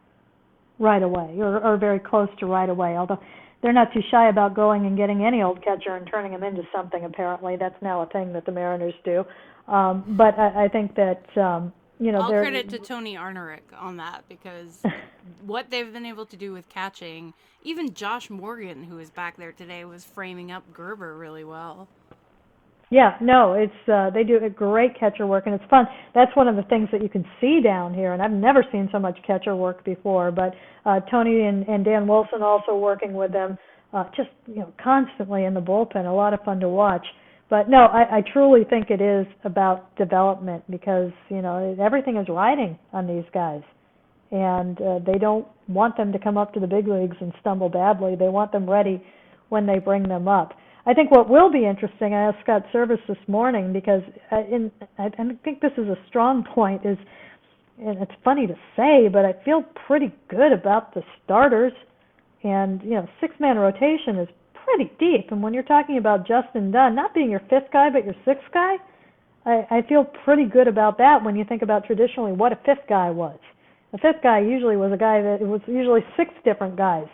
right 0.79 1.03
away, 1.03 1.37
or, 1.39 1.61
or 1.63 1.77
very 1.77 1.99
close 2.01 2.29
to 2.41 2.47
right 2.47 2.69
away. 2.69 2.97
Although 2.97 3.21
they're 3.63 3.73
not 3.73 3.93
too 3.93 4.01
shy 4.11 4.29
about 4.29 4.55
going 4.55 4.87
and 4.87 4.97
getting 4.97 5.25
any 5.25 5.43
old 5.43 5.63
catcher 5.63 5.95
and 5.95 6.07
turning 6.11 6.33
him 6.33 6.43
into 6.43 6.63
something. 6.75 7.05
Apparently, 7.05 7.57
that's 7.57 7.81
now 7.81 8.03
a 8.03 8.07
thing 8.07 8.33
that 8.33 8.45
the 8.45 8.53
Mariners 8.53 8.95
do. 9.05 9.25
Um, 9.69 10.03
but 10.19 10.37
I, 10.39 10.65
I 10.65 10.69
think 10.69 10.97
that 10.97 11.23
um, 11.39 11.73
you 12.01 12.11
know 12.11 12.23
All 12.23 12.31
they're 12.31 12.41
credit 12.43 12.69
to 12.71 12.79
Tony 12.79 13.15
Arnerich 13.15 13.61
on 13.79 13.99
that 13.99 14.25
because 14.29 14.83
what 15.47 15.71
they've 15.71 15.93
been 15.93 16.07
able 16.07 16.27
to 16.27 16.37
do 16.37 16.53
with 16.53 16.69
catching, 16.69 17.33
even 17.63 17.95
Josh 17.95 18.29
Morgan, 18.29 18.83
who 18.83 18.99
is 18.99 19.11
back 19.11 19.37
there 19.37 19.53
today, 19.53 19.85
was 19.85 20.05
framing 20.05 20.51
up 20.51 20.65
Gerber 20.75 21.17
really 21.17 21.45
well. 21.45 21.87
Yeah, 22.93 23.17
no, 23.23 23.55
it's 23.55 23.89
uh, 23.89 24.11
they 24.11 24.23
do 24.23 24.39
a 24.45 24.51
great 24.51 25.01
catcher 25.01 25.27
work 25.27 25.45
and 25.47 25.55
it's 25.55 25.65
fun. 25.71 25.87
That's 26.15 26.31
one 26.37 26.47
of 26.47 26.57
the 26.57 26.63
things 26.65 26.91
that 26.93 27.03
you 27.03 27.09
can 27.09 27.25
see 27.41 27.63
down 27.65 27.95
here, 27.95 28.13
and 28.13 28.21
I've 28.21 28.31
never 28.31 28.63
seen 28.71 28.87
so 28.93 28.99
much 28.99 29.19
catcher 29.27 29.57
work 29.57 29.83
before. 29.83 30.31
But 30.31 30.53
uh, 30.85 31.01
Tony 31.11 31.47
and, 31.47 31.67
and 31.67 31.87
Dan 31.87 32.07
Wilson 32.07 32.43
also 32.43 32.77
working 32.77 33.15
with 33.15 33.33
them, 33.33 33.57
uh, 33.95 34.05
just 34.15 34.29
you 34.47 34.57
know, 34.57 34.75
constantly 34.85 35.47
in 35.47 35.55
the 35.55 35.61
bullpen. 35.61 36.05
A 36.05 36.13
lot 36.13 36.35
of 36.35 36.41
fun 36.43 36.61
to 36.61 36.69
watch. 36.69 37.07
But 37.49 37.71
no, 37.71 37.87
I, 37.87 38.19
I 38.19 38.23
truly 38.31 38.65
think 38.69 38.91
it 38.91 39.01
is 39.01 39.27
about 39.45 39.97
development 39.97 40.63
because 40.71 41.13
you 41.31 41.41
know 41.41 41.75
everything 41.81 42.19
is 42.19 42.27
riding 42.29 42.79
on 42.93 43.07
these 43.07 43.25
guys, 43.33 43.63
and 44.33 44.79
uh, 44.83 44.99
they 44.99 45.17
don't 45.19 45.49
want 45.67 45.97
them 45.97 46.13
to 46.13 46.19
come 46.19 46.37
up 46.37 46.53
to 46.53 46.61
the 46.61 46.67
big 46.67 46.87
leagues 46.87 47.17
and 47.23 47.33
stumble 47.41 47.71
badly. 47.71 48.17
They 48.17 48.29
want 48.29 48.53
them 48.53 48.69
ready 48.69 49.03
when 49.49 49.67
they 49.67 49.79
bring 49.79 50.03
them 50.03 50.29
up. 50.29 50.53
I 50.85 50.95
think 50.95 51.11
what 51.13 51.29
will 51.29 51.51
be 51.51 51.65
interesting, 51.65 52.13
I 52.13 52.29
asked 52.29 52.39
Scott 52.43 52.65
Servais 52.75 52.99
this 53.07 53.17
morning 53.29 53.73
because 53.73 54.03
uh, 54.33 54.39
in, 54.39 54.71
I, 54.99 55.05
I 55.07 55.25
think 55.45 55.61
this 55.61 55.73
is 55.79 55.87
a 55.87 55.97
strong 56.09 56.45
point, 56.45 56.85
is, 56.85 56.99
and 57.79 58.03
it's 58.03 58.13
funny 58.25 58.49
to 58.49 58.55
say, 58.77 59.09
but 59.09 59.25
I 59.25 59.35
feel 59.45 59.65
pretty 59.87 60.13
good 60.29 60.53
about 60.53 60.93
the 60.95 61.03
starters. 61.25 61.73
And, 62.43 62.83
you 62.83 62.91
know, 62.91 63.07
six 63.21 63.35
man 63.39 63.57
rotation 63.59 64.19
is 64.19 64.29
pretty 64.65 64.91
deep. 64.99 65.31
And 65.31 65.41
when 65.41 65.55
you're 65.55 65.63
talking 65.63 65.99
about 65.99 66.27
Justin 66.27 66.73
Dunn, 66.73 66.97
not 66.97 67.15
being 67.15 67.31
your 67.31 67.43
fifth 67.49 67.71
guy, 67.73 67.89
but 67.89 68.05
your 68.05 68.15
sixth 68.25 68.47
guy, 68.53 68.75
I, 69.47 69.67
I 69.71 69.83
feel 69.89 70.05
pretty 70.25 70.47
good 70.47 70.67
about 70.67 70.99
that 70.99 71.23
when 71.23 71.37
you 71.37 71.45
think 71.45 71.63
about 71.63 71.85
traditionally 71.85 72.33
what 72.33 72.53
a 72.53 72.57
fifth 72.67 72.89
guy 72.89 73.11
was. 73.11 73.39
A 73.93 73.99
fifth 73.99 74.23
guy 74.23 74.41
usually 74.41 74.77
was 74.77 74.93
a 74.93 74.97
guy 74.97 75.23
that 75.23 75.39
it 75.41 75.47
was 75.47 75.61
usually 75.67 76.01
six 76.17 76.31
different 76.45 76.77
guys 76.77 77.07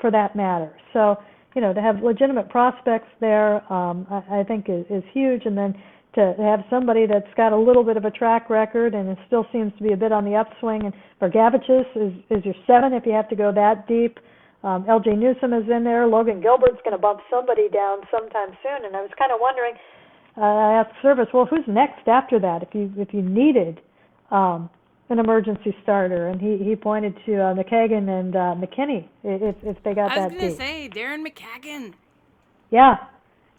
for 0.00 0.10
that 0.12 0.36
matter. 0.36 0.72
So, 0.92 1.16
you 1.58 1.62
know, 1.62 1.72
to 1.72 1.82
have 1.82 2.04
legitimate 2.04 2.48
prospects 2.48 3.08
there, 3.18 3.56
um, 3.72 4.06
I, 4.08 4.42
I 4.42 4.44
think 4.44 4.66
is, 4.68 4.86
is 4.88 5.02
huge. 5.12 5.42
And 5.44 5.58
then 5.58 5.74
to 6.14 6.36
have 6.38 6.60
somebody 6.70 7.04
that's 7.04 7.34
got 7.36 7.52
a 7.52 7.58
little 7.58 7.82
bit 7.82 7.96
of 7.96 8.04
a 8.04 8.12
track 8.12 8.48
record 8.48 8.94
and 8.94 9.08
it 9.08 9.18
still 9.26 9.44
seems 9.50 9.72
to 9.76 9.82
be 9.82 9.92
a 9.92 9.96
bit 9.96 10.12
on 10.12 10.24
the 10.24 10.36
upswing. 10.36 10.84
And 10.84 10.94
Margevicius 11.20 11.90
is, 11.96 12.12
is 12.30 12.44
your 12.44 12.54
seven 12.64 12.92
if 12.92 13.04
you 13.04 13.10
have 13.10 13.28
to 13.30 13.34
go 13.34 13.50
that 13.50 13.88
deep. 13.88 14.20
Um, 14.62 14.84
Ljay 14.84 15.18
Newsome 15.18 15.52
is 15.52 15.68
in 15.68 15.82
there. 15.82 16.06
Logan 16.06 16.40
Gilbert's 16.40 16.78
going 16.84 16.94
to 16.94 17.02
bump 17.02 17.22
somebody 17.28 17.68
down 17.68 18.02
sometime 18.08 18.56
soon. 18.62 18.86
And 18.86 18.94
I 18.94 19.02
was 19.02 19.10
kind 19.18 19.32
of 19.32 19.38
wondering, 19.40 19.74
uh, 20.36 20.42
I 20.42 20.72
asked 20.78 20.94
Servais, 21.02 21.26
well, 21.34 21.46
who's 21.46 21.66
next 21.66 22.06
after 22.06 22.38
that 22.38 22.62
if 22.62 22.68
you 22.72 22.92
if 22.96 23.12
you 23.12 23.22
needed 23.22 23.80
um, 24.30 24.70
an 25.10 25.18
emergency 25.18 25.76
starter? 25.82 26.28
And 26.28 26.40
he 26.40 26.58
he 26.58 26.76
pointed 26.76 27.14
to 27.26 27.36
uh, 27.36 27.54
McCaughan 27.54 28.08
and 28.08 28.36
uh, 28.36 28.54
McKinney 28.56 29.08
if 29.24 29.56
if 29.62 29.82
they 29.82 29.94
got 29.94 30.10
that. 30.10 30.18
I 30.18 30.24
was 30.24 30.32
that 30.32 30.38
gonna 30.38 30.50
deep. 30.50 30.58
say 30.58 30.90
Darren 30.92 31.26
McCaughan. 31.26 31.94
Yeah, 32.70 32.96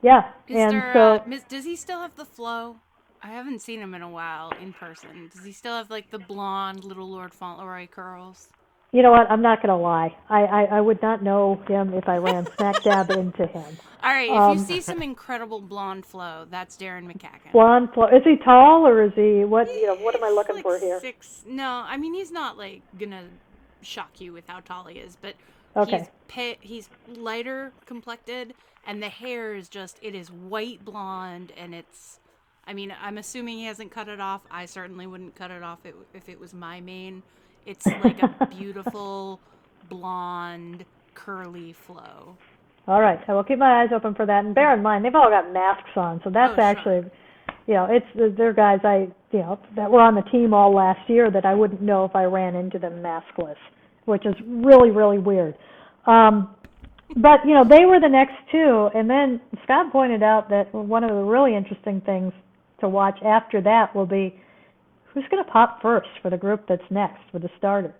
yeah. 0.02 0.32
Is 0.47 0.56
and 0.56 0.72
there, 0.74 0.91
so 0.93 1.16
uh, 1.16 1.39
does 1.47 1.66
he 1.66 1.76
still 1.76 2.02
have 2.02 2.16
the 2.16 2.26
flow? 2.26 2.78
I 3.22 3.28
haven't 3.28 3.62
seen 3.62 3.82
him 3.82 3.93
in 3.93 4.02
a 4.02 4.10
while 4.10 4.54
in 4.62 4.72
person. 4.72 5.30
Does 5.34 5.43
he 5.43 5.52
still 5.52 5.76
have 5.76 5.89
like 5.89 6.10
the 6.10 6.20
blonde 6.20 6.86
little 6.86 7.10
Lord 7.10 7.34
Fauntleroy 7.34 7.88
curls? 7.88 8.47
You 8.92 9.04
know 9.04 9.12
what? 9.12 9.30
I'm 9.30 9.42
not 9.42 9.62
going 9.62 9.70
to 9.70 9.76
lie. 9.76 10.16
I, 10.30 10.44
I 10.46 10.64
I 10.78 10.82
would 10.82 11.02
not 11.02 11.22
know 11.24 11.62
him 11.68 11.94
if 11.94 12.10
I 12.10 12.18
ran 12.18 12.48
smack 12.58 12.84
dab 12.84 13.12
into 13.12 13.46
him. 13.46 13.78
All 14.02 14.10
right, 14.10 14.30
if 14.30 14.38
Um, 14.38 14.58
you 14.58 14.60
see 14.66 14.82
some 14.82 15.02
incredible 15.04 15.62
blonde 15.62 16.06
flow, 16.06 16.46
that's 16.50 16.76
Darren 16.78 17.06
McCaughan. 17.06 17.52
Blonde, 17.52 17.90
flo- 17.94 18.08
is 18.08 18.24
he 18.24 18.38
tall 18.38 18.88
or 18.88 19.04
is 19.04 19.12
he 19.16 19.44
what? 19.46 19.68
You 19.68 19.88
know, 19.88 19.96
what 19.98 20.16
am 20.16 20.24
I 20.24 20.30
looking 20.30 20.56
like 20.56 20.64
for 20.64 20.80
here? 20.80 21.00
Six. 21.00 21.44
No, 21.48 21.84
I 21.86 21.98
mean 21.98 22.14
he's 22.14 22.32
not 22.32 22.58
like 22.58 22.82
gonna 22.98 23.26
shock 23.82 24.20
you 24.22 24.34
with 24.34 24.48
how 24.48 24.62
tall 24.62 24.86
he 24.86 25.00
is, 25.00 25.18
but 25.22 25.36
Okay. 25.76 26.00
he's 26.00 26.08
pa- 26.28 26.60
he's 26.62 26.90
lighter 27.18 27.74
complected, 27.86 28.54
and 28.88 29.04
the 29.04 29.10
hair 29.10 29.54
is 29.54 29.70
just 29.70 30.00
it 30.02 30.16
is 30.16 30.32
white 30.32 30.84
blonde, 30.84 31.52
and 31.58 31.76
it's. 31.76 32.20
I 32.66 32.74
mean, 32.74 32.94
I'm 33.02 33.18
assuming 33.18 33.58
he 33.58 33.66
hasn't 33.66 33.92
cut 33.92 34.08
it 34.08 34.20
off. 34.20 34.42
I 34.52 34.66
certainly 34.66 35.08
wouldn't 35.08 35.36
cut 35.36 35.52
it 35.52 35.64
off 35.64 35.80
if 36.14 36.30
it 36.30 36.40
was 36.40 36.54
my 36.54 36.80
mane. 36.82 37.24
It's 37.70 37.86
like 37.86 38.22
a 38.24 38.48
beautiful 38.58 39.40
blonde 39.90 40.86
curly 41.14 41.74
flow. 41.86 42.36
All 42.88 43.02
right, 43.02 43.20
I 43.28 43.34
will 43.34 43.44
keep 43.44 43.60
my 43.60 43.84
eyes 43.84 43.90
open 43.94 44.16
for 44.16 44.26
that. 44.26 44.44
And 44.44 44.56
bear 44.56 44.74
in 44.74 44.82
mind, 44.82 45.06
they've 45.06 45.14
all 45.14 45.30
got 45.30 45.54
masks 45.54 45.92
on, 45.96 46.20
so 46.24 46.32
that's 46.32 46.54
Oh, 46.54 46.56
sure. 46.56 46.64
actually, 46.64 47.12
you 47.68 47.76
know, 47.76 47.86
it's 47.90 48.36
they're 48.36 48.54
guys 48.54 48.80
I, 48.84 49.08
you 49.32 49.40
know, 49.40 49.60
that 49.76 49.92
were 49.92 50.02
on 50.02 50.16
the 50.16 50.24
team 50.24 50.54
all 50.54 50.74
last 50.74 51.08
year 51.08 51.30
that 51.30 51.46
I 51.46 51.54
wouldn't 51.54 51.82
know 51.82 52.06
if 52.06 52.16
I 52.16 52.24
ran 52.24 52.56
into 52.56 52.80
them 52.80 53.04
maskless, 53.04 53.58
which 54.06 54.26
is 54.26 54.34
really 54.48 54.90
really 54.90 55.20
weird. 55.20 55.56
Um, 56.08 56.56
but 57.18 57.46
you 57.46 57.54
know, 57.54 57.64
they 57.64 57.86
were 57.86 58.00
the 58.00 58.10
next 58.10 58.34
two, 58.52 58.90
and 58.96 59.08
then 59.08 59.40
Scott 59.64 59.92
pointed 59.92 60.24
out 60.24 60.50
that 60.50 60.74
one 60.74 61.04
of 61.04 61.12
the 61.12 61.22
really 61.24 61.56
interesting 61.56 62.02
things 62.02 62.34
to 62.80 62.90
watch 62.90 63.20
after 63.24 63.62
that 63.62 63.96
will 63.96 64.08
be 64.08 64.40
who's 65.14 65.26
going 65.32 65.43
to 65.43 65.51
pop 65.51 65.82
first 65.82 66.10
for 66.22 66.30
the 66.30 66.38
group 66.38 66.66
that's 66.68 66.82
next 66.89 67.22
for 67.32 67.39
the 67.39 67.49
starters 67.57 67.93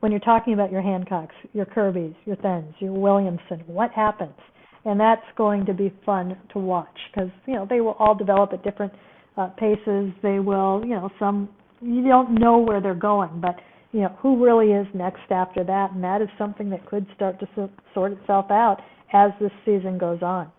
when 0.00 0.10
you're 0.10 0.20
talking 0.20 0.54
about 0.54 0.72
your 0.72 0.82
Hancocks, 0.82 1.28
your 1.52 1.66
Kirby's, 1.66 2.14
your 2.24 2.36
Thens, 2.36 2.74
your 2.80 2.92
Williamson, 2.92 3.62
what 3.66 3.90
happens? 3.92 4.34
And 4.84 4.98
that's 4.98 5.22
going 5.36 5.66
to 5.66 5.74
be 5.74 5.92
fun 6.06 6.36
to 6.54 6.58
watch 6.58 6.96
because 7.12 7.30
you 7.46 7.54
know 7.54 7.66
they 7.68 7.82
will 7.82 7.96
all 7.98 8.14
develop 8.14 8.54
at 8.54 8.64
different 8.64 8.92
uh, 9.36 9.48
paces. 9.48 10.10
They 10.22 10.38
will, 10.38 10.82
you 10.82 10.94
know, 10.94 11.10
some 11.18 11.50
you 11.82 12.02
don't 12.02 12.34
know 12.40 12.58
where 12.58 12.80
they're 12.80 12.94
going, 12.94 13.42
but 13.42 13.56
you 13.92 14.00
know 14.00 14.16
who 14.20 14.42
really 14.42 14.72
is 14.72 14.86
next 14.94 15.30
after 15.30 15.62
that, 15.64 15.92
and 15.92 16.02
that 16.02 16.22
is 16.22 16.28
something 16.38 16.70
that 16.70 16.86
could 16.86 17.06
start 17.14 17.38
to 17.40 17.48
so- 17.54 17.70
sort 17.92 18.12
itself 18.12 18.46
out 18.50 18.78
as 19.12 19.32
this 19.38 19.52
season 19.66 19.98
goes 19.98 20.22
on. 20.22 20.50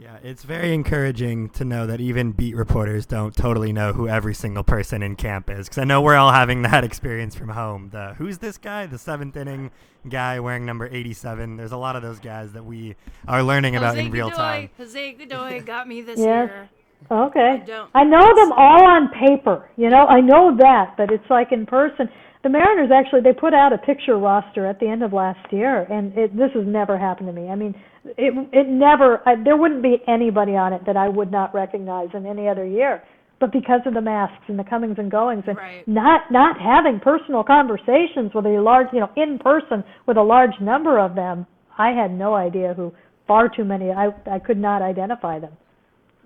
Yeah, 0.00 0.16
it's 0.22 0.44
very 0.44 0.72
encouraging 0.72 1.50
to 1.50 1.64
know 1.64 1.86
that 1.86 2.00
even 2.00 2.32
beat 2.32 2.56
reporters 2.56 3.04
don't 3.04 3.36
totally 3.36 3.70
know 3.70 3.92
who 3.92 4.08
every 4.08 4.32
single 4.32 4.64
person 4.64 5.02
in 5.02 5.14
camp 5.14 5.50
is. 5.50 5.68
Because 5.68 5.76
I 5.76 5.84
know 5.84 6.00
we're 6.00 6.16
all 6.16 6.32
having 6.32 6.62
that 6.62 6.84
experience 6.90 7.34
from 7.34 7.50
home. 7.50 7.90
The 7.92 8.14
who's 8.14 8.38
this 8.38 8.56
guy? 8.56 8.86
The 8.86 8.96
seventh 8.96 9.36
inning 9.36 9.70
guy 10.08 10.40
wearing 10.40 10.64
number 10.64 10.86
87. 10.90 11.58
There's 11.58 11.72
a 11.72 11.76
lot 11.76 11.96
of 11.96 12.02
those 12.02 12.18
guys 12.18 12.52
that 12.52 12.64
we 12.64 12.96
are 13.28 13.42
learning 13.42 13.76
about 13.76 13.94
Jose 13.96 14.06
in 14.06 14.10
real 14.10 14.30
Godoy, 14.30 14.36
time. 14.38 14.70
Jose 14.78 15.12
Godoy 15.12 15.62
got 15.66 15.86
me 15.86 16.00
this 16.00 16.18
Yes. 16.18 16.48
year. 16.48 16.68
Okay. 17.10 17.50
I 17.50 17.56
don't- 17.58 17.90
I 17.94 18.04
know 18.04 18.34
them 18.34 18.52
all 18.52 18.86
on 18.86 19.08
paper. 19.08 19.68
You 19.76 19.90
know, 19.90 20.06
I 20.06 20.22
know 20.22 20.56
that, 20.56 20.96
but 20.96 21.10
it's 21.12 21.28
like 21.28 21.52
in 21.52 21.66
person. 21.66 22.08
The 22.42 22.48
Mariners 22.48 22.90
actually 22.90 23.20
they 23.20 23.34
put 23.34 23.52
out 23.52 23.72
a 23.72 23.78
picture 23.78 24.16
roster 24.16 24.64
at 24.66 24.80
the 24.80 24.86
end 24.88 25.02
of 25.02 25.12
last 25.12 25.52
year, 25.52 25.82
and 25.90 26.16
it, 26.16 26.34
this 26.36 26.50
has 26.54 26.66
never 26.66 26.98
happened 26.98 27.28
to 27.28 27.32
me. 27.34 27.48
I 27.50 27.54
mean, 27.54 27.74
it 28.04 28.32
it 28.52 28.66
never. 28.68 29.20
I, 29.26 29.34
there 29.42 29.56
wouldn't 29.58 29.82
be 29.82 29.98
anybody 30.08 30.56
on 30.56 30.72
it 30.72 30.82
that 30.86 30.96
I 30.96 31.08
would 31.08 31.30
not 31.30 31.52
recognize 31.54 32.08
in 32.14 32.24
any 32.26 32.48
other 32.48 32.64
year. 32.64 33.02
but 33.40 33.52
because 33.52 33.80
of 33.86 33.94
the 33.94 34.00
masks 34.02 34.44
and 34.48 34.58
the 34.58 34.64
comings 34.64 34.96
and 34.98 35.10
goings 35.10 35.44
and 35.46 35.56
Right. 35.56 35.86
not 35.88 36.30
not 36.30 36.60
having 36.60 37.00
personal 37.00 37.42
conversations 37.42 38.32
with 38.34 38.44
a 38.46 38.60
large, 38.60 38.88
you 38.92 39.00
know, 39.00 39.10
in 39.16 39.38
person 39.38 39.82
with 40.06 40.16
a 40.18 40.22
large 40.22 40.56
number 40.60 40.98
of 40.98 41.14
them, 41.14 41.46
I 41.78 41.88
had 42.00 42.10
no 42.12 42.34
idea 42.34 42.74
who 42.74 42.92
far 43.26 43.48
too 43.48 43.64
many 43.64 43.90
I 43.90 44.06
I 44.36 44.38
could 44.38 44.58
not 44.58 44.82
identify 44.82 45.38
them. 45.38 45.52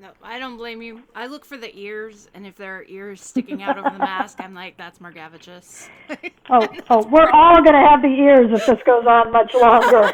No, 0.05 0.11
I 0.23 0.39
don't 0.39 0.59
blame 0.59 0.83
you. 0.83 1.03
I 1.15 1.29
look 1.29 1.47
for 1.47 1.57
the 1.57 1.75
ears, 1.75 2.29
and 2.35 2.47
if 2.47 2.57
there 2.57 2.77
are 2.77 2.85
ears 2.89 3.23
sticking 3.23 3.63
out 3.63 3.79
over 3.79 3.89
the 3.89 3.99
mask, 3.99 4.37
I'm 4.39 4.53
like, 4.53 4.77
that's 4.77 4.99
Margevicius. 4.99 5.89
Oh, 6.51 6.69
oh, 6.91 7.07
we're 7.09 7.31
all 7.31 7.63
going 7.63 7.73
to 7.73 7.89
have 7.89 8.03
the 8.03 8.09
ears 8.09 8.51
if 8.53 8.67
this 8.67 8.79
goes 8.85 9.07
on 9.07 9.33
much 9.33 9.55
longer. 9.55 10.13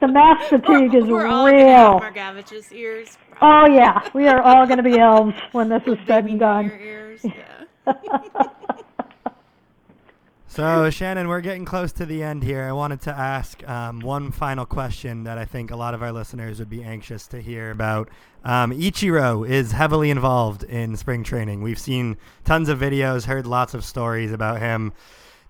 the 0.00 0.08
mask 0.08 0.48
fatigue 0.48 0.96
is 0.96 1.04
We're 1.04 1.28
all 1.28 1.46
gonna 1.46 1.64
have 1.64 2.02
real. 2.02 2.10
Margevicius 2.10 2.72
ears. 2.72 3.16
Oh 3.40 3.68
yeah, 3.68 4.08
we 4.14 4.26
are 4.26 4.42
all 4.42 4.66
going 4.66 4.78
to 4.78 4.82
be 4.82 4.98
elves 4.98 5.36
when 5.52 5.68
this 5.68 5.84
is 5.86 5.96
said 6.08 6.24
and 6.24 6.40
done. 6.40 6.72
Ears. 6.72 7.24
Yeah. 7.24 7.92
So, 10.54 10.90
Shannon, 10.90 11.28
we're 11.28 11.40
getting 11.40 11.64
close 11.64 11.92
to 11.92 12.04
the 12.04 12.22
end 12.22 12.42
here. 12.42 12.64
I 12.64 12.72
wanted 12.72 13.00
to 13.02 13.10
ask 13.10 13.66
um, 13.66 14.00
one 14.00 14.30
final 14.30 14.66
question 14.66 15.24
that 15.24 15.38
I 15.38 15.46
think 15.46 15.70
a 15.70 15.76
lot 15.76 15.94
of 15.94 16.02
our 16.02 16.12
listeners 16.12 16.58
would 16.58 16.68
be 16.68 16.84
anxious 16.84 17.26
to 17.28 17.40
hear 17.40 17.70
about. 17.70 18.10
Um, 18.44 18.70
Ichiro 18.70 19.48
is 19.48 19.72
heavily 19.72 20.10
involved 20.10 20.62
in 20.64 20.94
spring 20.98 21.24
training. 21.24 21.62
We've 21.62 21.78
seen 21.78 22.18
tons 22.44 22.68
of 22.68 22.78
videos, 22.78 23.24
heard 23.24 23.46
lots 23.46 23.72
of 23.72 23.82
stories 23.82 24.30
about 24.30 24.60
him 24.60 24.92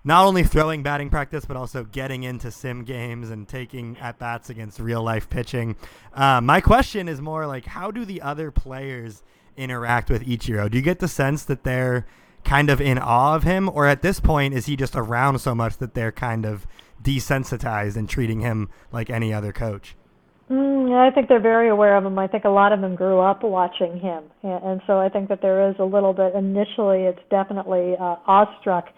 not 0.05 0.23
only 0.23 0.43
throwing 0.43 0.83
batting 0.83 1.09
practice, 1.09 1.43
but 1.43 1.57
also 1.57 1.83
getting 1.83 2.23
into 2.23 2.49
sim 2.49 2.85
games 2.85 3.29
and 3.29 3.45
taking 3.45 3.97
at 3.97 4.19
bats 4.19 4.49
against 4.49 4.79
real 4.79 5.03
life 5.03 5.29
pitching. 5.29 5.75
Um, 6.13 6.45
my 6.45 6.61
question 6.61 7.09
is 7.09 7.19
more 7.19 7.45
like, 7.45 7.65
how 7.65 7.91
do 7.91 8.05
the 8.05 8.21
other 8.21 8.51
players 8.51 9.21
interact 9.57 10.09
with 10.09 10.25
Ichiro? 10.25 10.71
Do 10.71 10.77
you 10.77 10.81
get 10.81 10.99
the 10.99 11.09
sense 11.09 11.43
that 11.43 11.65
they're 11.65 12.05
kind 12.43 12.69
of 12.69 12.81
in 12.81 12.97
awe 12.97 13.35
of 13.35 13.43
him, 13.43 13.69
or 13.69 13.87
at 13.87 14.01
this 14.01 14.19
point, 14.19 14.53
is 14.53 14.65
he 14.65 14.75
just 14.75 14.95
around 14.95 15.39
so 15.39 15.55
much 15.55 15.77
that 15.77 15.93
they're 15.93 16.11
kind 16.11 16.45
of 16.45 16.67
desensitized 17.01 17.95
and 17.95 18.09
treating 18.09 18.41
him 18.41 18.69
like 18.91 19.09
any 19.09 19.33
other 19.33 19.51
coach? 19.51 19.95
Mm, 20.49 20.91
I 20.93 21.13
think 21.13 21.29
they're 21.29 21.41
very 21.41 21.69
aware 21.69 21.95
of 21.95 22.05
him. 22.05 22.19
I 22.19 22.27
think 22.27 22.43
a 22.43 22.49
lot 22.49 22.73
of 22.73 22.81
them 22.81 22.95
grew 22.95 23.19
up 23.19 23.43
watching 23.43 23.97
him, 23.99 24.23
and, 24.43 24.81
so 24.85 24.99
I 24.99 25.09
think 25.09 25.29
that 25.29 25.41
there 25.41 25.69
is 25.69 25.75
a 25.79 25.85
little 25.85 26.13
bit. 26.13 26.35
Initially, 26.35 27.03
it's 27.03 27.21
definitely 27.29 27.95
uh, 27.99 28.17
awestruck, 28.27 28.89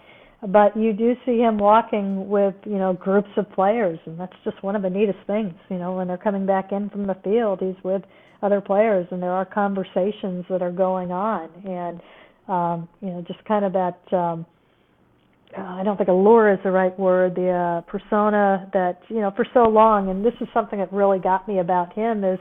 but 0.48 0.76
you 0.76 0.92
do 0.92 1.14
see 1.24 1.38
him 1.38 1.56
walking 1.58 2.28
with 2.28 2.54
you 2.64 2.78
know 2.78 2.94
groups 2.94 3.30
of 3.36 3.50
players, 3.52 3.98
and 4.06 4.18
that's 4.18 4.36
just 4.44 4.60
one 4.62 4.74
of 4.74 4.82
the 4.82 4.90
neatest 4.90 5.20
things. 5.26 5.54
You 5.70 5.78
know, 5.78 5.96
when 5.96 6.08
they're 6.08 6.18
coming 6.18 6.46
back 6.46 6.72
in 6.72 6.90
from 6.90 7.06
the 7.06 7.16
field, 7.22 7.60
he's 7.60 7.82
with 7.84 8.02
other 8.42 8.60
players, 8.60 9.06
and 9.12 9.22
there 9.22 9.32
are 9.32 9.44
conversations 9.44 10.44
that 10.50 10.62
are 10.62 10.72
going 10.72 11.12
on, 11.12 11.48
and 11.64 12.00
um, 12.48 12.88
you 13.00 13.08
know, 13.08 13.24
just 13.26 13.44
kind 13.44 13.64
of 13.64 13.72
that. 13.72 13.98
Um, 14.12 14.46
uh, 15.56 15.62
I 15.62 15.84
don't 15.84 15.96
think 15.96 16.08
allure 16.08 16.52
is 16.52 16.58
the 16.64 16.70
right 16.70 16.96
word. 16.98 17.34
The 17.34 17.50
uh, 17.50 17.80
persona 17.82 18.68
that 18.72 19.00
you 19.08 19.20
know 19.20 19.32
for 19.34 19.46
so 19.54 19.64
long, 19.64 20.10
and 20.10 20.24
this 20.24 20.34
is 20.40 20.48
something 20.52 20.78
that 20.78 20.92
really 20.92 21.18
got 21.18 21.46
me 21.48 21.60
about 21.60 21.92
him 21.92 22.24
is 22.24 22.38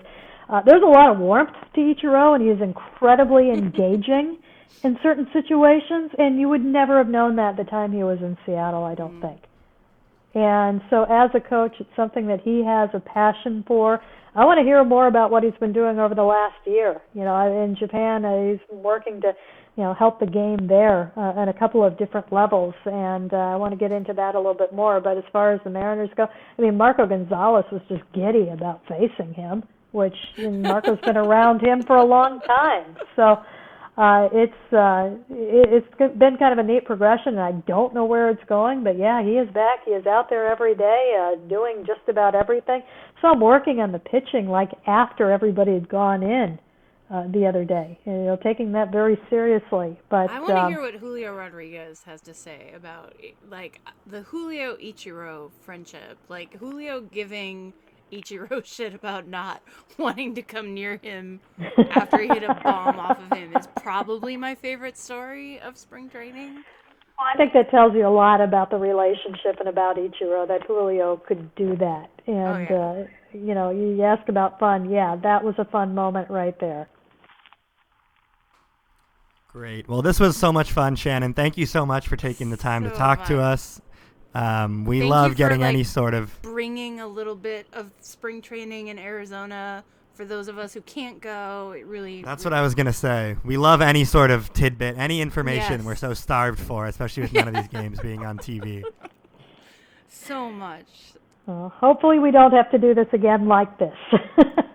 uh, 0.49 0.61
there's 0.65 0.83
a 0.83 0.87
lot 0.87 1.11
of 1.11 1.19
warmth 1.19 1.55
to 1.75 1.81
Ichiro, 1.81 2.35
and 2.35 2.43
he 2.43 2.49
is 2.49 2.61
incredibly 2.61 3.51
engaging 3.51 4.37
in 4.83 4.97
certain 5.01 5.27
situations, 5.33 6.11
and 6.17 6.39
you 6.39 6.49
would 6.49 6.63
never 6.63 6.97
have 6.97 7.07
known 7.07 7.35
that 7.37 7.57
the 7.57 7.63
time 7.63 7.91
he 7.91 8.03
was 8.03 8.19
in 8.21 8.37
Seattle. 8.45 8.83
I 8.83 8.95
don't 8.95 9.21
think. 9.21 9.41
And 10.35 10.81
so, 10.89 11.03
as 11.03 11.29
a 11.33 11.39
coach, 11.39 11.75
it's 11.79 11.89
something 11.95 12.27
that 12.27 12.41
he 12.41 12.63
has 12.65 12.89
a 12.93 12.99
passion 12.99 13.63
for. 13.65 14.01
I 14.35 14.43
want 14.43 14.59
to 14.59 14.63
hear 14.63 14.83
more 14.83 15.07
about 15.07 15.31
what 15.31 15.43
he's 15.43 15.53
been 15.61 15.71
doing 15.71 15.97
over 15.97 16.13
the 16.13 16.23
last 16.23 16.59
year. 16.65 17.01
You 17.13 17.23
know, 17.23 17.63
in 17.63 17.77
Japan, 17.79 18.25
uh, 18.25 18.75
working 18.75 19.21
to, 19.21 19.33
you 19.77 19.83
know, 19.83 19.93
help 19.93 20.19
the 20.19 20.25
game 20.25 20.67
there 20.67 21.11
uh, 21.17 21.39
on 21.39 21.49
a 21.49 21.53
couple 21.53 21.83
of 21.83 21.97
different 21.97 22.31
levels, 22.31 22.73
and 22.85 23.33
uh, 23.33 23.37
I 23.37 23.55
want 23.57 23.73
to 23.73 23.77
get 23.77 23.91
into 23.91 24.13
that 24.13 24.35
a 24.35 24.37
little 24.37 24.53
bit 24.53 24.73
more. 24.73 25.01
But 25.01 25.17
as 25.17 25.23
far 25.33 25.51
as 25.53 25.59
the 25.63 25.69
Mariners 25.69 26.09
go, 26.15 26.27
I 26.57 26.61
mean, 26.61 26.77
Marco 26.77 27.05
Gonzalez 27.05 27.65
was 27.71 27.81
just 27.89 28.03
giddy 28.13 28.49
about 28.49 28.81
facing 28.87 29.33
him, 29.33 29.63
which 29.91 30.15
Marco's 30.37 30.99
been 31.01 31.17
around 31.17 31.61
him 31.61 31.83
for 31.83 31.97
a 31.97 32.05
long 32.05 32.39
time, 32.41 32.95
so 33.15 33.43
uh, 33.97 34.27
it's 34.33 34.73
uh, 34.73 35.11
it, 35.29 35.83
it's 35.99 36.17
been 36.19 36.35
kind 36.37 36.57
of 36.57 36.63
a 36.63 36.67
neat 36.67 36.83
progression, 36.83 37.37
and 37.37 37.39
I 37.39 37.51
don't 37.65 37.93
know 37.93 38.03
where 38.03 38.29
it's 38.29 38.43
going, 38.49 38.83
but 38.83 38.97
yeah, 38.97 39.23
he 39.23 39.31
is 39.31 39.49
back. 39.53 39.79
He 39.85 39.91
is 39.91 40.05
out 40.05 40.29
there 40.29 40.51
every 40.51 40.75
day, 40.75 41.15
uh, 41.17 41.47
doing 41.47 41.85
just 41.87 42.01
about 42.09 42.35
everything. 42.35 42.81
So 43.21 43.29
I'm 43.29 43.39
working 43.39 43.79
on 43.79 43.93
the 43.93 43.99
pitching 43.99 44.47
like 44.47 44.71
after 44.85 45.31
everybody 45.31 45.73
had 45.73 45.87
gone 45.87 46.23
in 46.23 46.59
uh, 47.09 47.27
the 47.27 47.45
other 47.45 47.63
day, 47.63 47.99
you 48.05 48.11
know, 48.11 48.37
taking 48.41 48.71
that 48.71 48.91
very 48.91 49.19
seriously. 49.29 49.99
But 50.09 50.29
I 50.31 50.39
want 50.39 50.49
to 50.49 50.63
um, 50.63 50.71
hear 50.71 50.81
what 50.81 50.95
Julio 50.95 51.35
Rodriguez 51.35 52.01
has 52.03 52.21
to 52.21 52.33
say 52.33 52.71
about 52.75 53.15
like 53.49 53.79
the 54.07 54.21
Julio 54.21 54.75
Ichiro 54.77 55.51
friendship. 55.61 56.17
Like 56.29 56.57
Julio 56.57 57.01
giving 57.01 57.73
Ichiro 58.11 58.65
shit 58.65 58.95
about 58.95 59.27
not 59.27 59.61
wanting 59.99 60.33
to 60.35 60.41
come 60.41 60.73
near 60.73 60.97
him 60.97 61.41
after 61.91 62.21
he 62.21 62.27
hit 62.27 62.43
a 62.43 62.59
bomb 62.63 62.99
off 62.99 63.19
of 63.19 63.37
him 63.37 63.55
is 63.55 63.67
probably 63.75 64.35
my 64.35 64.55
favorite 64.55 64.97
story 64.97 65.59
of 65.59 65.77
spring 65.77 66.09
training. 66.09 66.63
I 67.17 67.37
think 67.37 67.53
that 67.53 67.71
tells 67.71 67.93
you 67.93 68.05
a 68.05 68.09
lot 68.09 68.41
about 68.41 68.71
the 68.71 68.77
relationship 68.77 69.59
and 69.59 69.69
about 69.69 69.95
Ichiro 69.95 70.47
that 70.47 70.63
Julio 70.67 71.17
could 71.25 71.53
do 71.55 71.77
that. 71.77 72.09
And 72.27 72.67
yeah. 72.69 72.75
uh, 72.75 73.05
you 73.31 73.53
know, 73.53 73.69
you 73.69 74.01
ask 74.03 74.27
about 74.27 74.59
fun. 74.59 74.89
Yeah, 74.89 75.15
that 75.23 75.43
was 75.43 75.55
a 75.57 75.65
fun 75.65 75.95
moment 75.95 76.29
right 76.29 76.59
there. 76.59 76.89
Great. 79.55 79.87
Well, 79.87 80.01
this 80.01 80.19
was 80.19 80.35
so 80.35 80.51
much 80.51 80.73
fun, 80.73 80.97
Shannon. 80.97 81.33
Thank 81.33 81.57
you 81.57 81.65
so 81.65 81.85
much 81.85 82.09
for 82.09 82.17
taking 82.17 82.49
the 82.49 82.57
time 82.57 82.83
to 82.83 82.89
So 82.89 82.97
talk 82.97 83.23
to 83.27 83.39
us. 83.39 83.79
Um, 84.33 84.83
we 84.83 84.99
Thank 84.99 85.09
love 85.09 85.27
you 85.27 85.33
for, 85.35 85.37
getting 85.37 85.61
like, 85.61 85.69
any 85.69 85.85
sort 85.85 86.13
of. 86.13 86.41
Bringing 86.41 86.99
a 86.99 87.07
little 87.07 87.37
bit 87.37 87.65
of 87.71 87.89
spring 88.01 88.41
training 88.41 88.89
in 88.89 88.99
Arizona 88.99 89.85
for 90.13 90.25
those 90.25 90.49
of 90.49 90.57
us 90.57 90.73
who 90.73 90.81
can't 90.81 91.21
go. 91.21 91.71
It 91.71 91.85
really 91.85 92.21
That's 92.21 92.43
what 92.43 92.53
I 92.53 92.61
was 92.61 92.75
gonna 92.75 92.91
say. 92.91 93.37
We 93.45 93.55
love 93.55 93.81
any 93.81 94.03
sort 94.03 94.29
of 94.29 94.51
tidbit, 94.51 94.97
any 94.97 95.21
information. 95.21 95.77
Yes. 95.77 95.85
We're 95.85 95.95
so 95.95 96.13
starved 96.13 96.59
for, 96.59 96.87
especially 96.87 97.23
with 97.23 97.31
none 97.31 97.47
of 97.47 97.53
these 97.53 97.69
games 97.69 97.97
being 98.01 98.25
on 98.25 98.37
TV. 98.37 98.83
so 100.09 100.51
much. 100.51 101.13
Uh, 101.47 101.69
hopefully, 101.69 102.19
we 102.19 102.31
don't 102.31 102.51
have 102.51 102.69
to 102.71 102.77
do 102.77 102.93
this 102.93 103.07
again 103.13 103.47
like 103.47 103.79
this. 103.79 103.95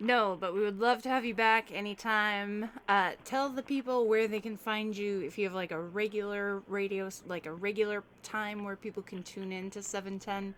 No, 0.00 0.36
but 0.38 0.54
we 0.54 0.60
would 0.60 0.78
love 0.78 1.02
to 1.02 1.08
have 1.08 1.24
you 1.24 1.34
back 1.34 1.72
anytime. 1.72 2.70
Uh, 2.88 3.12
tell 3.24 3.48
the 3.48 3.62
people 3.62 4.06
where 4.06 4.28
they 4.28 4.38
can 4.38 4.56
find 4.56 4.96
you 4.96 5.20
if 5.22 5.36
you 5.36 5.44
have 5.44 5.54
like 5.54 5.72
a 5.72 5.80
regular 5.80 6.62
radio, 6.68 7.08
like 7.26 7.46
a 7.46 7.52
regular 7.52 8.04
time 8.22 8.62
where 8.64 8.76
people 8.76 9.02
can 9.02 9.24
tune 9.24 9.50
in 9.50 9.70
to 9.70 9.82
710 9.82 10.54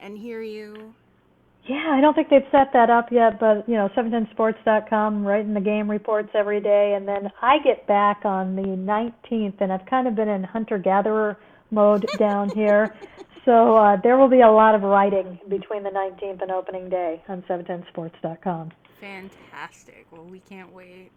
and 0.00 0.18
hear 0.18 0.42
you. 0.42 0.94
Yeah, 1.66 1.92
I 1.92 2.00
don't 2.00 2.14
think 2.14 2.28
they've 2.28 2.42
set 2.50 2.72
that 2.74 2.90
up 2.90 3.10
yet, 3.10 3.40
but 3.40 3.66
you 3.68 3.74
know, 3.74 3.88
710sports.com, 3.96 5.24
writing 5.24 5.54
the 5.54 5.60
game 5.60 5.90
reports 5.90 6.30
every 6.34 6.60
day, 6.60 6.94
and 6.94 7.08
then 7.08 7.30
I 7.40 7.58
get 7.64 7.86
back 7.86 8.24
on 8.24 8.54
the 8.54 8.62
19th, 8.62 9.60
and 9.60 9.72
I've 9.72 9.86
kind 9.86 10.06
of 10.06 10.14
been 10.14 10.28
in 10.28 10.44
hunter-gatherer 10.44 11.38
mode 11.70 12.06
down 12.18 12.50
here, 12.50 12.94
so 13.44 13.76
uh, 13.76 13.96
there 14.02 14.16
will 14.16 14.28
be 14.28 14.40
a 14.40 14.50
lot 14.50 14.74
of 14.74 14.82
writing 14.82 15.38
between 15.48 15.82
the 15.82 15.90
19th 15.90 16.42
and 16.42 16.50
opening 16.50 16.88
day 16.88 17.22
on 17.28 17.42
710sports.com. 17.42 18.72
Fantastic. 19.00 20.06
Well, 20.10 20.24
we 20.24 20.40
can't 20.40 20.72
wait. 20.72 21.10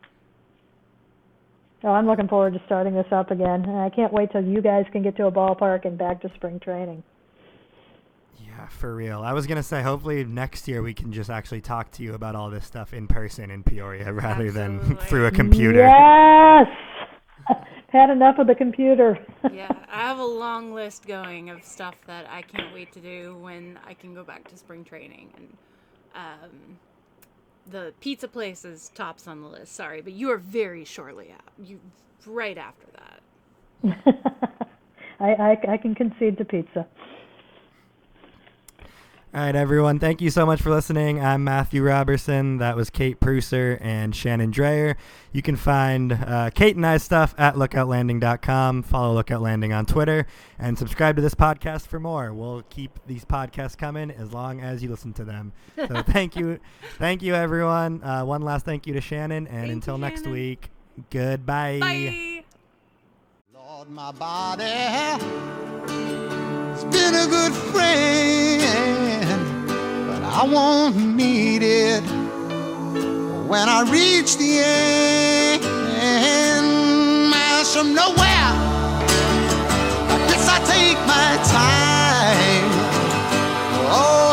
So 1.81 1.89
I'm 1.89 2.07
looking 2.07 2.27
forward 2.27 2.53
to 2.53 2.61
starting 2.65 2.93
this 2.95 3.05
up 3.11 3.31
again, 3.31 3.63
and 3.63 3.77
I 3.77 3.89
can't 3.89 4.11
wait 4.11 4.31
till 4.31 4.43
you 4.43 4.61
guys 4.61 4.85
can 4.91 5.03
get 5.03 5.15
to 5.17 5.27
a 5.27 5.31
ballpark 5.31 5.85
and 5.85 5.97
back 5.97 6.21
to 6.21 6.31
spring 6.35 6.59
training. 6.59 7.03
Yeah, 8.39 8.67
for 8.67 8.95
real. 8.95 9.21
I 9.21 9.33
was 9.33 9.45
gonna 9.45 9.61
say, 9.61 9.83
hopefully 9.83 10.23
next 10.23 10.67
year 10.67 10.81
we 10.81 10.93
can 10.93 11.13
just 11.13 11.29
actually 11.29 11.61
talk 11.61 11.91
to 11.91 12.03
you 12.03 12.15
about 12.15 12.35
all 12.35 12.49
this 12.49 12.65
stuff 12.65 12.93
in 12.93 13.07
person 13.07 13.51
in 13.51 13.63
Peoria 13.63 14.11
rather 14.13 14.51
than 14.51 14.97
through 14.97 15.27
a 15.27 15.31
computer. 15.31 15.79
Yes. 15.79 16.67
Had 17.89 18.09
enough 18.09 18.37
of 18.37 18.47
the 18.47 18.55
computer. 18.55 19.17
Yeah, 19.53 19.71
I 19.89 20.01
have 20.01 20.19
a 20.19 20.25
long 20.25 20.73
list 20.73 21.07
going 21.07 21.49
of 21.49 21.63
stuff 21.63 21.95
that 22.05 22.29
I 22.29 22.41
can't 22.41 22.73
wait 22.73 22.91
to 22.93 22.99
do 22.99 23.37
when 23.39 23.79
I 23.87 23.93
can 23.93 24.13
go 24.13 24.23
back 24.23 24.47
to 24.49 24.57
spring 24.57 24.83
training. 24.83 25.31
And 25.37 25.57
um, 26.15 26.77
the 27.65 27.93
pizza 28.01 28.27
place 28.27 28.65
is 28.65 28.89
tops 28.93 29.27
on 29.27 29.41
the 29.41 29.47
list. 29.47 29.73
Sorry, 29.73 30.01
but 30.01 30.13
you 30.13 30.29
are 30.31 30.37
very 30.37 30.83
shortly 30.83 31.31
out. 31.31 31.53
You 31.63 31.79
right 32.25 32.57
after 32.57 32.87
that. 32.93 33.21
I, 35.19 35.29
I 35.33 35.57
I 35.73 35.77
can 35.77 35.95
concede 35.95 36.37
to 36.39 36.45
pizza. 36.45 36.85
All 39.33 39.41
right, 39.43 39.55
everyone. 39.55 39.99
Thank 39.99 40.21
you 40.21 40.29
so 40.29 40.45
much 40.45 40.61
for 40.61 40.69
listening. 40.71 41.23
I'm 41.23 41.43
Matthew 41.43 41.83
Robertson. 41.83 42.57
That 42.57 42.75
was 42.77 42.89
Kate 42.89 43.19
Preusser 43.19 43.77
and 43.81 44.15
Shannon 44.15 44.51
Drayer. 44.53 44.95
You 45.33 45.41
can 45.41 45.57
find 45.57 46.13
uh, 46.13 46.49
Kate 46.49 46.75
and 46.77 46.85
I 46.85 46.97
stuff 46.97 47.35
at 47.37 47.55
lookoutlanding.com. 47.55 48.83
Follow 48.83 49.13
Lookout 49.13 49.41
Landing 49.41 49.73
on 49.73 49.85
Twitter 49.85 50.25
and 50.57 50.79
subscribe 50.79 51.17
to 51.17 51.21
this 51.21 51.35
podcast 51.35 51.87
for 51.87 51.99
more. 51.99 52.33
We'll 52.33 52.63
keep 52.69 52.99
these 53.05 53.25
podcasts 53.25 53.77
coming 53.77 54.11
as 54.11 54.33
long 54.33 54.61
as 54.61 54.81
you 54.81 54.89
listen 54.89 55.11
to 55.13 55.25
them. 55.25 55.51
So 55.75 56.01
thank 56.07 56.35
you. 56.37 56.59
Thank 56.97 57.21
you, 57.21 57.35
everyone. 57.35 58.01
Uh, 58.01 58.23
one 58.23 58.41
last 58.41 58.65
thank 58.65 58.87
you 58.87 58.93
to 58.93 59.01
Shannon. 59.01 59.45
And 59.47 59.59
Thank 59.59 59.71
until 59.73 59.95
you, 59.95 60.01
next 60.01 60.21
Shannon. 60.21 60.33
week, 60.33 60.69
goodbye. 61.11 61.79
Bye. 61.79 62.43
Lord, 63.53 63.89
He's 66.77 66.85
been 66.93 67.15
a 67.15 67.25
good 67.25 67.53
friend, 67.73 69.41
but 70.07 70.21
I 70.21 70.43
won't 70.47 70.95
need 70.95 71.63
it 71.63 72.03
when 73.47 73.67
I 73.67 73.81
reach 73.89 74.37
the 74.37 74.59
end. 74.59 75.63
Miles 77.31 77.75
from 77.75 77.95
nowhere, 77.95 78.53
I 80.13 80.17
guess 80.29 80.47
I 80.47 80.59
take 80.65 80.99
my 81.07 81.37
time. 81.49 82.69
Oh. 83.89 84.26